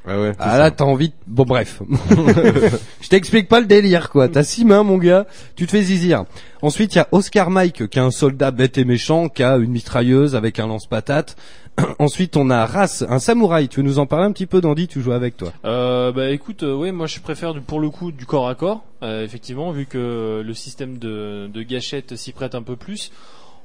Ah 0.06 0.20
ouais. 0.20 0.32
Ah 0.38 0.58
là 0.58 0.70
t'as 0.70 0.84
envie 0.84 1.08
de... 1.10 1.14
Bon 1.28 1.44
bref. 1.44 1.80
Je 3.00 3.08
t'explique 3.08 3.48
pas 3.48 3.60
le 3.60 3.66
délire 3.66 4.10
quoi. 4.10 4.28
T'as 4.28 4.42
six 4.42 4.64
mains 4.64 4.82
mon 4.82 4.98
gars, 4.98 5.26
tu 5.56 5.66
te 5.66 5.70
fais 5.70 5.82
zizir. 5.82 6.24
Ensuite 6.60 6.94
il 6.94 6.98
y 6.98 7.00
a 7.00 7.08
Oscar 7.12 7.50
Mike 7.50 7.88
qui 7.88 7.98
est 7.98 8.02
un 8.02 8.10
soldat 8.10 8.50
bête 8.50 8.78
et 8.78 8.84
méchant 8.84 9.28
qui 9.28 9.42
a 9.42 9.56
une 9.56 9.70
mitrailleuse 9.70 10.34
avec 10.34 10.58
un 10.58 10.66
lance-patate. 10.66 11.36
Ensuite 11.98 12.36
on 12.36 12.50
a 12.50 12.66
Ras, 12.66 13.04
un 13.08 13.18
samouraï. 13.18 13.68
Tu 13.68 13.80
veux 13.80 13.86
nous 13.86 13.98
en 13.98 14.06
parler 14.06 14.26
un 14.26 14.32
petit 14.32 14.46
peu 14.46 14.60
Dandy? 14.60 14.88
Tu 14.88 15.00
joues 15.00 15.12
avec 15.12 15.36
toi. 15.36 15.52
Euh, 15.64 16.12
bah 16.12 16.30
écoute, 16.30 16.64
euh, 16.64 16.74
ouais, 16.74 16.92
moi 16.92 17.06
je 17.06 17.18
préfère 17.20 17.54
du- 17.54 17.60
pour 17.60 17.80
le 17.80 17.88
coup 17.88 18.12
du 18.12 18.26
corps 18.26 18.48
à 18.48 18.54
corps, 18.54 18.82
euh, 19.02 19.24
effectivement, 19.24 19.70
vu 19.72 19.86
que 19.86 20.42
le 20.44 20.54
système 20.54 20.98
de, 20.98 21.46
de 21.52 21.62
gâchette 21.62 22.16
s'y 22.16 22.32
prête 22.32 22.54
un 22.54 22.62
peu 22.62 22.76
plus. 22.76 23.10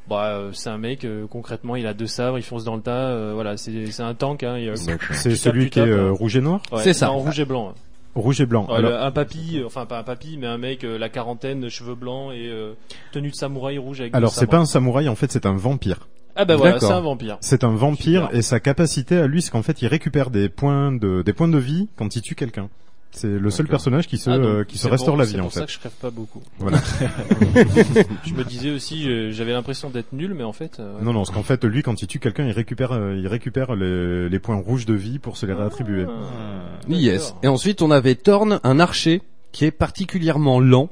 Bah, 0.09 0.29
euh, 0.29 0.51
c'est 0.53 0.69
un 0.69 0.77
mec 0.77 1.03
euh, 1.03 1.25
concrètement, 1.29 1.75
il 1.75 1.85
a 1.85 1.93
deux 1.93 2.07
sabres, 2.07 2.37
il 2.39 2.43
fonce 2.43 2.63
dans 2.63 2.75
le 2.75 2.81
tas. 2.81 3.09
euh, 3.09 3.31
voilà, 3.33 3.57
c'est 3.57 3.87
c'est 3.91 4.03
un 4.03 4.13
tank. 4.13 4.43
Hein, 4.43 4.57
il, 4.57 4.71
C'est 5.13 5.35
celui 5.35 5.69
qui 5.69 5.79
est 5.79 5.83
euh, 5.83 6.09
hein. 6.09 6.15
rouge 6.17 6.35
et 6.37 6.41
noir. 6.41 6.61
Ouais, 6.71 6.81
C'est 6.83 6.93
ça. 6.93 7.11
en 7.11 7.17
rouge 7.17 7.39
et 7.39 7.45
blanc. 7.45 7.69
hein. 7.69 7.73
Rouge 8.15 8.41
et 8.41 8.45
blanc. 8.45 8.65
Ouais, 8.67 8.75
Alors, 8.77 8.91
le- 8.91 8.97
un 8.99 9.11
papy, 9.11 9.61
enfin 9.65 9.85
pas 9.85 9.99
un 9.99 10.03
papy, 10.03 10.37
mais 10.39 10.47
un 10.47 10.57
mec, 10.57 10.83
euh, 10.83 10.97
la 10.97 11.09
quarantaine, 11.09 11.69
cheveux 11.69 11.93
blancs 11.95 12.31
et 12.33 12.47
euh, 12.49 12.73
tenue 13.11 13.29
de 13.31 13.35
samouraï 13.35 13.77
rouge 13.77 14.01
avec. 14.01 14.15
alors 14.15 14.31
c'est 14.31 14.47
pas 14.47 14.57
un 14.57 14.65
samouraï, 14.65 15.07
en 15.09 15.15
fait 15.15 15.31
c'est 15.31 15.45
un 15.45 15.55
vampire. 15.55 16.07
Ah 16.35 16.45
bah 16.45 16.55
voilà, 16.55 16.79
c'est 16.79 16.85
un 16.91 16.99
vampire. 17.01 17.37
C'est 17.41 17.63
un 17.63 17.75
vampire 17.75 18.23
Super. 18.25 18.35
et 18.37 18.41
sa 18.43 18.59
capacité 18.59 19.17
à 19.17 19.27
lui, 19.27 19.41
c'est 19.41 19.51
qu'en 19.51 19.61
fait 19.63 19.81
il 19.81 19.87
récupère 19.87 20.29
des 20.29 20.49
points 20.49 20.91
de 20.91 21.21
des 21.23 21.33
points 21.33 21.47
de 21.47 21.57
vie 21.57 21.89
quand 21.97 22.15
il 22.15 22.21
tue 22.21 22.35
quelqu'un. 22.35 22.69
C'est 23.11 23.27
le 23.39 23.49
seul 23.49 23.67
personnage 23.67 24.07
qui 24.07 24.17
se 24.19 24.29
Ah, 24.29 24.37
donc, 24.37 24.45
euh, 24.45 24.63
qui 24.63 24.77
se 24.77 24.83
c'est 24.83 24.89
restaure 24.89 25.13
pour- 25.15 25.17
la 25.17 25.25
c'est 25.25 25.33
vie 25.33 25.39
en 25.39 25.43
pour 25.45 25.53
ça 25.53 25.61
fait. 25.61 25.65
que 25.67 25.71
je 25.71 25.79
crève 25.79 25.91
pas 25.99 26.11
beaucoup. 26.11 26.41
Voilà. 26.59 26.77
Je 28.25 28.33
me 28.33 28.43
disais 28.43 28.69
aussi, 28.71 29.09
euh, 29.09 29.31
j'avais 29.31 29.53
l'impression 29.53 29.89
d'être 29.89 30.13
nul, 30.13 30.33
mais 30.35 30.43
en 30.43 30.53
fait. 30.53 30.79
euh, 30.79 30.99
Non 31.01 31.13
non, 31.13 31.19
parce 31.21 31.31
qu'en 31.31 31.43
fait 31.43 31.63
lui 31.63 31.81
quand 31.83 32.01
il 32.01 32.07
tue 32.07 32.19
quelqu'un, 32.19 32.45
il 32.45 32.51
récupère 32.51 32.91
il 33.15 33.27
récupère 33.27 33.75
les, 33.75 34.29
les 34.29 34.39
points 34.39 34.55
rouges 34.57 34.85
de 34.85 34.93
vie 34.93 35.19
pour 35.19 35.37
se 35.37 35.45
les 35.45 35.53
réattribuer. 35.53 36.05
Ah, 36.07 36.89
Yes. 36.89 37.33
Et 37.43 37.47
ensuite 37.47 37.81
on 37.81 37.91
avait 37.91 38.15
Thorn, 38.15 38.59
un 38.63 38.79
archer 38.79 39.21
qui 39.51 39.65
est 39.65 39.71
particulièrement 39.71 40.59
lent. 40.59 40.89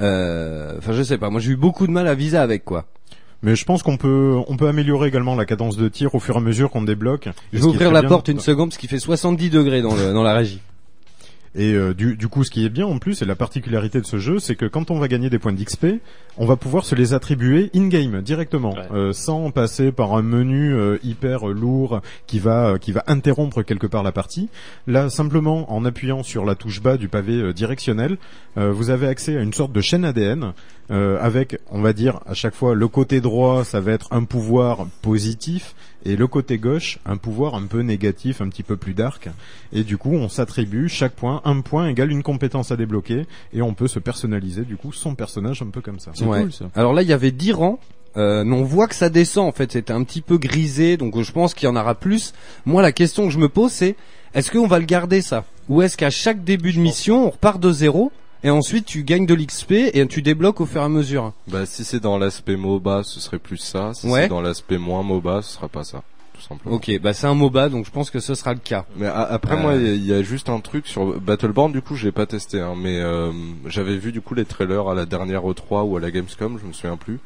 Euh, 0.00 0.74
Enfin 0.78 0.92
je 0.92 1.02
sais 1.02 1.18
pas, 1.18 1.30
moi 1.30 1.40
j'ai 1.40 1.52
eu 1.52 1.56
beaucoup 1.56 1.86
de 1.86 1.92
mal 1.92 2.08
à 2.08 2.14
viser 2.14 2.38
avec 2.38 2.64
quoi. 2.64 2.86
Mais 3.42 3.54
je 3.54 3.64
pense 3.64 3.82
qu'on 3.84 3.96
peut 3.96 4.36
on 4.48 4.56
peut 4.56 4.66
améliorer 4.68 5.08
également 5.08 5.36
la 5.36 5.44
cadence 5.44 5.76
de 5.76 5.88
tir 5.88 6.14
au 6.14 6.18
fur 6.20 6.34
et 6.34 6.38
à 6.38 6.40
mesure 6.40 6.70
qu'on 6.70 6.82
débloque. 6.82 7.28
Je 7.52 7.58
vais 7.60 7.64
ouvrir 7.64 7.92
la 7.92 8.00
bien- 8.00 8.08
porte 8.08 8.28
une 8.28 8.40
seconde 8.40 8.70
parce 8.70 8.78
qu'il 8.78 8.88
fait 8.88 8.98
70 8.98 9.50
degrés 9.50 9.80
dans, 9.80 9.94
le, 9.94 10.12
dans 10.12 10.24
la 10.24 10.34
régie. 10.34 10.60
Et 11.54 11.72
euh, 11.72 11.94
du, 11.94 12.16
du 12.16 12.28
coup, 12.28 12.44
ce 12.44 12.50
qui 12.50 12.64
est 12.64 12.68
bien 12.68 12.86
en 12.86 12.98
plus, 12.98 13.22
et 13.22 13.24
la 13.24 13.34
particularité 13.36 14.00
de 14.00 14.06
ce 14.06 14.18
jeu, 14.18 14.38
c'est 14.38 14.54
que 14.54 14.66
quand 14.66 14.90
on 14.90 14.98
va 14.98 15.08
gagner 15.08 15.30
des 15.30 15.38
points 15.38 15.52
d'XP, 15.52 15.86
on 16.36 16.46
va 16.46 16.56
pouvoir 16.56 16.84
se 16.84 16.94
les 16.94 17.14
attribuer 17.14 17.70
in-game 17.74 18.20
directement, 18.22 18.74
Ouais. 18.74 18.82
euh, 18.92 19.12
sans 19.12 19.50
passer 19.50 19.90
par 19.90 20.14
un 20.14 20.22
menu 20.22 20.72
euh, 20.74 20.98
hyper 21.02 21.46
lourd 21.46 22.00
qui 22.26 22.38
va 22.38 22.68
euh, 22.74 22.78
qui 22.78 22.92
va 22.92 23.02
interrompre 23.06 23.62
quelque 23.62 23.86
part 23.86 24.02
la 24.02 24.12
partie. 24.12 24.48
Là, 24.86 25.10
simplement 25.10 25.72
en 25.72 25.84
appuyant 25.84 26.22
sur 26.22 26.44
la 26.44 26.54
touche 26.54 26.80
bas 26.82 26.96
du 26.96 27.08
pavé 27.08 27.52
directionnel, 27.52 28.18
euh, 28.56 28.70
vous 28.72 28.90
avez 28.90 29.06
accès 29.08 29.36
à 29.36 29.40
une 29.42 29.52
sorte 29.52 29.72
de 29.72 29.80
chaîne 29.80 30.04
ADN 30.04 30.52
euh, 30.90 31.18
avec, 31.20 31.58
on 31.70 31.80
va 31.82 31.92
dire, 31.92 32.20
à 32.26 32.34
chaque 32.34 32.54
fois 32.54 32.74
le 32.74 32.88
côté 32.88 33.20
droit, 33.20 33.64
ça 33.64 33.80
va 33.80 33.92
être 33.92 34.08
un 34.12 34.24
pouvoir 34.24 34.86
positif. 35.02 35.74
Et 36.08 36.16
le 36.16 36.26
côté 36.26 36.56
gauche, 36.56 36.98
un 37.04 37.18
pouvoir 37.18 37.54
un 37.54 37.66
peu 37.66 37.80
négatif, 37.82 38.40
un 38.40 38.48
petit 38.48 38.62
peu 38.62 38.78
plus 38.78 38.94
dark. 38.94 39.28
Et 39.74 39.84
du 39.84 39.98
coup, 39.98 40.14
on 40.14 40.30
s'attribue 40.30 40.88
chaque 40.88 41.12
point, 41.12 41.42
un 41.44 41.60
point 41.60 41.86
égale 41.88 42.10
une 42.10 42.22
compétence 42.22 42.72
à 42.72 42.76
débloquer, 42.76 43.26
et 43.52 43.60
on 43.60 43.74
peut 43.74 43.88
se 43.88 43.98
personnaliser 43.98 44.62
du 44.62 44.76
coup 44.76 44.90
son 44.92 45.14
personnage 45.14 45.60
un 45.60 45.66
peu 45.66 45.82
comme 45.82 46.00
ça. 46.00 46.12
C'est 46.14 46.24
Ouais. 46.24 46.40
cool 46.40 46.52
ça. 46.52 46.70
Alors 46.74 46.94
là 46.94 47.02
il 47.02 47.08
y 47.08 47.12
avait 47.12 47.30
10 47.30 47.52
rangs. 47.52 47.78
Euh, 48.16 48.42
mais 48.42 48.56
on 48.56 48.64
voit 48.64 48.88
que 48.88 48.94
ça 48.94 49.10
descend 49.10 49.46
en 49.46 49.52
fait, 49.52 49.70
c'était 49.72 49.92
un 49.92 50.02
petit 50.02 50.22
peu 50.22 50.38
grisé, 50.38 50.96
donc 50.96 51.20
je 51.20 51.30
pense 51.30 51.52
qu'il 51.52 51.68
y 51.68 51.70
en 51.70 51.76
aura 51.76 51.94
plus. 51.94 52.32
Moi 52.64 52.80
la 52.80 52.90
question 52.90 53.26
que 53.26 53.30
je 53.30 53.38
me 53.38 53.50
pose 53.50 53.70
c'est, 53.70 53.96
est-ce 54.34 54.50
qu'on 54.50 54.66
va 54.66 54.78
le 54.78 54.86
garder 54.86 55.20
ça? 55.20 55.44
Ou 55.68 55.82
est-ce 55.82 55.96
qu'à 55.98 56.08
chaque 56.10 56.42
début 56.42 56.72
de 56.72 56.80
mission 56.80 57.26
on 57.26 57.30
repart 57.30 57.60
de 57.60 57.70
zéro? 57.70 58.10
Et 58.44 58.50
ensuite 58.50 58.84
tu 58.86 59.02
gagnes 59.04 59.26
de 59.26 59.34
l'XP 59.34 59.72
et 59.72 60.06
tu 60.08 60.22
débloques 60.22 60.60
au 60.60 60.66
fur 60.66 60.80
et 60.80 60.84
à 60.84 60.88
mesure 60.88 61.32
Bah 61.48 61.66
si 61.66 61.84
c'est 61.84 62.00
dans 62.00 62.18
l'aspect 62.18 62.56
MOBA, 62.56 63.02
ce 63.04 63.20
serait 63.20 63.38
plus 63.38 63.56
ça. 63.58 63.92
Si 63.94 64.06
Ouais. 64.06 64.22
c'est 64.22 64.28
dans 64.28 64.40
l'aspect 64.40 64.78
moins 64.78 65.02
MOBA, 65.02 65.42
ce 65.42 65.54
sera 65.54 65.68
pas 65.68 65.84
ça, 65.84 66.02
tout 66.34 66.40
simplement. 66.40 66.76
Ok, 66.76 66.90
bah 67.00 67.12
c'est 67.14 67.26
un 67.26 67.34
MOBA 67.34 67.68
donc 67.68 67.84
je 67.86 67.90
pense 67.90 68.10
que 68.10 68.20
ce 68.20 68.34
sera 68.34 68.52
le 68.54 68.60
cas. 68.60 68.84
Mais 68.96 69.06
après 69.06 69.54
Euh. 69.56 69.60
moi 69.62 69.74
il 69.74 69.82
y 69.86 69.88
a- 69.90 69.94
il 69.94 70.06
y, 70.06 70.12
a 70.12 70.22
juste 70.22 70.48
un 70.48 70.60
truc 70.60 70.86
sur 70.86 71.18
Battleborn 71.20 71.72
du 71.72 71.82
coup 71.82 71.94
je 71.96 72.04
l'ai 72.06 72.12
pas 72.12 72.26
testé 72.26 72.60
hein, 72.60 72.74
mais 72.76 72.98
euh, 73.00 73.32
j'avais 73.66 73.96
vu 73.96 74.12
du 74.12 74.20
coup 74.20 74.34
les 74.34 74.44
trailers 74.44 74.88
à 74.88 74.94
la 74.94 75.04
dernière 75.06 75.42
E3 75.42 75.82
ou 75.84 75.96
à 75.96 76.00
la 76.00 76.10
Gamescom 76.10 76.58
je 76.60 76.66
me 76.66 76.72
souviens 76.72 76.96
plus 76.96 77.18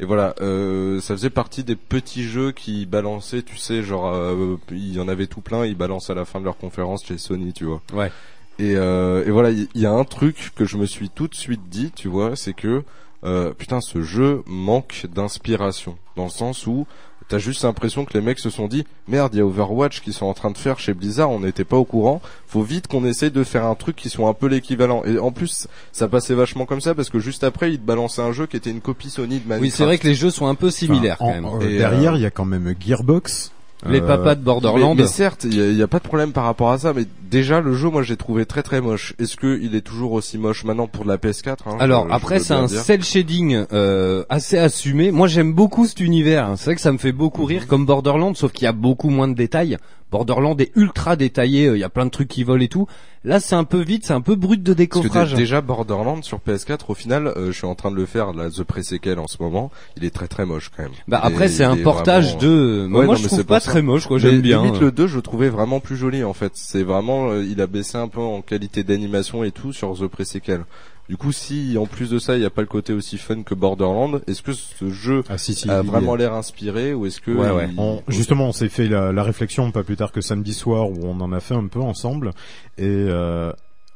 et 0.00 0.04
voilà 0.04 0.34
euh, 0.40 1.00
ça 1.00 1.14
faisait 1.14 1.30
partie 1.30 1.64
des 1.64 1.74
petits 1.74 2.22
jeux 2.22 2.52
qui 2.52 2.86
balançaient 2.86 3.42
tu 3.42 3.56
sais 3.56 3.82
genre 3.82 4.12
euh, 4.14 4.56
il 4.70 4.92
y 4.94 5.00
en 5.00 5.08
avait 5.08 5.26
tout 5.26 5.40
plein 5.40 5.64
ils 5.64 5.74
balancent 5.76 6.10
à 6.10 6.14
la 6.14 6.24
fin 6.24 6.38
de 6.38 6.44
leur 6.44 6.56
conférence 6.56 7.04
chez 7.04 7.18
Sony 7.18 7.52
tu 7.52 7.64
vois 7.64 7.80
Ouais. 7.92 8.12
Et, 8.58 8.76
euh, 8.76 9.24
et 9.26 9.30
voilà 9.30 9.50
il 9.50 9.68
y, 9.74 9.86
a 9.86 9.92
un 9.92 10.04
truc 10.04 10.52
que 10.56 10.64
je 10.64 10.76
me 10.76 10.86
suis 10.86 11.10
tout 11.10 11.28
de 11.28 11.34
suite 11.34 11.62
dit 11.68 11.92
tu 11.94 12.08
vois 12.08 12.36
c'est 12.36 12.54
que 12.54 12.82
euh, 13.24 13.52
putain 13.52 13.80
ce 13.80 14.02
jeu 14.02 14.42
manque 14.46 15.06
d'inspiration 15.12 15.96
dans 16.16 16.24
le 16.24 16.30
sens 16.30 16.66
où 16.66 16.86
T'as 17.28 17.36
juste 17.38 17.62
l'impression 17.62 18.06
que 18.06 18.14
les 18.14 18.22
mecs 18.22 18.38
se 18.38 18.48
sont 18.48 18.68
dit 18.68 18.86
merde, 19.06 19.34
il 19.34 19.38
y 19.38 19.40
a 19.42 19.44
Overwatch 19.44 20.00
qui 20.00 20.14
sont 20.14 20.24
en 20.24 20.32
train 20.32 20.50
de 20.50 20.56
faire 20.56 20.78
chez 20.78 20.94
Blizzard, 20.94 21.28
on 21.30 21.40
n'était 21.40 21.64
pas 21.64 21.76
au 21.76 21.84
courant. 21.84 22.22
Faut 22.46 22.62
vite 22.62 22.86
qu'on 22.86 23.04
essaye 23.04 23.30
de 23.30 23.44
faire 23.44 23.66
un 23.66 23.74
truc 23.74 23.96
qui 23.96 24.08
soit 24.08 24.26
un 24.26 24.32
peu 24.32 24.46
l'équivalent. 24.46 25.04
Et 25.04 25.18
en 25.18 25.30
plus, 25.30 25.68
ça 25.92 26.08
passait 26.08 26.32
vachement 26.32 26.64
comme 26.64 26.80
ça 26.80 26.94
parce 26.94 27.10
que 27.10 27.18
juste 27.18 27.44
après, 27.44 27.70
ils 27.72 27.78
te 27.78 27.84
balançaient 27.84 28.22
un 28.22 28.32
jeu 28.32 28.46
qui 28.46 28.56
était 28.56 28.70
une 28.70 28.80
copie 28.80 29.10
Sony 29.10 29.40
de 29.40 29.40
Minecraft. 29.40 29.60
Oui, 29.60 29.70
c'est 29.70 29.84
vrai 29.84 29.98
que 29.98 30.06
les 30.08 30.14
jeux 30.14 30.30
sont 30.30 30.46
un 30.46 30.54
peu 30.54 30.70
similaires 30.70 31.18
Enfin, 31.20 31.42
quand 31.42 31.48
en- 31.48 31.58
même. 31.58 31.66
euh, 31.68 31.70
Et, 31.74 31.76
derrière, 31.76 32.14
euh, 32.14 32.16
il 32.16 32.22
y 32.22 32.26
a 32.26 32.30
quand 32.30 32.46
même 32.46 32.74
Gearbox. 32.80 33.52
Les 33.86 34.00
Euh, 34.00 34.06
papas 34.06 34.34
de 34.34 34.42
Borderlands. 34.42 34.94
Mais, 34.96 35.02
mais 35.02 35.08
certes, 35.08 35.44
il 35.44 35.54
y, 35.76 35.82
a- 35.82 35.86
pas 35.86 35.98
de 36.00 36.04
problème 36.04 36.32
par 36.32 36.44
rapport 36.44 36.70
à 36.72 36.78
ça, 36.78 36.92
mais 36.92 37.04
déjà 37.30 37.60
le 37.60 37.74
jeu, 37.74 37.88
moi, 37.88 38.02
j'ai 38.02 38.16
trouvé 38.16 38.44
très 38.44 38.62
très 38.64 38.80
moche. 38.80 39.14
Est-ce 39.20 39.36
que 39.36 39.58
il 39.62 39.76
est 39.76 39.82
toujours 39.82 40.12
aussi 40.12 40.36
moche 40.36 40.64
maintenant 40.64 40.88
pour 40.88 41.04
de 41.04 41.08
la 41.10 41.16
PS4 41.16 41.68
hein, 41.68 41.76
Alors 41.78 42.08
je- 42.08 42.12
après 42.14 42.40
c'est 42.40 42.54
un 42.54 42.66
dire. 42.66 42.80
cel 42.80 43.04
shading 43.04 43.66
euh, 43.72 44.24
assez 44.28 44.58
assumé. 44.58 45.12
Moi 45.12 45.28
j'aime 45.28 45.52
beaucoup 45.52 45.86
cet 45.86 46.00
univers. 46.00 46.46
hein. 46.46 46.56
C'est 46.56 46.64
vrai 46.66 46.74
que 46.74 46.80
ça 46.80 46.90
me 46.92 46.98
fait 46.98 47.12
beaucoup 47.12 47.42
Mhm. 47.42 47.48
rire 47.48 47.66
comme 47.68 47.86
Borderlands, 47.86 48.34
sauf 48.34 48.50
qu'il 48.52 48.64
y 48.64 48.68
a 48.68 48.72
beaucoup 48.72 49.10
moins 49.10 49.28
de 49.28 49.34
détails. 49.34 49.78
Borderlands 50.10 50.56
est 50.58 50.72
ultra 50.76 51.16
détaillé. 51.16 51.66
euh, 51.66 51.76
Il 51.76 51.80
y 51.80 51.84
a 51.84 51.88
plein 51.88 52.06
de 52.06 52.10
trucs 52.10 52.28
qui 52.28 52.42
volent 52.44 52.62
et 52.62 52.68
tout. 52.68 52.86
Là 53.24 53.40
c'est 53.40 53.54
un 53.56 53.64
peu 53.64 53.80
vite, 53.80 54.06
c'est 54.06 54.12
un 54.12 54.20
peu 54.20 54.36
brut 54.36 54.62
de 54.62 54.72
décoffrage. 54.74 55.32
dé- 55.32 55.36
déjà 55.38 55.60
Borderlands 55.60 56.22
sur 56.22 56.38
PS4, 56.38 56.90
au 56.90 56.94
final, 56.94 57.26
euh, 57.26 57.46
je 57.48 57.52
suis 57.52 57.66
en 57.66 57.74
train 57.74 57.90
de 57.90 57.96
le 57.96 58.06
faire, 58.06 58.32
la 58.32 58.48
The 58.48 58.62
Pre-Sequel 58.62 59.18
en 59.18 59.26
ce 59.26 59.36
moment, 59.42 59.70
il 59.96 60.04
est 60.04 60.10
très 60.14 60.28
très 60.28 60.46
moche 60.46 60.70
quand 60.74 60.84
même. 60.84 60.92
Bah 61.08 61.20
Il 61.24 61.26
après 61.32 61.46
est- 61.46 61.48
c'est 61.48 61.64
un 61.64 61.76
portage 61.76 62.36
vraiment- 62.36 62.40
de. 62.42 62.86
Moi, 62.88 63.00
Ouais, 63.00 63.06
moi 63.06 63.14
non, 63.16 63.20
je 63.22 63.26
trouve 63.26 63.44
pas 63.44 63.60
très 63.60 63.82
moche 63.82 64.06
quoi. 64.06 64.18
J'aime 64.18 64.40
bien. 64.40 64.62
Limite 64.62 64.76
hein. 64.76 64.84
le 64.84 64.92
2, 64.92 65.06
je 65.08 65.16
le 65.16 65.22
trouvais 65.22 65.48
vraiment 65.48 65.80
plus 65.80 65.96
joli 65.96 66.22
en 66.24 66.32
fait. 66.32 66.52
C'est 66.54 66.82
vraiment, 66.84 67.30
euh, 67.30 67.44
il 67.44 67.60
a 67.60 67.66
baissé 67.66 67.98
un 67.98 68.08
peu 68.08 68.20
en 68.20 68.40
qualité 68.40 68.84
d'animation 68.84 69.42
et 69.44 69.50
tout 69.50 69.72
sur 69.72 69.92
The 69.98 70.06
Pre-Sequel. 70.06 70.64
Du 71.08 71.16
coup, 71.16 71.32
si 71.32 71.76
en 71.78 71.86
plus 71.86 72.10
de 72.10 72.18
ça, 72.18 72.36
il 72.36 72.40
n'y 72.40 72.44
a 72.46 72.50
pas 72.50 72.60
le 72.60 72.66
côté 72.66 72.92
aussi 72.92 73.16
fun 73.16 73.42
que 73.42 73.54
Borderlands, 73.54 74.20
est-ce 74.26 74.42
que 74.42 74.52
ce 74.52 74.90
jeu 74.90 75.22
Ah 75.30 75.38
si 75.38 75.54
si. 75.54 75.70
a 75.70 75.80
vraiment 75.80 76.14
l'air 76.16 76.34
inspiré 76.34 76.92
ou 76.92 77.06
est-ce 77.06 77.20
que 77.22 77.30
Ouais, 77.30 77.50
ouais. 77.50 77.68
il- 77.72 77.80
On- 77.80 78.02
justement, 78.08 78.48
on 78.48 78.52
s'est 78.52 78.68
fait 78.68 78.88
la, 78.88 79.10
la 79.10 79.22
réflexion 79.22 79.70
pas 79.72 79.84
plus 79.84 79.96
tard 79.96 80.12
que 80.12 80.20
samedi 80.20 80.52
soir 80.52 80.90
où 80.90 80.98
on 81.04 81.18
en 81.20 81.32
a 81.32 81.40
fait 81.40 81.54
un 81.54 81.66
peu 81.66 81.80
ensemble 81.80 82.32
et 82.76 82.84
euh, 82.86 83.50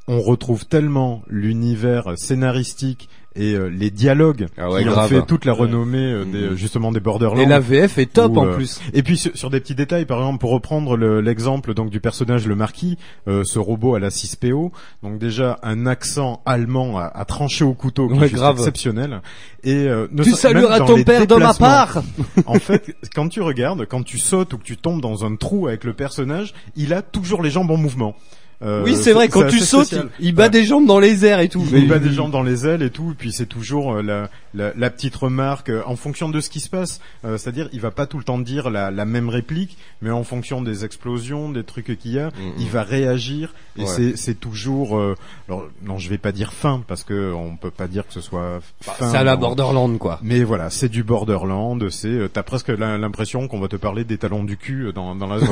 on 0.08 0.20
retrouve 0.22 0.64
tellement 0.66 1.22
l'univers 1.28 2.14
scénaristique 2.16 3.08
et 3.34 3.54
euh, 3.54 3.68
les 3.68 3.90
dialogues 3.90 4.46
Ah 4.58 4.70
ouais, 4.70 4.82
qui 4.82 4.88
ont 4.88 4.92
grave. 4.92 5.08
fait 5.08 5.22
toute 5.26 5.44
la 5.44 5.52
renommée 5.52 5.98
euh, 6.12 6.24
des, 6.24 6.50
Mhm. 6.50 6.54
justement 6.56 6.92
des 6.92 7.00
Borderlands. 7.00 7.40
Et 7.40 7.46
la 7.46 7.60
VF 7.60 7.98
est 7.98 8.12
top 8.12 8.36
en 8.36 8.46
euh, 8.46 8.54
plus. 8.54 8.80
Et 8.92 9.02
puis 9.02 9.16
sur, 9.16 9.36
sur 9.36 9.48
des 9.50 9.60
petits 9.60 9.74
détails, 9.74 10.04
par 10.04 10.18
exemple, 10.18 10.38
pour 10.38 10.50
reprendre 10.50 10.96
le- 10.96 11.20
l'exemple 11.20 11.74
donc 11.74 11.90
du 11.90 12.00
personnage 12.00 12.46
le 12.46 12.54
marquis, 12.56 12.98
euh, 13.28 13.42
ce 13.44 13.58
robot 13.58 13.94
à 13.94 14.00
la 14.00 14.10
6PO, 14.10 14.70
donc 15.02 15.18
déjà 15.18 15.58
un 15.62 15.86
accent 15.86 16.42
allemand 16.46 16.98
à, 16.98 17.04
à 17.04 17.24
trancher 17.24 17.64
au 17.64 17.74
couteau 17.74 18.08
qui 18.08 18.18
Ouais, 18.18 18.26
est 18.26 18.30
grave. 18.30 18.56
exceptionnel. 18.58 19.22
Et 19.64 19.86
euh, 19.88 20.08
ne 20.10 20.22
Tu 20.24 20.32
salueras 20.32 20.80
ton 20.80 21.02
père 21.04 21.26
de 21.26 21.34
ma 21.36 21.54
part. 21.54 22.02
En 22.46 22.54
fait, 22.54 22.94
quand 23.14 23.28
tu 23.28 23.40
regardes, 23.40 23.86
quand 23.86 24.02
tu 24.02 24.18
sautes 24.18 24.52
ou 24.54 24.58
que 24.58 24.64
tu 24.64 24.76
tombes 24.76 25.00
dans 25.00 25.24
un 25.24 25.36
trou 25.36 25.68
avec 25.68 25.84
le 25.84 25.92
personnage, 25.94 26.52
il 26.76 26.92
a 26.92 27.00
toujours 27.02 27.42
les 27.42 27.50
jambes 27.50 27.70
en 27.70 27.76
mouvement. 27.76 28.14
Euh, 28.62 28.82
oui, 28.84 28.94
c'est 28.96 29.12
vrai, 29.12 29.28
quand 29.28 29.46
tu 29.48 29.58
sautes, 29.58 29.86
spécial. 29.86 30.08
il, 30.20 30.34
bat 30.34 30.44
Ouais. 30.44 30.50
des 30.50 30.64
jambes 30.64 30.86
dans 30.86 30.98
les 31.00 31.24
airs 31.24 31.40
et 31.40 31.48
tout. 31.48 31.64
Il 31.72 31.88
bat 31.88 31.98
des 31.98 32.10
jambes 32.12 32.30
dans 32.30 32.42
les 32.42 32.66
ailes 32.66 32.82
et 32.82 32.90
tout, 32.90 33.10
et 33.10 33.14
puis 33.14 33.32
c'est 33.32 33.46
toujours 33.46 33.94
euh, 33.94 34.02
la, 34.02 34.30
la, 34.54 34.72
la 34.76 34.90
petite 34.90 35.16
remarque 35.16 35.68
euh, 35.70 35.82
en 35.86 35.96
fonction 35.96 36.28
de 36.28 36.40
ce 36.40 36.48
qui 36.48 36.60
se 36.60 36.68
passe. 36.70 37.00
Euh, 37.24 37.38
C'est-à-dire, 37.38 37.68
il 37.72 37.80
va 37.80 37.90
pas 37.90 38.06
tout 38.06 38.18
le 38.18 38.24
temps 38.24 38.38
dire 38.38 38.70
la, 38.70 38.90
la 38.90 39.04
même 39.04 39.28
réplique, 39.28 39.76
mais 40.00 40.10
en 40.10 40.22
fonction 40.24 40.62
des 40.62 40.84
explosions, 40.84 41.50
des 41.50 41.64
trucs 41.64 41.98
qu'il 41.98 42.12
y 42.12 42.18
a, 42.18 42.30
il 42.58 42.68
va 42.68 42.82
réagir. 42.82 43.52
Et 43.76 43.82
Ouais. 43.84 44.12
c'est 44.16 44.38
toujours. 44.38 44.96
euh, 44.98 45.16
alors 45.48 45.64
non, 45.84 45.98
je 45.98 46.08
vais 46.10 46.18
pas 46.18 46.30
dire 46.32 46.52
fin 46.52 46.82
parce 46.86 47.04
que 47.04 47.32
on 47.32 47.56
peut 47.56 47.70
pas 47.70 47.86
dire 47.88 48.06
que 48.06 48.12
ce 48.12 48.20
soit 48.20 48.60
fin. 48.82 49.10
C'est 49.10 49.16
à 49.16 49.24
la 49.24 49.34
Borderland 49.36 49.98
quoi. 49.98 50.18
Mais 50.22 50.44
voilà, 50.44 50.68
c'est 50.70 50.88
du 50.90 51.02
Borderland. 51.02 51.88
C'est 51.90 52.08
euh, 52.08 52.28
t'as 52.32 52.42
presque 52.42 52.68
l'im- 52.68 52.98
l'impression 52.98 53.48
qu'on 53.48 53.60
va 53.60 53.68
te 53.68 53.76
parler 53.76 54.04
des 54.04 54.18
talons 54.18 54.44
du 54.44 54.56
cul 54.56 54.92
dans, 54.94 55.14
dans 55.14 55.26
la 55.26 55.38
zone 55.40 55.48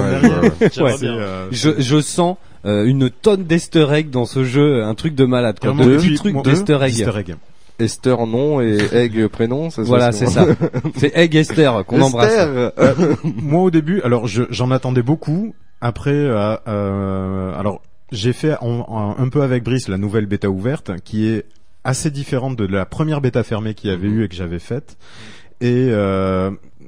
Ouais, 0.80 0.94
euh, 1.02 1.48
je 1.50 2.00
sens 2.00 2.36
euh, 2.66 2.84
une 2.84 3.10
tonne 3.10 3.44
d'easter 3.44 3.86
egg 3.92 4.10
dans 4.10 4.24
ce 4.26 4.44
jeu, 4.44 4.82
un 4.84 4.94
truc 4.94 5.14
de 5.14 5.24
malade 5.24 5.58
quoi. 5.60 5.72
De 5.72 5.92
et 5.92 5.96
petits 5.96 6.14
trucs 6.14 6.42
d'easter 6.42 6.78
egg. 6.82 6.90
Easter 6.92 7.12
egg. 7.18 7.34
Esther 7.78 8.26
nom 8.26 8.60
et 8.60 8.76
Egg 8.92 9.26
prénom, 9.28 9.70
c'est 9.70 9.82
ça 9.82 9.88
Voilà, 9.88 10.12
c'est 10.12 10.26
ça. 10.26 10.46
C'est 10.96 11.16
Egg 11.16 11.34
Esther 11.34 11.84
qu'on 11.86 12.02
embrasse. 12.02 12.30
Esther, 12.30 12.72
euh, 12.78 13.14
Moi 13.24 13.62
au 13.62 13.70
début, 13.70 14.02
alors 14.02 14.26
je- 14.26 14.42
j'en 14.50 14.70
attendais 14.70 15.00
beaucoup. 15.02 15.54
Après, 15.80 16.10
euh, 16.12 16.56
euh, 16.68 17.58
alors 17.58 17.80
j'ai 18.12 18.34
fait 18.34 18.54
en- 18.60 18.84
en- 18.86 19.16
un 19.18 19.28
peu 19.30 19.40
avec 19.40 19.64
Brice 19.64 19.88
la 19.88 19.96
nouvelle 19.96 20.26
bêta 20.26 20.50
ouverte, 20.50 20.90
qui 21.04 21.26
est 21.28 21.46
assez 21.82 22.10
différente 22.10 22.54
de 22.56 22.66
la 22.66 22.84
première 22.84 23.22
bêta 23.22 23.42
fermée 23.42 23.72
qu'il 23.72 23.88
y 23.88 23.92
avait 23.94 24.08
eu 24.08 24.24
et 24.24 24.28
que 24.28 24.34
j'avais 24.34 24.58
faite. 24.58 24.98
Et 25.62 25.88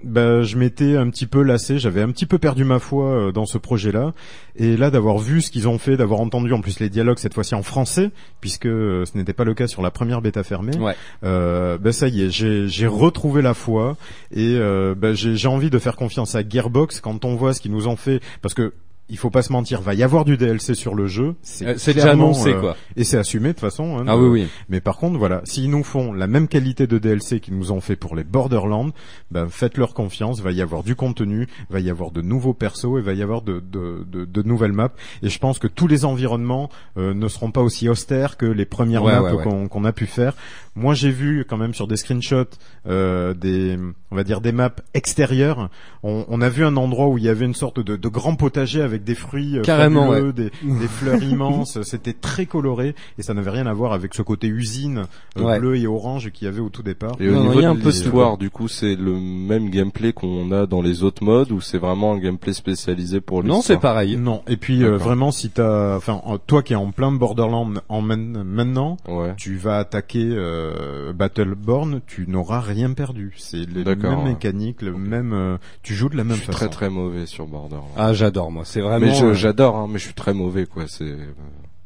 ben, 0.05 0.43
je 0.43 0.57
m'étais 0.57 0.97
un 0.97 1.09
petit 1.11 1.27
peu 1.27 1.43
lassé, 1.43 1.79
j'avais 1.79 2.03
un 2.03 2.11
petit 2.11 2.27
peu 2.27 2.39
perdu 2.39 2.65
ma 2.65 2.79
foi 2.79 3.05
euh, 3.07 3.33
dans 3.33 3.47
ce 3.47 3.59
projet-là. 3.59 4.13
Et 4.57 4.77
là, 4.77 4.91
d'avoir 4.91 5.19
vu 5.19 5.41
ce 5.41 5.51
qu'ils 5.51 5.69
ont 5.69 5.79
fait, 5.79 5.97
d'avoir 5.97 6.21
entendu 6.21 6.53
en 6.53 6.61
plus 6.61 6.79
les 6.81 6.89
dialogues 6.89 7.19
cette 7.19 7.35
fois-ci 7.35 7.55
en 7.55 7.63
français, 7.63 8.11
puisque 8.41 8.67
euh, 8.67 9.05
ce 9.05 9.17
n'était 9.17 9.33
pas 9.33 9.45
le 9.45 9.55
cas 9.55 9.67
sur 9.67 9.83
la 9.83 9.91
première 9.91 10.21
bêta 10.21 10.43
fermée, 10.43 10.77
Ouais. 10.79 10.95
euh, 11.25 11.79
ben 11.79 11.93
ça 11.93 12.09
y 12.09 12.23
est, 12.23 12.31
j'ai 12.31 12.87
retrouvé 12.87 13.43
la 13.43 13.55
foi 13.55 13.97
et 14.35 14.57
euh, 14.57 14.95
j'ai 15.15 15.37
j'ai 15.37 15.49
envie 15.49 15.71
de 15.71 15.79
faire 15.79 15.97
confiance 15.97 16.35
à 16.35 16.47
Gearbox 16.47 17.01
quand 17.01 17.25
on 17.25 17.35
voit 17.37 17.55
ce 17.55 17.61
qu'ils 17.61 17.73
nous 17.73 17.89
ont 17.89 17.97
fait, 17.97 18.21
parce 18.43 18.55
que 18.55 18.73
il 19.13 19.19
faut 19.19 19.31
pas 19.31 19.43
se 19.43 19.53
mentir, 19.53 19.81
va 19.83 19.95
y 19.95 20.03
avoir 20.03 20.25
du 20.25 20.37
DLC 20.37 20.75
sur 20.75 20.95
le 20.97 21.07
jeu. 21.07 21.35
Euh, 21.63 21.75
C'est 21.77 21.93
déjà 21.95 22.07
clairement, 22.07 22.25
annoncé 22.31 22.55
euh, 22.55 22.61
quoi. 22.61 22.77
et 22.97 23.05
c'est 23.05 23.19
assumé 23.19 23.49
de 23.49 23.53
toute 23.53 23.61
façon. 23.61 23.99
hein, 23.99 24.05
Ah 24.09 24.17
oui 24.19 24.27
oui. 24.27 24.49
Mais 24.69 24.81
par 24.81 24.97
contre, 24.97 25.19
voilà, 25.19 25.43
s'ils 25.45 25.71
nous 25.71 25.85
font 25.85 26.13
la 26.13 26.27
même 26.27 26.49
qualité 26.49 26.87
de 26.87 26.99
DLC 26.99 27.39
qu'ils 27.41 27.57
nous 27.57 27.71
ont 27.71 27.81
fait 27.81 27.95
pour 27.95 28.17
les 28.17 28.25
Borderlands, 28.25 28.91
ben 29.31 29.49
faites-leur 29.49 29.95
confiance. 29.95 30.41
Va 30.41 30.51
y 30.51 30.63
avoir 30.63 30.83
du 30.83 30.97
contenu, 30.97 31.47
va 31.71 31.81
y 31.81 31.91
avoir 31.91 32.11
de 32.11 32.23
nouveaux 32.23 32.55
persos 32.55 32.99
et 32.99 33.03
va 33.03 33.13
y 33.13 33.23
avoir 33.23 33.43
de, 33.43 33.61
de, 33.61 34.05
de, 34.11 34.25
de 34.25 34.43
nouvelles 34.43 34.73
maps. 34.73 34.93
Et 35.23 35.29
je 35.29 35.39
pense 35.39 35.59
que 35.59 35.69
tous 35.69 35.87
les 35.87 36.05
environnements 36.05 36.71
euh, 36.97 37.13
ne 37.15 37.29
seront 37.29 37.51
pas 37.51 37.61
aussi 37.61 37.89
austères 37.89 38.37
que 38.39 38.47
les 38.47 38.65
premières 38.65 39.05
Ouais, 39.05 39.13
maps 39.13 39.23
ouais, 39.23 39.33
ouais. 39.33 39.43
qu'on 39.45 39.69
qu'on 39.69 39.85
a 39.85 39.93
pu 39.93 40.07
faire. 40.07 40.35
Moi, 40.75 40.95
j'ai 40.95 41.11
vu 41.11 41.45
quand 41.47 41.59
même 41.59 41.75
sur 41.75 41.87
des 41.87 41.97
screenshots 41.97 42.45
euh, 42.87 43.35
des, 43.35 43.77
on 44.11 44.17
va 44.17 44.25
dire 44.25 44.41
des 44.41 44.53
maps 44.53 44.75
extérieures. 44.95 45.69
On, 46.03 46.25
on 46.29 46.41
a 46.41 46.49
vu 46.49 46.65
un 46.65 46.77
endroit 46.77 47.09
où 47.09 47.19
il 47.19 47.25
y 47.25 47.29
avait 47.29 47.45
une 47.45 47.55
sorte 47.55 47.79
de, 47.81 47.97
de 47.97 48.09
grand 48.09 48.37
potager 48.37 48.81
avec 48.81 49.02
des 49.03 49.15
fruits 49.15 49.59
euh, 49.59 49.63
Carrément, 49.63 50.13
des, 50.31 50.51
des 50.63 50.89
fleurs 50.89 51.23
immenses. 51.23 51.81
C'était 51.83 52.13
très 52.13 52.47
coloré 52.47 52.95
et 53.19 53.23
ça 53.23 53.35
n'avait 53.35 53.51
rien 53.51 53.67
à 53.67 53.73
voir 53.73 53.93
avec 53.93 54.15
ce 54.15 54.23
côté 54.23 54.47
usine 54.49 55.05
euh, 55.39 55.43
Ouais. 55.43 55.59
bleu 55.59 55.77
et 55.77 55.87
orange 55.87 56.31
qu'il 56.31 56.47
y 56.47 56.49
avait 56.49 56.61
au 56.61 56.69
tout 56.69 56.83
départ. 56.83 57.17
Et 57.21 57.29
au 57.29 57.33
Non, 57.33 57.43
niveau 57.49 57.61
de 57.61 57.67
un 57.67 57.75
peu 57.75 57.83
de 57.83 57.89
l'histoire, 57.89 58.39
du 58.39 58.51
coup, 58.51 58.69
c'est 58.69 58.95
le 58.97 59.13
même 59.19 59.71
gameplay 59.71 60.13
qu'on 60.13 60.53
a 60.53 60.67
dans 60.67 60.83
les 60.83 61.03
autres 61.03 61.25
modes 61.25 61.51
ou 61.53 61.61
c'est 61.61 61.79
vraiment 61.79 62.13
un 62.15 62.19
gameplay 62.19 62.53
spécialisé 62.53 63.21
pour 63.21 63.43
l'histoire 63.43 63.59
Non, 63.59 63.63
c'est 63.63 63.79
pareil. 63.81 64.17
Non. 64.17 64.43
Et 64.49 64.57
puis 64.57 64.83
euh, 64.85 64.97
vraiment, 64.97 65.31
si 65.33 65.51
t'as, 65.51 65.97
enfin, 65.97 66.21
en- 66.25 66.39
toi 66.39 66.63
qui 66.63 66.73
es 66.75 66.77
en 66.77 66.91
plein 66.93 67.11
Borderland 67.13 67.81
en 67.89 68.03
main- 68.03 68.17
maintenant, 68.45 68.97
Ouais. 69.09 69.35
tu 69.37 69.57
vas 69.57 69.79
attaquer 69.79 70.29
euh, 70.33 71.13
Battleborn, 71.13 72.01
tu 72.07 72.27
n'auras 72.29 72.61
rien 72.61 72.93
perdu. 72.93 73.35
C'est 73.39 73.65
les 73.69 73.85
mêmes 73.85 74.05
ouais. 74.19 74.25
mécaniques, 74.33 74.83
le 74.83 74.93
même, 74.93 75.33
euh, 75.33 75.57
tu 75.83 75.95
joues 75.95 76.09
de 76.11 76.17
la 76.17 76.23
Je 76.25 76.29
même 76.29 76.37
suis 76.37 76.47
façon. 76.47 76.59
très 76.59 76.69
très 76.69 76.91
mauvais 76.91 77.27
sur 77.27 77.47
Borderlands. 77.47 77.89
Ah 77.97 78.13
j'adore 78.13 78.51
moi. 78.53 78.65
C'est 78.67 78.82
vraiment. 78.83 79.07
mais 79.07 79.15
je- 79.15 79.27
euh, 79.27 79.35
j'adore, 79.35 79.77
hein, 79.77 79.87
mais 79.91 79.99
je 79.99 80.05
suis 80.05 80.15
très 80.15 80.35
mauvais, 80.35 80.67
quoi. 80.67 80.85
C'est 80.89 81.15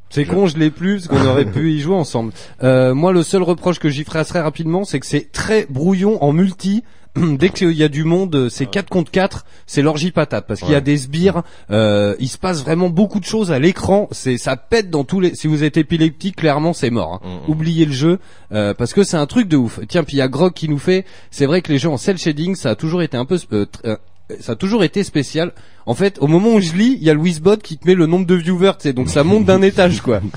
C'est 0.09 0.25
con, 0.25 0.47
je 0.47 0.57
l'ai 0.57 0.71
plus 0.71 1.07
parce 1.09 1.21
qu'on 1.21 1.29
aurait 1.29 1.45
pu 1.45 1.73
y 1.73 1.81
jouer 1.81 1.97
ensemble. 1.97 2.33
Euh, 2.63 2.95
moi, 2.95 3.13
le 3.13 3.23
seul 3.23 3.43
reproche 3.43 3.79
que 3.79 3.89
j'y 3.89 4.05
ferai 4.05 4.25
très 4.25 4.41
rapidement, 4.41 4.85
c'est 4.85 5.01
que 5.01 5.07
c'est 5.07 5.31
très 5.33 5.67
brouillon 5.69 6.23
en 6.23 6.33
multi. 6.33 6.85
Dès 7.17 7.49
qu'il 7.49 7.73
y 7.73 7.83
a 7.83 7.89
du 7.89 8.05
monde, 8.05 8.49
c'est 8.51 8.67
4 8.67 8.91
contre 8.91 9.11
4, 9.11 9.47
c'est 9.67 9.81
l'orgie 9.81 10.11
patate 10.13 10.47
parce 10.47 10.61
qu'il 10.61 10.71
y 10.73 10.75
a 10.75 10.83
des 10.83 10.99
sbires, 10.99 11.43
euh, 11.71 12.15
il 12.21 12.29
se 12.29 12.37
passe 12.37 12.63
vraiment 12.63 12.91
beaucoup 12.91 13.21
de 13.21 13.25
choses 13.25 13.51
à 13.53 13.59
l'écran, 13.59 14.07
c'est 14.13 14.37
ça 14.37 14.59
pète 14.59 14.91
dans 14.91 15.03
tous 15.05 15.21
les 15.21 15.35
si 15.35 15.47
vous 15.47 15.65
êtes 15.65 15.79
épileptique, 15.79 16.37
clairement 16.37 16.75
c'est 16.75 16.91
mort. 16.91 17.15
hein. 17.25 17.27
Mm, 17.27 17.47
mm. 17.47 17.51
Oubliez 17.51 17.87
le 17.87 17.93
jeu 17.93 18.19
euh, 18.53 18.75
parce 18.75 18.93
que 18.93 19.03
c'est 19.03 19.17
un 19.17 19.25
truc 19.25 19.49
de 19.49 19.57
ouf. 19.57 19.81
Tiens, 19.89 20.05
puis 20.05 20.17
il 20.17 20.19
y 20.19 20.23
a 20.23 20.29
Grog 20.29 20.53
qui 20.53 20.69
nous 20.69 20.77
fait, 20.79 21.07
c'est 21.31 21.47
vrai 21.47 21.63
que 21.63 21.73
les 21.73 21.79
jeux 21.79 21.89
en 21.89 21.97
cel 21.97 22.19
shading, 22.19 22.55
ça 22.55 22.69
a 22.71 22.75
toujours 22.75 23.01
été 23.01 23.17
un 23.17 23.25
peu 23.25 23.39
euh, 23.55 23.65
euh, 23.87 23.97
ça 24.41 24.53
a 24.53 24.57
toujours 24.57 24.85
été 24.85 25.05
spécial. 25.05 25.53
En 25.87 25.95
fait, 25.95 26.19
au 26.21 26.27
moment 26.27 26.55
où 26.55 26.61
je 26.61 26.75
lis, 26.75 26.97
il 27.01 27.05
y 27.05 27.11
a 27.11 27.15
le 27.15 27.21
Wizbot 27.21 27.59
qui 27.59 27.79
te 27.79 27.87
met 27.87 27.95
le 27.95 28.07
nombre 28.07 28.27
de 28.27 28.35
viewers, 28.35 28.73
tu 28.79 28.85
sais, 28.85 28.93
donc 28.93 29.09
ça 29.09 29.25
monte 29.25 29.45
d'un 29.45 29.63
étage, 29.63 30.01
quoi. 30.01 30.21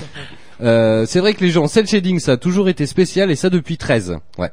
Euh, 0.62 1.06
c'est 1.06 1.20
vrai 1.20 1.32
que 1.32 1.42
les 1.42 1.56
en 1.56 1.68
cel 1.68 1.86
shading, 1.86 2.18
ça 2.18 2.32
a 2.32 2.36
toujours 2.36 2.68
été 2.68 2.84
spécial, 2.84 3.30
et 3.30 3.34
ça 3.34 3.48
depuis 3.48 3.78
13. 3.78 4.18
Ouais. 4.36 4.50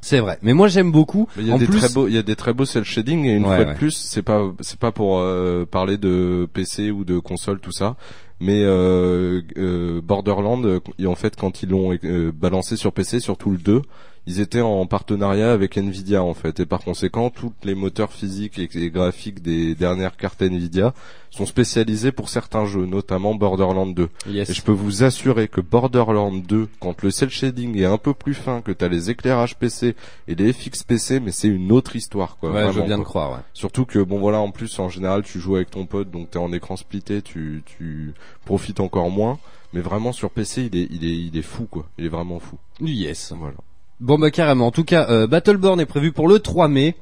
C'est 0.00 0.20
vrai. 0.20 0.38
Mais 0.42 0.54
moi, 0.54 0.68
j'aime 0.68 0.90
beaucoup. 0.90 1.28
Il 1.36 1.46
y 1.46 1.50
a 1.50 1.54
en 1.54 1.58
des 1.58 1.66
plus, 1.66 1.78
très 1.78 1.88
beaux, 1.90 2.08
il 2.08 2.14
y 2.14 2.18
a 2.18 2.22
des 2.22 2.34
très 2.34 2.54
beaux 2.54 2.64
cel 2.64 2.84
shading 2.84 3.24
et 3.26 3.34
une 3.34 3.44
Ouais, 3.44 3.56
fois 3.56 3.64
de 3.66 3.74
plus, 3.74 3.90
c'est 3.90 4.22
pas, 4.22 4.42
c'est 4.60 4.78
pas 4.78 4.90
pour 4.92 5.18
euh, 5.18 5.66
parler 5.70 5.98
de 5.98 6.48
PC 6.52 6.90
ou 6.90 7.04
de 7.04 7.18
console 7.18 7.60
tout 7.60 7.72
ça, 7.72 7.96
mais 8.40 8.62
euh, 8.62 9.42
euh, 9.58 10.00
Borderland, 10.02 10.64
euh, 10.64 10.80
et 10.98 11.06
en 11.06 11.14
fait, 11.14 11.36
quand 11.36 11.62
ils 11.62 11.68
l'ont 11.68 11.96
euh, 12.04 12.32
balancé 12.32 12.76
sur 12.76 12.92
PC, 12.92 13.20
surtout 13.20 13.50
le 13.50 13.58
2, 13.58 13.82
ils 14.28 14.40
étaient 14.40 14.60
en 14.60 14.84
partenariat 14.84 15.52
avec 15.52 15.78
Nvidia 15.78 16.22
en 16.22 16.34
fait, 16.34 16.60
et 16.60 16.66
par 16.66 16.80
conséquent, 16.80 17.30
tous 17.30 17.54
les 17.64 17.74
moteurs 17.74 18.12
physiques 18.12 18.58
et, 18.58 18.90
graphiques 18.90 19.40
des 19.40 19.74
dernières 19.74 20.18
cartes 20.18 20.42
Nvidia 20.42 20.92
sont 21.30 21.46
spécialisés 21.46 22.12
pour 22.12 22.28
certains 22.28 22.66
jeux, 22.66 22.84
notamment 22.84 23.34
Borderland 23.34 23.94
2. 23.94 24.08
yes. 24.26 24.50
Et 24.50 24.52
je 24.52 24.60
peux 24.60 24.72
vous 24.72 25.02
assurer 25.02 25.48
que 25.48 25.62
Borderland 25.62 26.42
2, 26.42 26.68
quand 26.78 27.02
le 27.02 27.10
cel 27.10 27.30
shading 27.30 27.78
est 27.78 27.86
un 27.86 27.96
peu 27.96 28.12
plus 28.12 28.34
fin, 28.34 28.60
que 28.60 28.70
t'as 28.70 28.88
les 28.88 29.08
éclairages 29.08 29.56
PC 29.56 29.96
et 30.26 30.34
les 30.34 30.52
FX 30.52 30.82
PC, 30.82 31.20
mais 31.20 31.32
c'est 31.32 31.48
une 31.48 31.72
autre 31.72 31.96
histoire, 31.96 32.36
quoi. 32.36 32.52
ouais, 32.52 32.70
je 32.70 32.80
de 32.80 32.94
quoi. 32.96 33.04
croire. 33.04 33.32
Ouais. 33.32 33.44
Surtout 33.54 33.86
que 33.86 33.98
bon 33.98 34.18
voilà, 34.18 34.40
en 34.40 34.50
plus 34.50 34.78
en 34.78 34.90
général 34.90 35.22
tu 35.22 35.40
joues 35.40 35.56
avec 35.56 35.70
ton 35.70 35.86
pote, 35.86 36.10
donc 36.10 36.32
t'es 36.32 36.38
en 36.38 36.52
écran 36.52 36.76
splitté, 36.76 37.22
tu 37.22 37.62
tu 37.64 38.12
profites 38.44 38.80
encore 38.80 39.08
moins. 39.08 39.38
Mais 39.72 39.80
vraiment 39.80 40.12
sur 40.12 40.30
PC, 40.30 40.68
il 40.70 40.78
est 40.78 40.88
il 40.90 41.04
est 41.04 41.16
il 41.16 41.36
est 41.38 41.42
fou 41.42 41.64
quoi. 41.64 41.86
Il 41.96 42.04
est 42.04 42.10
vraiment 42.10 42.40
fou. 42.40 42.58
Yes. 42.80 43.32
Voilà. 43.34 43.56
Bon 44.00 44.16
bah 44.16 44.30
carrément. 44.30 44.68
En 44.68 44.70
tout 44.70 44.84
cas, 44.84 45.08
euh, 45.10 45.26
Battleborn 45.26 45.80
est 45.80 45.86
prévu 45.86 46.12
pour 46.12 46.28
le 46.28 46.38
3 46.38 46.68
mai. 46.68 46.94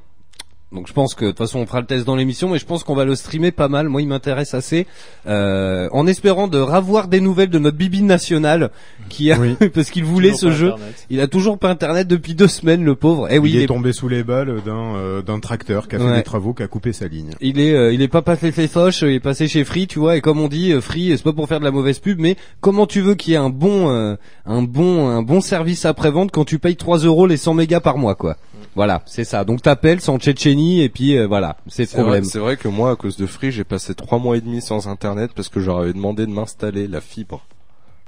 Donc 0.73 0.89
je 0.89 0.93
pense 0.93 1.14
que 1.14 1.27
de 1.27 1.31
toute 1.31 1.39
façon 1.39 1.61
on 1.61 1.67
fera 1.67 1.81
le 1.81 1.87
test 1.87 2.05
dans 2.05 2.17
l'émission, 2.17 2.49
mais 2.49 2.59
je 2.59 2.67
pense 2.67 2.83
qu'on 2.83 2.97
va 2.97 3.05
le 3.05 3.14
streamer 3.14 3.53
pas 3.53 3.69
mal. 3.69 3.89
Moi, 3.89 4.03
il 4.03 4.09
m'intéresse 4.09 4.53
assez, 4.53 4.87
euh, 5.29 5.89
en 5.93 6.09
espérant 6.09 6.49
de 6.49 6.59
ravoir 6.59 7.07
des 7.07 7.21
nouvelles 7.21 7.51
de 7.51 7.59
notre 7.61 7.77
bibi 7.77 8.03
national 8.03 8.71
qui 9.09 9.31
a, 9.31 9.39
Oui. 9.39 9.55
parce 9.75 9.91
qu'il 9.91 10.05
voulait 10.05 10.33
Toujours 10.33 10.41
ce 10.41 10.47
pas 10.47 10.55
jeu. 10.55 10.67
Internet. 10.73 11.07
Il 11.09 11.21
a 11.21 11.29
toujours 11.29 11.59
pas 11.59 11.71
internet 11.71 12.09
depuis 12.09 12.35
deux 12.35 12.49
semaines, 12.49 12.85
le 12.85 12.97
pauvre. 12.97 13.29
Eh 13.31 13.39
oui, 13.39 13.51
il, 13.51 13.55
il 13.55 13.61
est 13.61 13.64
est, 13.64 13.67
tombé 13.69 13.93
sous 13.93 14.09
les 14.09 14.25
balles 14.25 14.61
d'un 14.67 14.97
euh, 14.97 15.23
d'un 15.23 15.39
tracteur 15.39 15.87
qui 15.87 15.97
a 15.97 15.99
fait 16.01 16.17
des 16.17 16.23
travaux, 16.25 16.53
qui 16.53 16.64
a 16.64 16.69
coupé 16.69 16.93
sa 16.93 17.07
ligne. 17.07 17.31
il 17.41 17.61
est, 17.61 17.73
euh, 17.73 17.93
il 17.93 18.03
est 18.03 18.09
pas 18.09 18.23
passé 18.23 18.51
chez 18.51 18.67
Foch, 18.67 19.03
il 19.03 19.09
est 19.11 19.21
passé 19.21 19.47
chez 19.47 19.62
Free, 19.64 19.87
tu 19.87 20.01
vois. 20.01 20.17
Et 20.17 20.21
comme 20.21 20.41
on 20.41 20.49
dit, 20.49 20.73
euh, 20.73 20.81
Free, 20.81 21.12
c'est 21.17 21.23
pas 21.23 21.33
pour 21.33 21.47
faire 21.47 21.61
de 21.61 21.64
la 21.64 21.71
mauvaise 21.71 22.01
pub, 22.01 22.19
mais 22.19 22.37
comment 22.61 22.87
tu 22.87 23.03
veux 23.03 23.14
qu'il 23.14 23.33
y 23.33 23.35
ait 23.35 23.39
un 23.39 23.51
bon, 23.51 23.91
euh, 23.91 24.17
un 24.47 24.62
bon, 24.62 25.09
un 25.09 25.23
bon 25.23 25.41
service 25.41 25.85
après 25.85 26.11
vente 26.11 26.33
quand 26.33 26.45
tu 26.45 26.59
payes 26.59 26.77
3 26.77 26.99
euros 26.99 27.29
les 27.29 27.37
100 27.37 27.55
mégas 27.55 27.81
par 27.81 27.99
mois, 27.99 28.17
quoi? 28.17 28.37
Voilà, 28.77 29.03
c'est 29.07 29.24
ça. 29.24 29.45
Donc 29.45 29.62
t'appelles, 29.62 30.01
c'est 30.01 30.11
en 30.11 30.18
Tchétchénie, 30.18 30.83
et 30.83 30.89
puis 30.89 31.16
euh, 31.16 31.27
voilà, 31.27 31.57
c'est 31.66 31.91
le 31.93 32.03
problème. 32.03 32.24
c'est 32.24 32.39
vrai 32.39 32.57
que 32.57 32.68
moi 32.68 32.91
à 32.93 32.97
cause 32.97 33.16
de 33.16 33.27
Free, 33.27 33.51
j'ai 33.51 33.64
passé 33.64 33.95
trois 33.95 34.18
mois 34.18 34.37
et 34.37 34.41
demi 34.41 34.61
sans 34.61 34.87
internet 34.87 35.33
parce 35.35 35.49
que 35.49 35.61
j'aurais 35.61 35.93
demandé 35.93 36.27
de 36.27 36.31
m'installer 36.31 36.87
la 36.87 37.01
fibre. 37.01 37.43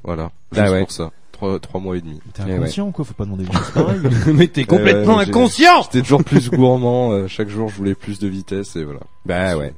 Voilà. 0.05 0.31
Ah 0.55 0.61
Juste 0.61 0.73
ouais. 0.73 0.81
pour 0.81 0.93
ça. 0.93 1.11
Trois 1.33 1.59
trois 1.59 1.81
mois 1.81 1.97
et 1.97 2.01
demi. 2.01 2.21
T'es 2.35 2.43
Eh 2.47 2.53
inconscient 2.53 2.91
quoi, 2.93 3.05
faut 3.05 3.15
pas 3.15 3.25
demander 3.25 3.45
des 3.45 3.53
choses 3.53 3.71
pareilles. 3.73 4.01
mais 4.35 4.47
t'es 4.49 4.65
complètement 4.65 5.17
Ouais, 5.17 5.25
j'ai- 5.25 5.31
inconscient. 5.31 5.83
J'étais 5.85 6.03
toujours 6.03 6.23
plus 6.23 6.51
gourmand. 6.51 7.13
euh, 7.13 7.27
chaque 7.29 7.49
jour, 7.49 7.69
je 7.71 7.75
voulais 7.75 7.95
plus 7.95 8.19
de 8.19 8.29
vitesse 8.29 8.77
et 8.77 8.85
voilà. 8.85 9.01
Bah 9.25 9.57
ouais. 9.57 9.73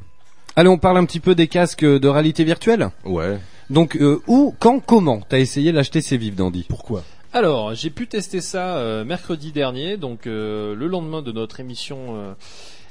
Allez, 0.57 0.69
on 0.69 0.79
parle 0.79 0.99
un 0.99 1.05
petit 1.05 1.21
peu 1.21 1.35
des 1.37 1.47
casques 1.47 1.85
de 1.85 2.09
réalité 2.09 2.43
virtuelle. 2.45 2.91
Ouais. 3.05 3.39
Donc, 3.71 3.97
euh, 3.97 4.21
où, 4.27 4.53
quand, 4.59 4.81
comment 4.81 5.21
t'as 5.21 5.39
essayé 5.39 5.71
l'acheter 5.71 6.01
ces 6.01 6.17
vifs, 6.17 6.35
Dandy? 6.35 6.67
Pourquoi? 6.69 7.05
Alors, 7.33 7.75
j'ai 7.75 7.91
pu 7.91 8.07
tester 8.09 8.41
ça 8.41 8.77
euh, 8.79 9.05
mercredi 9.05 9.53
dernier, 9.53 9.97
donc 9.97 10.27
euh, 10.27 10.75
le 10.75 10.87
lendemain 10.89 11.23
de 11.23 11.33
notre 11.33 11.61
émission. 11.61 12.17
euh, 12.17 12.33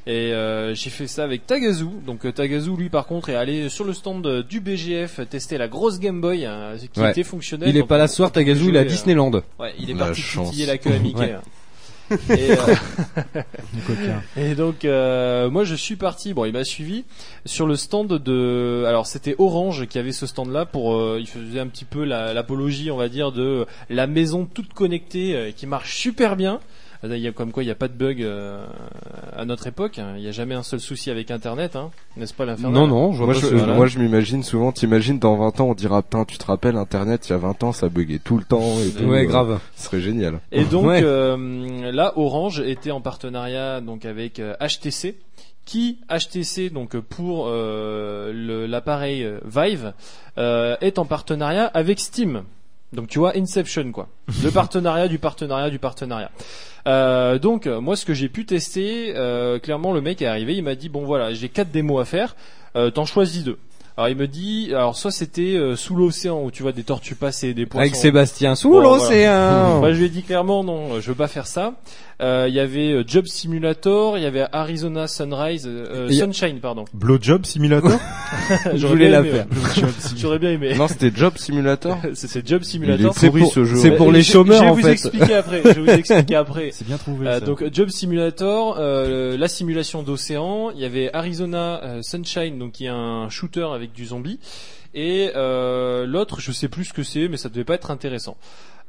et 0.08 0.34
euh, 0.34 0.74
j'ai 0.74 0.90
fait 0.90 1.08
ça 1.08 1.24
avec 1.26 1.46
Tagazu. 1.46 1.86
Donc 2.06 2.26
euh, 2.26 2.32
Tagazu, 2.32 2.72
lui, 2.78 2.90
par 2.90 3.06
contre, 3.06 3.30
est 3.30 3.36
allé 3.36 3.68
sur 3.70 3.84
le 3.84 3.94
stand 3.94 4.26
euh, 4.26 4.42
du 4.42 4.62
BGF 4.62 5.20
tester 5.30 5.58
la 5.58 5.68
grosse 5.68 6.00
Game 6.00 6.22
Boy 6.22 6.46
hein, 6.46 6.72
qui 6.94 7.00
Ouais. 7.02 7.12
était 7.12 7.24
fonctionnelle. 7.24 7.70
Il 7.70 7.76
est 7.76 7.82
donc 7.82 7.90
pas 7.90 7.98
là 7.98 8.08
ce 8.08 8.16
soir, 8.16 8.32
Tagazu, 8.32 8.70
il 8.70 8.76
est 8.76 8.80
à 8.80 8.82
euh, 8.84 8.86
Disneyland. 8.86 9.32
Ouais, 9.60 9.74
il 9.78 9.90
est 9.90 9.94
La 9.94 10.06
parti 10.06 10.22
chance. 10.22 10.50
titiller 10.50 10.66
la 10.68 10.78
queue 10.78 10.94
à 10.94 11.00
Mickey. 11.00 11.20
Ouais. 11.20 11.36
Et, 12.30 12.51
euh, 12.51 12.55
et 14.38 14.55
donc 14.55 14.86
euh, 14.86 15.49
moi 15.49 15.64
je 15.64 15.76
suis 15.76 15.95
parti, 15.95 16.34
bon 16.34 16.45
il 16.45 16.53
m'a 16.53 16.64
suivi 16.64 17.05
sur 17.45 17.68
le 17.68 17.76
stand 17.76 18.07
de, 18.07 18.84
alors 18.88 19.05
c'était 19.07 19.36
Orange 19.38 19.88
qui 19.88 19.99
avait 19.99 20.12
ce 20.12 20.26
stand 20.26 20.51
là 20.51 20.66
pour, 20.66 20.95
euh, 20.95 21.18
il 21.20 21.28
faisait 21.28 21.60
un 21.60 21.68
petit 21.68 21.86
peu 21.86 22.03
la- 22.03 22.34
l'apologie 22.34 22.91
on 22.91 22.97
va 22.97 23.10
dire 23.10 23.32
de 23.32 23.66
la 23.89 24.07
maison 24.07 24.45
toute 24.45 24.74
connectée 24.74 25.53
qui 25.55 25.68
marche 25.68 25.95
super 25.95 26.36
bien. 26.36 26.60
Il 27.04 27.16
y 27.18 27.28
a 27.28 27.32
comme 27.32 27.54
quoi 27.54 27.64
il 27.64 27.68
n'y 27.68 27.72
a 27.72 27.76
pas 27.76 27.88
de 27.88 27.93
bug 27.93 28.22
euh, 28.22 28.66
à 29.34 29.45
notre 29.45 29.68
époque, 29.68 30.00
hein. 30.00 30.16
il 30.18 30.22
n'y 30.22 30.28
a 30.28 30.32
jamais 30.34 30.56
un 30.56 30.64
seul 30.64 30.82
souci 30.82 31.10
avec 31.10 31.32
Internet, 31.32 31.78
hein. 31.78 31.91
n'est-ce 32.18 32.34
pas 32.34 32.43
l'infernal 32.43 32.74
Non, 32.74 32.88
non, 32.88 33.14
je 33.14 33.18
vois 33.24 33.28
Moi 33.28 33.36
pas 33.36 33.39
je, 33.39 33.56
voilà. 33.56 33.74
moi, 33.74 33.86
je 33.88 34.00
m'imagine 34.00 34.43
souvent, 34.43 34.74
t'imagines 34.74 35.18
dans 35.18 35.38
20 35.38 35.62
ans, 35.62 35.68
on 35.70 35.74
dira, 35.76 36.02
putain, 36.04 36.26
tu 36.26 36.38
te 36.38 36.45
rappelles, 36.45 36.76
Internet, 36.76 37.28
il 37.30 37.32
y 37.32 37.36
a 37.36 37.38
20 37.38 37.64
ans, 37.64 37.72
ça 37.72 37.88
buguait 37.88 38.20
tout 38.20 38.38
le 38.38 38.43
temps 38.43 38.80
et 38.86 38.91
tout. 38.91 39.06
Ouais, 39.06 39.24
euh, 39.24 39.28
grave. 39.30 39.60
Ce 39.78 39.86
serait 39.86 40.02
génial. 40.02 40.41
Et 40.52 40.66
donc 40.66 40.88
Ouais. 40.88 41.00
euh, 41.02 41.89
là, 41.93 42.12
Orange 42.18 42.60
était 42.60 42.91
en 42.91 43.00
partenariat 43.00 43.80
donc 43.80 44.04
avec 44.04 44.39
euh, 44.39 44.56
HTC, 44.60 45.16
qui 45.64 46.00
HTC 46.10 46.70
donc 46.70 46.97
pour 46.97 47.45
euh, 47.47 48.68
l'appareil 48.68 49.24
euh, 49.24 49.39
Vive 49.45 49.93
euh, 50.38 50.76
est 50.82 51.00
en 51.00 51.06
partenariat 51.06 51.66
avec 51.66 52.00
Steam. 52.00 52.43
Donc 52.91 53.08
tu 53.08 53.20
vois 53.20 53.38
Inception 53.38 53.91
quoi. 53.91 54.08
Le 54.43 54.50
partenariat 54.52 55.08
du 55.08 55.20
partenariat 55.20 55.70
du 55.70 55.78
partenariat. 55.80 56.32
Euh, 56.88 57.40
donc 57.40 57.68
euh, 57.68 57.82
moi 57.82 57.96
ce 57.96 58.06
que 58.06 58.14
j'ai 58.14 58.30
pu 58.30 58.46
tester, 58.46 59.14
euh, 59.16 59.60
clairement 59.60 59.92
le 59.92 60.02
mec 60.02 60.22
est 60.22 60.26
arrivé, 60.28 60.56
il 60.56 60.64
m'a 60.64 60.76
dit 60.76 60.90
bon 60.90 61.04
voilà 61.06 61.34
j'ai 61.34 61.50
quatre 61.50 61.72
démos 61.72 62.02
à 62.02 62.06
faire, 62.06 62.36
euh, 62.76 62.90
t'en 62.90 63.06
choisis 63.06 63.44
deux. 63.44 63.58
Alors 63.98 64.08
il 64.08 64.16
me 64.16 64.28
dit, 64.28 64.70
alors 64.70 64.96
soit 64.96 65.12
c'était 65.12 65.56
euh, 65.58 65.76
sous 65.76 65.94
l'océan 65.94 66.42
où 66.42 66.52
tu 66.52 66.64
vois 66.64 66.72
des 66.72 66.84
tortues 66.84 67.16
passer, 67.16 67.54
des 67.54 67.66
poissons. 67.66 67.82
Avec 67.82 67.98
Sébastien 67.98 68.56
sous 68.56 68.70
Bon, 68.70 68.80
l'océan. 68.80 69.82
Bah, 69.82 69.92
je 69.92 69.98
lui 69.98 70.06
ai 70.06 70.10
dit 70.10 70.24
clairement 70.24 70.64
non, 70.64 71.02
je 71.02 71.10
veux 71.10 71.16
pas 71.16 71.28
faire 71.28 71.48
ça. 71.48 71.74
Euh, 72.22 72.47
Il 72.49 72.53
y 72.53 72.59
avait 72.59 72.91
euh, 72.91 73.03
Job 73.07 73.26
Simulator, 73.28 74.17
il 74.17 74.24
y 74.24 74.26
avait 74.26 74.45
Arizona 74.51 75.07
Sunrise, 75.07 75.63
euh, 75.67 76.07
y 76.09 76.22
a- 76.22 76.26
Sunshine 76.26 76.59
pardon. 76.59 76.84
Blowjob 76.93 77.45
Simulator 77.45 77.91
Je 78.74 78.78
J'aurais 78.78 78.93
voulais 78.93 79.07
bien 79.09 79.22
la 79.22 79.28
aimé, 79.28 79.30
faire. 79.32 79.88
J'aurais 80.17 80.39
bien 80.39 80.51
aimé. 80.51 80.76
Non, 80.76 80.88
c'était 80.89 81.11
Job 81.15 81.38
Simulator. 81.38 81.97
C'était 82.13 82.41
Job 82.45 82.61
Il 82.63 82.65
Simulator. 82.67 83.13
pourri 83.15 83.41
pour- 83.41 83.53
ce 83.53 83.63
jeu. 83.63 83.78
c'est 83.78 83.91
pour 83.91 84.09
Euh, 84.09 84.13
les 84.13 84.22
je- 84.22 84.32
chômeurs, 84.34 84.57
je 84.59 84.63
vais 84.65 84.70
en 84.70 84.74
vous 84.74 84.82
fait. 84.82 84.91
expliquer 84.91 85.34
après. 85.36 85.61
Je 85.63 85.67
vais 85.70 85.82
vous 85.93 85.99
expliquer 85.99 86.36
après. 86.36 86.70
C'est 86.74 86.86
bien 86.88 86.97
trouvé. 86.97 87.28
Euh, 87.28 87.39
ça. 87.39 87.45
donc 87.45 87.63
Job 87.74 87.89
Simulator, 87.89 88.76
euh, 88.80 89.38
la 89.38 89.47
simulation 89.47 90.03
d'océan, 90.03 90.72
il 90.72 90.82
y 90.82 90.86
avait 90.86 91.09
Arizona 91.13 91.82
euh, 91.84 92.01
Sunshine, 92.01 92.59
donc 92.59 92.74
qui 92.74 92.86
est 92.86 92.89
un 92.89 93.30
shooter 93.30 93.67
avec 93.74 93.93
du 93.93 94.05
zombie, 94.05 94.39
et 94.93 95.30
euh, 95.36 96.05
l'autre, 96.05 96.41
je 96.41 96.51
sais 96.51 96.67
plus 96.67 96.86
ce 96.86 96.93
que 96.93 97.03
c'est, 97.03 97.28
mais 97.30 97.38
ça 97.38 97.47
devait 97.47 97.63
pas 97.63 97.76
être 97.76 97.91
intéressant. 97.91 98.36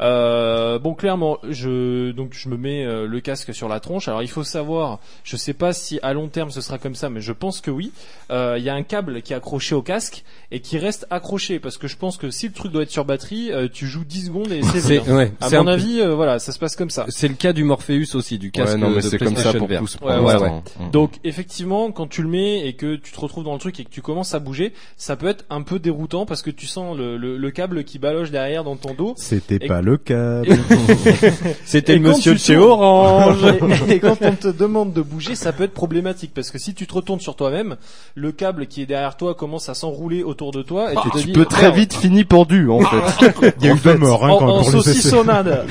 Euh, 0.00 0.78
bon, 0.78 0.94
clairement, 0.94 1.38
je 1.48 2.10
donc 2.12 2.32
je 2.32 2.48
me 2.48 2.56
mets 2.56 2.84
euh, 2.84 3.06
le 3.06 3.20
casque 3.20 3.54
sur 3.54 3.68
la 3.68 3.80
tronche. 3.80 4.08
Alors 4.08 4.22
il 4.22 4.28
faut 4.28 4.44
savoir, 4.44 4.98
je 5.24 5.36
sais 5.36 5.52
pas 5.52 5.72
si 5.72 5.98
à 6.02 6.12
long 6.12 6.28
terme 6.28 6.50
ce 6.50 6.60
sera 6.60 6.78
comme 6.78 6.94
ça, 6.94 7.10
mais 7.10 7.20
je 7.20 7.32
pense 7.32 7.60
que 7.60 7.70
oui. 7.70 7.92
Euh, 8.30 8.56
Il 8.58 8.64
y 8.64 8.70
a 8.70 8.74
un 8.74 8.82
câble 8.82 9.22
qui 9.22 9.32
est 9.32 9.36
accroché 9.36 9.74
au 9.74 9.82
casque 9.82 10.24
et 10.50 10.60
qui 10.60 10.78
reste 10.78 11.06
accroché 11.10 11.58
parce 11.60 11.76
que 11.76 11.86
je 11.88 11.96
pense 11.96 12.16
que 12.16 12.30
si 12.30 12.46
le 12.48 12.52
truc 12.54 12.72
doit 12.72 12.82
être 12.82 12.90
sur 12.90 13.04
batterie, 13.04 13.50
euh, 13.52 13.68
tu 13.70 13.86
joues 13.86 14.04
10 14.04 14.26
secondes 14.26 14.52
et 14.52 14.62
c'est 14.62 14.98
hein. 15.08 15.16
ouais, 15.16 15.32
À 15.40 15.50
mon 15.50 15.68
un- 15.68 15.72
avis, 15.74 16.00
euh, 16.00 16.14
voilà, 16.14 16.38
ça 16.38 16.52
se 16.52 16.58
passe 16.58 16.76
comme 16.76 16.90
ça. 16.90 17.04
c'est 17.08 17.28
le 17.28 17.34
cas 17.34 17.52
du 17.52 17.64
Morpheus 17.64 18.14
aussi, 18.14 18.38
du 18.38 18.50
casque 18.50 18.72
Ouais, 18.74 18.78
non, 18.80 18.90
mais 18.90 18.96
de 18.96 19.00
c'est 19.02 19.18
comme 19.18 19.36
ça 19.36 19.52
PlayStation 19.52 19.58
pour 19.58 19.68
VR. 19.68 19.78
tous. 19.80 19.98
Ouais, 20.02 20.18
ouais, 20.18 20.32
l'instant. 20.32 20.64
Mm. 20.80 20.90
Donc 20.90 21.12
effectivement, 21.24 21.92
quand 21.92 22.06
tu 22.08 22.22
le 22.22 22.28
mets 22.28 22.66
et 22.66 22.72
que 22.72 22.96
tu 22.96 23.12
te 23.12 23.20
retrouves 23.20 23.44
dans 23.44 23.52
le 23.52 23.58
truc 23.60 23.78
et 23.80 23.84
que 23.84 23.90
tu 23.90 24.00
commences 24.02 24.34
à 24.34 24.38
bouger, 24.38 24.72
ça 24.96 25.16
peut 25.16 25.28
être 25.28 25.44
un 25.50 25.62
peu 25.62 25.78
déroutant 25.78 26.24
parce 26.26 26.42
que 26.42 26.50
tu 26.50 26.66
sens 26.66 26.96
le, 26.96 27.16
le, 27.16 27.36
le 27.36 27.50
câble 27.50 27.84
qui 27.84 27.98
baloche 27.98 28.30
derrière 28.30 28.64
dans 28.64 28.76
ton 28.76 28.94
dos. 28.94 29.14
C'était 29.16 29.58
pas 29.58 29.82
le 29.82 29.89
cas. 29.96 30.42
C'était 31.64 31.94
Et 31.94 31.98
le 31.98 32.08
monsieur 32.08 32.34
de 32.34 32.38
chez 32.38 32.56
Orange. 32.56 33.44
et, 33.88 33.92
et 33.94 34.00
quand 34.00 34.16
on 34.22 34.32
te 34.32 34.48
demande 34.48 34.92
de 34.92 35.02
bouger, 35.02 35.34
ça 35.34 35.52
peut 35.52 35.64
être 35.64 35.72
problématique 35.74 36.32
parce 36.34 36.50
que 36.50 36.58
si 36.58 36.74
tu 36.74 36.86
te 36.86 36.94
retournes 36.94 37.20
sur 37.20 37.36
toi-même, 37.36 37.76
le 38.14 38.32
câble 38.32 38.66
qui 38.66 38.82
est 38.82 38.86
derrière 38.86 39.16
toi 39.16 39.34
commence 39.34 39.68
à 39.68 39.74
s'enrouler 39.74 40.22
autour 40.22 40.52
de 40.52 40.62
toi 40.62 40.92
et 40.92 40.96
tu 41.02 41.10
te 41.10 41.18
Tu 41.18 41.26
dis 41.26 41.32
peux 41.32 41.46
très 41.46 41.70
vite 41.70 41.94
finir 41.94 42.26
pendu, 42.26 42.68
en 42.68 42.80
fait. 42.80 43.52
Il 43.60 43.66
y 43.66 43.70
a 43.70 43.74
eu 43.74 43.78
deux 43.78 43.96
morts 43.96 44.24
hein, 44.24 44.30
en, 44.30 44.38
quand, 44.38 44.48
en 44.48 44.62
pour 44.62 44.72
les 44.72 44.78
essais. 44.78 44.92
saucissonnade. 44.92 45.66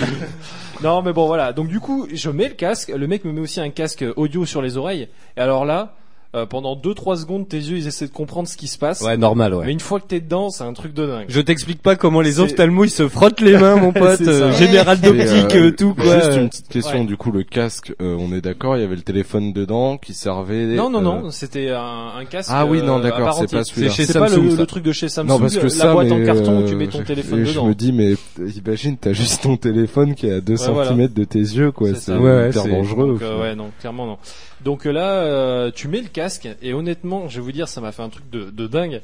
non, 0.83 1.01
mais 1.01 1.13
bon, 1.13 1.27
voilà. 1.27 1.53
Donc 1.53 1.67
du 1.67 1.79
coup, 1.79 2.07
je 2.13 2.29
mets 2.29 2.47
le 2.49 2.55
casque. 2.55 2.89
Le 2.95 3.07
mec 3.07 3.25
me 3.25 3.31
met 3.31 3.41
aussi 3.41 3.59
un 3.59 3.69
casque 3.69 4.05
audio 4.15 4.45
sur 4.45 4.61
les 4.61 4.77
oreilles. 4.77 5.07
Et 5.37 5.41
alors 5.41 5.65
là, 5.65 5.93
euh, 6.35 6.45
pendant 6.45 6.75
2-3 6.75 7.17
secondes, 7.21 7.47
tes 7.49 7.57
yeux, 7.57 7.77
ils 7.77 7.87
essaient 7.87 8.05
de 8.07 8.11
comprendre 8.11 8.47
ce 8.47 8.55
qui 8.55 8.67
se 8.67 8.77
passe. 8.77 9.01
Ouais, 9.01 9.17
normal, 9.17 9.53
ouais. 9.55 9.65
Mais 9.65 9.71
une 9.71 9.79
fois 9.79 9.99
que 9.99 10.05
t'es 10.05 10.19
dedans, 10.19 10.49
c'est 10.51 10.63
un 10.63 10.73
truc 10.73 10.93
de 10.93 11.07
dingue. 11.07 11.25
Je 11.27 11.41
t'explique 11.41 11.81
pas 11.81 11.95
comment 11.95 12.21
les 12.21 12.39
ophtalmos 12.39 12.85
ils 12.85 12.89
se 12.91 13.07
frottent 13.07 13.41
les 13.41 13.57
mains, 13.57 13.77
mon 13.77 13.91
pote. 13.93 14.21
Euh, 14.21 14.51
Général 14.53 14.99
d'optique, 15.01 15.55
euh, 15.55 15.67
euh, 15.69 15.71
tout 15.71 15.95
quoi. 15.95 16.19
Juste 16.19 16.35
une 16.37 16.49
petite 16.49 16.67
question, 16.67 16.99
Ouais. 16.99 17.05
du 17.05 17.17
coup, 17.17 17.31
le 17.31 17.43
casque, 17.43 17.93
euh, 18.01 18.15
on 18.19 18.31
est 18.31 18.41
d'accord, 18.41 18.77
il 18.77 18.81
y 18.81 18.83
avait 18.83 18.95
le 18.95 19.01
téléphone 19.01 19.53
dedans 19.53 19.97
qui 19.97 20.13
servait. 20.13 20.65
Non, 20.75 20.89
non, 20.91 20.99
euh, 20.99 21.01
non, 21.21 21.31
c'était 21.31 21.69
un, 21.71 22.11
un 22.19 22.25
casque. 22.25 22.51
Ah 22.53 22.65
oui, 22.65 22.83
non, 22.83 22.99
d'accord, 22.99 23.33
c'est 23.33 23.49
pas 23.51 23.63
celui-là. 23.63 23.89
C'est 23.89 23.95
chez 23.95 24.05
C'est 24.05 24.19
pas 24.19 24.29
le, 24.29 24.65
truc 24.67 24.83
de 24.83 24.91
chez 24.91 25.09
Samsung, 25.09 25.27
Non, 25.33 25.39
parce 25.39 25.55
que 25.57 25.63
la 25.63 25.69
ça, 25.69 25.93
boîte 25.93 26.11
en 26.11 26.23
carton 26.23 26.63
où 26.63 26.67
tu 26.67 26.75
mets 26.75 26.87
ton 26.87 27.03
téléphone 27.03 27.39
et 27.39 27.45
dedans. 27.45 27.63
Je 27.63 27.69
me 27.69 27.73
dis, 27.75 27.91
mais 27.91 28.13
imagine, 28.55 28.97
t'as 28.97 29.13
juste 29.13 29.41
ton 29.41 29.57
téléphone 29.57 30.13
qui 30.13 30.27
est 30.27 30.33
à 30.33 30.41
2 30.41 30.53
Ouais, 30.67 30.73
voilà. 30.73 30.89
cm 30.91 31.07
de 31.07 31.23
tes 31.23 31.39
yeux, 31.39 31.71
quoi. 31.71 31.89
C'est 31.95 32.11
hyper 32.13 32.53
c'est- 32.53 32.69
dangereux. 32.69 33.17
Ouais, 33.41 33.55
non, 33.55 33.71
clairement 33.79 34.05
non. 34.05 34.17
Donc 34.63 34.85
euh, 34.85 34.91
là, 34.91 35.11
euh, 35.23 35.71
tu 35.73 35.87
mets 35.87 36.01
le 36.01 36.07
casque 36.09 36.47
et 36.61 36.73
honnêtement, 36.73 37.27
je 37.29 37.37
vais 37.39 37.45
vous 37.45 37.51
dire, 37.51 37.67
ça 37.67 37.81
m'a 37.81 37.91
fait 37.91 38.03
un 38.03 38.09
truc 38.09 38.29
de, 38.29 38.49
de 38.49 38.67
dingue. 38.67 39.01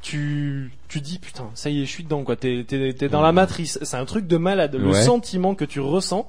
Tu, 0.00 0.70
tu 0.88 1.00
dis 1.00 1.18
putain, 1.18 1.50
ça 1.54 1.70
y 1.70 1.82
est, 1.82 1.84
je 1.84 1.90
suis 1.90 2.04
dedans 2.04 2.22
quoi. 2.22 2.36
T'es, 2.36 2.64
t'es, 2.66 2.92
t'es 2.92 3.08
dans 3.08 3.20
la 3.22 3.32
matrice. 3.32 3.78
C'est 3.82 3.96
un 3.96 4.04
truc 4.04 4.26
de 4.28 4.36
malade. 4.36 4.76
Le 4.76 4.90
Ouais. 4.90 5.02
sentiment 5.02 5.54
que 5.54 5.64
tu 5.64 5.80
ressens. 5.80 6.28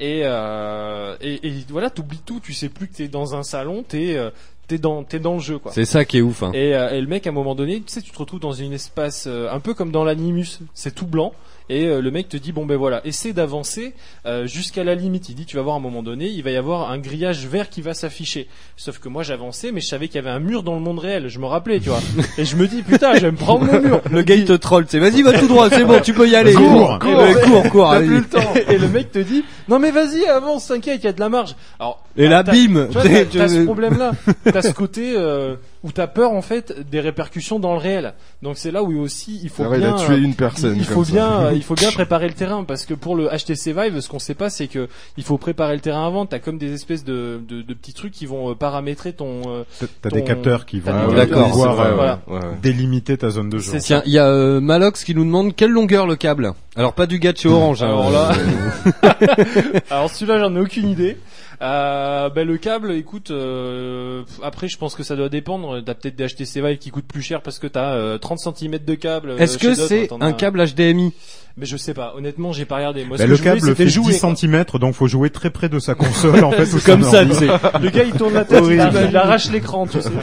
Et, 0.00 0.22
euh, 0.24 1.14
et, 1.20 1.46
et 1.46 1.64
voilà, 1.68 1.90
t'oublies 1.90 2.20
tout. 2.26 2.40
Tu 2.40 2.52
sais 2.52 2.68
plus 2.68 2.88
que 2.88 2.94
t'es 2.96 3.06
dans 3.08 3.36
un 3.36 3.44
salon. 3.44 3.84
T'es, 3.86 4.16
euh, 4.16 4.30
t'es 4.66 4.78
dans, 4.78 5.04
t'es 5.04 5.20
dans 5.20 5.34
le 5.34 5.40
jeu 5.40 5.58
quoi. 5.60 5.70
C'est 5.70 5.84
ça 5.84 6.04
qui 6.04 6.18
est 6.18 6.22
ouf. 6.22 6.42
Hein. 6.42 6.50
Et, 6.54 6.74
euh, 6.74 6.90
et 6.90 7.00
le 7.00 7.06
mec, 7.06 7.26
à 7.28 7.30
un 7.30 7.32
moment 7.32 7.54
donné, 7.54 7.76
tu 7.76 7.84
sais, 7.92 8.02
tu 8.02 8.10
te 8.10 8.18
retrouves 8.18 8.40
dans 8.40 8.52
une 8.52 8.72
espace 8.72 9.26
euh, 9.28 9.48
un 9.52 9.60
peu 9.60 9.74
comme 9.74 9.92
dans 9.92 10.02
l'animus, 10.02 10.58
c'est 10.74 10.92
tout 10.94 11.06
blanc. 11.06 11.32
Et 11.70 11.86
euh, 11.86 12.02
le 12.02 12.10
mec 12.10 12.28
te 12.28 12.36
dit 12.36 12.52
bon 12.52 12.66
ben 12.66 12.76
voilà, 12.76 13.00
essaie 13.06 13.32
d'avancer 13.32 13.94
euh, 14.26 14.46
jusqu'à 14.46 14.84
la 14.84 14.94
limite. 14.94 15.30
Il 15.30 15.34
dit 15.34 15.46
tu 15.46 15.56
vas 15.56 15.62
voir 15.62 15.76
à 15.76 15.78
un 15.78 15.82
moment 15.82 16.02
donné, 16.02 16.26
il 16.28 16.42
va 16.42 16.50
y 16.50 16.56
avoir 16.56 16.90
un 16.90 16.98
grillage 16.98 17.46
vert 17.46 17.70
qui 17.70 17.80
va 17.80 17.94
s'afficher. 17.94 18.48
Sauf 18.76 18.98
que 18.98 19.08
moi 19.08 19.22
j'avançais, 19.22 19.72
mais 19.72 19.80
je 19.80 19.86
savais 19.86 20.08
qu'il 20.08 20.16
y 20.16 20.18
avait 20.18 20.30
un 20.30 20.40
mur 20.40 20.62
dans 20.62 20.74
le 20.74 20.80
monde 20.80 20.98
réel. 20.98 21.28
Je 21.28 21.38
me 21.38 21.46
rappelais, 21.46 21.80
tu 21.80 21.88
vois. 21.88 22.00
et 22.38 22.44
je 22.44 22.56
me 22.56 22.66
dis 22.68 22.82
putain, 22.82 23.14
je 23.14 23.20
vais 23.22 23.30
me 23.30 23.36
prendre 23.36 23.64
mon 23.64 23.80
mur. 23.80 24.02
Le 24.10 24.20
gars 24.22 24.34
il 24.34 24.44
te 24.44 24.52
troll, 24.52 24.84
c'est 24.88 24.98
vas-y 24.98 25.22
va 25.22 25.32
tout 25.38 25.48
droit, 25.48 25.70
c'est 25.70 25.84
bon, 25.84 26.00
tu 26.02 26.12
peux 26.12 26.28
y 26.28 26.36
aller. 26.36 26.52
Cours, 26.52 26.98
cours, 26.98 27.16
Ouais, 27.16 27.34
cours, 27.42 27.70
cours. 27.70 27.90
Allez. 27.90 28.06
plus 28.08 28.18
le 28.18 28.24
temps. 28.24 28.52
Et 28.68 28.76
le 28.76 28.88
mec 28.88 29.10
te 29.10 29.18
dit 29.20 29.42
non 29.68 29.78
mais 29.78 29.90
vas-y 29.90 30.26
avance, 30.26 30.66
t'inquiète, 30.68 31.00
il 31.02 31.06
y 31.06 31.08
a 31.08 31.12
de 31.12 31.20
la 31.20 31.30
marge. 31.30 31.54
Alors 31.80 32.02
Et 32.18 32.28
là 32.28 32.42
bim. 32.42 32.88
tu 32.88 32.92
vois, 32.92 33.02
t'as, 33.04 33.24
t'as 33.24 33.48
ce 33.48 33.64
problème-là. 33.64 34.12
T'as 34.52 34.60
ce 34.62 34.72
côté 34.72 35.14
euh, 35.16 35.56
où 35.84 35.92
t'as 35.92 36.06
peur 36.08 36.32
en 36.32 36.42
fait 36.42 36.74
des 36.90 36.98
répercussions 36.98 37.60
dans 37.60 37.72
le 37.74 37.78
réel. 37.78 38.14
Donc 38.42 38.56
c'est 38.58 38.72
là 38.72 38.82
où 38.82 38.98
aussi 38.98 39.38
il 39.42 39.50
faut 39.50 39.64
il 39.72 39.78
bien. 39.80 39.94
a 39.94 39.98
tué 39.98 40.16
une 40.16 40.34
personne. 40.34 40.74
il 40.76 40.84
faut 40.84 41.02
comme 41.02 41.12
bien, 41.12 41.52
il 41.54 41.62
faut 41.62 41.74
bien 41.74 41.92
préparer 41.92 42.26
le 42.26 42.34
terrain 42.34 42.64
parce 42.64 42.86
que 42.86 42.94
pour 42.94 43.14
le 43.14 43.28
HTC 43.28 43.72
Vive, 43.72 44.00
ce 44.00 44.08
qu'on 44.08 44.18
sait 44.18 44.34
pas, 44.34 44.50
c'est 44.50 44.66
que 44.66 44.88
il 45.16 45.22
faut 45.24 45.38
préparer 45.38 45.74
le 45.74 45.80
terrain 45.80 46.06
avant. 46.06 46.26
T'as 46.26 46.38
comme 46.40 46.58
des 46.58 46.72
espèces 46.72 47.04
de, 47.04 47.40
de, 47.48 47.62
de 47.62 47.74
petits 47.74 47.92
trucs 47.92 48.12
qui 48.12 48.26
vont 48.26 48.50
euh, 48.50 48.54
paramétrer 48.54 49.12
ton. 49.12 49.42
euh, 49.46 49.62
T'as- 49.78 50.08
ton- 50.10 50.16
des 50.16 50.24
capteurs 50.24 50.64
qui 50.66 50.80
vont 50.80 50.90
euh, 50.92 51.26
pouvoir 51.26 51.74
c'est 51.76 51.82
vrai, 51.82 51.92
voilà. 51.94 52.20
ouais, 52.28 52.34
ouais. 52.38 52.40
délimiter 52.62 53.16
ta 53.18 53.28
zone 53.30 53.50
de 53.50 53.58
jeu. 53.58 53.78
Tiens, 53.78 54.02
il 54.06 54.12
y 54.12 54.18
a 54.18 54.26
euh, 54.26 54.60
Malox 54.60 55.04
qui 55.04 55.14
nous 55.14 55.24
demande 55.24 55.54
quelle 55.54 55.70
longueur 55.70 56.06
le 56.06 56.16
câble. 56.16 56.52
Alors 56.76 56.94
pas 56.94 57.06
du 57.06 57.18
gars 57.18 57.32
de 57.32 57.38
chez 57.38 57.48
Orange. 57.50 57.82
hein. 57.82 57.88
Alors 57.88 58.10
là, 58.10 58.32
alors 59.90 60.10
celui-là, 60.10 60.38
j'en 60.38 60.54
ai 60.56 60.60
aucune 60.60 60.88
idée. 60.88 61.18
Euh, 61.62 62.28
ben 62.30 62.46
le 62.46 62.56
câble, 62.58 62.92
écoute, 62.92 63.30
euh, 63.30 64.22
après 64.42 64.68
je 64.68 64.76
pense 64.78 64.94
que 64.94 65.02
ça 65.02 65.16
doit 65.16 65.28
dépendre. 65.28 65.80
T'as 65.84 65.94
peut-être 65.94 66.16
des 66.16 66.26
HTC 66.26 66.60
Vive 66.60 66.78
qui 66.78 66.90
coûtent 66.90 67.06
plus 67.06 67.22
cher 67.22 67.42
parce 67.42 67.58
que 67.58 67.66
t'as 67.66 67.94
euh, 67.94 68.18
30 68.18 68.38
cm 68.38 68.78
de 68.78 68.94
câble. 68.94 69.30
euh, 69.30 69.38
Est-ce 69.38 69.58
que 69.58 69.74
c'est 69.74 70.08
un 70.20 70.32
câble 70.32 70.64
HDMI 70.66 71.12
Mais 71.56 71.66
je 71.66 71.76
sais 71.76 71.94
pas. 71.94 72.14
Honnêtement, 72.16 72.52
j'ai 72.52 72.64
pas 72.64 72.76
regardé. 72.76 73.04
Moi, 73.04 73.16
ce 73.16 73.22
Bah, 73.22 73.26
que 73.26 73.30
le 73.30 73.36
je 73.36 73.42
voulais, 73.42 73.54
câble 73.54 73.66
c'était 73.68 73.84
fait 73.84 73.90
jouer. 73.90 74.12
10 74.12 74.20
quoi. 74.20 74.34
cm, 74.36 74.64
donc 74.80 74.94
faut 74.94 75.06
jouer 75.06 75.30
très 75.30 75.50
près 75.50 75.68
de 75.68 75.78
sa 75.78 75.94
console 75.94 76.42
en 76.44 76.50
fait. 76.50 76.72
ou 76.74 76.80
Comme 76.84 77.04
ça, 77.04 77.24
tu 77.24 77.32
sais. 77.34 77.46
Le 77.80 77.90
gars 77.90 78.04
il 78.04 78.12
tourne 78.12 78.34
la 78.34 78.44
tête, 78.44 78.64
il, 78.66 78.72
il 79.08 79.16
arrache 79.16 79.50
l'écran, 79.50 79.86
tu 79.86 80.00
sais. 80.02 80.10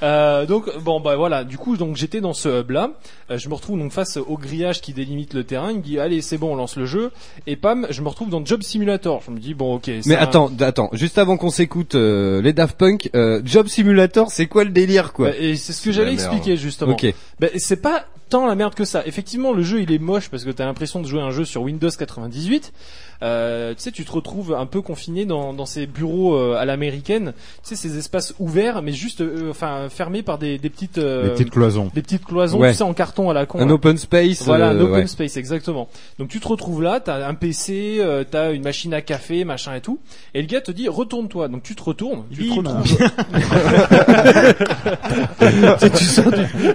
Euh, 0.00 0.46
donc 0.46 0.66
bon 0.84 1.00
bah 1.00 1.16
voilà, 1.16 1.42
du 1.42 1.58
coup 1.58 1.76
donc 1.76 1.96
j'étais 1.96 2.20
dans 2.20 2.32
ce 2.32 2.60
hub 2.60 2.70
là, 2.70 2.92
je 3.34 3.48
me 3.48 3.54
retrouve 3.54 3.80
donc 3.80 3.90
face 3.90 4.16
au 4.16 4.36
grillage 4.38 4.80
qui 4.80 4.92
délimite 4.92 5.34
le 5.34 5.42
terrain, 5.42 5.72
il 5.72 5.78
me 5.78 5.82
dit 5.82 5.98
allez 5.98 6.22
c'est 6.22 6.38
bon 6.38 6.52
on 6.52 6.54
lance 6.54 6.76
le 6.76 6.86
jeu 6.86 7.10
et 7.48 7.56
pam 7.56 7.84
je 7.90 8.00
me 8.00 8.08
retrouve 8.08 8.30
dans 8.30 8.44
Job 8.44 8.62
Simulator. 8.62 9.22
Je 9.26 9.32
me 9.32 9.40
dis 9.40 9.47
bon 9.54 9.74
ok. 9.76 9.90
Mais 10.06 10.16
attends, 10.16 10.50
attends, 10.60 10.90
juste 10.92 11.18
avant 11.18 11.36
qu'on 11.36 11.50
s'écoute 11.50 11.94
euh, 11.94 12.40
les 12.42 12.52
Daft 12.52 12.76
Punk, 12.76 13.10
euh, 13.14 13.40
Job 13.44 13.66
Simulator, 13.68 14.30
c'est 14.30 14.46
quoi 14.46 14.64
le 14.64 14.70
délire 14.70 15.12
quoi 15.12 15.30
Bah, 15.30 15.36
et 15.38 15.56
c'est 15.56 15.72
ce 15.72 15.82
que 15.82 15.92
j'allais 15.92 16.12
expliquer 16.12 16.56
justement. 16.56 16.92
Ok. 16.92 17.06
Ben, 17.40 17.50
c'est 17.56 17.80
pas 17.82 18.04
tant 18.28 18.46
la 18.46 18.54
merde 18.54 18.74
que 18.74 18.84
ça. 18.84 19.02
Effectivement, 19.06 19.52
le 19.52 19.62
jeu 19.62 19.80
il 19.80 19.90
est 19.92 19.98
moche 19.98 20.28
parce 20.28 20.44
que 20.44 20.50
t'as 20.50 20.66
l'impression 20.66 21.00
de 21.00 21.06
jouer 21.06 21.20
un 21.22 21.30
jeu 21.30 21.44
sur 21.44 21.62
Windows 21.62 21.88
98. 21.88 22.72
Euh, 23.20 23.74
tu 23.74 23.80
sais, 23.82 23.90
tu 23.90 24.04
te 24.04 24.12
retrouves 24.12 24.54
un 24.54 24.66
peu 24.66 24.80
confiné 24.80 25.24
dans, 25.24 25.52
dans 25.52 25.66
ces 25.66 25.86
bureaux 25.86 26.36
euh, 26.36 26.54
à 26.56 26.64
l'américaine. 26.64 27.32
Tu 27.64 27.70
sais, 27.70 27.74
ces 27.74 27.98
espaces 27.98 28.32
ouverts, 28.38 28.80
mais 28.80 28.92
juste, 28.92 29.22
euh, 29.22 29.50
enfin, 29.50 29.88
fermés 29.88 30.22
par 30.22 30.38
des, 30.38 30.56
des 30.58 30.70
petites, 30.70 30.98
euh, 30.98 31.24
Les 31.24 31.30
petites 31.30 31.50
cloisons. 31.50 31.90
des 31.94 32.02
petites 32.02 32.24
cloisons, 32.24 32.60
Ouais. 32.60 32.70
tu 32.70 32.76
sais, 32.76 32.84
en 32.84 32.94
carton 32.94 33.28
à 33.28 33.34
la 33.34 33.44
con. 33.44 33.58
Un 33.58 33.66
là. 33.66 33.72
open 33.72 33.96
space. 33.96 34.42
Voilà, 34.44 34.68
euh, 34.68 34.78
un 34.78 34.80
open 34.82 34.92
ouais. 34.94 35.06
space, 35.08 35.36
exactement. 35.36 35.88
Donc 36.20 36.28
tu 36.28 36.38
te 36.38 36.46
retrouves 36.46 36.80
là, 36.80 37.00
t'as 37.00 37.26
un 37.26 37.34
PC, 37.34 37.96
euh, 37.98 38.22
t'as 38.30 38.52
une 38.52 38.62
machine 38.62 38.94
à 38.94 39.00
café, 39.00 39.37
machin 39.44 39.74
et 39.74 39.80
tout, 39.80 39.98
et 40.34 40.40
le 40.40 40.46
gars 40.46 40.60
te 40.60 40.70
dit 40.70 40.88
retourne-toi. 40.88 41.48
Donc 41.48 41.62
tu 41.62 41.74
te 41.74 41.82
retournes, 41.82 42.24
tu 42.30 42.44
sens 46.04 46.26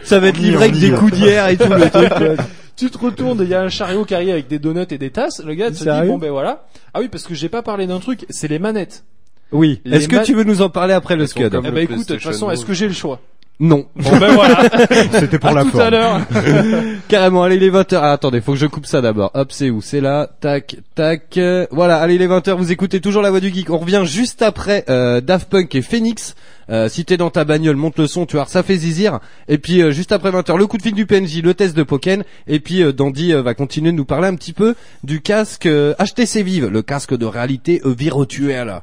ça 0.04 0.20
va 0.20 0.28
être 0.28 0.38
livré 0.38 0.66
avec 0.66 0.80
des 0.80 0.92
coudières 0.92 1.48
et 1.48 1.58
tout 1.58 1.72
le 1.72 1.90
truc. 1.90 2.10
quoi. 2.10 2.44
tu 2.76 2.90
te 2.90 2.98
retournes, 2.98 3.40
il 3.42 3.50
y 3.50 3.54
a 3.54 3.62
un 3.62 3.70
chariot 3.70 4.06
qui 4.06 4.16
arrive 4.16 4.30
avec 4.30 4.48
des 4.48 4.60
donuts 4.60 4.86
et 4.90 4.98
des 4.98 5.12
tasses. 5.12 5.42
Le 5.44 5.54
gars 5.54 5.72
te 5.72 5.76
dit 5.76 6.08
bon 6.08 6.18
ben 6.18 6.32
voilà. 6.32 6.66
Ah 6.94 7.00
oui 7.02 7.08
parce 7.08 7.24
que 7.24 7.34
j'ai 7.34 7.50
pas 7.50 7.62
parlé 7.62 7.88
d'un 7.88 8.00
truc, 8.00 8.26
c'est 8.30 8.48
les 8.48 8.60
manettes. 8.60 9.04
Oui. 9.52 9.82
Est-ce 9.86 10.08
que 10.08 10.24
tu 10.24 10.34
veux 10.34 10.44
nous 10.44 10.62
en 10.62 10.70
parler 10.70 10.94
après 10.94 11.16
le 11.16 11.28
Scud 11.28 11.52
Eh 11.64 11.72
ben 11.72 11.78
écoute, 11.78 12.08
de 12.08 12.14
toute 12.16 12.24
façon, 12.24 12.50
est-ce 12.50 12.66
que 12.66 12.74
j'ai 12.74 12.88
le 12.88 12.94
choix? 12.94 13.20
Non. 13.60 13.86
Bon 13.96 14.18
ben 14.18 14.34
voilà. 14.34 14.64
C'était 15.12 15.40
pour 15.40 15.52
à 15.52 15.54
la 15.54 15.62
tout 15.64 15.70
à 15.70 15.72
forme. 15.72 15.92
l'heure. 15.92 16.22
Carrément, 17.08 17.44
allez 17.44 17.60
les 17.60 17.70
20h. 17.72 18.00
Ah, 18.02 18.12
attendez, 18.12 18.42
faut 18.42 18.54
que 18.54 18.58
je 18.58 18.66
coupe 18.66 18.86
ça 18.86 19.00
d'abord. 19.00 19.32
Hop, 19.36 19.52
c'est 19.52 19.70
où? 19.70 19.80
C'est 19.82 20.02
là. 20.02 20.28
Tac, 20.42 20.76
tac. 20.96 21.38
Euh, 21.38 21.66
voilà, 21.72 21.98
allez 22.00 22.18
les 22.18 22.28
20h, 22.28 22.56
vous 22.56 22.72
écoutez 22.72 23.00
toujours 23.00 23.22
la 23.22 23.30
voix 23.30 23.40
du 23.40 23.54
geek. 23.54 23.70
On 23.70 23.78
revient 23.78 24.02
juste 24.06 24.42
après 24.42 24.84
euh, 24.90 25.22
Daft 25.22 25.50
Punk 25.50 25.74
et 25.76 25.82
Phoenix. 25.82 26.36
Euh, 26.70 26.90
si 26.90 27.06
t'es 27.06 27.16
dans 27.18 27.30
ta 27.30 27.44
bagnole, 27.46 27.76
monte 27.76 28.00
le 28.00 28.08
son, 28.08 28.26
tu 28.26 28.38
vois, 28.38 28.46
ça 28.48 28.64
fait 28.64 28.76
zizir. 28.78 29.20
Et 29.48 29.58
puis 29.58 29.82
euh, 29.82 29.92
juste 29.92 30.12
après 30.12 30.32
20h, 30.32 30.58
le 30.58 30.66
coup 30.66 30.78
de 30.78 30.82
fil 30.82 30.94
du 30.94 31.06
PNJ, 31.06 31.42
le 31.44 31.54
test 31.54 31.76
de 31.78 31.84
Pokken. 31.84 32.24
Et 32.48 32.60
puis 32.60 32.82
euh, 32.82 32.92
Dandy 32.92 33.34
euh, 33.34 33.42
va 33.44 33.54
continuer 33.54 33.92
de 33.92 33.98
nous 33.98 34.06
parler 34.06 34.28
un 34.28 34.36
petit 34.36 34.54
peu 34.54 34.74
du 35.04 35.22
casque 35.22 35.68
euh, 35.68 35.94
HTC 36.04 36.42
Vive, 36.42 36.68
le 36.68 36.82
casque 36.82 37.16
de 37.16 37.26
réalité 37.26 37.82
euh, 37.86 37.94
virtuelle. 37.98 38.82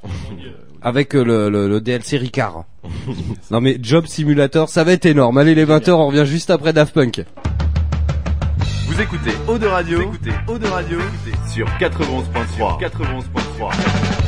Avec 0.82 1.14
euh, 1.14 1.24
le, 1.24 1.50
le, 1.50 1.68
le 1.68 1.80
DLC 1.80 2.16
Ricard. 2.16 2.64
non 3.50 3.60
mais 3.60 3.78
Job 3.80 4.06
Simulator, 4.06 4.68
ça 4.68 4.84
va 4.84 4.92
être 4.92 5.06
énorme. 5.06 5.38
Allez 5.38 5.54
les 5.54 5.66
20h, 5.66 5.90
on 5.90 6.06
revient 6.06 6.24
juste 6.26 6.50
après 6.50 6.72
Daft 6.72 6.94
Punk. 6.94 7.24
Vous 8.86 9.00
écoutez 9.00 9.30
Eau 9.48 9.58
de 9.58 9.66
Radio, 9.66 9.98
vous 9.98 10.04
écoutez 10.04 10.32
Eau 10.48 10.58
de 10.58 10.66
Radio 10.66 10.98
sur 11.48 11.66
91.3. 11.78 12.80
91.3. 12.80 14.19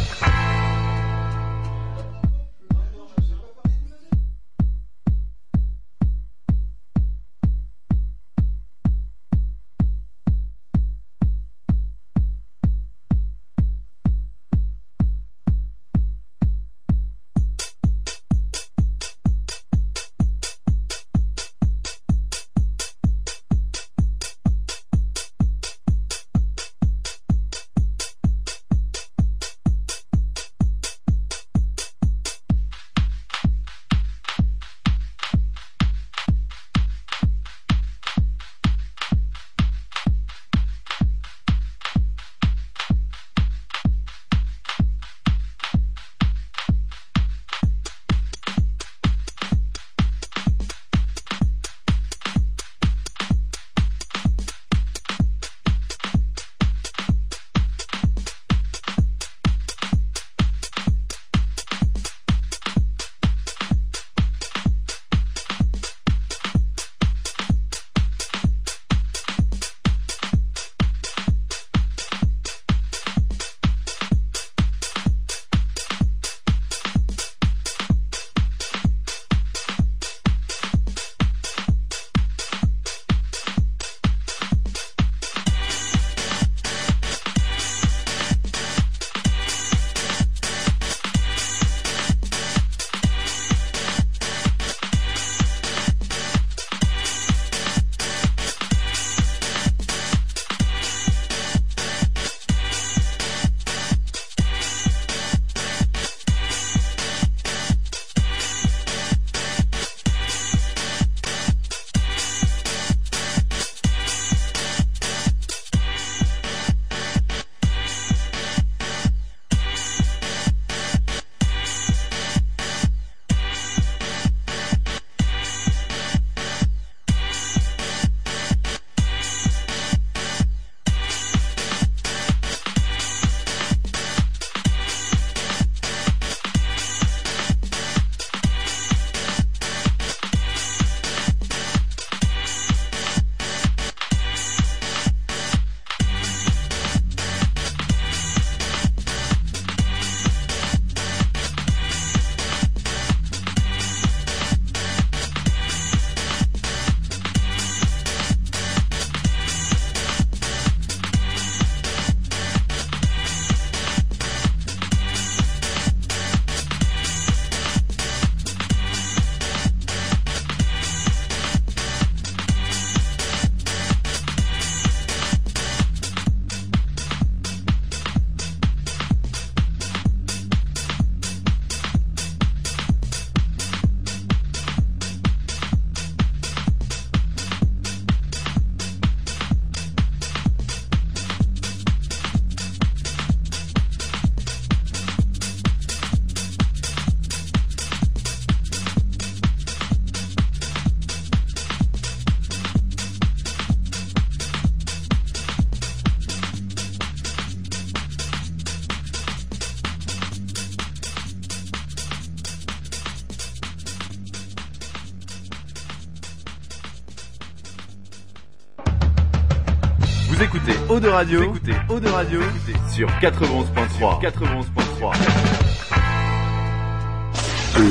Eau 221.03 221.07
de 221.07 221.11
Radio, 221.11 221.43
écoutez 221.43 221.73
Eau 221.89 221.99
de 221.99 222.09
Radio 222.09 222.41
sur 222.89 223.09
91.3. 223.21 224.23
91.3. 224.23 225.32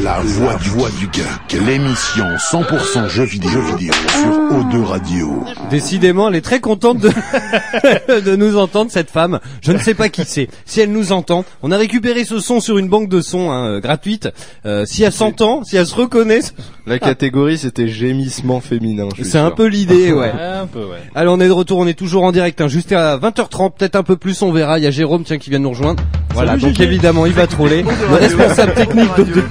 La 0.04 0.20
voix 0.22 0.56
du 0.56 0.70
voix 0.70 0.90
du 1.00 1.06
geek, 1.12 1.62
l'émission 1.66 2.26
100% 2.38 3.08
jeux 3.10 3.24
vidéo, 3.24 3.52
jeux 3.52 3.76
vidéo 3.76 3.94
sur 4.10 4.30
O2 4.58 4.84
Radio. 4.84 5.44
Décidément, 5.70 6.30
elle 6.30 6.36
est 6.36 6.42
très 6.42 6.60
contente 6.60 6.98
de, 7.00 7.10
de 8.22 8.36
nous 8.36 8.58
entendre, 8.58 8.90
cette 8.90 9.12
femme. 9.12 9.40
Je 9.62 9.72
ne 9.72 9.78
sais 9.78 9.94
pas 9.94 10.10
qui 10.10 10.24
c'est. 10.26 10.48
Si 10.66 10.80
elle 10.82 10.92
nous 10.92 11.12
entend, 11.12 11.46
on 11.62 11.72
a 11.72 11.78
récupéré 11.78 12.24
ce 12.24 12.40
son 12.40 12.62
sur 12.62 12.78
une 12.78 12.88
banque 12.88 13.10
de 13.10 13.22
sons 13.22 13.52
hein, 13.52 13.68
euh, 13.68 13.80
gratuite. 13.80 14.30
Euh, 14.66 14.86
si 14.86 15.04
elle 15.04 15.12
s'entend, 15.12 15.64
si 15.64 15.78
elle 15.78 15.86
se 15.86 15.96
reconnaît, 15.96 16.40
La 16.88 16.98
catégorie 16.98 17.58
c'était 17.58 17.88
gémissement 17.88 18.62
féminin. 18.62 19.10
c'est 19.22 19.38
un 19.38 19.52
peu 19.52 19.68
l'idée, 19.68 20.12
ouais. 20.14 20.32
Ouais, 20.32 20.42
un 20.42 20.68
peu, 20.68 20.80
ouais. 20.86 21.02
Allez, 21.16 21.30
on 21.30 21.40
est 21.40 21.48
de 21.48 21.52
retour, 21.52 21.78
on 21.80 21.88
est 21.88 21.94
toujours 21.98 22.24
en 22.24 22.32
direct, 22.32 22.60
hein, 22.62 22.68
juste 22.68 22.92
à 22.92 23.18
20h30, 23.18 23.74
peut-être 23.78 23.96
un 23.96 24.04
peu 24.04 24.16
plus, 24.16 24.42
on 24.42 24.52
verra. 24.52 24.80
Il 24.80 24.84
y 24.84 24.88
a 24.88 24.92
Jérôme, 24.92 25.24
tiens, 25.26 25.38
qui 25.38 25.50
vient 25.50 25.60
de 25.60 25.64
nous 25.66 25.72
rejoindre. 25.72 26.02
Voilà, 26.34 26.54
donc 26.54 26.70
Gégé. 26.72 26.84
évidemment, 26.84 27.26
il 27.26 27.34
va 27.34 27.46
troller. 27.46 27.84
Le 27.84 28.16
responsable 28.16 28.74
technique 28.74 29.10
de, 29.18 29.44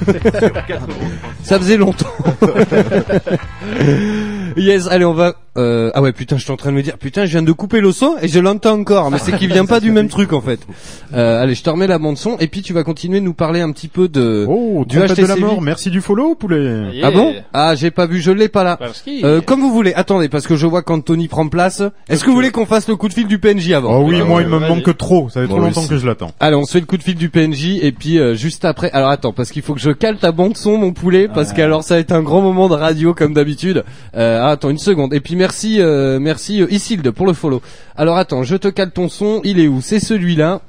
Ça 1.43 1.59
faisait 1.59 1.77
longtemps. 1.77 2.07
yes, 4.57 4.87
allez, 4.87 5.05
on 5.05 5.13
va. 5.13 5.35
Euh... 5.57 5.91
Ah 5.93 6.01
ouais, 6.01 6.13
putain, 6.13 6.37
je 6.37 6.43
suis 6.43 6.51
en 6.51 6.57
train 6.57 6.71
de 6.71 6.77
me 6.77 6.81
dire, 6.81 6.97
putain, 6.97 7.25
je 7.25 7.31
viens 7.31 7.41
de 7.41 7.51
couper 7.51 7.81
le 7.81 7.91
son 7.91 8.15
et 8.21 8.27
je 8.27 8.39
l'entends 8.39 8.79
encore, 8.79 9.11
mais 9.11 9.17
c'est 9.19 9.37
qu'il 9.37 9.51
vient 9.51 9.65
pas 9.71 9.79
du 9.79 9.91
même 9.91 10.07
truc 10.07 10.31
en 10.33 10.41
fait. 10.41 10.59
Euh, 11.13 11.41
allez, 11.41 11.55
je 11.55 11.63
te 11.63 11.69
remets 11.69 11.87
la 11.87 11.99
bande 11.99 12.17
son 12.17 12.37
et 12.37 12.47
puis 12.47 12.61
tu 12.61 12.71
vas 12.73 12.83
continuer 12.83 13.19
de 13.19 13.25
nous 13.25 13.33
parler 13.33 13.61
un 13.61 13.71
petit 13.71 13.87
peu 13.89 14.07
de. 14.07 14.45
Oh, 14.47 14.85
du 14.87 14.97
trompette 14.97 15.17
de 15.17 15.25
la 15.25 15.35
HTC 15.35 15.41
mort, 15.41 15.61
merci 15.61 15.89
du 15.89 16.01
follow, 16.01 16.35
poulet. 16.35 16.93
Yeah. 16.93 17.07
Ah 17.07 17.11
bon? 17.11 17.35
Ah, 17.53 17.75
j'ai 17.75 17.91
pas 17.91 18.05
vu, 18.05 18.21
je 18.21 18.31
l'ai 18.31 18.47
pas 18.47 18.63
là. 18.63 18.79
Euh, 19.23 19.41
comme 19.41 19.59
vous 19.59 19.71
voulez. 19.71 19.93
Attendez, 19.93 20.29
parce 20.29 20.47
que 20.47 20.55
je 20.55 20.65
vois 20.65 20.83
qu'Anthony 20.83 21.27
prend 21.27 21.47
place. 21.49 21.83
Est-ce 22.07 22.23
que 22.23 22.29
vous 22.29 22.35
voulez 22.35 22.51
qu'on 22.51 22.65
fasse 22.65 22.87
le 22.87 22.95
coup 22.95 23.09
de 23.09 23.13
fil 23.13 23.27
du 23.27 23.39
PNJ 23.39 23.71
avant? 23.73 23.97
Oh 23.97 24.05
oui, 24.07 24.21
moi 24.21 24.41
il 24.41 24.47
me 24.47 24.59
manque 24.59 24.95
trop, 24.97 25.29
ça 25.29 25.41
fait 25.41 25.47
trop 25.47 25.59
longtemps 25.59 25.85
que 25.85 25.97
je 25.97 26.05
l'attends. 26.05 26.31
Allez, 26.39 26.55
on 26.55 26.63
se 26.63 26.71
fait 26.71 26.79
le 26.79 26.85
coup 26.85 26.97
de 26.97 27.03
fil 27.03 27.15
du 27.15 27.29
PNJ 27.29 27.79
et 27.81 27.91
puis 27.91 28.19
euh, 28.19 28.35
juste 28.35 28.63
après. 28.63 28.89
Alors 28.91 29.09
attends, 29.09 29.33
parce 29.33 29.51
qu'il 29.51 29.61
faut 29.61 29.73
que 29.73 29.81
je 29.81 29.91
cale 29.91 30.17
ta 30.17 30.31
bande 30.31 30.55
son, 30.55 30.77
mon 30.77 30.93
poulet, 30.93 31.27
parce 31.27 31.51
qu'alors 31.51 31.83
ça 31.83 31.95
va 31.95 31.99
être 31.99 32.13
un 32.13 32.21
grand 32.21 32.41
moment 32.41 32.69
de 32.69 32.75
radio 32.75 33.13
comme 33.13 33.33
d'habitude. 33.33 33.83
Euh, 34.15 34.39
ah, 34.41 34.51
attends 34.51 34.69
une 34.69 34.77
seconde. 34.77 35.13
Et 35.13 35.19
puis 35.19 35.35
merci, 35.41 35.81
euh, 35.81 36.19
merci 36.19 36.61
euh, 36.61 36.67
Isilde 36.71 37.09
pour 37.09 37.25
le 37.25 37.33
follow. 37.33 37.63
Alors 37.95 38.17
attends, 38.17 38.43
je 38.43 38.55
te 38.55 38.67
cale 38.67 38.91
ton 38.91 39.09
son. 39.09 39.41
Il 39.43 39.59
est 39.59 39.67
où? 39.67 39.81
C'est 39.81 39.99
celui-là. 39.99 40.61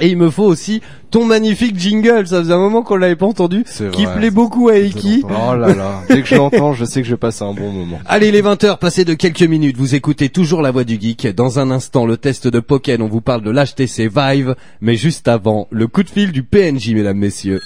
Et 0.00 0.08
il 0.08 0.16
me 0.16 0.28
faut 0.28 0.44
aussi 0.44 0.80
ton 1.12 1.24
magnifique 1.24 1.78
jingle. 1.78 2.26
Ça 2.26 2.40
faisait 2.40 2.52
un 2.52 2.58
moment 2.58 2.82
qu'on 2.82 2.96
l'avait 2.96 3.14
pas 3.14 3.26
entendu. 3.26 3.62
C'est 3.66 3.90
Qui 3.92 4.06
vrai. 4.06 4.16
plaît 4.16 4.30
beaucoup 4.30 4.68
à 4.68 4.76
Eki. 4.76 5.22
Oh 5.24 5.54
là 5.54 5.72
là, 5.72 6.02
dès 6.08 6.22
que 6.22 6.26
je 6.28 6.34
l'entends, 6.34 6.72
je 6.72 6.84
sais 6.84 7.00
que 7.00 7.06
je 7.06 7.14
vais 7.14 7.18
passer 7.18 7.44
un 7.44 7.54
bon 7.54 7.70
moment. 7.70 8.00
Allez, 8.06 8.32
les 8.32 8.42
20h 8.42 8.78
passées 8.78 9.04
de 9.04 9.14
quelques 9.14 9.42
minutes, 9.42 9.76
vous 9.76 9.94
écoutez 9.94 10.28
toujours 10.30 10.62
la 10.62 10.72
voix 10.72 10.82
du 10.84 11.00
geek. 11.00 11.28
Dans 11.28 11.60
un 11.60 11.70
instant, 11.70 12.06
le 12.06 12.16
test 12.16 12.48
de 12.48 12.58
Pokémon, 12.60 13.04
on 13.04 13.08
vous 13.08 13.20
parle 13.20 13.42
de 13.42 13.50
l'HTC 13.52 14.08
Vive, 14.12 14.56
mais 14.80 14.96
juste 14.96 15.28
avant, 15.28 15.68
le 15.70 15.86
coup 15.86 16.02
de 16.02 16.10
fil 16.10 16.32
du 16.32 16.42
PNJ, 16.42 16.90
mesdames, 16.90 17.18
messieurs. 17.18 17.60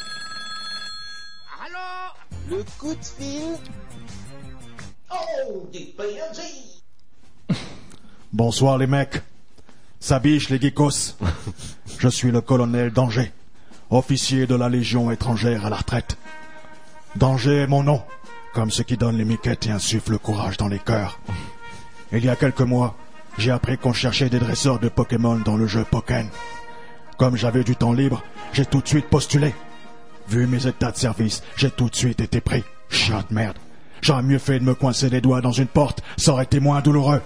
Le 2.50 2.58
coup 2.78 2.92
de 2.94 3.24
fil? 3.24 3.42
Bonsoir 8.32 8.78
les 8.78 8.86
mecs. 8.86 9.22
Sabiche 10.00 10.48
les 10.48 10.60
geekos. 10.60 11.16
Je 11.98 12.08
suis 12.08 12.30
le 12.30 12.40
colonel 12.40 12.90
Danger, 12.90 13.32
officier 13.90 14.46
de 14.46 14.54
la 14.54 14.68
Légion 14.68 15.10
étrangère 15.10 15.66
à 15.66 15.70
la 15.70 15.76
retraite. 15.76 16.16
Danger 17.16 17.58
est 17.62 17.66
mon 17.66 17.82
nom, 17.82 18.02
comme 18.54 18.70
ce 18.70 18.82
qui 18.82 18.96
donne 18.96 19.16
les 19.16 19.24
miquettes 19.24 19.66
et 19.66 19.70
insuffle 19.70 20.12
le 20.12 20.18
courage 20.18 20.56
dans 20.56 20.68
les 20.68 20.78
cœurs. 20.78 21.20
Il 22.10 22.24
y 22.24 22.28
a 22.28 22.36
quelques 22.36 22.62
mois, 22.62 22.96
j'ai 23.38 23.50
appris 23.50 23.78
qu'on 23.78 23.92
cherchait 23.92 24.30
des 24.30 24.38
dresseurs 24.38 24.78
de 24.78 24.88
Pokémon 24.88 25.36
dans 25.36 25.56
le 25.56 25.66
jeu 25.66 25.84
Pokken. 25.88 26.28
Comme 27.18 27.36
j'avais 27.36 27.64
du 27.64 27.76
temps 27.76 27.92
libre, 27.92 28.22
j'ai 28.52 28.66
tout 28.66 28.80
de 28.80 28.88
suite 28.88 29.08
postulé. 29.08 29.54
Vu 30.28 30.46
mes 30.46 30.66
états 30.66 30.90
de 30.90 30.96
service, 30.96 31.42
j'ai 31.56 31.70
tout 31.70 31.88
de 31.88 31.96
suite 31.96 32.20
été 32.20 32.40
pris. 32.40 32.64
Chiotte 32.88 33.30
merde. 33.30 33.61
J'aurais 34.02 34.22
mieux 34.24 34.38
fait 34.38 34.58
de 34.58 34.64
me 34.64 34.74
coincer 34.74 35.08
les 35.08 35.20
doigts 35.20 35.40
dans 35.40 35.52
une 35.52 35.68
porte, 35.68 36.02
ça 36.16 36.32
aurait 36.32 36.42
été 36.42 36.58
moins 36.58 36.80
douloureux. 36.80 37.22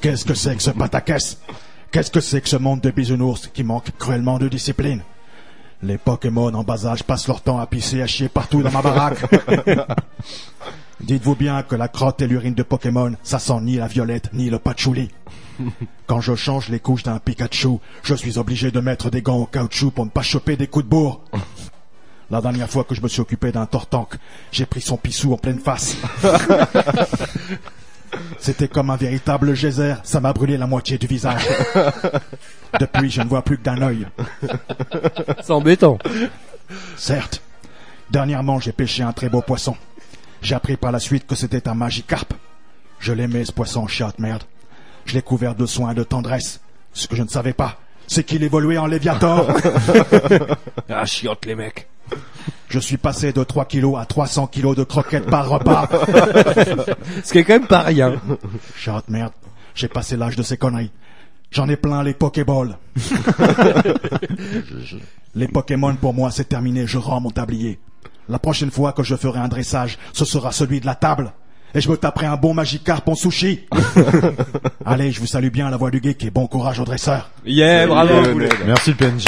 Qu'est-ce 0.00 0.24
que 0.24 0.32
c'est 0.32 0.56
que 0.56 0.62
ce 0.62 0.70
pataquès? 0.70 1.38
Qu'est-ce 1.92 2.10
que 2.10 2.20
c'est 2.20 2.40
que 2.40 2.48
ce 2.48 2.56
monde 2.56 2.80
de 2.80 2.90
bisounours 2.90 3.46
qui 3.52 3.62
manque 3.62 3.90
cruellement 3.98 4.38
de 4.38 4.48
discipline? 4.48 5.02
Les 5.82 5.98
Pokémon 5.98 6.54
en 6.54 6.64
bas 6.64 6.86
âge 6.86 7.02
passent 7.02 7.28
leur 7.28 7.42
temps 7.42 7.60
à 7.60 7.66
pisser 7.66 7.98
et 7.98 8.02
à 8.02 8.06
chier 8.06 8.30
partout 8.30 8.62
dans 8.62 8.70
ma 8.70 8.80
baraque. 8.80 9.18
Dites-vous 11.00 11.36
bien 11.36 11.62
que 11.62 11.76
la 11.76 11.88
crotte 11.88 12.22
et 12.22 12.26
l'urine 12.26 12.54
de 12.54 12.62
Pokémon, 12.62 13.14
ça 13.22 13.38
sent 13.38 13.60
ni 13.60 13.76
la 13.76 13.86
violette 13.86 14.30
ni 14.32 14.48
le 14.48 14.58
patchouli. 14.58 15.10
Quand 16.06 16.22
je 16.22 16.34
change 16.34 16.70
les 16.70 16.80
couches 16.80 17.02
d'un 17.02 17.18
Pikachu, 17.18 17.80
je 18.02 18.14
suis 18.14 18.38
obligé 18.38 18.70
de 18.70 18.80
mettre 18.80 19.10
des 19.10 19.20
gants 19.20 19.42
en 19.42 19.46
caoutchouc 19.46 19.90
pour 19.90 20.06
ne 20.06 20.10
pas 20.10 20.22
choper 20.22 20.56
des 20.56 20.68
coups 20.68 20.86
de 20.86 20.90
bourre. 20.90 21.20
La 22.34 22.40
dernière 22.40 22.68
fois 22.68 22.82
que 22.82 22.96
je 22.96 23.00
me 23.00 23.06
suis 23.06 23.20
occupé 23.20 23.52
d'un 23.52 23.64
Tortank, 23.64 24.16
j'ai 24.50 24.66
pris 24.66 24.80
son 24.80 24.96
pissou 24.96 25.32
en 25.32 25.36
pleine 25.36 25.60
face. 25.60 25.96
C'était 28.40 28.66
comme 28.66 28.90
un 28.90 28.96
véritable 28.96 29.54
geyser, 29.54 29.94
ça 30.02 30.18
m'a 30.18 30.32
brûlé 30.32 30.56
la 30.56 30.66
moitié 30.66 30.98
du 30.98 31.06
visage. 31.06 31.46
Depuis, 32.80 33.08
je 33.08 33.22
ne 33.22 33.28
vois 33.28 33.42
plus 33.42 33.56
que 33.56 33.62
d'un 33.62 33.80
œil. 33.82 34.08
C'est 35.44 35.52
embêtant. 35.52 35.96
Certes, 36.96 37.40
dernièrement 38.10 38.58
j'ai 38.58 38.72
pêché 38.72 39.04
un 39.04 39.12
très 39.12 39.28
beau 39.28 39.40
poisson. 39.40 39.76
J'ai 40.42 40.56
appris 40.56 40.76
par 40.76 40.90
la 40.90 40.98
suite 40.98 41.28
que 41.28 41.36
c'était 41.36 41.68
un 41.68 41.74
Magikarp. 41.74 42.34
Je 42.98 43.12
l'aimais 43.12 43.44
ce 43.44 43.52
poisson 43.52 43.86
chatte 43.86 44.18
merde. 44.18 44.42
Je 45.04 45.14
l'ai 45.14 45.22
couvert 45.22 45.54
de 45.54 45.66
soins 45.66 45.92
et 45.92 45.94
de 45.94 46.02
tendresse. 46.02 46.58
Ce 46.94 47.06
que 47.06 47.14
je 47.14 47.22
ne 47.22 47.28
savais 47.28 47.52
pas, 47.52 47.78
c'est 48.08 48.24
qu'il 48.24 48.42
évoluait 48.42 48.78
en 48.78 48.86
Léviator. 48.86 49.56
Ah, 50.90 51.06
chiotte 51.06 51.46
les 51.46 51.54
mecs. 51.54 51.88
Je 52.68 52.78
suis 52.78 52.96
passé 52.96 53.32
de 53.32 53.44
3 53.44 53.66
kilos 53.66 53.96
à 53.98 54.04
300 54.04 54.48
kilos 54.48 54.76
de 54.76 54.84
croquettes 54.84 55.26
par 55.26 55.48
repas. 55.48 55.88
Ce 57.24 57.32
qui 57.32 57.38
est 57.38 57.44
quand 57.44 57.54
même 57.54 57.66
pas 57.66 57.82
rien. 57.82 58.16
Chatte 58.76 59.08
merde, 59.08 59.32
j'ai 59.74 59.88
passé 59.88 60.16
l'âge 60.16 60.36
de 60.36 60.42
ces 60.42 60.56
conneries. 60.56 60.90
J'en 61.50 61.68
ai 61.68 61.76
plein 61.76 62.02
les 62.02 62.14
Pokéballs. 62.14 62.76
les 65.36 65.46
Pokémon 65.46 65.94
pour 65.94 66.14
moi 66.14 66.32
c'est 66.32 66.48
terminé, 66.48 66.86
je 66.86 66.98
rends 66.98 67.20
mon 67.20 67.30
tablier. 67.30 67.78
La 68.28 68.38
prochaine 68.38 68.70
fois 68.70 68.92
que 68.92 69.02
je 69.02 69.14
ferai 69.14 69.38
un 69.38 69.48
dressage, 69.48 69.98
ce 70.12 70.24
sera 70.24 70.50
celui 70.50 70.80
de 70.80 70.86
la 70.86 70.94
table. 70.94 71.32
Et 71.76 71.80
je 71.80 71.90
me 71.90 71.96
taperai 71.96 72.26
un 72.26 72.36
bon 72.36 72.54
Magikarp 72.54 73.06
en 73.08 73.14
sushi. 73.14 73.66
Allez, 74.84 75.10
je 75.10 75.20
vous 75.20 75.26
salue 75.26 75.48
bien 75.48 75.70
la 75.70 75.76
voix 75.76 75.90
du 75.90 76.00
geek 76.02 76.24
et 76.24 76.30
bon 76.30 76.46
courage 76.46 76.78
aux 76.78 76.84
dresseurs. 76.84 77.30
Yeah, 77.44 77.86
bravo. 77.86 78.14
Merci 78.64 78.90
le 78.90 78.96
PNJ. 78.96 79.26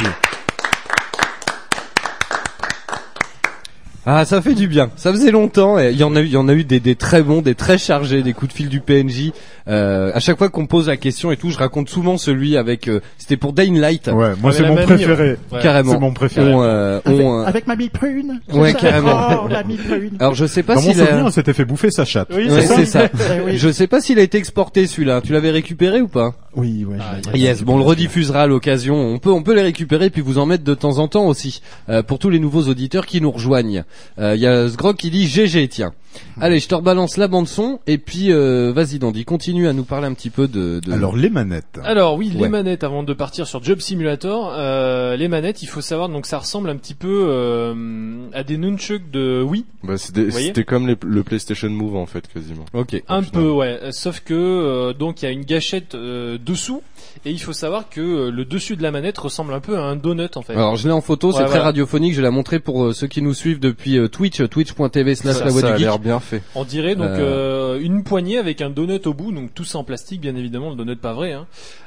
Ah, 4.09 4.23
ça 4.23 4.41
fait 4.41 4.53
du 4.53 4.69
bien. 4.69 4.89
Ça 4.95 5.11
faisait 5.11 5.31
longtemps. 5.31 5.77
et 5.77 5.91
Il 5.91 5.97
y 5.97 6.03
en 6.05 6.15
a 6.15 6.21
eu, 6.21 6.25
il 6.25 6.31
y 6.31 6.37
en 6.37 6.47
a 6.47 6.53
eu 6.53 6.63
des, 6.63 6.79
des 6.79 6.95
très 6.95 7.21
bons, 7.21 7.41
des 7.41 7.55
très 7.55 7.77
chargés, 7.77 8.23
des 8.23 8.31
coups 8.31 8.53
de 8.53 8.57
fil 8.57 8.69
du 8.69 8.79
PNJ. 8.79 9.33
Euh, 9.67 10.11
à 10.13 10.21
chaque 10.21 10.37
fois 10.37 10.47
qu'on 10.47 10.65
pose 10.65 10.87
la 10.87 10.95
question 10.95 11.29
et 11.29 11.35
tout, 11.35 11.49
je 11.49 11.57
raconte 11.57 11.89
souvent 11.89 12.17
celui 12.17 12.55
avec. 12.55 12.87
euh, 12.87 13.01
C'était 13.17 13.35
pour 13.35 13.51
Dying 13.51 13.77
Light. 13.77 14.07
Ouais, 14.07 14.31
moi 14.41 14.53
c'est 14.53 14.65
mon 14.65 14.77
préféré. 14.77 15.35
Carrément. 15.61 15.91
C'est 15.91 15.99
mon 15.99 16.13
préféré. 16.13 16.53
On, 16.53 16.63
euh, 16.63 16.99
on, 17.05 17.45
euh, 17.45 17.51
ma 17.67 17.75
bille 17.75 17.89
prune. 17.89 18.39
Ouais, 18.53 18.73
carrément. 18.73 19.41
Oh, 19.43 19.47
la 19.49 19.63
prune. 19.63 20.15
Alors 20.19 20.35
je 20.35 20.45
sais 20.45 20.63
pas 20.63 20.75
Dans 20.75 20.81
mon 20.83 20.91
s'il 20.93 21.01
a. 21.01 21.05
souvenir, 21.07 21.25
on 21.25 21.31
s'était 21.31 21.53
fait 21.53 21.65
bouffer 21.65 21.91
sa 21.91 22.05
chatte. 22.05 22.29
Oui, 22.33 22.49
Ouais, 22.49 22.61
c'est 22.61 22.85
ça. 22.85 23.09
c'est 23.13 23.17
ça. 23.17 23.33
Je 23.55 23.69
sais 23.69 23.87
pas 23.87 23.99
s'il 23.99 24.19
a 24.19 24.21
été 24.21 24.37
exporté 24.37 24.87
celui-là. 24.87 25.19
Tu 25.21 25.33
l'avais 25.33 25.51
récupéré 25.51 25.99
ou 25.99 26.07
pas? 26.07 26.31
Oui, 26.57 26.83
ouais. 26.85 26.97
je 27.25 27.31
l'ai- 27.31 27.39
Yes, 27.39 27.63
bon, 27.63 27.75
on 27.75 27.77
le 27.77 27.83
rediffusera 27.83 28.41
à 28.43 28.47
l'occasion. 28.47 28.95
On 28.95 29.19
peut, 29.19 29.31
on 29.31 29.43
peut 29.43 29.53
les 29.55 29.61
récupérer 29.61 30.09
puis 30.09 30.21
vous 30.21 30.37
en 30.37 30.45
mettre 30.45 30.63
de 30.65 30.73
temps 30.73 30.97
en 30.97 31.07
temps 31.07 31.27
aussi 31.27 31.61
euh, 31.87 32.03
pour 32.03 32.19
tous 32.19 32.29
les 32.29 32.39
nouveaux 32.39 32.63
auditeurs 32.63 33.05
qui 33.05 33.21
nous 33.21 33.31
rejoignent. 33.31 33.83
Euh, 34.19 34.35
Il 34.35 34.41
y 34.41 34.47
a 34.47 34.67
Sgrog 34.67 34.95
qui 34.97 35.09
dit 35.09 35.27
GG, 35.27 35.67
tiens. 35.69 35.93
Allez, 36.41 36.59
je 36.59 36.67
te 36.67 36.73
rebalance 36.73 37.17
la 37.17 37.27
bande 37.27 37.47
son 37.47 37.79
et 37.85 37.99
puis 37.99 38.31
euh, 38.31 38.71
vas-y, 38.73 38.97
Dandy, 38.97 39.23
continue 39.23 39.67
à 39.67 39.73
nous 39.73 39.83
parler 39.83 40.07
un 40.07 40.13
petit 40.13 40.31
peu 40.31 40.47
de. 40.47 40.79
de... 40.83 40.91
Alors 40.91 41.15
les 41.15 41.29
manettes. 41.29 41.79
Alors 41.83 42.15
oui, 42.15 42.31
Ouais. 42.35 42.43
les 42.43 42.49
manettes 42.49 42.83
avant 42.83 43.03
de 43.03 43.13
partir 43.13 43.45
sur 43.45 43.63
Job 43.63 43.79
Simulator, 43.81 44.51
euh, 44.57 45.15
les 45.15 45.27
manettes, 45.27 45.61
il 45.61 45.67
faut 45.67 45.81
savoir 45.81 46.09
donc 46.09 46.25
ça 46.25 46.39
ressemble 46.39 46.71
un 46.71 46.75
petit 46.75 46.95
peu 46.95 47.27
euh, 47.29 48.27
à 48.33 48.43
des 48.43 48.57
nunchucks 48.57 49.11
de 49.11 49.41
Wii, 49.43 49.65
Bah, 49.83 49.97
c'était 49.97 50.63
comme 50.63 50.87
les- 50.87 50.95
le 51.05 51.23
PlayStation 51.23 51.69
Move 51.69 51.95
en 51.95 52.05
fait 52.05 52.27
quasiment. 52.33 52.65
Ok. 52.73 53.01
un 53.07 53.21
peu 53.23 53.49
ouais, 53.51 53.77
Euh, 53.83 53.91
sauf 53.91 54.21
que 54.21 54.33
euh, 54.33 54.93
donc 54.93 55.21
il 55.21 55.25
y 55.25 55.27
a 55.27 55.31
une 55.31 55.43
gâchette 55.45 55.93
euh, 55.95 56.37
dessous 56.47 56.81
et 57.25 57.31
il 57.31 57.39
faut 57.39 57.53
savoir 57.53 57.89
que 57.89 57.99
euh, 58.01 58.31
le 58.31 58.45
dessus 58.45 58.75
de 58.77 58.83
la 58.83 58.91
manette 58.91 59.17
ressemble 59.17 59.53
un 59.53 59.59
peu 59.59 59.77
à 59.77 59.81
un 59.81 59.95
donut 59.95 60.29
en 60.37 60.41
fait. 60.41 60.53
Alors 60.53 60.75
je 60.75 60.87
l'ai 60.87 60.93
en 60.93 61.01
photo, 61.01 61.31
c'est 61.31 61.45
très 61.45 61.59
radiophonique. 61.59 62.13
Je 62.13 62.21
l'ai 62.21 62.29
montré 62.29 62.59
pour 62.59 62.85
euh, 62.85 62.93
ceux 62.93 63.07
qui 63.07 63.21
nous 63.21 63.33
suivent 63.33 63.59
depuis 63.59 63.97
euh, 63.97 64.07
Twitch, 64.07 64.41
twitch.tv 64.49 65.15
slash 65.15 65.35
Ça, 65.35 65.45
la 65.45 65.51
voix 65.51 65.61
ça 65.61 65.67
du 65.67 65.73
a 65.73 65.77
geek. 65.77 65.85
l'air 65.85 65.99
bien 65.99 66.19
fait. 66.19 66.41
On 66.55 66.63
dirait 66.63 66.95
donc 66.95 67.07
Euh. 67.09 67.75
euh, 67.75 67.79
une 67.81 68.03
poignée 68.03 68.37
avec 68.37 68.61
un 68.61 68.69
donut 68.69 69.05
au 69.07 69.13
bout, 69.13 69.31
donc 69.31 69.53
tout 69.53 69.63
ça 69.65 69.77
en 69.79 69.83
plastique 69.83 70.21
bien 70.21 70.35
évidemment, 70.35 70.69
le 70.69 70.75
donut 70.75 70.95
pas 70.99 71.13
vrai. 71.13 71.33
Hein. 71.33 71.45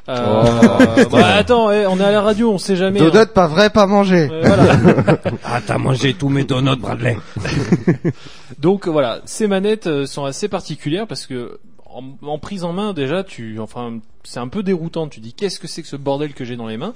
Oh. 0.09 0.11
Euh, 0.11 1.05
bah, 1.12 1.35
attends, 1.37 1.70
eh, 1.70 1.87
on 1.87 1.99
est 2.01 2.05
à 2.05 2.11
la 2.11 2.20
radio, 2.23 2.51
on 2.51 2.59
sait 2.59 2.74
jamais. 2.74 3.01
hein. 3.01 3.27
pas 3.32 3.47
vrai, 3.47 3.70
pas 3.70 3.87
manger. 3.87 4.28
Euh, 4.31 4.43
voilà. 4.45 5.19
Ah 5.45 5.61
t'as 5.65 5.78
mangé 5.78 6.15
tous 6.15 6.28
mes 6.28 6.43
donuts, 6.45 6.77
Bradley. 6.77 7.16
Donc 8.59 8.89
voilà, 8.89 9.20
ces 9.24 9.47
manettes 9.47 10.07
sont 10.07 10.24
assez 10.24 10.49
particulières 10.49 11.07
parce 11.07 11.27
que 11.27 11.59
en, 11.92 12.38
prise 12.38 12.64
en 12.64 12.72
main 12.72 12.92
déjà, 12.92 13.24
tu, 13.24 13.58
enfin, 13.58 14.00
c'est 14.24 14.40
un 14.40 14.48
peu 14.48 14.62
déroutant. 14.62 15.08
Tu 15.08 15.20
dis 15.20 15.32
qu'est-ce 15.32 15.58
que 15.58 15.68
c'est 15.68 15.82
que 15.82 15.88
ce 15.88 15.96
bordel 15.96 16.34
que 16.34 16.44
j'ai 16.44 16.56
dans 16.56 16.66
les 16.66 16.76
mains? 16.76 16.94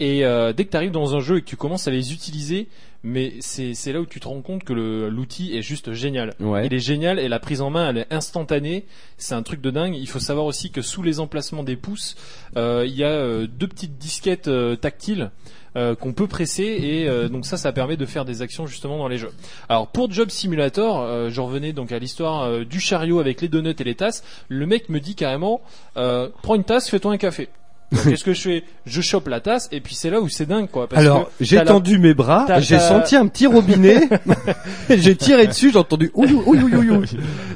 Et 0.00 0.24
euh, 0.24 0.52
dès 0.52 0.64
que 0.64 0.70
tu 0.70 0.76
arrives 0.76 0.92
dans 0.92 1.16
un 1.16 1.20
jeu 1.20 1.38
et 1.38 1.40
que 1.42 1.46
tu 1.46 1.56
commences 1.56 1.88
à 1.88 1.90
les 1.90 2.12
utiliser, 2.12 2.68
mais 3.02 3.34
c'est 3.40 3.92
là 3.92 4.00
où 4.00 4.06
tu 4.06 4.20
te 4.20 4.28
rends 4.28 4.40
compte 4.42 4.64
que 4.64 4.72
l'outil 4.72 5.56
est 5.56 5.62
juste 5.62 5.92
génial. 5.92 6.34
Ouais. 6.40 6.66
Il 6.66 6.74
est 6.74 6.78
génial 6.80 7.18
et 7.18 7.28
la 7.28 7.38
prise 7.40 7.60
en 7.60 7.70
main 7.70 7.90
elle 7.90 7.98
est 7.98 8.12
instantanée. 8.12 8.84
C'est 9.16 9.34
un 9.34 9.42
truc 9.42 9.60
de 9.60 9.70
dingue. 9.70 9.96
Il 9.96 10.08
faut 10.08 10.18
savoir 10.20 10.46
aussi 10.46 10.70
que 10.70 10.82
sous 10.82 11.02
les 11.02 11.18
emplacements 11.20 11.62
des 11.64 11.76
pouces, 11.76 12.16
euh, 12.56 12.84
il 12.86 12.94
y 12.94 13.04
a 13.04 13.08
euh, 13.10 13.46
deux 13.48 13.68
petites 13.68 13.98
disquettes 13.98 14.48
euh, 14.48 14.76
tactiles. 14.76 15.30
euh, 15.76 15.94
qu'on 15.94 16.12
peut 16.12 16.26
presser 16.26 16.64
et 16.64 17.08
euh, 17.08 17.28
donc 17.28 17.44
ça 17.46 17.56
ça 17.56 17.72
permet 17.72 17.96
de 17.96 18.06
faire 18.06 18.24
des 18.24 18.42
actions 18.42 18.66
justement 18.66 18.98
dans 18.98 19.08
les 19.08 19.18
jeux. 19.18 19.30
Alors 19.68 19.88
pour 19.88 20.10
Job 20.10 20.30
Simulator, 20.30 21.00
euh, 21.00 21.30
je 21.30 21.40
revenais 21.40 21.72
donc 21.72 21.92
à 21.92 21.98
l'histoire 21.98 22.64
du 22.64 22.80
chariot 22.80 23.20
avec 23.20 23.40
les 23.40 23.48
donuts 23.48 23.74
et 23.78 23.84
les 23.84 23.94
tasses. 23.94 24.24
Le 24.48 24.66
mec 24.66 24.88
me 24.88 24.98
dit 25.00 25.14
carrément 25.14 25.60
euh, 25.96 26.28
prends 26.42 26.54
une 26.54 26.64
tasse, 26.64 26.88
fais-toi 26.88 27.12
un 27.12 27.18
café. 27.18 27.48
Qu'est-ce 27.90 28.22
que 28.22 28.34
je 28.34 28.40
fais? 28.42 28.64
Je 28.84 29.00
chope 29.00 29.28
la 29.28 29.40
tasse 29.40 29.68
et 29.72 29.80
puis 29.80 29.94
c'est 29.94 30.10
là 30.10 30.20
où 30.20 30.28
c'est 30.28 30.44
dingue 30.44 30.68
quoi. 30.70 30.88
Parce 30.88 31.00
Alors, 31.00 31.30
j'ai 31.40 31.56
la- 31.56 31.64
tendu 31.64 31.98
mes 31.98 32.12
bras, 32.12 32.46
j'ai 32.60 32.78
senti 32.78 33.16
un 33.16 33.26
petit 33.28 33.46
robinet, 33.46 34.08
j'ai 34.90 35.16
tiré 35.16 35.46
dessus, 35.46 35.70
j'ai 35.72 35.78
entendu 35.78 36.10
ouïe 36.14 36.32
ouïe 36.32 36.62
ouïe. 36.62 36.90
ouïe. 36.90 37.08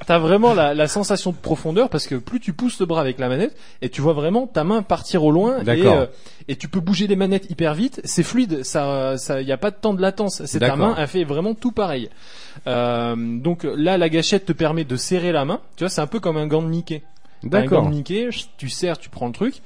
T'as 0.07 0.19
vraiment 0.19 0.55
la, 0.55 0.73
la 0.73 0.89
sensation 0.89 1.33
de 1.33 1.37
profondeur 1.37 1.91
parce 1.91 2.07
que 2.07 2.15
plus 2.15 2.41
tu 2.41 2.55
pousses 2.55 2.81
le 2.81 2.87
bras 2.87 3.03
avec 3.03 3.19
la 3.19 3.29
manette 3.29 3.55
et 3.83 3.91
tu 3.91 4.01
vois 4.01 4.15
vraiment 4.15 4.47
ta 4.47 4.65
main 4.65 4.81
partir 4.83 5.23
au 5.23 5.31
loin 5.31 5.61
et, 5.61 5.65
D'accord. 5.65 5.95
euh, 5.97 6.07
et 6.49 6.57
tu 6.57 6.67
peux 6.69 6.81
bouger 6.81 7.07
les 7.07 7.17
manettes 7.17 7.51
hyper 7.51 7.75
vite. 7.75 8.01
C'est 8.05 8.23
fluide, 8.23 8.65
ça, 8.65 9.19
ça, 9.19 9.43
y 9.43 9.53
a 9.53 9.59
pas 9.59 9.71
de 9.71 9.77
temps 9.77 9.93
de 9.95 10.01
latence. 10.01 10.43
C'est 10.47 10.59
ta 10.61 10.69
D'accord. 10.69 10.79
main, 10.79 10.95
elle 10.97 11.09
fait 11.09 11.25
vraiment 11.25 11.53
tout 11.55 11.73
pareil. 11.73 12.09
Euh, 12.67 13.15
donc 13.17 13.65
là, 13.65 13.99
la 13.99 14.09
gâchette 14.09 14.47
te 14.47 14.53
permet 14.53 14.85
de 14.85 14.97
serrer 14.97 15.33
la 15.33 15.45
main. 15.45 15.61
Tu 15.77 15.85
vois, 15.85 15.89
c'est 15.91 16.01
un 16.01 16.07
peu 16.07 16.21
comme 16.21 16.37
un 16.37 16.47
gant 16.47 16.63
de 16.63 16.69
Mickey. 16.69 17.03
T'as 17.43 17.47
Un 17.47 17.49
gant 17.49 17.61
D'accord. 17.71 17.85
de 17.87 17.95
Mickey, 17.95 18.29
tu 18.57 18.69
serres, 18.69 18.99
tu 18.99 19.09
prends 19.11 19.27
le 19.27 19.33
truc, 19.33 19.63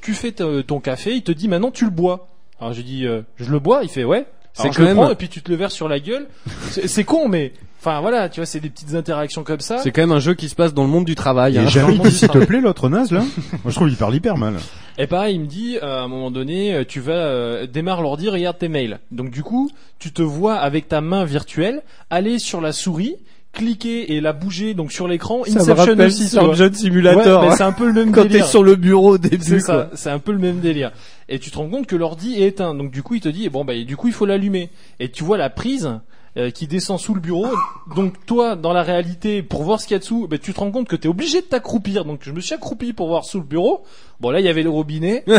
tu 0.00 0.14
fais 0.14 0.32
ton 0.32 0.80
café, 0.80 1.14
il 1.14 1.22
te 1.22 1.32
dit 1.32 1.48
maintenant 1.48 1.70
tu 1.70 1.84
le 1.84 1.90
bois. 1.90 2.28
Alors 2.60 2.72
j'ai 2.72 2.82
dit 2.82 3.06
euh, 3.06 3.22
je 3.36 3.50
le 3.50 3.58
bois, 3.58 3.80
il 3.82 3.88
fait 3.88 4.04
ouais. 4.04 4.26
C'est 4.54 4.70
quand 4.70 4.78
le 4.78 4.84
même- 4.86 4.96
prends 4.96 5.10
et 5.10 5.14
puis 5.14 5.28
tu 5.28 5.42
te 5.42 5.50
le 5.50 5.56
verses 5.56 5.74
sur 5.74 5.88
la 5.88 6.00
gueule. 6.00 6.26
C'est 6.70 7.04
con 7.04 7.28
mais 7.28 7.52
enfin 7.80 8.00
voilà, 8.00 8.28
tu 8.30 8.40
vois, 8.40 8.46
c'est 8.46 8.58
des 8.60 8.70
petites 8.70 8.94
interactions 8.94 9.44
comme 9.44 9.60
ça. 9.60 9.78
C'est 9.78 9.90
quand 9.92 10.00
même 10.00 10.12
un 10.12 10.18
jeu 10.18 10.32
qui 10.34 10.48
se 10.48 10.54
passe 10.54 10.72
dans 10.74 10.82
le 10.82 10.88
monde 10.88 11.04
du 11.04 11.14
travail. 11.14 11.56
Et 11.56 11.58
Hein. 11.58 11.64
Le 12.02 12.10
s'il 12.10 12.28
te 12.28 12.38
plaît, 12.38 12.60
l'autre 12.60 12.88
naze, 12.88 13.12
là 13.12 13.20
Moi, 13.20 13.60
je 13.68 13.74
trouve 13.74 13.88
qu'il 13.88 13.96
parle 13.98 14.14
hyper 14.14 14.36
mal. 14.38 14.54
Et 14.98 15.06
pareil, 15.06 15.34
il 15.36 15.42
me 15.42 15.46
dit, 15.46 15.76
euh, 15.82 15.98
à 15.98 16.02
un 16.02 16.08
moment 16.08 16.30
donné, 16.30 16.74
euh, 16.74 16.84
tu 16.88 17.00
vas 17.00 17.12
euh, 17.12 17.66
démarre 17.66 18.00
l'ordi, 18.02 18.28
regarde 18.30 18.58
tes 18.58 18.68
mails. 18.68 18.98
Donc 19.12 19.30
du 19.30 19.42
coup, 19.42 19.70
tu 19.98 20.10
te 20.10 20.22
vois 20.22 20.54
avec 20.54 20.88
ta 20.88 21.00
main 21.02 21.24
virtuelle 21.26 21.82
aller 22.10 22.38
sur 22.38 22.60
la 22.62 22.72
souris, 22.72 23.16
cliquer 23.56 24.14
et 24.14 24.20
la 24.20 24.32
bouger 24.32 24.74
donc 24.74 24.92
sur 24.92 25.08
l'écran. 25.08 25.42
Inception 25.46 25.98
aussi, 25.98 26.28
sur. 26.28 26.54
John 26.54 26.72
Simulator. 26.72 27.42
Ouais, 27.42 27.48
hein. 27.48 27.54
c'est 27.56 27.64
un 27.64 27.72
peu 27.72 27.86
le 27.86 27.92
même 27.92 28.12
Quand 28.12 28.22
t'es 28.22 28.28
délire. 28.28 28.46
sur 28.46 28.62
le 28.62 28.76
bureau 28.76 29.14
au 29.14 29.18
début. 29.18 29.42
C'est 29.42 29.60
ça, 29.60 29.90
c'est 29.94 30.10
un 30.10 30.18
peu 30.18 30.32
le 30.32 30.38
même 30.38 30.60
délire. 30.60 30.92
Et 31.28 31.38
tu 31.38 31.50
te 31.50 31.58
rends 31.58 31.68
compte 31.68 31.86
que 31.86 31.96
l'ordi 31.96 32.40
est 32.40 32.46
éteint. 32.46 32.74
Donc 32.74 32.90
du 32.90 33.02
coup, 33.02 33.14
il 33.14 33.20
te 33.20 33.28
dit, 33.28 33.48
bon 33.48 33.64
bah 33.64 33.74
du 33.82 33.96
coup, 33.96 34.08
il 34.08 34.12
faut 34.12 34.26
l'allumer. 34.26 34.70
Et 35.00 35.10
tu 35.10 35.24
vois 35.24 35.38
la 35.38 35.50
prise 35.50 35.90
euh, 36.36 36.50
qui 36.50 36.66
descend 36.66 37.00
sous 37.00 37.14
le 37.14 37.20
bureau. 37.20 37.46
Donc 37.94 38.14
toi, 38.26 38.56
dans 38.56 38.74
la 38.74 38.82
réalité, 38.82 39.42
pour 39.42 39.62
voir 39.62 39.80
ce 39.80 39.86
qu'il 39.86 39.94
y 39.94 39.96
a 39.96 40.00
dessous, 40.00 40.28
bah, 40.28 40.36
tu 40.36 40.52
te 40.52 40.60
rends 40.60 40.70
compte 40.70 40.86
que 40.86 40.96
t'es 40.96 41.08
obligé 41.08 41.40
de 41.40 41.46
t'accroupir. 41.46 42.04
Donc 42.04 42.20
je 42.22 42.30
me 42.30 42.40
suis 42.40 42.54
accroupi 42.54 42.92
pour 42.92 43.08
voir 43.08 43.24
sous 43.24 43.38
le 43.38 43.46
bureau. 43.46 43.84
Bon 44.20 44.30
là, 44.30 44.40
il 44.40 44.46
y 44.46 44.48
avait 44.50 44.62
le 44.62 44.68
robinet. 44.68 45.24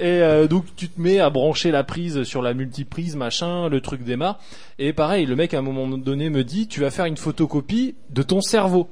Et 0.00 0.22
euh, 0.22 0.46
donc 0.46 0.64
tu 0.76 0.88
te 0.88 1.00
mets 1.00 1.18
à 1.18 1.28
brancher 1.30 1.70
la 1.70 1.82
prise 1.84 2.22
sur 2.22 2.40
la 2.40 2.54
multiprise, 2.54 3.16
machin, 3.16 3.68
le 3.68 3.80
truc 3.80 4.04
démarre. 4.04 4.38
Et 4.78 4.92
pareil, 4.92 5.26
le 5.26 5.34
mec 5.36 5.54
à 5.54 5.58
un 5.58 5.62
moment 5.62 5.88
donné 5.88 6.30
me 6.30 6.44
dit, 6.44 6.68
tu 6.68 6.80
vas 6.80 6.90
faire 6.90 7.06
une 7.06 7.16
photocopie 7.16 7.96
de 8.10 8.22
ton 8.22 8.40
cerveau. 8.40 8.88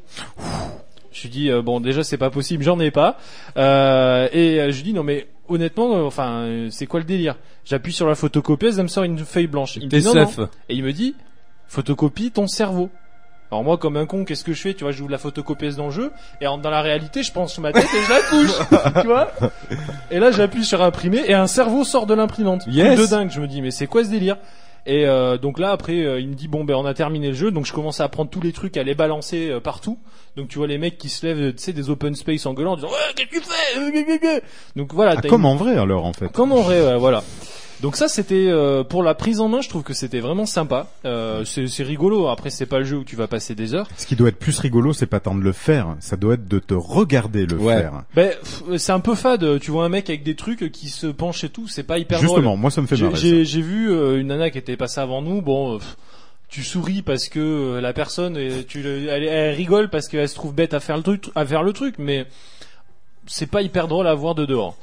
Je 1.13 1.23
lui 1.23 1.29
dis 1.31 1.51
euh, 1.51 1.63
bon 1.63 1.81
déjà 1.81 2.05
c'est 2.05 2.19
pas 2.19 2.31
possible, 2.31 2.63
j'en 2.63 2.79
ai 2.81 2.91
pas. 2.91 3.19
Euh, 3.57 4.29
et 4.33 4.61
euh, 4.61 4.71
je 4.71 4.77
lui 4.77 4.83
dis 4.83 4.93
non 4.93 5.03
mais 5.03 5.29
honnêtement, 5.49 5.97
euh, 5.97 6.03
enfin 6.03 6.67
c'est 6.71 6.87
quoi 6.87 7.01
le 7.01 7.07
délire? 7.07 7.37
J'appuie 7.65 7.93
sur 7.93 8.07
la 8.07 8.15
photocopieuse, 8.15 8.79
elle 8.79 8.85
me 8.85 8.89
sort 8.89 9.05
une 9.05 9.19
feuille 9.19 9.47
blanche. 9.47 9.77
Il 9.77 9.85
me 9.87 9.89
T'es 9.89 10.01
dit 10.01 10.07
non, 10.07 10.15
non. 10.15 10.27
safe. 10.27 10.41
Et 10.69 10.75
il 10.75 10.85
me 10.85 10.93
dit 10.93 11.15
photocopie 11.69 12.33
ton 12.33 12.47
cerveau. 12.47 12.91
Alors 13.51 13.63
moi 13.63 13.77
comme 13.79 13.97
un 13.97 14.07
con 14.07 14.25
qu'est-ce 14.25 14.43
que 14.45 14.53
je 14.53 14.61
fais 14.61 14.75
Tu 14.75 14.85
vois 14.85 14.93
j'ouvre 14.93 15.11
la 15.11 15.19
photocopieuse 15.19 15.77
dans 15.77 15.87
le 15.87 15.93
jeu 15.93 16.11
et 16.41 16.47
en- 16.47 16.59
dans 16.59 16.71
la 16.71 16.83
réalité 16.83 17.23
je 17.23 17.31
pense 17.33 17.53
sur 17.53 17.63
ma 17.63 17.73
tête 17.73 17.85
et 17.85 18.03
je 18.03 18.11
la 18.11 18.21
couche. 18.21 18.93
tu 19.03 19.07
vois 19.07 19.31
Et 20.11 20.19
là 20.19 20.31
j'appuie 20.33 20.65
sur 20.65 20.83
imprimer 20.83 21.23
et 21.27 21.35
un 21.35 21.47
cerveau 21.47 21.85
sort 21.85 22.07
de 22.07 22.15
l'imprimante. 22.15 22.63
Yes. 22.67 22.99
de 22.99 23.07
dingue. 23.07 23.31
Je 23.31 23.41
me 23.41 23.47
dis 23.47 23.63
mais 23.63 23.71
c'est 23.71 23.87
quoi 23.87 24.05
ce 24.05 24.11
délire? 24.11 24.37
Et 24.89 25.05
euh, 25.05 25.37
donc 25.37 25.59
là 25.59 25.71
après 25.73 25.95
euh, 26.05 26.21
il 26.21 26.29
me 26.29 26.35
dit 26.35 26.47
bon 26.47 26.63
ben 26.65 26.75
on 26.75 26.85
a 26.87 26.95
terminé 26.95 27.29
le 27.29 27.35
jeu 27.35 27.51
donc 27.51 27.67
je 27.67 27.73
commence 27.73 28.01
à 28.01 28.09
prendre 28.09 28.31
tous 28.31 28.41
les 28.41 28.53
trucs 28.53 28.77
à 28.77 28.85
les 28.85 28.95
balancer 28.95 29.49
euh, 29.51 29.59
partout 29.59 29.99
donc 30.37 30.47
tu 30.47 30.59
vois 30.59 30.69
les 30.69 30.79
mecs 30.79 30.97
qui 30.97 31.09
se 31.09 31.27
lèvent 31.27 31.55
tu 31.55 31.61
sais 31.63 31.73
des 31.73 31.91
open 31.91 32.15
space 32.15 32.47
en 32.47 32.55
gueulant 32.55 32.75
en 32.75 32.77
disant 32.77 32.89
ouais 32.89 32.95
qu'est-ce 33.17 33.29
que 33.29 33.45
tu 33.45 33.51
fais? 33.51 34.27
Euh, 34.37 34.41
donc 34.77 34.95
voilà 34.95 35.15
Ah, 35.19 35.23
comme 35.29 35.41
une- 35.41 35.47
en 35.49 35.57
vrai, 35.57 35.77
alors, 35.77 36.05
en 36.05 36.13
fait. 36.13 36.29
comme 36.31 36.53
en 36.53 36.61
vrai 36.63 36.81
ouais, 36.87 36.99
voilà 36.99 37.25
donc 37.83 37.97
ça 37.97 38.09
c'était 38.09 38.47
euh, 38.49 38.85
pour 38.85 39.03
la 39.03 39.15
prise 39.15 39.41
en 39.41 39.49
main 39.49 39.61
je 39.61 39.69
trouve 39.69 39.83
que 39.83 39.93
c'était 39.95 40.21
vraiment 40.21 40.47
sympa 40.47 40.89
euh, 41.05 41.45
c'est 41.45 41.67
c'est 41.67 41.83
rigolo 41.83 42.29
après 42.29 42.51
c'est 42.51 42.67
pas 42.67 42.79
le 42.79 42.85
jeu 42.85 42.97
où 42.99 43.05
tu 43.05 43.17
vas 43.17 43.27
passer 43.27 43.55
des 43.55 43.75
heures 43.75 43.87
Ce 43.97 44.07
qui 44.07 44.17
doit 44.17 44.29
être 44.31 44.39
plus 44.39 44.59
rigolo, 44.59 44.93
c'est 44.93 45.07
pas 45.07 45.21
tant 45.21 45.35
de 45.35 45.43
le 45.43 45.53
faire, 45.53 45.97
ça 46.01 46.17
doit 46.17 46.35
être 46.35 46.49
de 46.49 46.59
te 46.59 46.75
regarder 46.75 47.45
le 47.47 47.57
Ouais. 47.57 47.79
faire. 47.79 48.03
ben 48.15 48.33
c'est 48.79 48.93
un 48.93 49.01
peu 49.01 49.15
fade 49.15 49.59
tu 49.61 49.71
vois 49.71 49.85
un 49.85 49.89
mec 49.91 50.09
avec 50.09 50.23
des 50.23 50.37
trucs 50.37 50.71
qui 50.73 50.89
se 50.89 51.07
penche 51.07 51.45
et 51.45 51.49
tout 51.49 51.69
c'est 51.69 51.83
pas 51.83 51.99
hyper 51.99 52.19
Justement, 52.19 52.43
drôle 52.43 52.59
moi 52.61 52.71
ça 52.71 52.81
me 52.81 52.87
fait 52.87 52.97
marrer. 52.97 53.17
J'ai 53.17 53.45
j'ai 53.45 53.61
vu 53.63 53.91
euh, 53.91 54.19
une 54.21 54.29
nana 54.29 54.51
qui 54.51 54.59
était 54.59 54.77
passée 54.77 55.01
avant 55.01 55.21
nous. 55.23 55.43
Bon, 55.43 55.79
pff, 55.79 55.97
tu 56.49 56.63
souris 56.63 57.03
parce 57.03 57.29
que 57.29 57.41
euh, 57.41 57.81
la 57.81 57.93
personne, 57.93 58.39
tu, 58.69 58.83
le- 58.83 59.09
elle, 59.09 59.25
elle 59.25 59.55
rigole 59.55 59.91
parce 59.91 60.09
qu'elle 60.09 60.29
se 60.29 60.35
trouve 60.35 60.55
bête 60.55 60.75
à 60.75 60.81
faire 60.81 60.97
le 60.97 61.03
truc, 61.03 61.31
à 61.35 61.45
faire 61.45 61.63
le 61.63 61.73
truc, 61.73 61.97
mais 61.99 62.27
c'est 63.27 63.51
pas 63.51 63.63
hyper 63.63 63.89
drôle 63.89 64.07
à 64.07 64.15
voir 64.15 64.35
de 64.35 64.47
dehors. 64.47 64.77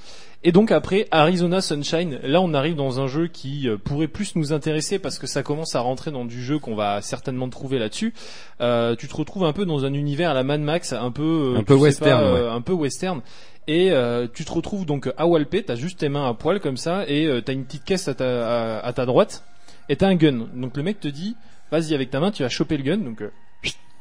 Et 0.46 0.52
donc 0.52 0.72
après 0.74 1.08
Arizona 1.12 1.62
Sunshine, 1.62 2.20
là 2.22 2.42
on 2.42 2.54
arrive 2.54 2.76
dans 2.76 3.00
un 3.00 3.08
jeu 3.08 3.28
qui 3.28 3.70
euh, 3.70 3.78
pourrait 3.78 4.10
plus 4.10 4.36
nous 4.36 4.52
intéresser 4.52 5.00
parce 5.00 5.18
que 5.18 5.26
ça 5.26 5.42
commence 5.42 5.74
à 5.74 5.80
rentrer 5.80 6.12
dans 6.12 6.26
du 6.26 6.44
jeu 6.44 6.60
qu'on 6.60 6.76
va 6.76 7.02
certainement 7.02 7.48
trouver 7.48 7.80
là-dessus. 7.80 8.14
Euh, 8.60 8.96
tu 8.98 9.08
te 9.08 9.16
retrouves 9.16 9.46
un 9.46 9.54
peu 9.54 9.66
dans 9.66 9.86
un 9.86 9.94
univers 9.94 10.32
à 10.32 10.34
la 10.34 10.44
Mad 10.44 10.60
Max, 10.60 10.92
un 10.92 11.12
peu, 11.12 11.54
euh, 11.56 11.60
Un 11.60 11.64
peu 11.64 11.76
western, 11.76 12.20
pas, 12.20 12.28
euh, 12.28 12.52
un 12.52 12.60
peu 12.60 12.74
western. 12.74 13.22
Et 13.68 13.92
euh, 13.92 14.28
tu 14.34 14.44
te 14.44 14.52
retrouves 14.52 14.86
donc 14.86 15.10
à 15.16 15.26
Walpé, 15.26 15.64
t'as 15.64 15.76
juste 15.76 16.00
tes 16.00 16.10
mains 16.10 16.28
à 16.28 16.34
poil 16.34 16.60
comme 16.60 16.76
ça, 16.76 17.06
et 17.08 17.26
euh, 17.26 17.40
t'as 17.40 17.54
une 17.54 17.64
petite 17.64 17.86
caisse 17.86 18.10
à 18.10 18.14
ta, 18.14 18.80
à, 18.80 18.86
à 18.86 18.92
ta 18.92 19.06
droite, 19.06 19.46
et 19.88 19.96
t'as 19.96 20.08
un 20.08 20.16
gun. 20.16 20.48
Donc 20.54 20.76
le 20.76 20.84
mec 20.84 21.00
te 21.00 21.08
dit, 21.08 21.38
vas-y 21.72 21.94
avec 21.94 22.10
ta 22.10 22.20
main, 22.20 22.32
tu 22.32 22.44
vas 22.44 22.50
choper 22.50 22.76
le 22.76 22.84
gun, 22.84 22.98
donc 22.98 23.24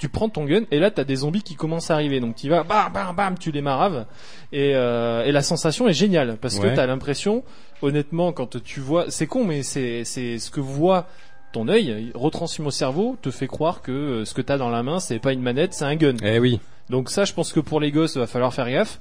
tu 0.02 0.08
prends 0.08 0.28
ton 0.28 0.44
gun, 0.46 0.64
et 0.72 0.80
là 0.80 0.90
t'as 0.90 1.04
des 1.04 1.14
zombies 1.14 1.44
qui 1.44 1.54
commencent 1.54 1.92
à 1.92 1.94
arriver, 1.94 2.18
donc 2.18 2.34
tu 2.34 2.48
vas, 2.48 2.64
bam 2.64 2.92
bam 2.92 3.14
bam, 3.14 3.38
tu 3.38 3.52
les 3.52 3.62
maraves, 3.62 4.04
et, 4.50 4.72
euh, 4.74 5.24
et 5.24 5.30
la 5.30 5.42
sensation 5.42 5.86
est 5.88 5.92
géniale, 5.92 6.38
parce 6.40 6.58
Ouais. 6.58 6.70
que 6.70 6.74
t'as 6.74 6.86
l'impression, 6.86 7.44
honnêtement, 7.82 8.32
quand 8.32 8.60
tu 8.64 8.80
vois, 8.80 9.04
c'est 9.10 9.28
con, 9.28 9.44
mais 9.44 9.62
c'est 9.62 10.02
c'est 10.04 10.40
ce 10.40 10.50
que 10.50 10.58
voit 10.60 11.06
ton 11.52 11.68
œil 11.68 12.10
retransmis 12.16 12.66
au 12.66 12.72
cerveau 12.72 13.16
te 13.22 13.30
fait 13.30 13.46
croire 13.46 13.80
que 13.80 13.92
euh, 13.92 14.24
ce 14.24 14.34
que 14.34 14.42
t'as 14.42 14.58
dans 14.58 14.70
la 14.70 14.82
main 14.82 14.98
c'est 15.00 15.18
pas 15.20 15.32
une 15.34 15.42
manette 15.42 15.72
c'est 15.74 15.84
un 15.84 15.94
gun 15.96 16.16
Eh 16.24 16.38
oui. 16.40 16.58
donc 16.90 17.08
ça, 17.10 17.24
je 17.24 17.32
pense 17.32 17.52
que 17.52 17.60
pour 17.60 17.78
les 17.78 17.92
gosses, 17.92 18.16
va 18.16 18.26
falloir 18.26 18.52
faire 18.52 18.68
gaffe. 18.68 18.98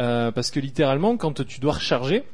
Euh, 0.00 0.32
parce 0.32 0.50
que 0.50 0.58
littéralement, 0.58 1.16
quand 1.18 1.44
tu 1.46 1.60
dois 1.60 1.74
recharger, 1.74 2.24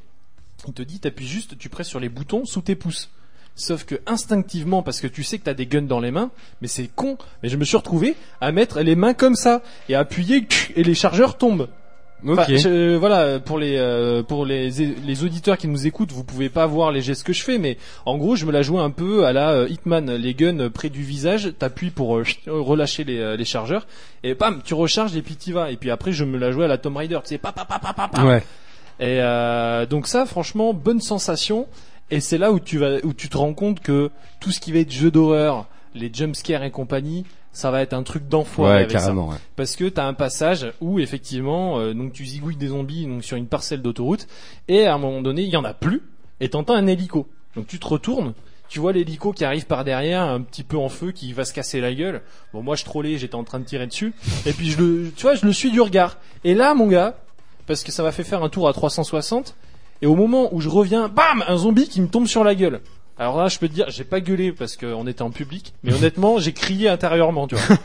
il 0.66 0.72
te 0.72 0.80
dit, 0.82 0.98
t'appuies 1.00 1.26
juste, 1.26 1.58
tu 1.58 1.68
presses 1.68 1.88
sur 1.88 2.00
les 2.00 2.08
boutons 2.08 2.44
sous 2.46 2.62
tes 2.62 2.74
pouces. 2.76 3.10
Sauf 3.58 3.84
que 3.84 3.96
instinctivement, 4.06 4.82
parce 4.82 5.00
que 5.00 5.06
tu 5.08 5.22
sais 5.24 5.38
que 5.38 5.44
t'as 5.44 5.54
des 5.54 5.66
guns 5.66 5.82
dans 5.82 6.00
les 6.00 6.10
mains, 6.12 6.30
mais 6.62 6.68
c'est 6.68 6.88
con. 6.94 7.18
Mais 7.42 7.48
je 7.48 7.56
me 7.56 7.64
suis 7.64 7.76
retrouvé 7.76 8.14
à 8.40 8.52
mettre 8.52 8.80
les 8.80 8.94
mains 8.94 9.14
comme 9.14 9.34
ça 9.34 9.62
et 9.88 9.94
à 9.96 10.00
appuyer 10.00 10.46
et 10.76 10.82
les 10.84 10.94
chargeurs 10.94 11.36
tombent. 11.36 11.68
Enfin, 12.26 12.42
je- 12.58 12.96
voilà, 12.96 13.38
pour 13.38 13.58
les 13.58 13.76
euh, 13.76 14.24
pour 14.24 14.44
les 14.44 14.70
les 14.70 15.22
auditeurs 15.24 15.56
qui 15.56 15.68
nous 15.68 15.86
écoutent, 15.86 16.10
vous 16.10 16.24
pouvez 16.24 16.48
pas 16.48 16.66
voir 16.66 16.90
les 16.90 17.00
gestes 17.00 17.22
que 17.22 17.32
je 17.32 17.44
fais, 17.44 17.58
mais 17.58 17.78
en 18.06 18.16
gros, 18.18 18.34
je 18.34 18.44
me 18.44 18.50
la 18.50 18.62
joue 18.62 18.80
un 18.80 18.90
peu 18.90 19.24
à 19.24 19.32
la 19.32 19.50
euh, 19.52 19.68
Hitman, 19.68 20.12
les 20.16 20.34
guns 20.34 20.68
près 20.68 20.88
du 20.88 21.02
visage, 21.02 21.52
t'appuies 21.58 21.90
pour 21.90 22.16
euh, 22.18 22.24
chut, 22.24 22.40
relâcher 22.48 23.04
les, 23.04 23.18
euh, 23.18 23.36
les 23.36 23.44
chargeurs, 23.44 23.86
et 24.24 24.34
bam, 24.34 24.60
tu 24.64 24.74
recharges 24.74 25.16
et 25.16 25.22
puis 25.22 25.36
t'y 25.36 25.52
vas. 25.52 25.70
Et 25.70 25.76
puis 25.76 25.92
après, 25.92 26.10
je 26.12 26.24
me 26.24 26.38
la 26.38 26.50
jouais 26.50 26.64
à 26.64 26.68
la 26.68 26.78
Tomb 26.78 26.96
Raider, 26.96 27.20
tu 27.22 27.28
sais, 27.30 27.38
pa 27.38 27.52
pa 27.52 27.64
pa 27.64 27.78
pa 27.78 27.92
pa. 27.92 28.08
pa. 28.08 28.24
Ouais. 28.24 28.42
Et 29.00 29.20
euh, 29.22 29.86
donc 29.86 30.08
ça, 30.08 30.26
franchement, 30.26 30.74
bonne 30.74 31.00
sensation. 31.00 31.68
Et 32.10 32.20
c'est 32.20 32.38
là 32.38 32.52
où 32.52 32.60
tu 32.60 32.78
vas, 32.78 32.96
où 33.04 33.12
tu 33.12 33.28
te 33.28 33.36
rends 33.36 33.54
compte 33.54 33.80
que 33.80 34.10
tout 34.40 34.50
ce 34.50 34.60
qui 34.60 34.72
va 34.72 34.78
être 34.78 34.90
jeu 34.92 35.10
d'horreur, 35.10 35.66
les 35.94 36.10
jumpscares 36.12 36.62
et 36.64 36.70
compagnie, 36.70 37.24
ça 37.52 37.70
va 37.70 37.82
être 37.82 37.92
un 37.92 38.02
truc 38.02 38.28
d'enfoiré 38.28 38.84
Ouais, 38.84 38.88
ça 38.88 38.98
carrément. 38.98 39.28
ouais. 39.28 39.36
parce 39.56 39.74
que 39.76 39.88
t'as 39.88 40.06
un 40.06 40.14
passage 40.14 40.72
où 40.80 41.00
effectivement 41.00 41.78
euh, 41.80 41.92
donc 41.94 42.12
tu 42.12 42.24
zigouilles 42.24 42.56
des 42.56 42.68
zombies 42.68 43.06
donc 43.06 43.24
sur 43.24 43.36
une 43.36 43.46
parcelle 43.46 43.82
d'autoroute 43.82 44.26
et 44.68 44.86
à 44.86 44.94
un 44.94 44.98
moment 44.98 45.22
donné 45.22 45.42
il 45.42 45.48
y 45.48 45.56
en 45.56 45.64
a 45.64 45.74
plus 45.74 46.02
et 46.40 46.50
t'entends 46.50 46.74
un 46.74 46.86
hélico 46.86 47.26
donc 47.56 47.66
tu 47.66 47.78
te 47.80 47.86
retournes 47.86 48.34
tu 48.68 48.78
vois 48.80 48.92
l'hélico 48.92 49.32
qui 49.32 49.44
arrive 49.46 49.64
par 49.66 49.82
derrière 49.82 50.22
un 50.22 50.42
petit 50.42 50.62
peu 50.62 50.76
en 50.76 50.90
feu 50.90 51.10
qui 51.10 51.32
va 51.32 51.44
se 51.46 51.52
casser 51.54 51.80
la 51.80 51.92
gueule 51.94 52.20
bon 52.52 52.62
moi 52.62 52.76
je 52.76 52.84
trollais 52.84 53.16
j'étais 53.18 53.34
en 53.34 53.44
train 53.44 53.58
de 53.58 53.64
tirer 53.64 53.86
dessus 53.86 54.12
et 54.46 54.52
puis 54.52 54.70
je 54.70 54.78
le 54.80 55.10
tu 55.16 55.22
vois 55.22 55.34
je 55.34 55.44
le 55.46 55.52
suis 55.52 55.70
du 55.72 55.80
regard 55.80 56.18
et 56.44 56.54
là 56.54 56.74
mon 56.74 56.86
gars 56.86 57.16
parce 57.66 57.82
que 57.82 57.90
ça 57.90 58.02
m'a 58.04 58.12
fait 58.12 58.24
faire 58.24 58.44
un 58.44 58.50
tour 58.50 58.68
à 58.68 58.72
360 58.72 59.56
et 60.02 60.06
au 60.06 60.14
moment 60.14 60.48
où 60.52 60.60
je 60.60 60.68
reviens 60.68 61.08
bam 61.08 61.44
un 61.46 61.56
zombie 61.56 61.88
qui 61.88 62.00
me 62.00 62.08
tombe 62.08 62.26
sur 62.26 62.44
la 62.44 62.54
gueule 62.54 62.80
Alors 63.18 63.36
là, 63.36 63.48
je 63.48 63.58
peux 63.58 63.68
te 63.68 63.72
dire, 63.74 63.86
j'ai 63.88 64.04
pas 64.04 64.20
gueulé 64.20 64.52
parce 64.52 64.76
qu'on 64.76 65.06
était 65.08 65.22
en 65.22 65.30
public, 65.30 65.74
mais 65.82 65.92
honnêtement, 65.98 66.38
j'ai 66.38 66.52
crié 66.52 66.88
intérieurement, 66.88 67.48
tu 67.48 67.56
vois. 67.56 67.76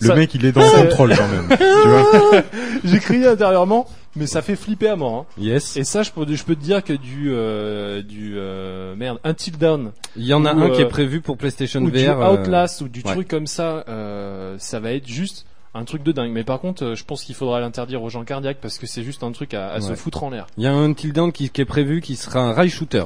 Le 0.00 0.06
Ça- 0.06 0.14
mec, 0.14 0.34
il 0.34 0.44
est 0.44 0.52
dans 0.52 0.60
le 0.60 0.82
contrôle 0.88 1.14
quand 1.16 1.28
même. 1.28 1.48
tu 1.58 1.88
vois 1.88 2.42
j'ai 2.84 2.98
crié 2.98 3.26
intérieurement, 3.26 3.86
mais 4.16 4.26
ça 4.26 4.42
fait 4.42 4.56
flipper 4.56 4.88
à 4.88 4.96
mort. 4.96 5.14
hein. 5.14 5.26
Yes. 5.42 5.76
Et 5.78 5.84
ça, 5.84 6.02
je 6.02 6.10
peux, 6.10 6.26
je 6.30 6.44
peux 6.44 6.54
te 6.56 6.62
dire 6.62 6.84
que 6.84 6.92
du, 6.92 7.30
euh, 7.32 8.02
du 8.02 8.34
euh, 8.36 8.94
merde, 8.96 9.18
Until 9.24 9.56
Dawn, 9.56 9.92
Il 10.16 10.24
y 10.26 10.34
en 10.34 10.44
a 10.44 10.52
Ou, 10.54 10.60
un 10.62 10.70
qui 10.70 10.82
est 10.82 10.84
euh, 10.84 10.88
prévu 10.88 11.20
pour 11.22 11.36
PlayStation 11.38 11.80
ou 11.80 11.90
du 11.90 12.04
VR. 12.04 12.20
euh, 12.20 12.34
Outlast, 12.34 12.82
ou 12.82 12.88
du 12.88 13.00
ouais. 13.02 13.12
truc 13.14 13.28
comme 13.28 13.46
ça, 13.46 13.84
euh, 13.88 14.56
ça 14.58 14.78
va 14.80 14.92
être 14.92 15.06
juste 15.08 15.46
un 15.74 15.84
truc 15.84 16.02
de 16.02 16.12
dingue. 16.12 16.32
Mais 16.32 16.44
par 16.44 16.60
contre, 16.60 16.84
euh, 16.84 16.94
je 16.94 17.04
pense 17.04 17.24
qu'il 17.24 17.34
faudra 17.34 17.60
l'interdire 17.60 18.02
aux 18.02 18.08
gens 18.10 18.24
cardiaques 18.24 18.58
parce 18.60 18.78
que 18.78 18.86
c'est 18.86 19.02
juste 19.04 19.22
un 19.22 19.32
truc 19.32 19.54
à, 19.54 19.70
à 19.72 19.80
se 19.80 19.94
foutre 19.94 20.24
en 20.24 20.30
l'air. 20.30 20.46
Il 20.56 20.64
y 20.64 20.66
a 20.66 20.72
un 20.72 20.84
Until 20.90 21.12
Dawn 21.12 21.32
qui, 21.32 21.50
qui 21.50 21.60
est 21.60 21.64
prévu 21.66 22.00
qui 22.00 22.16
sera 22.16 22.40
un 22.40 22.52
rail 22.52 22.70
shooter. 22.70 23.04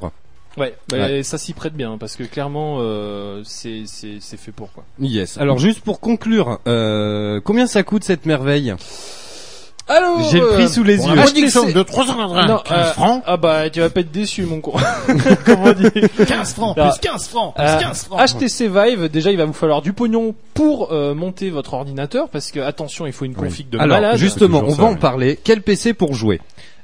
Ouais, 0.56 0.76
bah, 0.88 0.98
Ouais. 0.98 1.22
ça 1.24 1.36
s'y 1.36 1.52
prête 1.52 1.74
bien 1.74 1.98
parce 1.98 2.14
que 2.14 2.22
clairement, 2.22 2.76
euh, 2.78 3.42
c'est 3.44 3.82
c'est 3.86 4.18
c'est 4.20 4.36
fait 4.36 4.52
pour 4.52 4.72
quoi. 4.72 4.84
Yes. 5.00 5.36
Alors 5.38 5.58
juste 5.58 5.80
pour 5.80 5.98
conclure, 5.98 6.60
euh, 6.68 7.40
combien 7.42 7.66
ça 7.66 7.82
coûte 7.82 8.04
cette 8.04 8.24
merveille? 8.24 8.72
Alors, 9.86 10.22
J'ai 10.30 10.40
le 10.40 10.46
prix 10.48 10.62
euh, 10.64 10.68
sous 10.68 10.82
les 10.82 10.96
yeux. 10.96 11.12
réduction 11.12 11.66
de 11.70 11.82
395 11.82 12.46
Non, 12.48 12.62
euh, 12.70 12.84
francs. 12.92 13.22
Ah 13.26 13.36
bah 13.36 13.68
tu 13.68 13.80
vas 13.80 13.90
pas 13.90 14.00
être 14.00 14.10
déçu 14.10 14.44
mon 14.44 14.60
con. 14.60 14.72
Comment 15.44 15.72
dire 15.72 15.90
15 16.26 16.54
francs, 16.54 16.74
Ah. 16.78 16.88
plus 16.90 17.00
15 17.00 17.28
francs, 17.28 17.54
plus 17.54 17.64
Euh, 17.64 17.80
15 17.80 18.04
francs. 18.04 18.20
HTC 18.30 18.68
Vive, 18.68 19.08
déjà 19.10 19.30
il 19.30 19.36
va 19.36 19.44
vous 19.44 19.52
falloir 19.52 19.82
du 19.82 19.92
pognon 19.92 20.34
pour 20.54 20.90
euh, 20.92 21.14
monter 21.14 21.50
votre 21.50 21.74
ordinateur 21.74 22.30
parce 22.30 22.50
que 22.50 22.60
attention, 22.60 23.06
il 23.06 23.12
faut 23.12 23.26
une 23.26 23.34
config 23.34 23.68
de 23.68 23.78
Alors 23.78 23.96
malade. 24.00 24.16
justement, 24.16 24.62
on 24.64 24.70
ça, 24.70 24.82
va 24.82 24.88
en 24.88 24.92
oui. 24.92 24.98
parler. 24.98 25.38
Quel 25.44 25.60
PC 25.60 25.92
pour 25.92 26.14
jouer? 26.14 26.40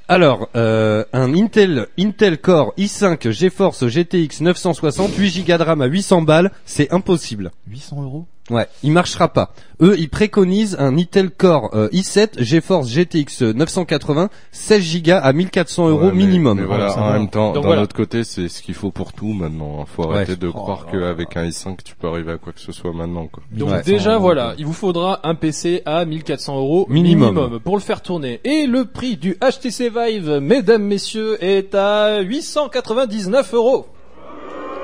Alors, 0.09 0.49
euh, 0.57 1.05
un 1.13 1.33
Intel 1.35 1.87
Intel 1.99 2.37
Core 2.39 2.75
i5 2.77 3.31
GeForce 3.31 3.87
GTX 3.87 4.41
960, 4.43 5.15
8 5.17 5.47
Go 5.47 5.57
de 5.57 5.63
RAM 5.63 5.81
à 5.83 5.87
800 5.87 6.23
balles, 6.23 6.51
c'est 6.67 6.93
impossible. 6.93 7.53
800 7.69 8.03
euros? 8.03 8.27
Ouais, 8.51 8.67
il 8.83 8.93
marchera 8.93 9.29
pas. 9.29 9.53
Eux, 9.81 9.95
ils 9.99 10.11
préconisent 10.11 10.77
un 10.79 10.99
Intel 10.99 11.31
Core 11.31 11.71
euh, 11.75 11.89
i7 11.91 12.43
GeForce 12.43 12.89
GTX 12.91 13.43
980, 13.55 14.29
16 14.53 15.03
Go 15.03 15.13
à 15.23 15.33
1400 15.33 15.89
euros 15.89 16.01
Ouais, 16.07 16.13
mais- 16.13 16.27
minimum. 16.27 16.59
Mais 16.61 16.67
voilà, 16.67 16.91
ça 16.91 17.01
en 17.03 17.13
même 17.13 17.31
temps, 17.31 17.53
d'un 17.53 17.61
voilà. 17.61 17.83
autre 17.83 17.95
côté, 17.97 18.25
c'est 18.25 18.49
ce 18.49 18.61
qu'il 18.63 18.75
faut 18.75 18.91
pour 18.91 19.13
tout 19.13 19.33
maintenant. 19.33 19.87
Faut 19.87 20.07
Ouais. 20.09 20.17
arrêter 20.17 20.37
de 20.37 20.49
Oh 20.49 20.53
croire 20.53 20.87
qu'avec 20.91 21.37
un 21.37 21.45
i5 21.47 21.77
tu 21.85 21.95
peux 21.95 22.09
arriver 22.09 22.33
à 22.33 22.37
quoi 22.39 22.53
que 22.53 22.61
ce 22.61 22.73
soit 22.73 22.93
maintenant. 22.93 23.27
Quoi. 23.29 23.43
Donc 23.53 23.71
Ouais. 23.71 23.83
déjà 23.83 24.19
voilà, 24.19 24.55
il 24.59 24.67
vous 24.67 24.73
faudra 24.75 25.21
un 25.23 25.35
PC 25.35 25.83
à 25.87 26.05
1400 26.05 26.59
euros 26.59 26.87
Minimum. 26.91 27.35
minimum. 27.35 27.61
pour 27.61 27.77
le 27.77 27.83
faire 27.83 28.03
tourner. 28.03 28.41
Et 28.45 28.67
le 28.67 28.85
prix 28.85 29.17
du 29.17 29.37
HTC 29.41 29.91
Vive, 29.91 30.41
mesdames, 30.43 30.83
messieurs, 30.83 31.43
est 31.43 31.75
à 31.75 32.21
899 32.21 33.55
euros. 33.55 33.87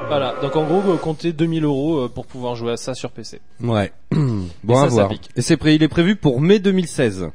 Voilà, 0.08 0.34
donc 0.40 0.54
en 0.54 0.64
gros, 0.64 0.80
vous 0.80 0.96
comptez 0.98 1.32
2000 1.32 1.64
euros 1.64 1.98
euh, 2.04 2.08
pour 2.08 2.26
pouvoir 2.26 2.54
jouer 2.54 2.72
à 2.72 2.76
ça 2.76 2.94
sur 2.94 3.10
PC. 3.10 3.40
Ouais. 3.60 3.92
bon 4.12 4.74
Et 4.74 4.76
à 4.78 4.82
ça 4.82 4.86
voir. 4.86 5.08
pique. 5.08 5.28
Et 5.34 5.42
c'est 5.42 5.56
prêt, 5.56 5.74
il 5.74 5.82
est 5.82 5.88
prévu 5.88 6.14
pour 6.14 6.40
mai 6.40 6.60
2016. 6.60 7.30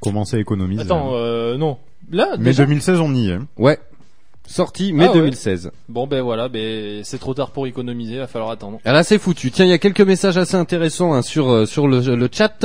Commencer 0.00 0.36
à 0.36 0.40
économiser. 0.40 0.80
Attends, 0.82 1.10
euh, 1.14 1.58
non. 1.58 1.76
Là, 2.10 2.36
Mais 2.38 2.46
déjà 2.46 2.64
2016, 2.64 3.00
on 3.00 3.14
y 3.14 3.28
est. 3.30 3.38
Ouais. 3.58 3.78
Sorti 4.46 4.92
mai 4.94 5.04
Ah 5.04 5.08
ouais. 5.12 5.18
2016. 5.18 5.70
Bon 5.88 6.06
ben 6.08 6.22
voilà, 6.22 6.48
ben 6.48 7.04
c'est 7.04 7.18
trop 7.18 7.34
tard 7.34 7.50
pour 7.52 7.66
économiser, 7.68 8.16
va 8.18 8.26
falloir 8.26 8.50
attendre. 8.50 8.80
Ah, 8.84 8.92
Là 8.92 9.04
c'est 9.04 9.18
foutu. 9.18 9.50
Tiens, 9.52 9.66
il 9.66 9.68
y 9.70 9.74
a 9.74 9.78
quelques 9.78 10.00
messages 10.00 10.38
assez 10.38 10.56
intéressants 10.56 11.12
hein, 11.12 11.22
sur 11.22 11.50
euh, 11.50 11.66
sur 11.66 11.86
le, 11.86 12.00
le 12.00 12.28
chat. 12.32 12.64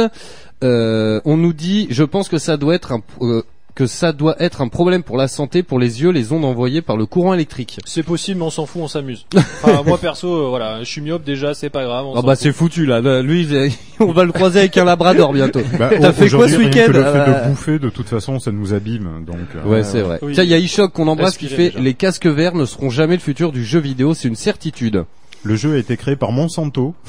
Euh, 0.63 1.21
on 1.25 1.37
nous 1.37 1.53
dit, 1.53 1.85
je 1.91 2.03
pense 2.03 2.27
que 2.29 2.39
ça 2.39 2.57
doit 2.57 2.73
être 2.73 2.91
un 2.93 3.01
euh, 3.21 3.43
que 3.75 3.87
ça 3.87 4.13
doit 4.13 4.35
être 4.39 4.61
un 4.61 4.69
problème 4.69 5.03
pour 5.03 5.17
la 5.17 5.27
santé, 5.27 5.61
pour 5.61 5.79
les 5.79 6.01
yeux, 6.01 6.09
les 6.09 6.31
ondes 6.31 6.45
envoyées 6.45 6.81
par 6.81 6.95
le 6.95 7.05
courant 7.05 7.33
électrique. 7.33 7.77
C'est 7.85 8.03
possible, 8.03 8.39
mais 8.39 8.45
on 8.45 8.49
s'en 8.49 8.65
fout, 8.65 8.81
on 8.81 8.87
s'amuse. 8.87 9.25
Enfin, 9.35 9.83
moi 9.85 9.97
perso, 9.97 10.27
euh, 10.33 10.47
voilà, 10.49 10.79
je 10.79 10.85
suis 10.89 11.01
myope 11.01 11.23
déjà, 11.23 11.53
c'est 11.53 11.69
pas 11.69 11.83
grave. 11.83 12.05
On 12.05 12.15
Ah 12.15 12.21
bah 12.21 12.35
c'est 12.35 12.53
foutu 12.53 12.85
là. 12.85 13.01
Là, 13.01 13.21
Lui, 13.21 13.47
on 13.99 14.11
va 14.13 14.23
le 14.23 14.31
croiser 14.31 14.59
avec 14.59 14.77
un 14.77 14.85
labrador 14.85 15.33
bientôt. 15.33 15.61
Bah, 15.77 15.89
T'as 15.99 16.13
fait 16.13 16.29
quoi 16.29 16.47
ce 16.47 16.55
week-end 16.55 16.87
Le 16.87 17.03
fait 17.03 17.07
Euh, 17.09 17.43
de 17.43 17.49
bouffer, 17.49 17.79
de 17.79 17.89
toute 17.89 18.07
façon, 18.07 18.39
ça 18.39 18.51
nous 18.51 18.73
abîme. 18.73 19.25
Donc, 19.27 19.37
euh, 19.55 19.67
Ouais, 19.67 19.83
c'est 19.83 20.01
vrai. 20.01 20.19
Oui. 20.21 20.33
Tiens, 20.33 20.43
il 20.43 20.49
y 20.49 20.53
a 20.53 20.57
Ishok 20.57 20.93
qu'on 20.93 21.07
embrasse 21.07 21.37
qui 21.37 21.47
fait 21.47 21.69
déjà. 21.69 21.79
les 21.79 21.93
casques 21.93 22.27
verts 22.27 22.55
ne 22.55 22.65
seront 22.65 22.89
jamais 22.89 23.15
le 23.15 23.21
futur 23.21 23.51
du 23.51 23.65
jeu 23.65 23.79
vidéo, 23.79 24.13
c'est 24.13 24.27
une 24.29 24.35
certitude. 24.35 25.03
Le 25.45 25.55
jeu 25.55 25.75
a 25.75 25.77
été 25.77 25.95
créé 25.95 26.15
par 26.15 26.31
Monsanto. 26.31 26.93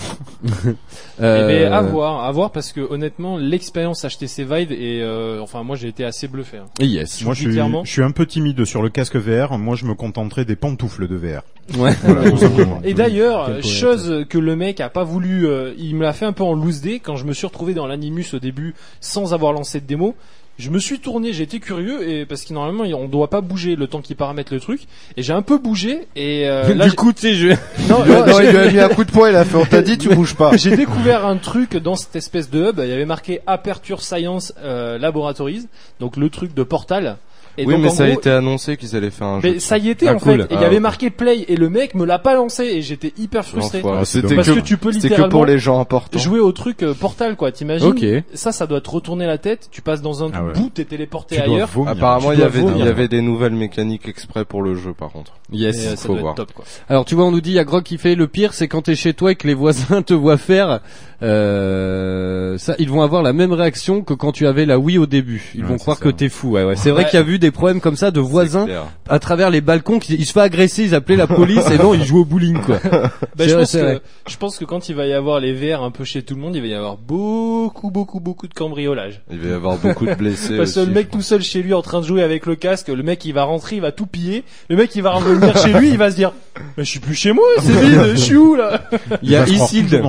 Eh 1.18 1.22
Euh, 1.22 1.46
ben, 1.48 1.72
à 1.72 1.80
voir, 1.80 2.24
à 2.24 2.30
voir, 2.30 2.50
parce 2.50 2.72
que 2.72 2.80
honnêtement, 2.80 3.38
l'expérience 3.38 4.04
HTC 4.04 4.44
Vive 4.44 4.70
et 4.70 5.00
euh, 5.02 5.40
enfin 5.40 5.62
moi 5.62 5.74
j'ai 5.74 5.88
été 5.88 6.04
assez 6.04 6.28
bluffé. 6.28 6.58
hein. 6.58 6.66
Yes. 6.78 7.24
Moi, 7.24 7.32
je 7.32 7.40
suis, 7.42 7.50
clairement. 7.52 7.84
je 7.84 7.90
suis 7.90 8.02
un 8.02 8.10
peu 8.10 8.26
timide 8.26 8.64
sur 8.66 8.82
le 8.82 8.90
casque 8.90 9.16
VR. 9.16 9.56
Moi, 9.58 9.76
je 9.76 9.86
me 9.86 9.94
contenterai 9.94 10.44
des 10.44 10.56
pantoufles 10.56 11.08
de 11.08 11.16
VR. 11.16 11.42
Ouais. 11.78 11.92
Voilà. 12.02 12.30
Et 12.84 12.92
d'ailleurs, 12.92 13.62
chose 13.62 14.26
que 14.28 14.36
le 14.38 14.56
mec 14.56 14.80
a 14.80 14.90
pas 14.90 15.04
voulu, 15.04 15.46
euh, 15.46 15.72
il 15.78 15.96
me 15.96 16.02
l'a 16.02 16.12
fait 16.12 16.26
un 16.26 16.32
peu 16.34 16.44
en 16.44 16.52
loose 16.52 16.82
day 16.82 17.00
quand 17.00 17.16
je 17.16 17.24
me 17.24 17.32
suis 17.32 17.46
retrouvé 17.46 17.72
dans 17.72 17.86
l'animus 17.86 18.26
au 18.34 18.38
début 18.38 18.74
sans 19.00 19.32
avoir 19.32 19.52
lancé 19.54 19.80
de 19.80 19.86
démo. 19.86 20.14
Je 20.58 20.70
me 20.70 20.78
suis 20.78 20.98
tourné, 21.00 21.34
j'ai 21.34 21.42
été 21.42 21.60
curieux 21.60 22.08
et 22.08 22.24
parce 22.24 22.44
que 22.44 22.54
normalement 22.54 22.84
on 22.98 23.08
doit 23.08 23.28
pas 23.28 23.42
bouger 23.42 23.76
le 23.76 23.86
temps 23.88 24.00
qu'il 24.00 24.16
paramètre 24.16 24.54
le 24.54 24.60
truc 24.60 24.82
et 25.16 25.22
j'ai 25.22 25.34
un 25.34 25.42
peu 25.42 25.58
bougé 25.58 26.08
et 26.16 26.48
euh, 26.48 26.72
là 26.74 26.88
du 26.88 26.94
coup, 26.96 27.12
tu 27.12 27.20
sais, 27.20 27.34
je... 27.34 27.48
non, 27.90 28.04
Non, 28.06 28.26
non, 28.26 28.40
il 28.40 28.46
j'ai- 28.46 28.52
lui 28.52 28.58
a 28.58 28.70
mis 28.72 28.78
un 28.80 28.88
coup 28.88 29.04
de 29.04 29.10
poing, 29.12 29.28
il 29.28 29.36
a 29.36 29.44
fait, 29.44 29.56
on 29.58 29.66
t'a 29.66 29.82
dit, 29.82 29.98
tu 29.98 30.08
bouges 30.14 30.34
pas. 30.34 30.56
j'ai 30.56 30.74
découvert 30.74 31.26
un 31.26 31.36
truc 31.36 31.76
dans 31.76 31.94
cette 31.94 32.16
espèce 32.16 32.48
de 32.48 32.70
hub. 32.70 32.80
Il 32.82 32.88
y 32.88 32.92
avait 32.92 33.04
marqué 33.04 33.40
Aperture 33.46 34.02
Science 34.02 34.54
euh, 34.62 34.96
Laboratories, 34.98 35.66
donc 36.00 36.16
le 36.16 36.30
truc 36.30 36.54
de 36.54 36.62
Portal. 36.62 37.18
Et 37.58 37.64
oui, 37.66 37.72
donc, 37.74 37.82
mais 37.82 37.88
en 37.88 37.92
ça 37.92 38.04
a 38.04 38.08
été 38.08 38.30
annoncé 38.30 38.76
qu'ils 38.76 38.94
allaient 38.96 39.10
faire 39.10 39.26
un 39.28 39.40
jeu. 39.40 39.52
mais 39.54 39.58
ça 39.60 39.78
y 39.78 39.88
était 39.88 40.08
Ah, 40.08 40.14
en 40.14 40.18
cool. 40.18 40.42
fait. 40.42 40.48
Il 40.50 40.60
y 40.60 40.64
Ah, 40.64 40.66
avait 40.66 40.80
marqué 40.80 41.10
Play 41.10 41.44
et 41.48 41.56
le 41.56 41.68
mec 41.70 41.94
me 41.94 42.04
l'a 42.04 42.18
pas 42.18 42.34
lancé 42.34 42.64
et 42.64 42.82
j'étais 42.82 43.12
hyper 43.18 43.44
frustré. 43.44 43.80
Ah, 43.84 43.88
Parce 43.98 44.12
que, 44.12 44.20
que 44.20 44.60
tu 44.60 44.76
peux 44.76 44.92
c'était 44.92 45.08
que 45.08 45.12
littéralement 45.14 45.28
pour 45.30 45.46
les 45.46 45.58
gens 45.58 45.80
importants. 45.80 46.18
jouer 46.18 46.40
au 46.40 46.52
truc 46.52 46.82
euh, 46.82 46.92
Portal 46.94 47.36
quoi. 47.36 47.52
T'imagines 47.52 47.86
Ok. 47.88 48.04
Ça, 48.34 48.52
ça 48.52 48.66
doit 48.66 48.80
te 48.80 48.90
retourner 48.90 49.26
la 49.26 49.38
tête. 49.38 49.68
Tu 49.70 49.80
passes 49.82 50.02
dans 50.02 50.22
un 50.24 50.30
Ah 50.34 50.44
ouais. 50.44 50.52
bout, 50.52 50.70
t'es 50.74 50.84
téléporté 50.84 51.36
Tu 51.36 51.42
ailleurs. 51.42 51.68
vomir. 51.68 51.92
Apparemment, 51.92 52.32
il 52.32 52.40
y 52.40 52.42
avait, 52.42 52.60
vomir. 52.60 52.76
il 52.78 52.84
y 52.84 52.88
avait 52.88 53.08
des 53.08 53.22
nouvelles 53.22 53.54
mécaniques 53.54 54.08
exprès 54.08 54.44
pour 54.44 54.62
le 54.62 54.74
jeu, 54.74 54.92
par 54.92 55.10
contre. 55.10 55.32
Yes. 55.52 55.76
Et, 55.76 55.86
euh, 55.88 55.90
ça 55.96 56.06
faut 56.08 56.12
doit 56.14 56.20
voir. 56.20 56.32
être 56.32 56.36
top 56.38 56.52
quoi. 56.52 56.64
Alors 56.88 57.04
tu 57.04 57.14
vois, 57.14 57.24
on 57.24 57.30
nous 57.30 57.40
dit, 57.40 57.50
il 57.50 57.54
y 57.56 57.58
a 57.58 57.64
Grog 57.64 57.82
qui 57.84 57.98
fait 57.98 58.14
le 58.14 58.26
pire, 58.26 58.52
c'est 58.52 58.68
quand 58.68 58.82
t'es 58.82 58.96
chez 58.96 59.14
toi 59.14 59.32
et 59.32 59.34
que 59.36 59.46
les 59.46 59.54
voisins 59.54 60.02
te 60.06 60.12
voient 60.14 60.36
faire. 60.36 60.80
Euh, 61.22 62.58
ça, 62.58 62.74
ils 62.78 62.90
vont 62.90 63.02
avoir 63.02 63.22
la 63.22 63.32
même 63.32 63.52
réaction 63.52 64.02
que 64.02 64.14
quand 64.14 64.32
tu 64.32 64.46
avais 64.46 64.66
la 64.66 64.78
Wii 64.78 64.98
au 64.98 65.06
début. 65.06 65.52
Ils 65.54 65.64
vont 65.64 65.76
croire 65.78 65.98
que 65.98 66.08
t'es 66.08 66.28
fou. 66.28 66.50
Ouais, 66.52 66.64
ouais. 66.64 66.76
C'est 66.76 66.90
vrai 66.90 67.04
qu'il 67.04 67.14
y 67.14 67.22
a 67.22 67.24
vu 67.24 67.38
des 67.46 67.50
problèmes 67.50 67.80
comme 67.80 67.96
ça 67.96 68.10
de 68.10 68.20
voisins 68.20 68.66
à 69.08 69.18
travers 69.18 69.50
les 69.50 69.60
balcons. 69.60 69.98
Qui, 69.98 70.14
ils 70.14 70.26
se 70.26 70.32
fait 70.32 70.40
agresser, 70.40 70.84
ils 70.84 70.94
appelaient 70.94 71.16
la 71.16 71.26
police 71.26 71.70
et 71.70 71.78
non, 71.78 71.94
ils 71.94 72.04
jouent 72.04 72.20
au 72.20 72.24
bowling 72.24 72.60
quoi. 72.60 72.78
Bah, 73.36 73.46
je, 73.46 73.52
vrai, 73.52 73.62
pense 73.62 73.72
que, 73.72 74.00
je 74.28 74.36
pense 74.38 74.58
que 74.58 74.64
quand 74.64 74.88
il 74.88 74.94
va 74.94 75.06
y 75.06 75.12
avoir 75.12 75.40
les 75.40 75.52
VR 75.52 75.82
un 75.82 75.90
peu 75.90 76.04
chez 76.04 76.22
tout 76.22 76.34
le 76.34 76.40
monde, 76.40 76.56
il 76.56 76.62
va 76.62 76.68
y 76.68 76.74
avoir 76.74 76.96
beaucoup, 76.96 77.90
beaucoup, 77.90 78.18
beaucoup 78.18 78.48
de 78.48 78.54
cambriolage. 78.54 79.20
Il 79.30 79.38
va 79.38 79.48
y 79.50 79.52
avoir 79.52 79.76
beaucoup 79.76 80.06
de 80.06 80.14
blessés 80.14 80.56
Parce 80.56 80.72
que 80.72 80.80
le 80.80 80.92
mec 80.92 81.10
tout 81.10 81.20
seul 81.20 81.42
chez 81.42 81.62
lui 81.62 81.74
en 81.74 81.82
train 81.82 82.00
de 82.00 82.06
jouer 82.06 82.22
avec 82.22 82.46
le 82.46 82.56
casque, 82.56 82.88
le 82.88 83.02
mec 83.02 83.24
il 83.24 83.32
va 83.32 83.44
rentrer, 83.44 83.76
il 83.76 83.82
va 83.82 83.92
tout 83.92 84.06
piller. 84.06 84.42
Le 84.70 84.76
mec 84.76 84.94
il 84.94 85.02
va 85.02 85.12
revenir 85.12 85.56
chez 85.58 85.72
lui, 85.74 85.90
il 85.90 85.98
va 85.98 86.10
se 86.10 86.16
dire 86.16 86.32
Mais 86.76 86.84
je 86.84 86.90
suis 86.90 87.00
plus 87.00 87.14
chez 87.14 87.32
moi, 87.32 87.44
c'est 87.60 87.72
vide, 87.72 88.00
je 88.12 88.16
suis 88.16 88.36
où 88.36 88.54
là? 88.54 88.82
Il 89.22 89.30
y 89.30 89.36
a 89.36 89.44
toujours 89.44 89.66
Isilde, 89.66 90.02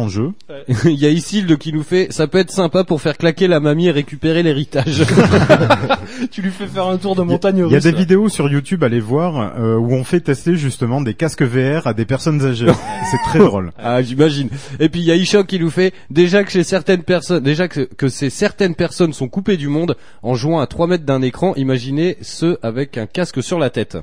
il 0.85 0.91
y 0.95 1.05
a 1.05 1.09
Isilde 1.09 1.57
qui 1.57 1.73
nous 1.73 1.83
fait, 1.83 2.07
ça 2.11 2.27
peut 2.27 2.37
être 2.37 2.51
sympa 2.51 2.83
pour 2.83 3.01
faire 3.01 3.17
claquer 3.17 3.47
la 3.47 3.59
mamie 3.59 3.87
et 3.87 3.91
récupérer 3.91 4.43
l'héritage. 4.43 5.03
Tu 6.31 6.41
lui 6.41 6.51
fais 6.51 6.67
faire 6.67 6.87
un 6.87 6.97
tour 6.97 7.15
de 7.15 7.21
montagne 7.21 7.63
Il 7.67 7.71
y 7.71 7.75
a 7.75 7.79
des 7.79 7.91
là. 7.91 7.97
vidéos 7.97 8.29
sur 8.29 8.49
YouTube, 8.49 8.83
allez 8.83 8.99
voir, 8.99 9.53
euh, 9.59 9.75
où 9.75 9.93
on 9.93 10.03
fait 10.03 10.19
tester 10.19 10.55
justement 10.55 11.01
des 11.01 11.13
casques 11.13 11.43
VR 11.43 11.87
à 11.87 11.93
des 11.93 12.05
personnes 12.05 12.43
âgées. 12.45 12.71
c'est 13.11 13.29
très 13.29 13.39
drôle. 13.39 13.71
Ah, 13.77 14.01
j'imagine. 14.01 14.49
Et 14.79 14.89
puis 14.89 15.01
il 15.01 15.05
y 15.05 15.11
a 15.11 15.15
Ishok 15.15 15.47
qui 15.47 15.59
nous 15.59 15.69
fait 15.69 15.93
déjà 16.09 16.43
que 16.43 16.51
chez 16.51 16.63
certaines 16.63 17.03
personnes, 17.03 17.43
déjà 17.43 17.67
que, 17.67 17.81
que 17.81 18.09
ces 18.09 18.29
certaines 18.29 18.75
personnes 18.75 19.13
sont 19.13 19.27
coupées 19.27 19.57
du 19.57 19.67
monde 19.67 19.95
en 20.23 20.35
jouant 20.35 20.59
à 20.59 20.67
3 20.67 20.87
mètres 20.87 21.05
d'un 21.05 21.21
écran, 21.21 21.53
imaginez 21.55 22.17
ceux 22.21 22.57
avec 22.63 22.97
un 22.97 23.05
casque 23.05 23.43
sur 23.43 23.59
la 23.59 23.69
tête. 23.69 23.97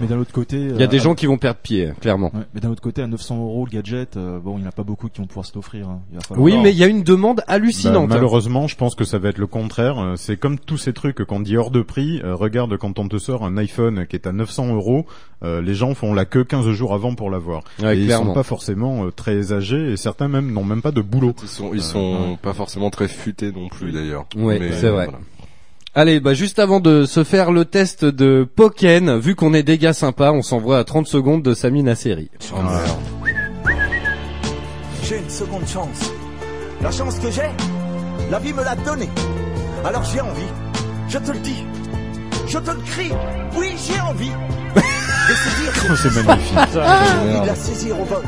Mais 0.00 0.06
d'un 0.06 0.18
autre 0.18 0.32
côté, 0.32 0.56
Il 0.58 0.76
y 0.76 0.82
a 0.82 0.86
des 0.86 0.98
gens 0.98 1.14
qui 1.14 1.26
vont 1.26 1.38
perdre 1.38 1.58
pied, 1.60 1.92
clairement. 2.00 2.30
Ouais, 2.34 2.42
mais 2.54 2.60
d'un 2.60 2.70
autre 2.70 2.80
côté, 2.82 3.02
à 3.02 3.06
900 3.06 3.36
euros 3.38 3.64
le 3.64 3.70
gadget, 3.70 4.16
euh, 4.16 4.38
bon, 4.38 4.56
il 4.56 4.60
n'y 4.60 4.66
en 4.66 4.68
a 4.68 4.72
pas 4.72 4.82
beaucoup 4.84 5.08
qui 5.08 5.20
vont 5.20 5.26
pouvoir 5.26 5.44
se 5.46 5.54
l'offrir. 5.54 5.88
hein. 5.88 6.00
Oui, 6.36 6.56
mais 6.62 6.70
il 6.72 6.76
y 6.78 6.84
a 6.84 6.86
une 6.86 7.02
demande 7.02 7.42
hallucinante. 7.48 8.08
Bah, 8.08 8.14
malheureusement, 8.16 8.66
je 8.68 8.76
pense 8.76 8.94
que 8.94 9.04
ça 9.04 9.18
va 9.18 9.30
être 9.30 9.38
le 9.38 9.46
contraire. 9.46 9.98
Euh, 9.98 10.14
C'est 10.16 10.36
comme 10.36 10.58
tous 10.58 10.78
ces 10.78 10.92
trucs 10.92 11.24
qu'on 11.24 11.40
dit 11.40 11.56
hors 11.56 11.70
de 11.70 11.82
prix. 11.82 12.20
Euh, 12.22 12.34
regarde 12.34 12.76
quand 12.76 12.98
on 12.98 13.08
te 13.08 13.18
sort 13.18 13.44
un 13.44 13.56
iPhone 13.56 14.06
qui 14.06 14.16
est 14.16 14.26
à 14.26 14.32
900 14.32 14.74
euros, 14.74 15.06
euh, 15.42 15.60
les 15.60 15.74
gens 15.74 15.94
font 15.94 16.14
la 16.14 16.24
queue 16.24 16.44
15 16.44 16.68
jours 16.70 16.94
avant 16.94 17.14
pour 17.14 17.30
l'avoir. 17.30 17.62
Ouais, 17.82 17.96
et 17.96 18.00
ils 18.00 18.06
clairement. 18.06 18.26
sont 18.28 18.34
pas 18.34 18.42
forcément 18.42 19.04
euh, 19.06 19.10
très 19.10 19.52
âgés 19.52 19.92
et 19.92 19.96
certains 19.96 20.28
même 20.28 20.52
n'ont 20.52 20.64
même 20.64 20.82
pas 20.82 20.92
de 20.92 21.00
boulot. 21.00 21.34
Ils 21.42 21.48
sont, 21.48 21.70
ils 21.74 21.82
sont 21.82 22.38
pas 22.40 22.52
forcément 22.52 22.90
très 22.90 23.08
futés 23.08 23.52
non 23.52 23.68
plus 23.68 23.92
d'ailleurs. 23.92 24.26
Mais, 24.36 24.72
c'est 24.72 24.90
vrai. 24.90 25.04
voilà. 25.06 25.18
Allez, 25.98 26.20
bah 26.20 26.32
juste 26.32 26.60
avant 26.60 26.78
de 26.78 27.06
se 27.06 27.24
faire 27.24 27.50
le 27.50 27.64
test 27.64 28.04
de 28.04 28.46
Pokken, 28.54 29.18
vu 29.18 29.34
qu'on 29.34 29.52
est 29.52 29.64
des 29.64 29.78
gars 29.78 29.92
sympas, 29.92 30.30
on 30.30 30.42
s'envoie 30.42 30.78
à 30.78 30.84
30 30.84 31.08
secondes 31.08 31.42
de 31.42 31.54
Sami 31.54 31.82
Nasseri. 31.82 32.30
Oh. 32.54 32.58
J'ai 35.02 35.18
une 35.18 35.28
seconde 35.28 35.66
chance. 35.66 36.12
La 36.82 36.92
chance 36.92 37.18
que 37.18 37.32
j'ai, 37.32 37.50
la 38.30 38.38
vie 38.38 38.52
me 38.52 38.62
l'a 38.62 38.76
donnée. 38.76 39.08
Alors 39.84 40.04
j'ai 40.04 40.20
envie. 40.20 40.46
Je 41.08 41.18
te 41.18 41.32
le 41.32 41.38
dis. 41.40 41.64
Je 42.48 42.58
te 42.58 42.70
le 42.70 42.80
crie. 42.80 43.12
Oui, 43.58 43.68
j'ai 43.76 44.00
envie. 44.00 44.30
C'est 45.96 46.24
magnifique. 46.24 46.56
Il 46.74 47.46
la 47.46 47.54
saisir 47.54 48.00
au 48.00 48.04
vol. 48.04 48.22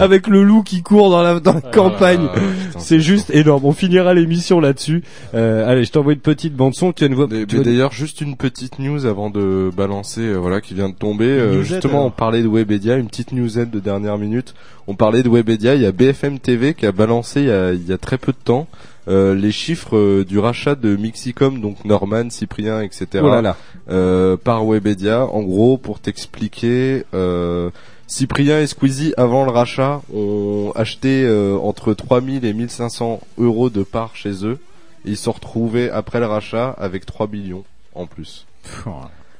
avec 0.00 0.26
le 0.26 0.42
loup 0.42 0.62
qui 0.62 0.82
court 0.82 1.10
dans 1.10 1.22
la, 1.22 1.40
dans 1.40 1.52
la 1.52 1.60
campagne. 1.60 2.26
Ah, 2.34 2.38
c'est 2.78 3.00
juste 3.00 3.28
énorme. 3.30 3.66
On 3.66 3.72
finira 3.72 4.14
l'émission 4.14 4.60
là-dessus. 4.60 5.02
Euh, 5.34 5.68
allez, 5.68 5.84
je 5.84 5.92
t'envoie 5.92 6.14
une 6.14 6.20
petite 6.20 6.54
bande 6.54 6.74
son. 6.74 6.92
Tu 6.92 7.04
as 7.04 7.08
une 7.08 7.14
voix. 7.14 7.26
D'ailleurs, 7.26 7.92
juste 7.92 8.22
une 8.22 8.36
petite 8.36 8.78
news 8.78 9.04
avant 9.04 9.28
de 9.28 9.70
balancer, 9.76 10.22
euh, 10.22 10.36
voilà, 10.36 10.62
qui 10.62 10.72
vient 10.72 10.88
de 10.88 10.94
tomber. 10.94 11.26
Euh, 11.26 11.62
justement, 11.62 12.06
on 12.06 12.10
parlait 12.10 12.42
de 12.42 12.48
Webedia, 12.48 12.96
une 12.96 13.08
petite 13.08 13.32
newsette 13.32 13.70
de 13.70 13.80
dernière 13.80 14.16
minute. 14.16 14.54
On 14.86 14.94
parlait 14.94 15.22
de 15.22 15.28
Webedia. 15.28 15.74
Il 15.74 15.82
y 15.82 15.86
a 15.86 15.92
BFM 15.92 16.38
TV 16.38 16.72
qui 16.72 16.86
a 16.86 16.92
balancé 16.92 17.42
il 17.42 17.48
y 17.48 17.50
a, 17.50 17.72
il 17.72 17.86
y 17.86 17.92
a 17.92 17.98
très 17.98 18.16
peu 18.16 18.32
de 18.32 18.38
temps 18.42 18.66
euh, 19.08 19.34
les 19.34 19.52
chiffres 19.52 19.96
euh, 19.96 20.24
du 20.24 20.38
rachat 20.38 20.74
de 20.74 20.96
Mixicom, 20.96 21.60
donc 21.60 21.84
Norman, 21.84 22.28
Cyprien, 22.30 22.80
etc. 22.82 23.06
Oh 23.22 23.28
là 23.28 23.42
là. 23.42 23.56
euh, 23.90 24.36
par 24.36 24.66
Webedia. 24.66 25.24
En 25.26 25.42
gros, 25.42 25.78
pour 25.78 26.00
t'expliquer, 26.00 27.04
euh, 27.14 27.70
Cyprien 28.08 28.60
et 28.60 28.66
Squeezie, 28.66 29.14
avant 29.16 29.44
le 29.44 29.50
rachat, 29.50 30.00
ont 30.14 30.72
acheté 30.74 31.24
euh, 31.24 31.56
entre 31.56 31.92
3000 31.94 32.44
et 32.44 32.52
1500 32.52 33.20
euros 33.38 33.70
de 33.70 33.82
parts 33.82 34.14
chez 34.16 34.44
eux. 34.44 34.58
Et 35.04 35.10
ils 35.10 35.16
se 35.16 35.24
sont 35.24 35.32
retrouvés 35.32 35.90
après 35.90 36.18
le 36.20 36.26
rachat 36.26 36.70
avec 36.78 37.06
3 37.06 37.28
millions 37.28 37.64
en 37.94 38.06
plus. 38.06 38.46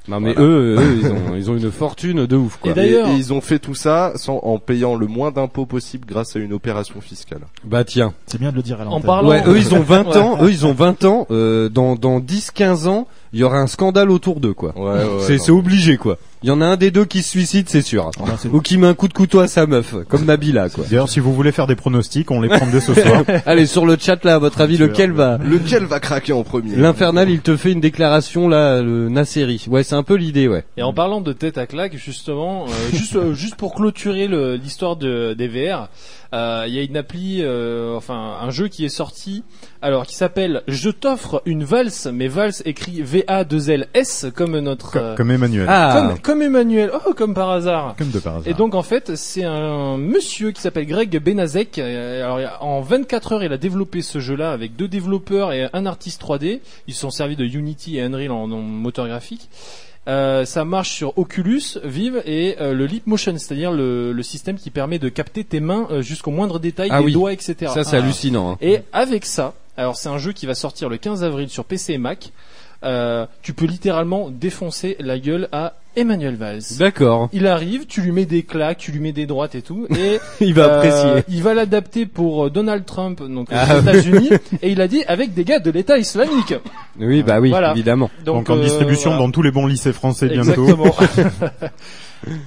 Non 0.07 0.19
mais 0.19 0.33
Voilà. 0.33 0.47
eux, 0.49 0.75
eux, 0.79 0.97
ils 1.01 1.07
ont, 1.11 1.35
ils 1.35 1.51
ont 1.51 1.57
une 1.57 1.71
fortune 1.71 2.25
de 2.25 2.35
ouf 2.35 2.57
quoi. 2.57 2.71
Et 2.71 2.73
d'ailleurs- 2.73 3.09
et 3.09 3.13
ils 3.15 3.33
ont 3.33 3.41
fait 3.41 3.59
tout 3.59 3.75
ça 3.75 4.13
sans, 4.15 4.37
en 4.37 4.57
payant 4.57 4.95
le 4.95 5.05
moins 5.07 5.31
d'impôts 5.31 5.65
possible 5.65 6.05
grâce 6.07 6.35
à 6.35 6.39
une 6.39 6.53
opération 6.53 7.01
fiscale. 7.01 7.41
Bah 7.65 7.83
tiens. 7.83 8.13
C'est 8.25 8.39
bien 8.39 8.51
de 8.51 8.55
le 8.55 8.61
dire 8.63 8.79
à 8.79 8.83
En 8.85 8.89
l'antenne. 8.91 9.05
parlant. 9.05 9.29
Ouais, 9.29 9.43
eux 9.47 9.57
ils 9.57 9.73
ont 9.75 9.81
20 9.81 10.07
Ouais. 10.07 10.17
ans, 10.17 10.37
eux 10.43 10.49
ils 10.51 10.65
ont 10.65 10.73
20 10.73 11.03
ans, 11.03 11.27
euh, 11.31 11.67
dans, 11.69 11.95
dans 11.95 12.19
10-15 12.19 12.87
ans, 12.87 13.07
il 13.33 13.39
y 13.39 13.43
aura 13.43 13.59
un 13.59 13.67
scandale 13.67 14.09
autour 14.11 14.39
d'eux 14.39 14.53
quoi. 14.53 14.73
Ouais, 14.77 15.03
ouais, 15.03 15.37
c'est 15.39 15.51
obligé 15.51 15.97
quoi. 15.97 16.17
Il 16.43 16.49
y 16.49 16.51
en 16.51 16.61
a 16.61 16.65
un 16.67 16.77
des 16.77 16.91
deux 16.91 17.05
qui 17.05 17.23
se 17.23 17.29
suicide, 17.31 17.67
c'est 17.67 17.81
sûr. 17.81 18.11
C'est- 18.39 18.47
Ou 18.49 18.61
qui 18.61 18.77
met 18.77 18.85
un 18.85 18.93
coup 18.93 19.07
de 19.07 19.13
couteau 19.13 19.39
à 19.39 19.47
sa 19.47 19.65
meuf, 19.65 19.95
comme 20.07 20.23
Nabila 20.25 20.69
quoi. 20.69 20.83
D'ailleurs, 20.87 21.09
si 21.09 21.19
vous 21.19 21.33
voulez 21.33 21.51
faire 21.51 21.65
des 21.65 21.75
pronostics, 21.75 22.29
on 22.29 22.41
les 22.41 22.47
prend 22.49 22.67
dès 22.67 22.79
ce 22.79 22.93
soir. 23.01 23.23
Allez, 23.47 23.65
sur 23.65 23.85
le 23.87 23.97
chat 23.99 24.23
là, 24.23 24.35
à 24.35 24.39
votre 24.39 24.61
avis, 24.61 24.77
lequel 24.77 25.11
va 25.11 25.37
Lequel 25.43 25.85
va 25.85 25.99
craquer 25.99 26.33
en 26.33 26.43
premier? 26.43 26.75
L'Infernal, 26.75 27.29
il 27.31 27.39
te 27.39 27.57
fait 27.57 27.71
une 27.71 27.81
déclaration 27.81 28.47
là, 28.47 28.81
le 28.83 29.09
Nasseri. 29.09 29.65
Ouais, 29.67 29.81
c'est 29.83 29.95
un 29.95 30.03
peu 30.03 30.13
l'idée, 30.15 30.47
ouais. 30.47 30.63
Et 30.77 30.83
en 30.83 30.93
parlant 30.93 31.21
de 31.21 31.33
tête 31.33 31.57
à 31.57 31.65
claque, 31.65 31.95
justement, 31.97 32.65
euh, 32.65 32.95
juste 32.95 33.15
euh, 33.15 33.33
juste 33.33 33.55
pour 33.55 33.73
clôturer 33.73 34.27
le- 34.27 34.55
l'histoire 34.57 34.95
de 34.95 35.33
des 35.33 35.47
VR, 35.47 35.89
euh, 36.33 36.65
il 36.67 36.73
y 36.73 36.79
a 36.79 36.83
une 36.83 36.97
appli, 36.97 37.39
euh, 37.41 37.95
enfin 37.95 38.37
un 38.41 38.49
jeu 38.49 38.67
qui 38.67 38.83
est 38.85 38.89
sorti, 38.89 39.43
alors 39.81 40.05
qui 40.05 40.15
s'appelle 40.15 40.63
Je 40.67 40.89
t'offre 40.89 41.41
une 41.45 41.63
valse, 41.63 42.07
mais 42.07 42.27
valse 42.27 42.61
écrit 42.65 43.01
V 43.01 43.23
A 43.27 43.43
2 43.43 43.69
L 43.69 43.87
S 43.93 44.25
comme 44.35 44.57
notre 44.59 44.91
Co- 44.91 44.99
euh, 44.99 45.15
Comme 45.15 45.31
Emmanuel. 45.31 45.65
Ah, 45.69 45.93
comme, 46.09 46.19
comme 46.19 46.41
Emmanuel, 46.41 46.91
oh 47.07 47.13
comme 47.13 47.33
par 47.33 47.49
hasard. 47.49 47.95
Comme 47.97 48.11
de 48.11 48.19
par 48.19 48.35
hasard. 48.35 48.47
Et 48.47 48.53
donc 48.53 48.75
en 48.75 48.83
fait, 48.83 49.15
c'est 49.15 49.43
un 49.43 49.97
monsieur 49.97 50.51
qui 50.51 50.61
s'appelle 50.61 50.85
Greg 50.85 51.17
Benazek. 51.21 51.79
Euh, 51.79 52.23
Alors 52.23 52.63
en 52.63 52.81
24 52.81 53.31
heures, 53.33 53.43
il 53.43 53.53
a 53.53 53.57
développé 53.57 54.01
ce 54.01 54.19
jeu-là 54.19 54.51
avec 54.51 54.75
deux 54.75 54.87
développeurs 54.87 55.53
et 55.53 55.67
un 55.73 55.85
artiste 55.85 56.21
3D. 56.21 56.59
Ils 56.87 56.93
se 56.93 57.01
sont 57.01 57.09
servis 57.09 57.35
de 57.35 57.45
Unity 57.45 57.97
et 57.97 58.01
Unreal 58.01 58.31
en, 58.31 58.43
en 58.51 58.61
moteur 58.61 59.07
graphique. 59.07 59.49
Euh, 60.07 60.45
ça 60.45 60.63
marche 60.63 60.91
sur 60.91 61.17
Oculus 61.17 61.61
Vive 61.83 62.21
et 62.25 62.55
euh, 62.61 62.73
le 62.73 62.85
Leap 62.85 63.07
Motion, 63.07 63.37
c'est-à-dire 63.37 63.71
le, 63.71 64.13
le 64.13 64.23
système 64.23 64.57
qui 64.57 64.69
permet 64.69 64.99
de 64.99 65.09
capter 65.09 65.43
tes 65.43 65.59
mains 65.59 65.87
euh, 65.91 66.01
jusqu'au 66.01 66.31
moindre 66.31 66.59
détail, 66.59 66.87
Ah 66.91 66.99
les 66.99 67.07
oui. 67.07 67.11
doigts, 67.13 67.33
etc. 67.33 67.55
ça 67.73 67.83
c'est 67.83 67.97
Ah. 67.97 67.99
hallucinant. 67.99 68.51
hein. 68.51 68.57
Et 68.61 68.79
avec 68.93 69.25
ça, 69.25 69.53
alors 69.75 69.97
c'est 69.97 70.07
un 70.09 70.17
jeu 70.17 70.31
qui 70.31 70.45
va 70.45 70.55
sortir 70.55 70.87
le 70.87 70.95
15 70.97 71.23
avril 71.25 71.49
sur 71.49 71.65
PC 71.65 71.93
et 71.93 71.97
Mac. 71.97 72.31
Euh, 72.83 73.25
tu 73.41 73.53
peux 73.53 73.65
littéralement 73.65 74.29
défoncer 74.29 74.95
la 74.99 75.17
gueule 75.19 75.49
à 75.51 75.73
Emmanuel 75.95 76.35
Valls. 76.35 76.61
D'accord. 76.77 77.27
Il 77.33 77.47
arrive, 77.47 77.87
tu 77.87 78.01
lui 78.01 78.11
mets 78.11 78.25
des 78.25 78.43
claques, 78.43 78.77
tu 78.77 78.91
lui 78.91 78.99
mets 78.99 79.13
des 79.13 79.25
droites 79.25 79.55
et 79.55 79.63
tout, 79.63 79.87
et 79.97 80.19
Il 80.39 80.53
va 80.53 80.65
euh, 80.65 80.75
apprécier. 80.77 81.23
Il 81.35 81.41
va 81.41 81.55
l'adapter 81.55 82.05
pour 82.05 82.45
euh, 82.45 82.49
Donald 82.51 82.85
Trump, 82.85 83.19
donc 83.23 83.49
aux 83.49 83.55
Ah, 83.55 83.79
États-Unis, 83.79 84.29
et 84.61 84.71
il 84.71 84.79
a 84.81 84.87
dit 84.87 85.03
avec 85.07 85.33
des 85.33 85.43
gars 85.43 85.59
de 85.59 85.71
l'État 85.71 85.97
islamique. 85.97 86.53
Oui, 86.99 87.23
bah 87.23 87.39
oui, 87.39 87.49
Voilà. 87.49 87.71
évidemment. 87.71 88.11
Donc, 88.25 88.49
en 88.51 88.57
euh, 88.57 88.61
distribution 88.63 89.09
voilà. 89.11 89.25
dans 89.25 89.31
tous 89.31 89.41
les 89.41 89.51
bons 89.51 89.65
lycées 89.65 89.91
français 89.93 90.27
bientôt. 90.27 90.67
Exactement. 90.67 90.95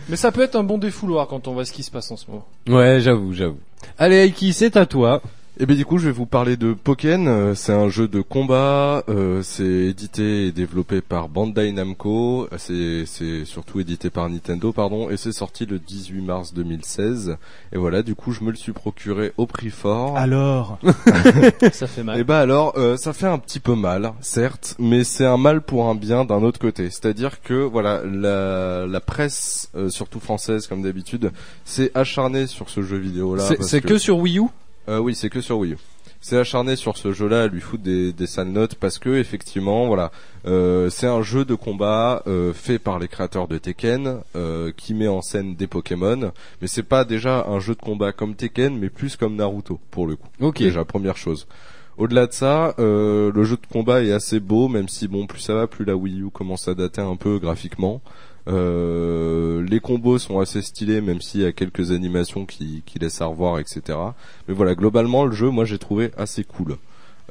Mais 0.09 0.17
ça 0.17 0.31
peut 0.33 0.43
être 0.43 0.57
un 0.57 0.65
bon 0.65 0.79
défouloir 0.79 1.27
quand 1.27 1.49
on 1.49 1.53
voit 1.53 1.65
ce 1.65 1.73
qui 1.73 1.83
se 1.83 1.91
passe 1.91 2.11
en 2.11 2.17
ce 2.17 2.27
moment. 2.31 2.47
Ouais, 2.69 3.01
j'avoue, 3.01 3.33
j'avoue. 3.33 3.59
Allez, 3.99 4.17
Aiki, 4.27 4.53
c'est 4.53 4.77
à 4.77 4.87
toi. 4.87 5.23
Et 5.59 5.67
ben 5.67 5.77
du 5.77 5.85
coup, 5.85 5.99
je 5.99 6.07
vais 6.07 6.13
vous 6.13 6.25
parler 6.25 6.57
de 6.57 6.73
Pokken. 6.73 7.29
Euh, 7.29 7.55
C'est 7.55 7.73
un 7.75 7.91
jeu 7.91 8.09
de 8.09 8.23
combat. 8.23 9.05
euh, 9.11 9.43
c'est 9.43 9.63
édité 9.65 10.47
et 10.47 10.53
développé 10.53 11.03
par 11.03 11.29
Bandai 11.29 11.71
Namco. 11.73 12.45
Euh, 12.45 12.57
C'est 12.57 13.05
c'est 13.05 13.45
surtout 13.45 13.79
édité 13.79 14.09
par 14.09 14.31
Nintendo, 14.31 14.73
pardon. 14.73 15.11
Et 15.11 15.19
c'est 15.19 15.33
sorti 15.33 15.67
le 15.67 15.79
18 15.79 16.23
mars 16.23 16.55
2016. 16.55 17.37
Et 17.75 17.79
voilà, 17.79 18.03
du 18.03 18.15
coup, 18.15 18.33
je 18.33 18.43
me 18.43 18.51
le 18.51 18.57
suis 18.57 18.73
procuré 18.73 19.33
au 19.37 19.47
prix 19.47 19.69
fort. 19.69 20.17
Alors, 20.17 20.79
Ça 21.73 21.87
fait 21.87 22.01
Et 22.01 22.05
mal. 22.05 22.25
bah 22.25 22.39
alors, 22.41 22.73
euh, 22.79 22.97
ça 22.97 23.13
fait 23.13 23.27
un 23.27 23.39
petit 23.39 23.61
peu 23.61 23.75
mal, 23.75 24.13
certes, 24.23 24.77
mais 24.79 25.05
c'est 25.05 25.27
un 25.27 25.37
mal 25.37 25.61
pour 25.61 25.89
un 25.91 25.95
bien 25.95 26.25
d'un 26.25 26.43
autre 26.43 26.59
côté. 26.61 26.85
C'est-à-dire 26.89 27.43
que 27.43 27.55
voilà, 27.55 28.01
la, 28.07 28.87
la 28.87 29.01
presse, 29.01 29.69
euh, 29.77 29.91
surtout 29.91 30.21
française 30.21 30.67
comme 30.69 30.81
d'habitude, 30.83 31.33
s'est 31.67 31.91
acharnée 31.95 32.47
sur 32.47 32.71
ce 32.71 32.81
jeu 32.81 32.97
vidéo 32.97 33.35
là. 33.37 33.45
C'est 33.47 33.63
c'est 33.63 33.81
que 33.83 33.99
sur 33.99 34.17
Wii 34.19 34.39
U? 34.39 34.45
Euh, 34.91 34.99
oui, 34.99 35.15
c'est 35.15 35.31
que 35.31 35.41
sur 35.41 35.59
Wii 35.59 35.73
U. 35.73 35.77
C'est 36.23 36.37
acharné 36.37 36.77
sur 36.77 36.99
ce 36.99 37.13
jeu-là 37.13 37.45
à 37.45 37.47
lui 37.47 37.63
foutre 37.63 37.83
des, 37.83 38.13
des 38.13 38.27
sales 38.27 38.49
notes 38.49 38.75
parce 38.75 38.99
que 38.99 39.09
effectivement, 39.09 39.87
voilà, 39.87 40.11
euh, 40.47 40.91
c'est 40.91 41.07
un 41.07 41.23
jeu 41.23 41.47
de 41.47 41.55
combat 41.55 42.23
euh, 42.27 42.53
fait 42.53 42.79
par 42.79 42.99
les 42.99 43.09
créateurs 43.09 43.49
de 43.49 43.57
Tekken 43.57 44.19
euh, 44.37 44.71
qui 44.77 44.93
met 44.93 45.09
en 45.09 45.23
scène 45.23 45.55
des 45.55 45.67
Pokémon, 45.67 46.33
mais 46.61 46.67
c'est 46.67 46.83
pas 46.83 47.07
déjà 47.07 47.47
un 47.49 47.59
jeu 47.59 47.75
de 47.75 47.81
combat 47.81 48.13
comme 48.13 48.35
Tekken, 48.35 48.79
mais 48.79 48.91
plus 48.91 49.17
comme 49.17 49.37
Naruto 49.37 49.81
pour 49.91 50.07
le 50.07 50.17
coup. 50.17 50.29
Ok. 50.41 50.59
Déjà 50.59 50.85
première 50.85 51.17
chose. 51.17 51.47
Au-delà 51.97 52.27
de 52.27 52.33
ça, 52.33 52.75
euh, 52.79 53.31
le 53.35 53.45
jeu 53.45 53.57
de 53.57 53.67
combat 53.71 54.03
est 54.03 54.13
assez 54.13 54.41
beau, 54.41 54.69
même 54.69 54.89
si 54.89 55.09
bon, 55.09 55.27
plus 55.27 55.41
ça 55.41 55.55
va, 55.55 55.67
plus 55.67 55.85
la 55.85 55.97
Wii 55.97 56.23
U 56.23 56.31
commence 56.31 56.67
à 56.69 56.75
dater 56.75 57.03
un 57.03 57.17
peu 57.17 57.39
graphiquement. 57.39 58.01
Euh, 58.49 59.65
les 59.69 59.81
combos 59.81 60.19
sont 60.19 60.41
assez 60.41 60.63
stylés, 60.63 61.01
même 61.01 61.21
s'il 61.21 61.43
y 61.43 61.45
a 61.45 61.53
quelques 61.53 61.91
animations 61.91 62.47
qui, 62.47 62.83
laissent 63.01 63.21
à 63.21 63.27
revoir, 63.27 63.59
etc. 63.59 63.99
Mais 64.49 64.55
voilà, 64.55 64.75
globalement, 64.75 65.25
le 65.25 65.33
jeu, 65.33 65.51
moi, 65.51 65.65
j'ai 65.65 65.79
trouvé 65.79 66.11
assez 66.17 66.45
cool. 66.45 66.77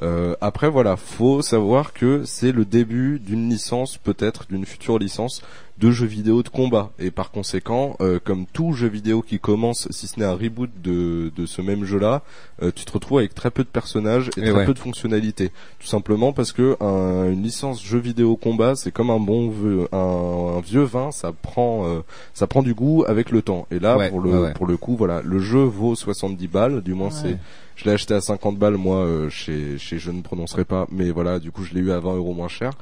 Euh, 0.02 0.34
après, 0.40 0.70
voilà, 0.70 0.96
faut 0.96 1.42
savoir 1.42 1.92
que 1.92 2.24
c'est 2.24 2.52
le 2.52 2.64
début 2.64 3.18
d'une 3.18 3.50
licence, 3.50 3.98
peut-être 3.98 4.46
d'une 4.48 4.64
future 4.64 4.98
licence 4.98 5.42
de 5.80 5.90
jeux 5.90 6.06
vidéo 6.06 6.42
de 6.42 6.48
combat. 6.48 6.90
Et 6.98 7.10
par 7.10 7.30
conséquent, 7.30 7.96
euh, 8.00 8.18
comme 8.22 8.44
tout 8.52 8.72
jeu 8.72 8.88
vidéo 8.88 9.22
qui 9.22 9.38
commence, 9.38 9.88
si 9.90 10.06
ce 10.06 10.20
n'est 10.20 10.26
un 10.26 10.34
reboot 10.34 10.70
de, 10.82 11.32
de 11.34 11.46
ce 11.46 11.62
même 11.62 11.84
jeu-là, 11.84 12.22
euh, 12.62 12.70
tu 12.74 12.84
te 12.84 12.92
retrouves 12.92 13.18
avec 13.18 13.34
très 13.34 13.50
peu 13.50 13.64
de 13.64 13.68
personnages 13.68 14.28
et, 14.36 14.40
Et 14.40 14.42
très 14.42 14.52
ouais. 14.52 14.64
peu 14.66 14.74
de 14.74 14.78
fonctionnalités. 14.78 15.50
Tout 15.78 15.86
simplement 15.86 16.32
parce 16.32 16.52
que 16.52 16.76
un- 16.80 17.30
une 17.32 17.42
licence 17.42 17.82
jeu 17.82 17.98
vidéo 17.98 18.36
combat, 18.36 18.74
c'est 18.76 18.90
comme 18.92 19.10
un 19.10 19.18
bon 19.18 19.50
un, 19.92 20.56
un 20.56 20.60
vieux 20.60 20.82
vin, 20.84 21.10
ça 21.10 21.32
prend, 21.32 21.86
euh, 21.86 22.00
ça 22.34 22.46
prend 22.46 22.62
du 22.62 22.74
goût 22.74 23.04
avec 23.08 23.30
le 23.30 23.40
temps. 23.42 23.66
Et 23.70 23.78
là, 23.78 23.96
Ouais, 23.96 24.10
pour 24.10 24.20
le, 24.20 24.30
ouais, 24.42 24.52
pour 24.52 24.66
le 24.66 24.76
coup, 24.76 24.96
voilà, 24.96 25.22
le 25.24 25.38
jeu 25.38 25.62
vaut 25.62 25.94
70 25.94 26.46
balles, 26.48 26.82
du 26.82 26.94
moins 26.94 27.10
c'est 27.10 27.38
je 27.76 27.86
l'ai 27.86 27.92
acheté 27.92 28.12
à 28.12 28.20
50 28.20 28.58
balles 28.58 28.76
moi 28.76 28.96
euh, 28.98 29.30
chez 29.30 29.78
chez 29.78 29.98
je 29.98 30.10
ne 30.10 30.20
prononcerai 30.20 30.66
pas 30.66 30.86
mais 30.92 31.10
voilà 31.12 31.38
du 31.38 31.50
coup 31.50 31.64
je 31.64 31.72
l'ai 31.72 31.80
eu 31.80 31.92
à 31.92 31.98
20 31.98 32.14
euros 32.16 32.34
moins 32.34 32.48
cher 32.48 32.72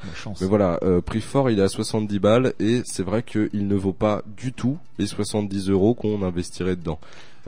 mais 0.41 0.49
voilà 0.49 0.81
euh, 0.83 1.01
prix 1.01 1.20
fort 1.20 1.51
il 1.51 1.61
est 1.61 1.62
à 1.62 1.69
70 1.69 2.19
balles 2.19 2.53
et 2.59 2.83
c'est 2.89 3.02
vrai 3.02 3.23
qu'il 3.23 3.66
ne 3.69 3.74
vaut 3.74 3.93
pas 3.93 4.23
du 4.36 4.52
tout 4.52 4.78
les 4.98 5.06
70 5.06 5.70
euros 5.70 5.94
qu'on 5.94 6.23
investirait 6.23 6.77
dedans 6.77 6.98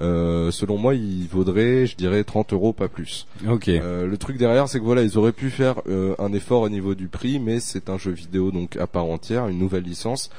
euh, 0.00 0.50
selon 0.50 0.78
moi 0.78 0.94
il 0.94 1.26
vaudrait 1.28 1.86
je 1.86 1.94
dirais 1.96 2.24
30 2.24 2.52
euros 2.54 2.72
pas 2.72 2.88
plus 2.88 3.26
Ok. 3.48 3.68
euh, 3.68 4.06
le 4.06 4.16
truc 4.16 4.38
derrière, 4.38 4.68
c'est 4.68 4.78
que 4.78 4.84
voilà, 4.84 5.02
ils 5.02 5.18
auraient 5.18 5.32
pu 5.32 5.50
faire 5.50 5.82
euh, 5.88 6.14
un 6.18 6.32
effort 6.32 6.62
au 6.62 6.68
niveau 6.70 6.94
du 6.94 7.08
prix, 7.08 7.38
mais 7.38 7.60
c'est 7.60 7.90
un 7.90 7.98
jeu 7.98 8.12
vidéo 8.12 8.50
donc 8.50 8.76
à 8.76 8.86
part 8.86 9.04
entière, 9.04 9.48
une 9.48 9.58
nouvelle 9.58 9.84
licence. 9.84 10.30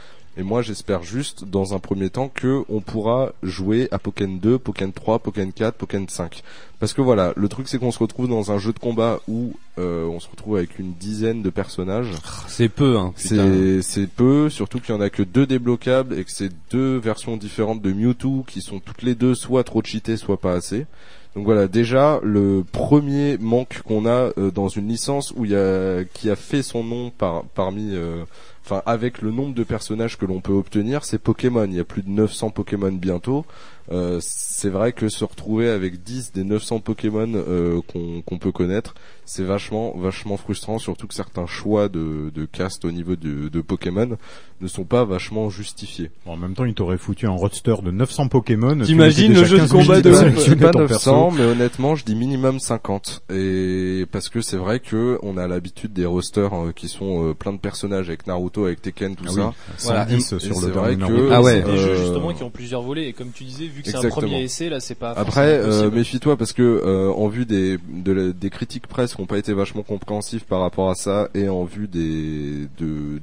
Et 0.41 0.43
moi, 0.43 0.63
j'espère 0.63 1.03
juste, 1.03 1.45
dans 1.45 1.75
un 1.75 1.79
premier 1.79 2.09
temps, 2.09 2.27
que 2.27 2.63
on 2.67 2.81
pourra 2.81 3.33
jouer 3.43 3.87
à 3.91 3.99
Pokken 3.99 4.39
2, 4.39 4.57
Pokken 4.57 4.91
3, 4.91 5.19
Pokken 5.19 5.53
4, 5.53 5.75
Pokken 5.75 6.09
5. 6.09 6.41
Parce 6.79 6.93
que 6.93 7.01
voilà, 7.01 7.31
le 7.35 7.47
truc 7.47 7.67
c'est 7.67 7.77
qu'on 7.77 7.91
se 7.91 7.99
retrouve 7.99 8.27
dans 8.27 8.51
un 8.51 8.57
jeu 8.57 8.73
de 8.73 8.79
combat 8.79 9.19
où 9.27 9.53
euh, 9.77 10.03
on 10.05 10.19
se 10.19 10.27
retrouve 10.27 10.57
avec 10.57 10.79
une 10.79 10.93
dizaine 10.93 11.43
de 11.43 11.51
personnages. 11.51 12.09
C'est 12.47 12.69
peu, 12.69 12.97
hein. 12.97 13.13
c'est 13.15 14.07
peu, 14.07 14.49
surtout 14.49 14.79
qu'il 14.79 14.95
y 14.95 14.97
en 14.97 15.01
a 15.01 15.11
que 15.11 15.21
deux 15.21 15.45
débloquables 15.45 16.17
et 16.17 16.25
que 16.25 16.31
c'est 16.31 16.49
deux 16.71 16.97
versions 16.97 17.37
différentes 17.37 17.83
de 17.83 17.93
Mewtwo 17.93 18.43
qui 18.47 18.61
sont 18.61 18.79
toutes 18.79 19.03
les 19.03 19.13
deux 19.13 19.35
soit 19.35 19.63
trop 19.63 19.83
cheatées, 19.83 20.17
soit 20.17 20.41
pas 20.41 20.53
assez. 20.53 20.87
Donc 21.35 21.45
voilà, 21.45 21.67
déjà 21.67 22.19
le 22.23 22.65
premier 22.69 23.37
manque 23.37 23.83
qu'on 23.83 24.07
a 24.07 24.31
euh, 24.37 24.51
dans 24.51 24.67
une 24.67 24.87
licence 24.89 25.31
où 25.35 25.45
il 25.45 25.51
y 25.51 25.55
a 25.55 26.03
qui 26.03 26.29
a 26.29 26.35
fait 26.35 26.63
son 26.63 26.83
nom 26.83 27.09
par 27.09 27.43
parmi 27.53 27.91
euh, 27.93 28.25
enfin 28.63 28.81
avec 28.85 29.21
le 29.21 29.31
nombre 29.31 29.53
de 29.53 29.63
personnages 29.63 30.17
que 30.17 30.25
l'on 30.25 30.41
peut 30.41 30.53
obtenir, 30.53 31.03
c'est 31.05 31.17
Pokémon. 31.19 31.65
Il 31.65 31.75
y 31.75 31.79
a 31.79 31.83
plus 31.83 32.03
de 32.03 32.09
900 32.09 32.51
Pokémon 32.51 32.91
bientôt. 32.91 33.45
euh, 33.91 34.19
c'est 34.61 34.69
vrai 34.69 34.91
que 34.93 35.09
se 35.09 35.25
retrouver 35.25 35.69
avec 35.69 36.03
10 36.03 36.33
des 36.33 36.43
900 36.43 36.81
Pokémon 36.81 37.27
euh, 37.33 37.81
qu'on 37.91 38.21
qu'on 38.21 38.37
peut 38.37 38.51
connaître, 38.51 38.93
c'est 39.25 39.41
vachement 39.43 39.95
vachement 39.97 40.37
frustrant, 40.37 40.77
surtout 40.77 41.07
que 41.07 41.15
certains 41.15 41.47
choix 41.47 41.89
de, 41.89 42.31
de 42.35 42.45
cast 42.45 42.85
au 42.85 42.91
niveau 42.91 43.15
de, 43.15 43.49
de 43.49 43.61
Pokémon 43.61 44.17
ne 44.61 44.67
sont 44.67 44.83
pas 44.83 45.03
vachement 45.03 45.49
justifiés. 45.49 46.11
Bon, 46.27 46.33
en 46.33 46.37
même 46.37 46.53
temps, 46.53 46.65
il 46.65 46.75
t'aurait 46.75 46.99
foutu 46.99 47.25
un 47.25 47.31
roster 47.31 47.73
de 47.83 47.89
900 47.89 48.27
Pokémon. 48.27 48.77
T'imagines 48.83 49.33
le 49.33 49.43
jeu 49.43 49.57
de 49.57 49.61
15 49.63 49.73
minutes 49.73 49.87
combat 49.87 50.01
de 50.01 50.13
sélectionner 50.13 50.61
pas 50.61 50.69
ton 50.71 50.79
900, 50.81 51.29
perso. 51.29 51.31
mais 51.31 51.45
honnêtement, 51.51 51.95
je 51.95 52.05
dis 52.05 52.13
minimum 52.13 52.59
50. 52.59 53.23
Et 53.33 54.05
parce 54.11 54.29
que 54.29 54.41
c'est 54.41 54.57
vrai 54.57 54.79
que 54.79 55.17
on 55.23 55.37
a 55.37 55.47
l'habitude 55.47 55.91
des 55.93 56.05
rosters 56.05 56.53
euh, 56.53 56.71
qui 56.73 56.87
sont 56.87 57.29
euh, 57.29 57.33
plein 57.33 57.53
de 57.53 57.57
personnages 57.57 58.09
avec 58.09 58.27
Naruto, 58.27 58.65
avec 58.65 58.83
Tekken, 58.83 59.15
tout 59.15 59.23
Ah 59.29 59.31
ça. 59.31 60.05
oui, 60.11 60.21
110 60.21 60.33
Et- 60.33 60.39
sur 60.39 60.57
et 60.63 60.67
le 60.67 60.71
vrai 60.73 60.95
que 60.95 61.31
Ah 61.31 61.41
ouais. 61.41 61.63
Des 61.63 61.77
jeux 61.77 61.89
euh, 61.93 61.95
justement 61.97 62.31
qui 62.31 62.43
ont 62.43 62.51
plusieurs 62.51 62.83
volets 62.83 63.07
et 63.07 63.13
comme 63.13 63.31
tu 63.33 63.43
disais, 63.45 63.65
vu 63.65 63.81
que 63.81 63.89
c'est 63.89 63.97
un 63.97 64.09
premier 64.09 64.47
essai, 64.51 64.69
là 64.69 64.79
c'est 64.79 64.95
pas. 64.95 65.11
Après, 65.15 65.59
euh, 65.59 65.89
méfie-toi 65.91 66.37
parce 66.37 66.53
que 66.53 66.61
euh, 66.61 67.11
en 67.11 67.27
vue 67.27 67.45
des 67.45 67.77
de 67.89 68.11
la- 68.11 68.31
des 68.33 68.49
critiques 68.49 68.87
presse 68.87 69.15
qui 69.15 69.21
n'ont 69.21 69.27
pas 69.27 69.37
été 69.37 69.53
vachement 69.53 69.83
compréhensifs 69.83 70.43
par 70.43 70.59
rapport 70.61 70.89
à 70.89 70.95
ça 70.95 71.29
et 71.33 71.47
en 71.49 71.63
vue 71.63 71.87
des 71.87 72.67
de 72.79 73.21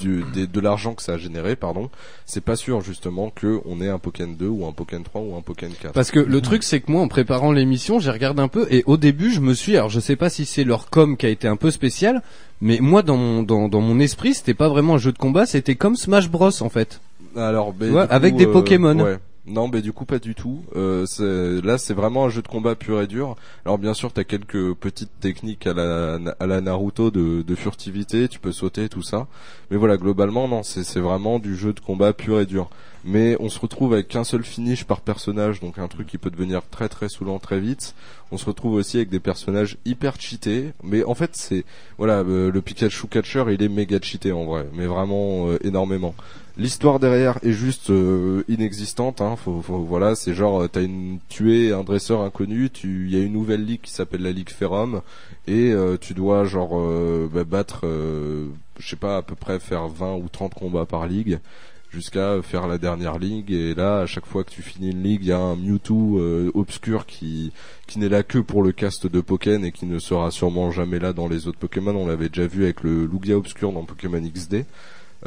du- 0.00 0.24
des- 0.34 0.46
de 0.46 0.60
l'argent 0.60 0.94
que 0.94 1.02
ça 1.02 1.12
a 1.12 1.16
généré, 1.18 1.54
pardon, 1.54 1.90
c'est 2.26 2.42
pas 2.42 2.56
sûr 2.56 2.80
justement 2.80 3.30
que 3.30 3.60
on 3.66 3.80
ait 3.80 3.88
un 3.90 3.98
Pokémon 3.98 4.34
2 4.36 4.48
ou 4.48 4.66
un 4.66 4.72
Pokémon 4.72 5.02
3 5.02 5.20
ou 5.20 5.36
un 5.36 5.42
Pokémon 5.42 5.72
4. 5.80 5.92
Parce 5.92 6.10
que 6.10 6.18
le 6.18 6.40
truc 6.40 6.62
c'est 6.64 6.80
que 6.80 6.90
moi 6.90 7.02
en 7.02 7.08
préparant 7.08 7.52
l'émission, 7.52 7.98
j'ai 8.00 8.10
regardé 8.10 8.40
un 8.42 8.48
peu 8.48 8.66
et 8.70 8.82
au 8.86 8.96
début 8.96 9.30
je 9.30 9.40
me 9.40 9.54
suis 9.54 9.76
alors 9.76 9.90
je 9.90 10.00
sais 10.00 10.16
pas 10.16 10.30
si 10.30 10.44
c'est 10.46 10.64
leur 10.64 10.88
com 10.90 11.16
qui 11.16 11.26
a 11.26 11.28
été 11.28 11.46
un 11.46 11.56
peu 11.56 11.70
spécial, 11.70 12.22
mais 12.60 12.78
moi 12.80 13.02
dans 13.02 13.16
mon 13.18 13.42
dans, 13.42 13.68
dans 13.68 13.80
mon 13.82 14.00
esprit, 14.00 14.34
c'était 14.34 14.54
pas 14.54 14.68
vraiment 14.68 14.94
un 14.94 14.98
jeu 14.98 15.12
de 15.12 15.18
combat, 15.18 15.46
c'était 15.46 15.76
comme 15.76 15.94
Smash 15.94 16.28
Bros 16.30 16.62
en 16.62 16.68
fait. 16.68 17.00
Alors, 17.36 17.72
ben, 17.72 17.92
coup, 17.92 17.98
avec 18.10 18.34
des 18.34 18.46
euh, 18.46 18.52
Pokémon. 18.52 18.98
ouais. 18.98 19.18
Non, 19.46 19.68
mais 19.68 19.80
du 19.80 19.92
coup 19.92 20.04
pas 20.04 20.18
du 20.18 20.34
tout. 20.34 20.62
Euh, 20.76 21.06
là, 21.62 21.78
c'est 21.78 21.94
vraiment 21.94 22.26
un 22.26 22.28
jeu 22.28 22.42
de 22.42 22.48
combat 22.48 22.74
pur 22.74 23.00
et 23.00 23.06
dur. 23.06 23.36
Alors 23.64 23.78
bien 23.78 23.94
sûr, 23.94 24.12
t'as 24.12 24.24
quelques 24.24 24.74
petites 24.74 25.18
techniques 25.20 25.66
à 25.66 25.72
la, 25.72 26.60
Naruto 26.60 27.10
de, 27.10 27.54
furtivité, 27.54 28.28
tu 28.28 28.38
peux 28.38 28.52
sauter, 28.52 28.88
tout 28.88 29.02
ça. 29.02 29.26
Mais 29.70 29.76
voilà, 29.76 29.96
globalement, 29.96 30.46
non, 30.46 30.62
c'est 30.62 31.00
vraiment 31.00 31.38
du 31.38 31.56
jeu 31.56 31.72
de 31.72 31.80
combat 31.80 32.12
pur 32.12 32.40
et 32.40 32.46
dur. 32.46 32.68
Mais 33.04 33.36
on 33.40 33.48
se 33.48 33.58
retrouve 33.58 33.94
avec 33.94 34.08
qu'un 34.08 34.24
seul 34.24 34.44
finish 34.44 34.84
par 34.84 35.00
personnage, 35.00 35.60
donc 35.60 35.78
un 35.78 35.88
truc 35.88 36.06
qui 36.06 36.18
peut 36.18 36.30
devenir 36.30 36.60
très 36.70 36.88
très 36.88 37.08
saoulant 37.08 37.38
très 37.38 37.58
vite. 37.58 37.94
On 38.30 38.36
se 38.36 38.44
retrouve 38.44 38.74
aussi 38.74 38.98
avec 38.98 39.08
des 39.08 39.20
personnages 39.20 39.78
hyper 39.86 40.20
cheatés, 40.20 40.72
mais 40.82 41.02
en 41.04 41.14
fait 41.14 41.30
c'est 41.32 41.64
voilà 41.96 42.18
euh, 42.18 42.52
le 42.52 42.60
Pikachu 42.60 43.06
catcher 43.06 43.44
il 43.50 43.62
est 43.62 43.68
méga 43.68 43.98
cheaté 44.02 44.32
en 44.32 44.44
vrai, 44.44 44.68
mais 44.74 44.86
vraiment 44.86 45.48
euh, 45.48 45.58
énormément. 45.64 46.14
L'histoire 46.56 47.00
derrière 47.00 47.38
est 47.42 47.52
juste 47.52 47.90
euh, 47.90 48.44
inexistante. 48.48 49.20
Hein. 49.20 49.36
Faut, 49.36 49.60
voilà, 49.60 50.14
c'est 50.14 50.34
genre 50.34 50.62
euh, 50.62 50.68
t'as 50.68 50.82
tué 51.28 51.72
un 51.72 51.84
dresseur 51.84 52.20
inconnu. 52.22 52.70
Tu, 52.70 53.06
il 53.06 53.16
y 53.16 53.20
a 53.20 53.24
une 53.24 53.32
nouvelle 53.32 53.64
ligue 53.64 53.80
qui 53.80 53.92
s'appelle 53.92 54.22
la 54.22 54.32
ligue 54.32 54.50
Ferrum 54.50 55.02
et 55.46 55.72
euh, 55.72 55.96
tu 55.98 56.14
dois 56.14 56.44
genre 56.44 56.78
euh, 56.78 57.28
bah, 57.32 57.44
battre, 57.44 57.80
euh, 57.84 58.48
je 58.78 58.88
sais 58.88 58.96
pas 58.96 59.16
à 59.16 59.22
peu 59.22 59.34
près 59.34 59.58
faire 59.58 59.88
20 59.88 60.14
ou 60.16 60.28
30 60.30 60.54
combats 60.54 60.86
par 60.86 61.06
ligue 61.06 61.40
jusqu'à 61.90 62.40
faire 62.42 62.66
la 62.66 62.78
dernière 62.78 63.18
ligue. 63.18 63.50
Et 63.50 63.74
là, 63.74 64.00
à 64.00 64.06
chaque 64.06 64.26
fois 64.26 64.44
que 64.44 64.50
tu 64.50 64.62
finis 64.62 64.90
une 64.90 65.02
ligue, 65.02 65.22
il 65.22 65.28
y 65.28 65.32
a 65.32 65.38
un 65.38 65.56
Mewtwo 65.56 66.18
euh, 66.18 66.50
obscur 66.54 67.06
qui 67.06 67.52
qui 67.86 67.98
n'est 67.98 68.08
là 68.08 68.22
que 68.22 68.38
pour 68.38 68.62
le 68.62 68.72
cast 68.72 69.06
de 69.06 69.20
Pokémon 69.20 69.64
et 69.64 69.72
qui 69.72 69.86
ne 69.86 69.98
sera 69.98 70.30
sûrement 70.30 70.70
jamais 70.70 70.98
là 70.98 71.12
dans 71.12 71.28
les 71.28 71.48
autres 71.48 71.58
Pokémon. 71.58 71.94
On 71.96 72.06
l'avait 72.06 72.28
déjà 72.28 72.46
vu 72.46 72.64
avec 72.64 72.82
le 72.82 73.06
Lugia 73.06 73.36
obscur 73.36 73.72
dans 73.72 73.84
Pokémon 73.84 74.20
XD 74.20 74.64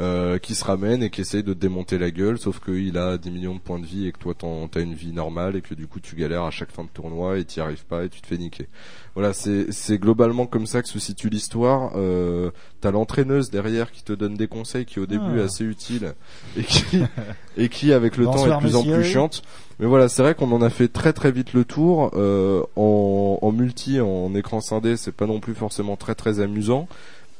euh, 0.00 0.38
qui 0.38 0.54
se 0.56 0.64
ramène 0.64 1.02
et 1.04 1.10
qui 1.10 1.20
essaye 1.20 1.44
de 1.44 1.52
te 1.54 1.58
démonter 1.58 1.98
la 1.98 2.10
gueule, 2.10 2.36
sauf 2.38 2.58
qu'il 2.58 2.98
a 2.98 3.16
10 3.16 3.30
millions 3.30 3.54
de 3.54 3.60
points 3.60 3.78
de 3.78 3.86
vie 3.86 4.08
et 4.08 4.12
que 4.12 4.18
toi 4.18 4.34
t'as 4.36 4.80
une 4.80 4.94
vie 4.94 5.12
normale 5.12 5.54
et 5.54 5.60
que 5.60 5.74
du 5.74 5.86
coup 5.86 6.00
tu 6.00 6.16
galères 6.16 6.42
à 6.42 6.50
chaque 6.50 6.72
fin 6.72 6.82
de 6.82 6.88
tournoi 6.88 7.38
et 7.38 7.44
t'y 7.44 7.60
arrives 7.60 7.84
pas 7.84 8.04
et 8.04 8.08
tu 8.08 8.20
te 8.20 8.26
fais 8.26 8.36
niquer. 8.38 8.66
Voilà, 9.14 9.32
c'est 9.32 9.98
globalement 9.98 10.46
comme 10.46 10.66
ça 10.66 10.82
que 10.82 10.88
se 10.88 10.98
situe 10.98 11.28
l'histoire. 11.28 11.92
Euh, 11.94 12.50
t'as 12.80 12.90
l'entraîneuse 12.90 13.50
derrière 13.50 13.92
qui 13.92 14.02
te 14.02 14.12
donne 14.12 14.34
des 14.34 14.48
conseils 14.48 14.84
qui 14.84 14.98
au 14.98 15.06
début 15.06 15.22
Ah. 15.36 15.38
est 15.38 15.42
assez 15.42 15.64
utile 15.64 16.14
et 16.56 16.64
qui 16.64 16.98
et 17.56 17.68
qui 17.68 17.92
avec 17.92 18.16
le 18.16 18.24
temps 18.24 18.46
est 18.46 18.50
de 18.50 18.58
plus 18.58 18.74
en 18.74 18.82
plus 18.82 19.04
chiante. 19.04 19.42
Mais 19.78 19.86
voilà, 19.86 20.08
c'est 20.08 20.22
vrai 20.22 20.34
qu'on 20.34 20.50
en 20.52 20.62
a 20.62 20.70
fait 20.70 20.88
très 20.88 21.12
très 21.12 21.30
vite 21.32 21.52
le 21.52 21.64
tour. 21.64 22.10
Euh, 22.14 22.62
en, 22.76 23.38
en 23.42 23.52
multi, 23.52 24.00
en 24.00 24.34
écran 24.34 24.60
scindé, 24.60 24.96
c'est 24.96 25.12
pas 25.12 25.26
non 25.26 25.38
plus 25.40 25.54
forcément 25.54 25.96
très 25.96 26.14
très 26.16 26.40
amusant 26.40 26.88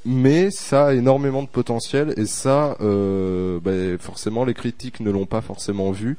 mais 0.04 0.50
ça 0.50 0.88
a 0.88 0.94
énormément 0.94 1.42
de 1.42 1.48
potentiel 1.48 2.14
et 2.16 2.26
ça 2.26 2.76
euh, 2.80 3.58
ben, 3.62 3.98
forcément 3.98 4.44
les 4.44 4.54
critiques 4.54 5.00
ne 5.00 5.10
l'ont 5.10 5.26
pas 5.26 5.40
forcément 5.40 5.90
vu. 5.92 6.16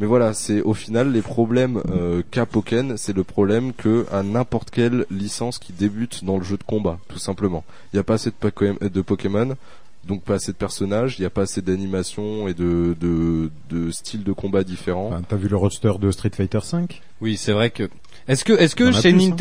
Mais 0.00 0.06
voilà 0.06 0.32
c'est 0.32 0.60
au 0.62 0.74
final 0.74 1.10
les 1.12 1.22
problèmes 1.22 1.82
euh, 1.90 2.22
qu'a 2.30 2.46
Pokken 2.46 2.96
c'est 2.96 3.16
le 3.16 3.24
problème 3.24 3.72
que 3.72 4.06
à 4.12 4.22
n'importe 4.22 4.70
quelle 4.70 5.06
licence 5.10 5.58
qui 5.58 5.72
débute 5.72 6.24
dans 6.24 6.38
le 6.38 6.44
jeu 6.44 6.56
de 6.56 6.62
combat 6.62 6.98
tout 7.08 7.18
simplement. 7.18 7.64
Il 7.92 7.96
n'y 7.96 8.00
a 8.00 8.04
pas 8.04 8.14
assez 8.14 8.30
de, 8.30 8.36
Poké- 8.40 8.78
de 8.88 9.00
Pokémon 9.00 9.56
donc 10.04 10.22
pas 10.22 10.34
assez 10.34 10.52
de 10.52 10.56
personnages 10.56 11.16
il 11.18 11.22
n'y 11.22 11.26
a 11.26 11.30
pas 11.30 11.42
assez 11.42 11.62
d'animation 11.62 12.46
et 12.48 12.54
de, 12.54 12.96
de, 13.00 13.50
de 13.70 13.90
styles 13.90 14.22
de 14.22 14.32
combat 14.32 14.62
différents. 14.62 15.08
Enfin, 15.08 15.22
T'as 15.28 15.36
vu 15.36 15.48
le 15.48 15.56
roster 15.56 15.92
de 16.00 16.10
Street 16.12 16.30
Fighter 16.34 16.60
5 16.62 17.02
Oui, 17.20 17.36
c'est 17.36 17.52
vrai 17.52 17.70
que 17.70 17.88
Est-ce 18.28 18.44
que 18.44 18.52
est-ce 18.52 18.76
que 18.76 18.84
chez 18.92 19.10
plus, 19.12 19.18
hein. 19.32 19.36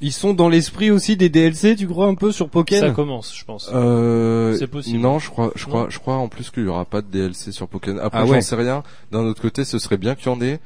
Ils 0.00 0.12
sont 0.12 0.32
dans 0.32 0.48
l'esprit 0.48 0.90
aussi 0.92 1.16
des 1.16 1.28
DLC, 1.28 1.74
tu 1.74 1.88
crois 1.88 2.06
un 2.06 2.14
peu 2.14 2.30
sur 2.30 2.48
Pokémon 2.48 2.80
Ça 2.86 2.90
commence, 2.92 3.34
je 3.36 3.44
pense. 3.44 3.68
Euh, 3.74 4.54
C'est 4.56 4.68
possible. 4.68 5.00
Non, 5.00 5.18
je 5.18 5.28
crois, 5.28 5.50
je 5.56 5.64
Non. 5.64 5.68
crois, 5.70 5.86
je 5.88 5.98
crois 5.98 6.14
en 6.14 6.28
plus 6.28 6.50
qu'il 6.50 6.64
y 6.64 6.68
aura 6.68 6.84
pas 6.84 7.00
de 7.02 7.08
DLC 7.08 7.50
sur 7.50 7.66
Pokémon. 7.68 7.98
Après, 8.00 8.20
Ah 8.22 8.26
j'en 8.26 8.32
ouais. 8.32 8.40
sais 8.40 8.54
rien. 8.54 8.84
D'un 9.10 9.24
autre 9.24 9.42
côté, 9.42 9.64
ce 9.64 9.78
serait 9.80 9.96
bien 9.96 10.14
qu'il 10.14 10.26
y 10.30 10.34
en 10.34 10.40
ait. 10.40 10.60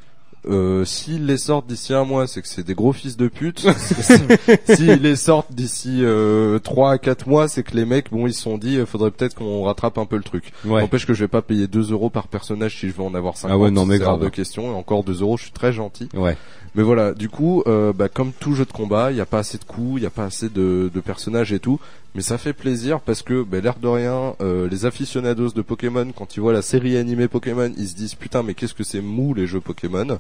Euh, 0.51 0.85
s'ils 0.85 1.25
les 1.27 1.37
sortent 1.39 1.69
d'ici 1.69 1.95
un 1.95 2.05
mois, 2.05 2.27
c'est 2.27 2.43
que 2.43 2.49
c'est 2.49 2.65
des 2.65 2.75
gros 2.75 2.93
fils 2.93 3.17
de 3.17 3.29
pute. 3.29 3.61
S'ils 4.65 5.01
les 5.01 5.15
sortent 5.15 5.53
d'ici 5.55 6.01
euh, 6.03 6.59
3 6.59 6.91
à 6.91 6.99
4 6.99 7.29
mois, 7.29 7.47
c'est 7.47 7.63
que 7.63 7.77
les 7.77 7.85
mecs, 7.85 8.11
bon, 8.11 8.27
ils 8.27 8.35
se 8.35 8.43
sont 8.43 8.59
dit, 8.59 8.77
euh, 8.77 8.85
faudrait 8.85 9.13
peut-être 9.13 9.37
qu'on 9.37 9.63
rattrape 9.63 9.99
un 9.99 10.05
peu 10.05 10.17
le 10.17 10.25
truc. 10.25 10.53
Ouais. 10.65 10.81
N'empêche 10.81 11.07
que 11.07 11.15
je 11.15 11.23
vais 11.25 11.29
pas 11.29 11.43
payer 11.43 11.69
2 11.69 11.93
euros 11.93 12.11
par 12.11 12.27
personnage 12.27 12.77
si 12.81 12.89
je 12.89 12.93
veux 12.95 13.05
en 13.05 13.15
avoir 13.15 13.37
50. 13.37 13.55
Ah 13.55 13.59
ouais, 13.59 13.71
non, 13.71 13.87
mais 13.87 13.99
grave. 13.99 14.21
de 14.21 14.29
question. 14.29 14.65
Et 14.73 14.75
encore 14.75 15.05
2 15.05 15.21
euros, 15.23 15.37
je 15.37 15.45
suis 15.45 15.53
très 15.53 15.73
gentil. 15.73 16.09
Ouais. 16.15 16.37
Mais 16.75 16.83
voilà, 16.83 17.13
du 17.13 17.29
coup, 17.29 17.63
euh, 17.67 17.93
bah, 17.93 18.09
comme 18.09 18.33
tout 18.33 18.55
jeu 18.55 18.65
de 18.65 18.73
combat, 18.73 19.11
il 19.11 19.15
n'y 19.15 19.21
a 19.21 19.27
pas 19.27 19.41
assez 19.41 19.59
de 19.59 19.65
coups, 19.65 19.99
il 19.99 20.01
n'y 20.01 20.07
a 20.07 20.11
pas 20.11 20.25
assez 20.25 20.49
de, 20.49 20.91
personnages 21.05 21.53
et 21.53 21.61
tout. 21.61 21.79
Mais 22.15 22.23
ça 22.23 22.39
fait 22.39 22.55
plaisir 22.55 23.01
parce 23.01 23.23
que, 23.23 23.43
bah, 23.43 23.61
l'air 23.61 23.77
de 23.79 23.89
rien, 23.89 24.35
euh, 24.41 24.69
les 24.69 24.87
aficionados 24.87 25.51
de 25.51 25.63
Pokémon, 25.63 26.11
quand 26.17 26.37
ils 26.37 26.41
voient 26.41 26.53
la 26.53 26.63
série 26.63 26.97
animée 26.97 27.29
Pokémon, 27.29 27.71
ils 27.77 27.89
se 27.89 27.95
disent 27.95 28.15
putain, 28.15 28.43
mais 28.43 28.55
qu'est-ce 28.55 28.75
que 28.75 28.85
c'est 28.85 29.03
mou 29.03 29.35
les 29.35 29.47
jeux 29.47 29.61
Pokémon 29.61 30.19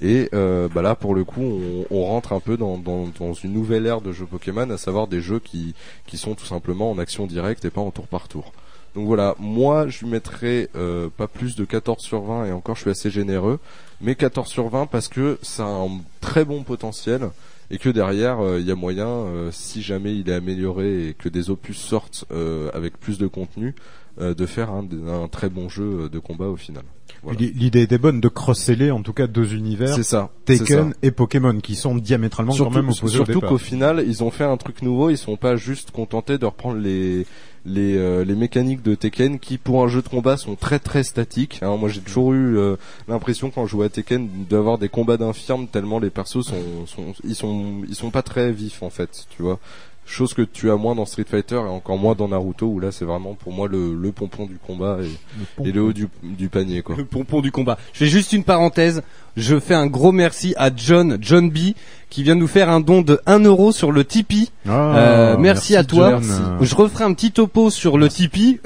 Et 0.00 0.30
euh, 0.32 0.68
bah 0.74 0.80
là, 0.80 0.94
pour 0.94 1.14
le 1.14 1.24
coup, 1.24 1.60
on, 1.90 2.04
rentre 2.04 2.32
un 2.32 2.40
peu 2.40 2.56
dans 2.56 3.34
une 3.44 3.52
nouvelle 3.52 3.86
ère 3.86 4.00
de 4.00 4.12
jeux 4.12 4.26
Pokémon, 4.26 4.70
à 4.70 4.78
savoir 4.78 5.08
des 5.08 5.20
jeux 5.20 5.40
qui, 5.40 5.74
qui 6.06 6.16
sont 6.16 6.34
tout 6.34 6.46
simplement 6.46 6.90
en 6.90 6.98
action 6.98 7.26
directe 7.26 7.66
et 7.66 7.70
pas 7.70 7.82
en 7.82 7.90
tour 7.90 8.06
par 8.06 8.28
tour. 8.28 8.52
Donc 8.94 9.06
voilà, 9.06 9.34
moi 9.38 9.88
je 9.88 10.00
lui 10.00 10.10
mettrais 10.10 10.68
euh, 10.76 11.08
pas 11.16 11.26
plus 11.26 11.56
de 11.56 11.64
14 11.64 12.02
sur 12.02 12.22
20 12.22 12.46
et 12.46 12.52
encore 12.52 12.76
je 12.76 12.82
suis 12.82 12.90
assez 12.90 13.10
généreux, 13.10 13.58
mais 14.02 14.14
14 14.14 14.48
sur 14.48 14.68
20 14.68 14.86
parce 14.86 15.08
que 15.08 15.38
ça 15.42 15.64
a 15.64 15.68
un 15.68 16.00
très 16.20 16.44
bon 16.44 16.62
potentiel 16.62 17.30
et 17.70 17.78
que 17.78 17.88
derrière 17.88 18.40
euh, 18.40 18.60
il 18.60 18.66
y 18.66 18.70
a 18.70 18.74
moyen, 18.74 19.08
euh, 19.08 19.50
si 19.50 19.82
jamais 19.82 20.14
il 20.14 20.28
est 20.28 20.34
amélioré 20.34 21.08
et 21.08 21.14
que 21.14 21.28
des 21.28 21.50
opus 21.50 21.78
sortent 21.78 22.24
euh, 22.32 22.70
avec 22.74 22.98
plus 22.98 23.18
de 23.18 23.26
contenu, 23.26 23.74
euh, 24.20 24.34
de 24.34 24.44
faire 24.44 24.70
un, 24.70 24.86
un 25.08 25.28
très 25.28 25.48
bon 25.48 25.70
jeu 25.70 26.10
de 26.10 26.18
combat 26.18 26.46
au 26.46 26.56
final. 26.56 26.84
Voilà. 27.22 27.38
L'idée 27.38 27.82
était 27.82 27.98
bonne 27.98 28.20
de 28.20 28.28
cross-seller 28.28 28.90
en 28.90 29.02
tout 29.02 29.12
cas 29.12 29.26
deux 29.26 29.54
univers, 29.54 29.94
C'est 29.94 30.02
ça. 30.02 30.30
Taken 30.44 30.90
ça. 30.90 30.96
et 31.02 31.12
Pokémon, 31.12 31.58
qui 31.60 31.76
sont 31.76 31.94
diamétralement 31.94 32.54
quand 32.54 32.70
même 32.70 32.90
opposés 32.90 33.14
surtout 33.14 33.40
qu'au 33.40 33.58
final, 33.58 34.04
ils 34.06 34.22
ont 34.22 34.30
fait 34.30 34.44
un 34.44 34.56
truc 34.56 34.82
nouveau. 34.82 35.08
Ils 35.08 35.16
sont 35.16 35.36
pas 35.36 35.56
juste 35.56 35.92
contentés 35.92 36.36
de 36.36 36.44
reprendre 36.44 36.78
les 36.78 37.26
les 37.64 37.96
euh, 37.96 38.24
les 38.24 38.34
mécaniques 38.34 38.82
de 38.82 38.94
Tekken 38.94 39.38
qui, 39.38 39.58
pour 39.58 39.82
un 39.84 39.88
jeu 39.88 40.02
de 40.02 40.08
combat, 40.08 40.36
sont 40.36 40.56
très 40.56 40.78
très 40.78 41.02
statiques. 41.04 41.60
hein. 41.62 41.76
moi, 41.76 41.88
j'ai 41.88 42.00
toujours 42.00 42.32
eu 42.32 42.56
euh, 42.58 42.76
l'impression 43.08 43.50
quand 43.50 43.66
je 43.66 43.70
jouais 43.70 43.86
à 43.86 43.88
Tekken 43.88 44.28
d'avoir 44.48 44.78
des 44.78 44.88
combats 44.88 45.16
d'infirmes 45.16 45.66
tellement 45.68 45.98
les 45.98 46.10
persos 46.10 46.42
sont 46.46 46.86
sont 46.86 47.14
ils 47.24 47.34
sont 47.34 47.82
ils 47.88 47.94
sont 47.94 48.10
pas 48.10 48.22
très 48.22 48.52
vifs 48.52 48.82
en 48.82 48.90
fait. 48.90 49.26
Tu 49.36 49.42
vois. 49.42 49.58
Chose 50.04 50.34
que 50.34 50.42
tu 50.42 50.70
as 50.70 50.76
moins 50.76 50.94
dans 50.94 51.06
Street 51.06 51.24
Fighter 51.26 51.54
et 51.54 51.58
encore 51.58 51.96
moins 51.96 52.14
dans 52.14 52.28
Naruto 52.28 52.66
où 52.66 52.80
là 52.80 52.92
c'est 52.92 53.04
vraiment 53.06 53.34
pour 53.34 53.52
moi 53.52 53.66
le, 53.68 53.94
le 53.94 54.12
pompon 54.12 54.44
du 54.46 54.58
combat 54.58 54.98
et, 55.00 55.66
et 55.68 55.72
le 55.72 55.80
haut 55.82 55.92
du, 55.92 56.08
du 56.22 56.48
panier 56.48 56.82
quoi. 56.82 56.96
Le 56.96 57.04
pompon 57.06 57.40
du 57.40 57.50
combat. 57.50 57.78
Je 57.94 58.00
fais 58.00 58.06
juste 58.10 58.32
une 58.34 58.44
parenthèse. 58.44 59.02
Je 59.36 59.58
fais 59.58 59.72
un 59.74 59.86
gros 59.86 60.12
merci 60.12 60.52
à 60.58 60.70
John, 60.76 61.16
John 61.18 61.48
B, 61.48 61.72
qui 62.10 62.22
vient 62.22 62.34
nous 62.34 62.46
faire 62.48 62.68
un 62.68 62.80
don 62.80 63.00
de 63.00 63.18
1 63.24 63.38
euro 63.44 63.72
sur 63.72 63.90
le 63.90 64.04
Tipeee. 64.04 64.50
Ah, 64.68 64.94
Euh, 64.96 65.36
merci, 65.38 65.74
à 65.76 65.84
toi. 65.84 66.20
Je 66.60 66.74
referai 66.74 67.04
un 67.04 67.14
petit 67.14 67.32
topo 67.32 67.70
sur 67.70 67.96
le 67.96 68.10
Tipeee 68.10 68.60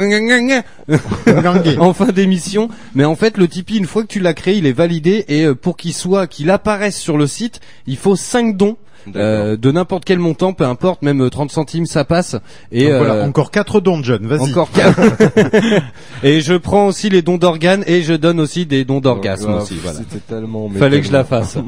en 1.78 1.92
fin 1.92 2.06
d'émission. 2.06 2.68
Mais 2.96 3.04
en 3.04 3.14
fait, 3.14 3.36
le 3.38 3.46
Tipeee, 3.46 3.76
une 3.78 3.86
fois 3.86 4.02
que 4.02 4.08
tu 4.08 4.18
l'as 4.18 4.34
créé, 4.34 4.56
il 4.56 4.66
est 4.66 4.72
validé 4.72 5.24
et 5.28 5.44
euh, 5.44 5.54
pour 5.54 5.76
qu'il 5.76 5.94
soit, 5.94 6.26
qu'il 6.26 6.50
apparaisse 6.50 6.96
sur 6.98 7.16
le 7.16 7.28
site, 7.28 7.60
il 7.86 7.96
faut 7.96 8.16
5 8.16 8.56
dons. 8.56 8.76
Euh, 9.14 9.56
de 9.56 9.70
n'importe 9.70 10.04
quel 10.04 10.18
montant, 10.18 10.52
peu 10.52 10.64
importe, 10.64 11.02
même 11.02 11.22
euh, 11.22 11.30
30 11.30 11.50
centimes, 11.52 11.86
ça 11.86 12.04
passe. 12.04 12.36
Et 12.72 12.88
Donc 12.88 12.92
voilà, 12.98 13.14
euh, 13.14 13.26
encore 13.28 13.50
4 13.50 13.80
dons 13.80 13.98
de 13.98 14.04
jeunes, 14.04 14.26
vas-y. 14.26 14.50
encore 14.50 14.70
quatre. 14.72 15.00
et 16.22 16.40
je 16.40 16.54
prends 16.54 16.86
aussi 16.86 17.08
les 17.10 17.22
dons 17.22 17.36
d'organes 17.38 17.84
et 17.86 18.02
je 18.02 18.14
donne 18.14 18.40
aussi 18.40 18.66
des 18.66 18.84
dons 18.84 19.00
d'orgasme 19.00 19.54
Ah, 19.58 19.62
aussi. 19.62 19.74
Voilà. 19.82 19.98
C'était 19.98 20.18
tellement. 20.20 20.68
Fallait 20.70 21.00
que 21.00 21.06
je 21.06 21.12
la 21.12 21.24
tellement. 21.24 21.44
fasse. 21.44 21.58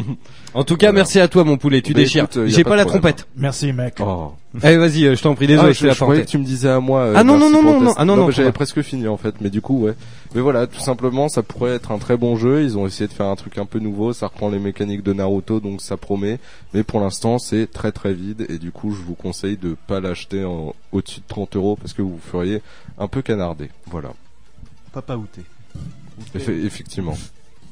En 0.55 0.65
tout 0.65 0.77
cas, 0.77 0.93
merci 0.93 1.20
à 1.20 1.28
toi, 1.28 1.44
mon 1.44 1.56
poulet. 1.59 1.82
Tu 1.82 1.93
Bah, 1.93 2.01
déchires. 2.01 2.27
euh, 2.36 2.47
J'ai 2.48 2.65
pas 2.65 2.74
la 2.77 2.85
trompette. 2.86 3.28
Merci, 3.36 3.73
mec. 3.73 3.94
Oh. 4.01 4.32
Allez, 4.62 4.77
vas-y, 4.78 5.05
euh, 5.06 5.15
je 5.15 5.23
t'en 5.23 5.35
prie. 5.35 5.47
Désolé, 5.47 5.69
Ah, 5.69 5.73
je 5.73 5.78
te 5.78 5.82
je, 5.82 5.86
la 5.89 5.93
je 5.93 6.01
croyais 6.01 6.23
que 6.23 6.28
tu 6.28 6.39
me 6.39 6.44
disais 6.44 6.70
à 6.70 6.81
moi. 6.81 7.01
euh, 7.01 7.12
Ah 7.16 7.23
non, 7.23 7.36
non, 7.39 7.51
non, 7.51 7.62
non, 7.62 7.81
non. 7.81 7.93
Ah 7.97 8.05
non, 8.06 8.16
bah, 8.16 8.23
non, 8.23 8.31
J'avais 8.31 8.51
presque 8.51 8.81
fini 8.82 9.06
en 9.06 9.19
fait, 9.19 9.35
mais 9.40 9.51
du 9.51 9.60
coup, 9.60 9.82
ouais. 9.85 9.93
Mais 10.35 10.40
voilà, 10.40 10.66
tout 10.66 10.81
simplement, 10.81 11.28
ça 11.28 11.43
pourrait 11.43 11.73
être 11.73 11.93
un 11.93 11.98
très 11.98 12.16
bon 12.16 12.36
jeu. 12.36 12.62
Ils 12.62 12.77
ont 12.78 12.86
essayé 12.86 13.06
de 13.06 13.12
faire 13.12 13.27
un 13.27 13.36
truc 13.36 13.59
un 13.59 13.66
peu 13.66 13.78
nouveau. 13.78 14.12
Ça 14.15 14.27
reprend 14.28 14.48
les 14.48 14.59
mécaniques 14.59 15.02
de 15.02 15.12
Naruto, 15.12 15.60
donc 15.60 15.81
ça 15.82 15.97
promet. 15.98 16.39
Mais 16.74 16.82
pour 16.82 16.98
l'instant, 17.01 17.28
c'est 17.37 17.67
très 17.71 17.93
très 17.93 18.15
vide. 18.15 18.47
Et 18.49 18.57
du 18.59 18.71
coup, 18.73 18.93
je 18.95 19.03
vous 19.03 19.15
conseille 19.15 19.59
de 19.59 19.77
pas 19.87 20.01
l'acheter 20.01 20.45
en 20.45 20.75
au-dessus 20.93 21.21
de 21.21 21.25
30 21.29 21.57
euros 21.57 21.77
parce 21.77 21.93
que 21.93 22.01
vous 22.01 22.13
vous 22.13 22.31
feriez 22.33 22.63
un 22.97 23.09
peu 23.09 23.21
canarder. 23.21 23.69
Voilà. 23.87 24.13
Papa 24.93 25.17
outé. 25.17 25.43
Effe- 26.35 26.65
effectivement. 26.65 27.17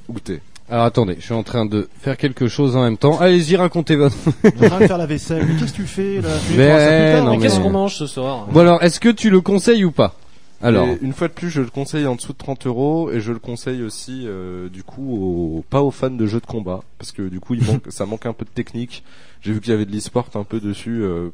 Outé. 0.08 0.40
Alors 0.68 0.84
attendez, 0.84 1.16
je 1.18 1.24
suis 1.24 1.34
en 1.34 1.42
train 1.44 1.64
de 1.64 1.88
faire 2.00 2.16
quelque 2.16 2.48
chose 2.48 2.76
en 2.76 2.82
même 2.82 2.96
temps. 2.98 3.18
Allez-y, 3.20 3.56
racontez 3.56 3.94
votre. 3.96 4.16
Je 4.44 4.50
suis 4.50 4.64
en 4.66 4.68
train 4.68 4.80
de 4.80 4.86
faire 4.86 4.98
la 4.98 5.06
vaisselle. 5.06 5.46
Mais 5.46 5.54
qu'est-ce 5.58 5.72
que 5.72 5.76
tu 5.76 5.86
fais 5.86 6.20
là? 6.20 6.28
Tu 6.48 6.54
Mais 6.56 6.66
feras 6.66 6.78
ça 6.80 6.86
plus 6.88 7.12
tard, 7.14 7.24
non, 7.24 7.30
Mais 7.30 7.36
mais- 7.36 7.42
qu'est-ce 7.44 7.60
qu'on 7.60 7.70
mange 7.70 7.94
ce 7.96 8.06
soir? 8.06 8.46
Bon 8.50 8.60
alors, 8.60 8.82
est-ce 8.82 8.98
que 9.00 9.08
tu 9.08 9.30
le 9.30 9.40
conseilles 9.40 9.84
ou 9.84 9.92
pas? 9.92 10.14
Alors, 10.62 10.88
Et 10.88 10.98
une 11.02 11.12
fois 11.12 11.28
de 11.28 11.34
plus, 11.34 11.50
je 11.50 11.60
le 11.60 11.68
conseille 11.68 12.06
en 12.06 12.14
dessous 12.16 12.32
de 12.32 12.38
30 12.38 12.66
euros 12.66 13.10
et 13.12 13.20
je 13.20 13.30
le 13.30 13.38
conseille 13.38 13.82
aussi, 13.82 14.22
euh, 14.24 14.70
du 14.70 14.82
coup, 14.82 15.12
aux, 15.58 15.64
pas 15.68 15.82
aux 15.82 15.90
fans 15.90 16.08
de 16.10 16.26
jeux 16.26 16.40
de 16.40 16.46
combat 16.46 16.80
parce 16.98 17.12
que 17.12 17.22
du 17.22 17.40
coup, 17.40 17.54
il 17.54 17.62
manque, 17.62 17.82
ça 17.90 18.06
manque 18.06 18.24
un 18.26 18.32
peu 18.32 18.44
de 18.46 18.50
technique. 18.50 19.04
J'ai 19.42 19.52
vu 19.52 19.60
qu'il 19.60 19.70
y 19.70 19.74
avait 19.74 19.84
de 19.86 19.92
l'e-sport 19.92 20.28
un 20.34 20.44
peu 20.44 20.60
dessus. 20.60 21.02
euh, 21.02 21.30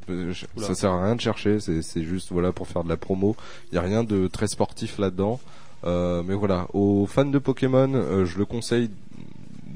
ça 0.57 0.75
sert 0.75 0.91
à 0.93 1.05
rien 1.05 1.17
de 1.17 1.21
chercher. 1.21 1.61
C'est, 1.61 1.83
c'est 1.83 2.03
juste 2.03 2.31
voilà 2.31 2.53
pour 2.53 2.67
faire 2.67 2.85
de 2.85 2.89
la 2.89 2.97
promo. 2.97 3.37
Il 3.71 3.77
y 3.77 3.79
a 3.79 3.83
rien 3.83 4.05
de 4.05 4.29
très 4.29 4.49
sportif 4.49 4.99
là-dedans. 4.99 5.41
Euh, 5.85 6.23
mais 6.25 6.35
voilà, 6.35 6.69
aux 6.75 7.07
fans 7.07 7.25
de 7.25 7.39
Pokémon, 7.39 7.93
euh, 7.95 8.25
je 8.25 8.39
le 8.39 8.45
conseille 8.45 8.91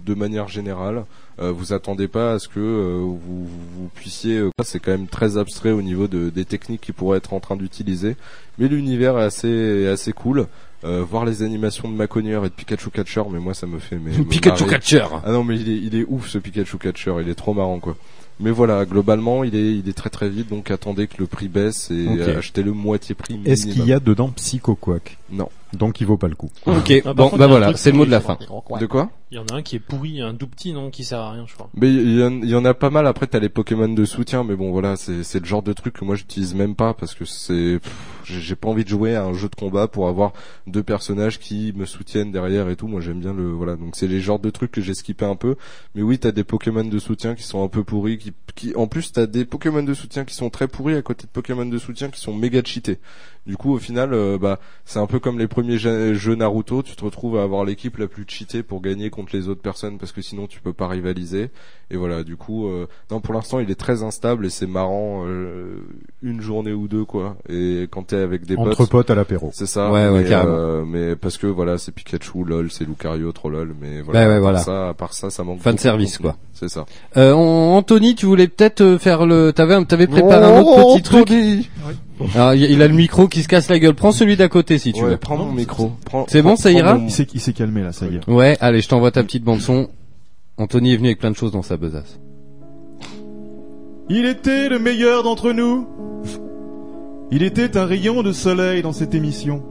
de 0.04 0.14
manière 0.14 0.46
générale. 0.48 1.04
Euh, 1.40 1.50
vous 1.52 1.72
attendez 1.72 2.08
pas 2.08 2.32
à 2.34 2.38
ce 2.38 2.48
que 2.48 2.60
euh, 2.60 2.98
vous, 3.00 3.18
vous 3.46 3.88
puissiez. 3.94 4.38
euh, 4.38 4.50
c'est 4.62 4.78
quand 4.78 4.92
même 4.92 5.08
très 5.08 5.36
abstrait 5.36 5.72
au 5.72 5.82
niveau 5.82 6.06
de, 6.06 6.30
des 6.30 6.44
techniques 6.44 6.80
qu'ils 6.80 6.94
pourraient 6.94 7.18
être 7.18 7.32
en 7.32 7.40
train 7.40 7.56
d'utiliser, 7.56 8.16
mais 8.58 8.68
l'univers 8.68 9.18
est 9.18 9.24
assez 9.24 9.48
est 9.48 9.88
assez 9.88 10.12
cool. 10.12 10.46
Euh, 10.84 11.02
voir 11.02 11.24
les 11.24 11.42
animations 11.42 11.88
de 11.88 11.94
Maconier 11.94 12.38
et 12.38 12.42
de 12.42 12.48
Pikachu 12.48 12.90
Catcher, 12.90 13.22
mais 13.30 13.38
moi 13.38 13.54
ça 13.54 13.66
me 13.66 13.78
fait 13.78 13.96
mais, 13.96 14.16
me 14.16 14.24
Pikachu 14.24 14.64
marrer. 14.64 14.76
Catcher. 14.76 15.06
Ah 15.24 15.32
non 15.32 15.42
mais 15.42 15.56
il 15.56 15.68
est 15.70 15.76
il 15.78 15.94
est 15.94 16.04
ouf 16.06 16.28
ce 16.28 16.38
Pikachu 16.38 16.76
Catcher, 16.76 17.14
il 17.22 17.28
est 17.28 17.34
trop 17.34 17.54
marrant 17.54 17.80
quoi. 17.80 17.96
Mais 18.38 18.50
voilà, 18.50 18.84
globalement, 18.84 19.44
il 19.44 19.54
est 19.54 19.76
il 19.78 19.88
est 19.88 19.96
très 19.96 20.10
très 20.10 20.28
vite, 20.28 20.50
donc 20.50 20.70
attendez 20.70 21.06
que 21.06 21.14
le 21.18 21.26
prix 21.26 21.48
baisse 21.48 21.90
et 21.90 22.06
achetez-le 22.36 22.72
moitié 22.72 23.14
prix. 23.14 23.40
Est-ce 23.46 23.66
qu'il 23.66 23.86
y 23.86 23.92
a 23.92 24.00
dedans 24.00 24.28
Psycho 24.28 24.74
Quack 24.74 25.16
Non. 25.30 25.48
Donc 25.76 26.00
il 26.00 26.06
vaut 26.06 26.16
pas 26.16 26.28
le 26.28 26.34
coup. 26.34 26.50
Ok, 26.66 26.92
Ah, 27.04 27.12
bon, 27.14 27.24
contre, 27.24 27.38
bah 27.38 27.46
voilà, 27.46 27.76
c'est 27.76 27.90
le 27.90 27.96
mot 27.98 28.06
de 28.06 28.10
la 28.10 28.20
fin. 28.20 28.36
crois. 28.36 28.78
De 28.78 28.86
quoi? 28.86 29.10
Il 29.32 29.36
y 29.36 29.38
en 29.40 29.44
a 29.52 29.56
un 29.56 29.62
qui 29.62 29.74
est 29.76 29.80
pourri, 29.80 30.20
un 30.22 30.34
tout 30.34 30.46
petit 30.46 30.72
non 30.72 30.88
qui 30.90 31.02
sert 31.04 31.18
à 31.18 31.32
rien, 31.32 31.44
je 31.48 31.54
crois. 31.54 31.68
Mais 31.74 31.92
il 31.92 32.18
y, 32.18 32.22
en- 32.22 32.30
il 32.42 32.48
y 32.48 32.54
en 32.54 32.64
a 32.64 32.74
pas 32.74 32.90
mal. 32.90 33.08
Après, 33.08 33.26
t'as 33.26 33.40
les 33.40 33.48
Pokémon 33.48 33.88
de 33.88 34.04
soutien, 34.04 34.44
mais 34.44 34.54
bon, 34.54 34.70
voilà, 34.70 34.94
c'est 34.96 35.24
c'est 35.24 35.40
le 35.40 35.44
genre 35.46 35.62
de 35.64 35.72
truc 35.72 35.94
que 35.94 36.04
moi 36.04 36.14
j'utilise 36.14 36.54
même 36.54 36.76
pas 36.76 36.94
parce 36.94 37.14
que 37.14 37.24
c'est 37.24 37.80
j'ai 38.24 38.54
pas 38.56 38.68
envie 38.68 38.84
de 38.84 38.88
jouer 38.88 39.16
à 39.16 39.24
un 39.24 39.32
jeu 39.32 39.48
de 39.48 39.54
combat 39.56 39.88
pour 39.88 40.06
avoir 40.08 40.32
deux 40.68 40.82
personnages 40.84 41.38
qui 41.40 41.72
me 41.76 41.86
soutiennent 41.86 42.30
derrière 42.32 42.68
et 42.68 42.76
tout. 42.76 42.86
Moi, 42.86 43.00
j'aime 43.00 43.18
bien 43.20 43.32
le 43.34 43.50
voilà. 43.50 43.74
Donc 43.76 43.96
c'est 43.96 44.06
les 44.06 44.20
genres 44.20 44.38
de 44.38 44.50
trucs 44.50 44.70
que 44.70 44.80
j'ai 44.80 44.94
skippé 44.94 45.24
un 45.24 45.36
peu. 45.36 45.56
Mais 45.96 46.02
oui, 46.02 46.18
t'as 46.20 46.30
des 46.32 46.44
Pokémon 46.44 46.84
de 46.84 46.98
soutien 47.00 47.34
qui 47.34 47.42
sont 47.42 47.64
un 47.64 47.68
peu 47.68 47.82
pourris, 47.82 48.18
qui 48.18 48.32
qui 48.54 48.74
en 48.76 48.86
plus 48.86 49.10
t'as 49.12 49.26
des 49.26 49.44
Pokémon 49.44 49.82
de 49.82 49.94
soutien 49.94 50.24
qui 50.24 50.34
sont 50.34 50.50
très 50.50 50.68
pourris 50.68 50.94
à 50.94 51.02
côté 51.02 51.24
de 51.24 51.30
Pokémon 51.32 51.66
de 51.66 51.78
soutien 51.78 52.10
qui 52.10 52.20
sont 52.20 52.32
méga 52.32 52.62
cheatés. 52.64 52.98
Du 53.46 53.56
coup, 53.56 53.72
au 53.74 53.78
final, 53.78 54.12
euh, 54.12 54.38
bah 54.38 54.58
c'est 54.84 54.98
un 54.98 55.06
peu 55.06 55.18
comme 55.20 55.38
les 55.38 55.46
premiers 55.46 55.78
jeux 55.78 56.34
Naruto. 56.34 56.82
Tu 56.82 56.96
te 56.96 57.04
retrouves 57.04 57.38
à 57.38 57.42
avoir 57.44 57.64
l'équipe 57.64 57.96
la 57.98 58.08
plus 58.08 58.24
cheatée 58.26 58.62
pour 58.64 58.80
gagner 58.80 59.08
contre 59.10 59.36
les 59.36 59.48
autres 59.48 59.60
personnes 59.62 59.98
parce 59.98 60.10
que 60.12 60.20
sinon 60.20 60.46
tu 60.48 60.60
peux 60.60 60.72
pas 60.72 60.88
rivaliser. 60.88 61.50
Et 61.92 61.96
voilà, 61.96 62.24
du 62.24 62.36
coup, 62.36 62.66
euh, 62.66 62.88
non, 63.12 63.20
pour 63.20 63.32
l'instant, 63.34 63.60
il 63.60 63.70
est 63.70 63.76
très 63.76 64.02
instable 64.02 64.44
et 64.46 64.50
c'est 64.50 64.66
marrant 64.66 65.22
euh, 65.26 65.76
une 66.22 66.40
journée 66.40 66.72
ou 66.72 66.88
deux 66.88 67.04
quoi. 67.04 67.36
Et 67.48 67.86
quand 67.88 68.08
t'es 68.08 68.16
avec 68.16 68.44
des 68.46 68.56
Entre 68.56 68.76
potes, 68.78 68.90
potes 68.90 69.10
à 69.10 69.14
l'apéro. 69.14 69.50
c'est 69.52 69.66
ça. 69.66 69.92
Ouais, 69.92 70.08
ouais, 70.08 70.22
mais, 70.24 70.28
carrément. 70.28 70.52
euh, 70.56 70.84
mais 70.84 71.14
parce 71.14 71.38
que 71.38 71.46
voilà, 71.46 71.78
c'est 71.78 71.92
Pikachu, 71.92 72.42
lol, 72.44 72.72
c'est 72.72 72.84
Lucario, 72.84 73.30
trop 73.30 73.48
lol. 73.50 73.76
Mais 73.80 74.00
voilà. 74.02 74.24
Bah 74.24 74.26
ouais, 74.28 74.32
à 74.32 74.36
part 74.36 74.42
voilà. 74.42 74.58
Ça, 74.58 74.88
à 74.88 74.94
part 74.94 75.12
ça, 75.14 75.30
ça 75.30 75.44
manque. 75.44 75.60
Fan 75.60 75.74
beaucoup 75.74 75.76
de 75.76 75.80
service, 75.82 76.18
quoi. 76.18 76.36
C'est 76.52 76.68
ça. 76.68 76.84
Euh, 77.16 77.32
An- 77.32 77.76
Anthony, 77.76 78.16
tu 78.16 78.26
voulais 78.26 78.48
peut-être 78.48 78.96
faire 78.98 79.24
le. 79.24 79.52
T'avais, 79.52 79.84
t'avais 79.84 80.08
préparé 80.08 80.44
un 80.44 80.60
autre 80.60 80.94
petit 80.96 81.02
truc. 81.02 81.28
Alors, 82.34 82.54
il 82.54 82.64
il 82.70 82.82
a 82.82 82.88
le 82.88 82.94
micro 82.94 83.28
qui 83.28 83.42
se 83.42 83.48
casse 83.48 83.68
la 83.68 83.78
gueule. 83.78 83.94
Prends 83.94 84.12
celui 84.12 84.36
d'à 84.36 84.48
côté 84.48 84.78
si 84.78 84.92
tu 84.92 85.02
ouais, 85.02 85.10
veux. 85.10 85.16
prends 85.16 85.36
mon 85.36 85.52
micro. 85.52 85.92
C'est 86.28 86.42
bon, 86.42 86.56
ça 86.56 86.70
ira 86.72 86.94
mon- 86.94 87.06
Il 87.06 87.40
s'est, 87.40 87.52
calmé 87.52 87.82
là, 87.82 87.92
ça 87.92 88.06
y 88.06 88.16
est. 88.16 88.28
Ouais, 88.30 88.56
allez, 88.60 88.80
je 88.80 88.88
t'envoie 88.88 89.10
ta 89.10 89.22
petite 89.22 89.44
bande 89.44 89.60
son. 89.60 89.88
Anthony 90.58 90.92
est 90.94 90.96
venu 90.96 91.08
avec 91.08 91.18
plein 91.18 91.30
de 91.30 91.36
choses 91.36 91.52
dans 91.52 91.62
sa 91.62 91.76
besace. 91.76 92.18
Il 94.08 94.24
était 94.24 94.68
le 94.68 94.78
meilleur 94.78 95.22
d'entre 95.24 95.52
nous. 95.52 95.86
Il 97.30 97.42
était 97.42 97.76
un 97.76 97.84
rayon 97.84 98.22
de 98.22 98.32
soleil 98.32 98.80
dans 98.82 98.92
cette 98.92 99.14
émission. 99.14 99.62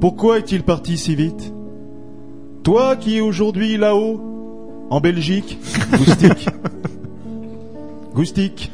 Pourquoi 0.00 0.38
est-il 0.38 0.62
parti 0.62 0.96
si 0.98 1.14
vite? 1.16 1.52
Toi 2.62 2.96
qui 2.96 3.16
es 3.16 3.20
aujourd'hui 3.20 3.76
là-haut, 3.78 4.20
en 4.90 5.00
Belgique, 5.00 5.58
Goustic. 5.92 6.48
Goustic, 8.14 8.70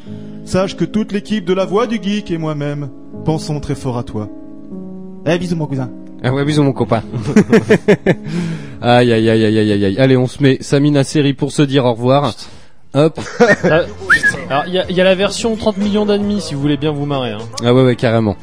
sache 0.47 0.77
que 0.77 0.85
toute 0.85 1.11
l'équipe 1.11 1.45
de 1.45 1.53
la 1.53 1.65
Voix 1.65 1.87
du 1.87 2.01
Geek 2.01 2.31
et 2.31 2.37
moi-même 2.37 2.89
pensons 3.25 3.59
très 3.59 3.75
fort 3.75 3.97
à 3.97 4.03
toi. 4.03 4.29
Eh, 5.25 5.37
bisous 5.37 5.57
mon 5.57 5.65
cousin. 5.65 5.91
Ah 6.23 6.33
ouais, 6.33 6.45
bisous 6.45 6.63
mon 6.63 6.71
copain. 6.71 7.03
aïe 8.81 9.11
aïe 9.13 9.29
aïe 9.29 9.45
aïe 9.45 9.59
aïe 9.59 9.71
aïe 9.71 9.85
aïe. 9.85 9.99
Allez, 9.99 10.15
on 10.15 10.27
se 10.27 10.41
met 10.41 10.57
Samina 10.61 11.03
série 11.03 11.33
pour 11.33 11.51
se 11.51 11.61
dire 11.61 11.85
au 11.85 11.93
revoir. 11.93 12.33
Hop. 12.93 13.19
Alors 14.49 14.63
il 14.67 14.73
y 14.73 14.79
a, 14.79 14.85
il 14.89 14.95
y 14.95 15.01
a 15.01 15.03
la 15.03 15.15
version 15.15 15.55
30 15.55 15.77
millions 15.77 16.05
d'ennemis 16.05 16.39
si 16.41 16.55
vous 16.55 16.61
voulez 16.61 16.77
bien 16.77 16.91
vous 16.91 17.05
marrer. 17.05 17.31
Hein. 17.31 17.39
Ah 17.63 17.73
ouais 17.73 17.83
ouais 17.83 17.95
carrément. 17.97 18.37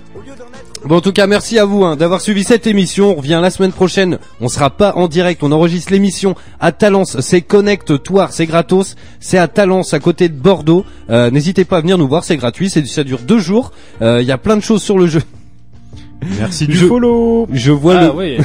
Bon 0.86 0.97
en 0.97 1.01
tout 1.01 1.12
cas 1.12 1.27
merci 1.27 1.59
à 1.59 1.65
vous 1.65 1.82
hein, 1.82 1.97
d'avoir 1.97 2.20
suivi 2.20 2.44
cette 2.44 2.66
émission. 2.66 3.12
On 3.12 3.15
revient 3.15 3.39
la 3.43 3.51
semaine 3.51 3.73
prochaine. 3.73 4.19
On 4.43 4.48
sera 4.48 4.69
pas 4.69 4.93
en 4.97 5.09
direct. 5.09 5.43
On 5.43 5.51
enregistre 5.51 5.90
l'émission 5.90 6.35
à 6.61 6.73
Talence. 6.73 7.19
C'est 7.20 7.40
Connect 7.40 8.02
Toire. 8.02 8.32
C'est 8.32 8.44
gratos. 8.44 8.94
C'est 9.19 9.39
à 9.39 9.48
Talence 9.48 9.94
à 9.94 9.98
côté 9.98 10.28
de 10.28 10.35
Bordeaux. 10.35 10.85
Euh, 11.09 11.31
N'hésitez 11.31 11.65
pas 11.65 11.78
à 11.78 11.81
venir 11.81 11.97
nous 11.97 12.06
voir. 12.06 12.23
C'est 12.23 12.36
gratuit. 12.36 12.69
C'est 12.69 12.85
ça 12.86 13.02
dure 13.02 13.20
deux 13.20 13.39
jours. 13.39 13.73
Euh, 14.02 14.20
Il 14.20 14.28
y 14.28 14.32
a 14.32 14.36
plein 14.36 14.56
de 14.59 14.62
choses 14.62 14.82
sur 14.82 14.98
le 14.98 15.06
jeu. 15.06 15.23
Merci 16.38 16.66
du 16.66 16.76
Je- 16.76 16.86
follow. 16.86 17.46
Je 17.52 17.72
vois 17.72 17.96
Ah 17.98 18.05
le. 18.06 18.12
oui. 18.14 18.36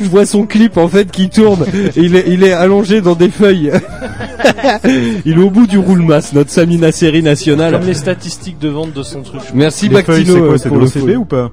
Je 0.00 0.04
vois 0.08 0.26
son 0.26 0.46
clip 0.46 0.76
en 0.76 0.88
fait 0.88 1.10
qui 1.10 1.28
tourne. 1.28 1.64
il 1.96 2.16
est 2.16 2.24
il 2.28 2.42
est 2.44 2.52
allongé 2.52 3.00
dans 3.00 3.14
des 3.14 3.28
feuilles. 3.30 3.70
il 5.24 5.32
est 5.38 5.42
au 5.42 5.50
bout 5.50 5.66
du 5.66 5.78
roulemas. 5.78 6.30
Notre 6.32 6.50
Samina 6.50 6.92
série 6.92 7.22
nationale. 7.22 7.72
Comme 7.72 7.86
les 7.86 7.94
statistiques 7.94 8.58
de 8.58 8.68
vente 8.68 8.92
de 8.92 9.02
son 9.02 9.22
truc. 9.22 9.40
Merci 9.54 9.88
Les 9.88 9.94
Bactino 9.94 10.24
c'est 10.34 10.40
euh, 10.40 10.48
quoi 10.48 10.58
C'est 10.58 10.64
de 10.64 10.68
pour 10.74 10.78
le 10.78 10.84
l'OCB 10.84 11.18
ou 11.20 11.24
pas? 11.24 11.50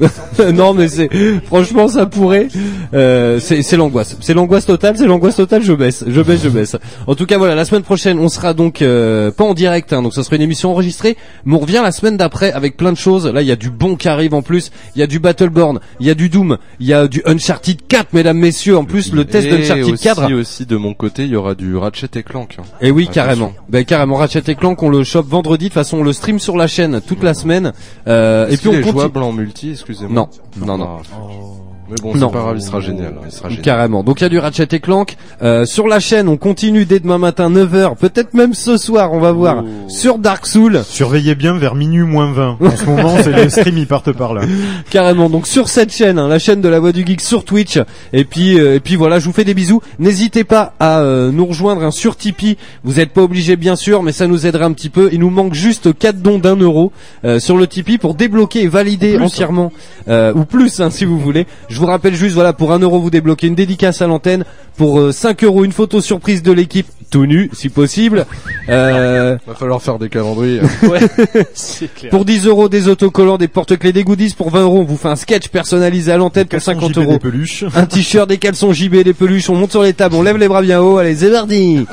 non 0.54 0.72
mais 0.74 0.88
c'est 0.88 1.08
franchement 1.46 1.88
ça 1.88 2.06
pourrait 2.06 2.48
euh, 2.94 3.38
c'est 3.40 3.76
l'angoisse 3.76 4.16
c'est 4.20 4.34
l'angoisse 4.34 4.66
totale 4.66 4.96
c'est 4.96 5.06
l'angoisse 5.06 5.36
totale 5.36 5.62
je 5.62 5.72
baisse 5.72 6.04
je 6.06 6.20
baisse 6.22 6.42
je 6.42 6.48
baisse 6.48 6.76
en 7.06 7.14
tout 7.14 7.26
cas 7.26 7.38
voilà 7.38 7.54
la 7.54 7.64
semaine 7.64 7.82
prochaine 7.82 8.18
on 8.18 8.28
sera 8.28 8.54
donc 8.54 8.82
euh, 8.82 9.30
pas 9.30 9.44
en 9.44 9.54
direct 9.54 9.92
hein, 9.92 10.02
donc 10.02 10.14
ça 10.14 10.22
sera 10.22 10.36
une 10.36 10.42
émission 10.42 10.70
enregistrée 10.70 11.16
mais 11.44 11.56
on 11.56 11.60
revient 11.60 11.80
la 11.82 11.92
semaine 11.92 12.16
d'après 12.16 12.52
avec 12.52 12.76
plein 12.76 12.92
de 12.92 12.96
choses 12.96 13.26
là 13.26 13.42
il 13.42 13.48
y 13.48 13.52
a 13.52 13.56
du 13.56 13.70
bon 13.70 13.96
qui 13.96 14.08
arrive 14.08 14.34
en 14.34 14.42
plus 14.42 14.70
il 14.96 15.00
y 15.00 15.02
a 15.02 15.06
du 15.06 15.18
Battleborn 15.18 15.80
il 16.00 16.06
y 16.06 16.10
a 16.10 16.14
du 16.14 16.28
Doom 16.28 16.56
il 16.80 16.86
y 16.86 16.92
a 16.94 17.06
du 17.06 17.22
Uncharted 17.26 17.78
4 17.86 18.12
mesdames 18.12 18.38
messieurs 18.38 18.76
en 18.78 18.84
plus 18.84 19.12
le 19.12 19.24
test 19.24 19.46
Et 19.46 19.50
d'Uncharted 19.50 19.84
aussi, 19.92 20.04
4 20.04 20.32
aussi 20.32 20.66
de 20.66 20.76
mon 20.76 20.94
côté, 20.94 21.24
il 21.24 21.30
y 21.30 21.36
aura 21.36 21.54
du 21.54 21.76
Ratchet 21.76 22.08
et 22.14 22.22
Clank. 22.22 22.56
hein. 22.58 22.62
et 22.80 22.90
oui, 22.90 23.04
Attention. 23.04 23.22
carrément. 23.22 23.52
Ben 23.68 23.84
carrément. 23.84 24.16
Ratchet 24.16 24.42
et 24.48 24.54
Clank, 24.54 24.82
on 24.82 24.88
le 24.88 25.02
chope 25.04 25.28
vendredi. 25.28 25.64
De 25.64 25.68
toute 25.68 25.74
façon, 25.74 25.98
on 25.98 26.02
le 26.02 26.12
stream 26.12 26.38
sur 26.38 26.56
la 26.56 26.66
chaîne 26.66 27.00
toute 27.06 27.22
la 27.22 27.34
semaine. 27.34 27.72
Euh, 28.06 28.48
et 28.48 28.56
puis 28.56 28.68
on 28.68 28.72
est 28.72 28.76
continue. 28.82 28.92
jouable 28.92 29.22
en 29.22 29.32
multi, 29.32 29.76
excusez-moi. 29.90 30.28
Non, 30.56 30.66
non, 30.66 30.78
non. 30.78 31.02
Ah, 31.12 31.69
Mais 31.90 31.96
bon, 32.02 32.14
Non. 32.14 32.28
c'est 32.28 32.32
pas 32.34 32.42
grave, 32.44 32.56
il 32.58 32.62
sera 32.62 32.80
génial. 32.80 33.14
Il 33.26 33.32
sera 33.32 33.48
génial. 33.48 33.64
Carrément. 33.64 34.02
Donc 34.04 34.20
il 34.20 34.24
y 34.24 34.26
a 34.26 34.28
du 34.28 34.38
Ratchet 34.38 34.68
et 34.70 34.80
Clank 34.80 35.16
euh, 35.42 35.64
sur 35.64 35.88
la 35.88 35.98
chaîne. 36.00 36.28
On 36.28 36.36
continue 36.36 36.84
dès 36.84 37.00
demain 37.00 37.18
matin 37.18 37.50
9h, 37.50 37.96
peut-être 37.96 38.34
même 38.34 38.54
ce 38.54 38.76
soir, 38.76 39.12
on 39.12 39.20
va 39.20 39.32
voir 39.32 39.64
Oh. 39.64 39.88
sur 39.88 40.18
Dark 40.18 40.46
Soul. 40.46 40.82
Surveillez 40.84 41.34
bien 41.34 41.56
vers 41.58 41.74
minuit 41.74 42.02
moins 42.04 42.32
20. 42.32 42.58
En 42.60 42.76
ce 42.76 42.84
moment, 42.84 43.16
c'est 43.22 43.32
les 43.32 43.50
streams, 43.50 43.78
ils 43.78 43.86
partent 43.86 44.12
par 44.12 44.34
là. 44.34 44.42
Carrément. 44.90 45.28
Donc 45.28 45.46
sur 45.46 45.68
cette 45.68 45.92
chaîne, 45.92 46.18
hein, 46.18 46.28
la 46.28 46.38
chaîne 46.38 46.60
de 46.60 46.68
la 46.68 46.78
Voix 46.80 46.92
du 46.92 47.04
Geek 47.04 47.20
sur 47.20 47.44
Twitch. 47.44 47.78
Et 48.12 48.24
puis 48.24 48.58
euh, 48.60 48.76
et 48.76 48.80
puis 48.80 48.96
voilà, 48.96 49.18
je 49.18 49.26
vous 49.26 49.32
fais 49.32 49.44
des 49.44 49.54
bisous. 49.54 49.80
N'hésitez 49.98 50.44
pas 50.44 50.74
à 50.78 51.00
euh, 51.00 51.30
nous 51.32 51.46
rejoindre 51.46 51.82
hein, 51.82 51.90
sur 51.90 52.16
Tipeee. 52.16 52.56
Vous 52.84 52.94
n'êtes 52.94 53.10
pas 53.10 53.22
obligé 53.22 53.56
bien 53.56 53.76
sûr, 53.76 54.02
mais 54.02 54.12
ça 54.12 54.26
nous 54.26 54.46
aiderait 54.46 54.64
un 54.64 54.72
petit 54.72 54.90
peu. 54.90 55.08
Il 55.12 55.20
nous 55.20 55.30
manque 55.30 55.54
juste 55.54 55.96
4 55.98 56.20
dons 56.22 56.38
d'un 56.38 56.56
euro 56.56 56.92
euh, 57.24 57.38
sur 57.40 57.56
le 57.56 57.66
Tipeee 57.66 57.98
pour 57.98 58.14
débloquer 58.14 58.62
et 58.62 58.68
valider 58.68 59.14
Plus, 59.14 59.22
hein. 59.22 59.26
entièrement 59.26 59.72
euh, 60.08 60.32
ou 60.34 60.44
plus 60.44 60.80
hein, 60.80 60.90
si 60.90 61.04
vous 61.04 61.18
voulez. 61.18 61.46
Je 61.68 61.79
vous 61.80 61.86
rappelle 61.86 62.14
juste, 62.14 62.34
voilà, 62.34 62.52
pour 62.52 62.72
1 62.72 62.78
euro 62.80 63.00
vous 63.00 63.10
débloquez 63.10 63.46
une 63.46 63.54
dédicace 63.54 64.02
à 64.02 64.06
l'antenne. 64.06 64.44
Pour 64.76 65.00
euh, 65.00 65.12
5 65.12 65.44
euros 65.44 65.64
une 65.64 65.72
photo 65.72 66.00
surprise 66.00 66.42
de 66.42 66.52
l'équipe, 66.52 66.86
tout 67.10 67.26
nu 67.26 67.50
si 67.52 67.68
possible. 67.68 68.24
Euh, 68.68 69.36
Va 69.46 69.54
falloir 69.54 69.82
faire 69.82 69.98
des 69.98 70.08
calendriers. 70.08 70.60
C'est 71.54 71.92
clair. 71.92 72.10
pour 72.10 72.24
10 72.24 72.46
euros 72.46 72.68
des 72.68 72.88
autocollants, 72.88 73.36
des 73.36 73.48
porte-clés, 73.48 73.92
des 73.92 74.04
goodies. 74.04 74.34
Pour 74.36 74.50
20 74.50 74.62
euros 74.62 74.78
on 74.78 74.84
vous 74.84 74.96
fait 74.96 75.08
un 75.08 75.16
sketch 75.16 75.48
personnalisé 75.48 76.12
à 76.12 76.16
l'antenne 76.16 76.44
pour 76.44 76.50
Caleçon 76.60 76.72
50 76.72 76.90
JP 76.90 76.98
euros. 76.98 77.12
des 77.12 77.18
peluches. 77.18 77.64
Un 77.74 77.84
t-shirt, 77.86 78.28
des 78.28 78.38
caleçons 78.38 78.72
JB, 78.72 79.02
des 79.02 79.12
peluches, 79.12 79.50
on 79.50 79.56
monte 79.56 79.72
sur 79.72 79.82
les 79.82 79.92
tables, 79.92 80.14
on 80.14 80.22
lève 80.22 80.36
les 80.36 80.48
bras 80.48 80.62
bien 80.62 80.80
haut, 80.80 80.98
allez, 80.98 81.16
c'est 81.16 81.30
parti 81.30 81.84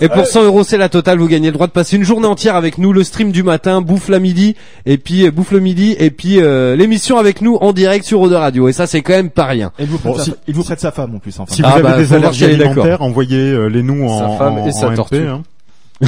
Et 0.00 0.08
pour 0.08 0.26
100 0.26 0.44
euros, 0.44 0.64
c'est 0.64 0.78
la 0.78 0.88
totale, 0.88 1.18
vous 1.18 1.28
gagnez 1.28 1.48
le 1.48 1.52
droit 1.52 1.66
de 1.66 1.72
passer 1.72 1.96
une 1.96 2.04
journée 2.04 2.26
entière 2.26 2.56
avec 2.56 2.78
nous, 2.78 2.92
le 2.92 3.02
stream 3.04 3.32
du 3.32 3.42
matin, 3.42 3.80
bouffe 3.80 4.08
la 4.08 4.18
midi, 4.20 4.54
et 4.86 4.98
puis 4.98 5.26
euh, 5.26 5.30
bouffe 5.30 5.50
le 5.50 5.60
midi, 5.60 5.96
et 5.98 6.10
puis 6.10 6.40
euh, 6.40 6.76
l'émission 6.76 7.18
avec 7.18 7.40
nous 7.42 7.56
en 7.56 7.72
direct 7.72 8.04
sur 8.04 8.20
Eau 8.20 8.28
de 8.28 8.34
Radio. 8.34 8.68
Et 8.68 8.72
ça, 8.72 8.86
c'est 8.86 9.02
quand 9.02 9.13
même 9.16 9.30
pas 9.30 9.44
rien. 9.46 9.72
Et 9.78 9.82
il 9.84 9.88
vous 9.88 9.98
prête, 9.98 10.12
Bon, 10.12 10.18
sa, 10.18 10.24
si- 10.24 10.34
il 10.48 10.54
vous 10.54 10.64
prête 10.64 10.80
sa 10.80 10.90
femme 10.92 11.14
en 11.14 11.18
plus. 11.18 11.38
Enfin. 11.40 11.54
Si 11.54 11.62
Ah 11.64 11.74
vous 11.76 11.82
bah, 11.82 11.90
avez 11.90 11.98
des 11.98 12.04
faut 12.04 12.08
voir 12.10 12.22
allergies 12.22 12.44
alimentaires, 12.44 13.02
envoyez 13.02 13.50
euh, 13.52 13.66
les 13.68 13.82
nous 13.82 14.04
en, 14.08 14.18
Sa 14.32 14.38
femme 14.38 14.58
en- 14.58 14.66
et 14.66 14.72
sa 14.72 14.86
en 14.86 14.90
MP, 14.90 14.96
tortue. 14.96 15.26
hein. 15.28 15.42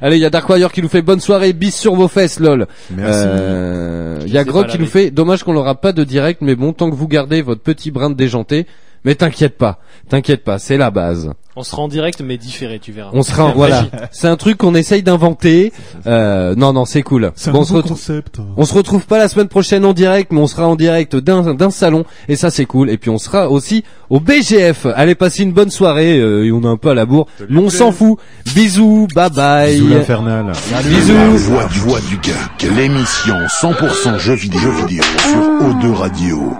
Allez, 0.00 0.16
il 0.16 0.20
y 0.20 0.24
a 0.24 0.30
Darkwire 0.30 0.70
qui 0.72 0.82
nous 0.82 0.88
fait 0.88 1.02
bonne 1.02 1.20
soirée, 1.20 1.52
bis 1.52 1.74
sur 1.74 1.94
vos 1.94 2.08
fesses, 2.08 2.38
lol. 2.40 2.66
Merci. 2.90 3.22
Euh, 3.26 4.18
Il 4.26 4.32
y 4.32 4.38
a 4.38 4.44
Grog 4.44 4.66
qui 4.68 4.78
nous 4.78 4.86
fait, 4.86 5.10
dommage 5.10 5.42
qu'on 5.42 5.52
n'aura 5.52 5.74
pas 5.74 5.92
de 5.92 6.04
direct, 6.04 6.40
mais 6.42 6.54
bon, 6.54 6.72
tant 6.72 6.90
que 6.90 6.94
vous 6.94 7.08
gardez 7.08 7.42
votre 7.42 7.60
petit 7.60 7.90
brin 7.90 8.10
de 8.10 8.14
déjanté, 8.14 8.66
mais 9.04 9.14
t'inquiète 9.14 9.58
pas, 9.58 9.78
t'inquiète 10.08 10.44
pas, 10.44 10.58
c'est 10.58 10.76
la 10.76 10.90
base. 10.90 11.30
On 11.56 11.64
sera 11.64 11.82
en 11.82 11.88
direct 11.88 12.20
mais 12.24 12.36
différé, 12.36 12.78
tu 12.78 12.92
verras. 12.92 13.10
On 13.12 13.22
sera, 13.22 13.50
voilà, 13.50 13.86
c'est 14.12 14.28
un 14.28 14.36
truc 14.36 14.58
qu'on 14.58 14.76
essaye 14.76 15.02
d'inventer. 15.02 15.72
Euh, 16.06 16.54
non, 16.54 16.72
non, 16.72 16.84
c'est 16.84 17.02
cool. 17.02 17.32
C'est 17.34 17.50
un 17.50 17.52
Bon, 17.52 17.60
on 17.60 17.64
se 17.64 17.72
retrouve- 17.72 17.92
concept. 17.96 18.38
On 18.56 18.64
se 18.64 18.74
retrouve 18.74 19.06
pas 19.06 19.18
la 19.18 19.26
semaine 19.28 19.48
prochaine 19.48 19.84
en 19.84 19.92
direct, 19.92 20.30
mais 20.30 20.40
on 20.40 20.46
sera 20.46 20.68
en 20.68 20.76
direct 20.76 21.16
d'un 21.16 21.54
d'un 21.54 21.70
salon 21.70 22.04
et 22.28 22.36
ça 22.36 22.50
c'est 22.50 22.64
cool. 22.64 22.90
Et 22.90 22.96
puis 22.98 23.10
on 23.10 23.18
sera 23.18 23.50
aussi 23.50 23.82
au 24.08 24.20
BGF. 24.20 24.86
Allez 24.94 25.16
passer 25.16 25.42
une 25.42 25.52
bonne 25.52 25.70
soirée. 25.70 26.18
euh, 26.20 26.44
et 26.44 26.52
on 26.52 26.62
est 26.62 26.66
un 26.68 26.76
peu 26.76 26.90
à 26.90 26.94
la 26.94 27.06
bourre, 27.06 27.26
mais 27.50 27.58
on 27.60 27.70
s'en 27.70 27.90
fout. 27.90 28.18
Bisous, 28.54 29.08
bye 29.14 29.28
bye. 29.30 29.72
Bisous 29.80 29.88
l'infernal. 29.88 30.52
La 30.70 30.82
Bisous. 30.82 31.14
voix 31.50 31.64
du 31.64 31.78
voix 31.80 31.98
du 32.02 32.14
geek, 32.22 32.70
l'émission 32.76 33.34
100% 33.60 34.16
jeux 34.18 34.34
vidéo, 34.34 34.60
jeux 34.60 34.86
vidéo 34.86 35.02
sur 35.02 35.66
O2 35.68 35.92
Radio. 35.92 36.52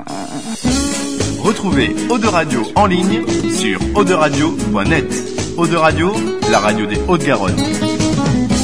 Retrouvez 1.49 1.97
Eau 2.11 2.19
Radio 2.31 2.63
en 2.75 2.85
ligne 2.85 3.25
sur 3.49 3.81
auderadio.net. 3.95 5.07
Eau 5.57 5.65
Radio, 5.81 6.13
la 6.51 6.59
radio 6.59 6.85
des 6.85 6.99
Hauts-de-Garonne. 7.09 7.88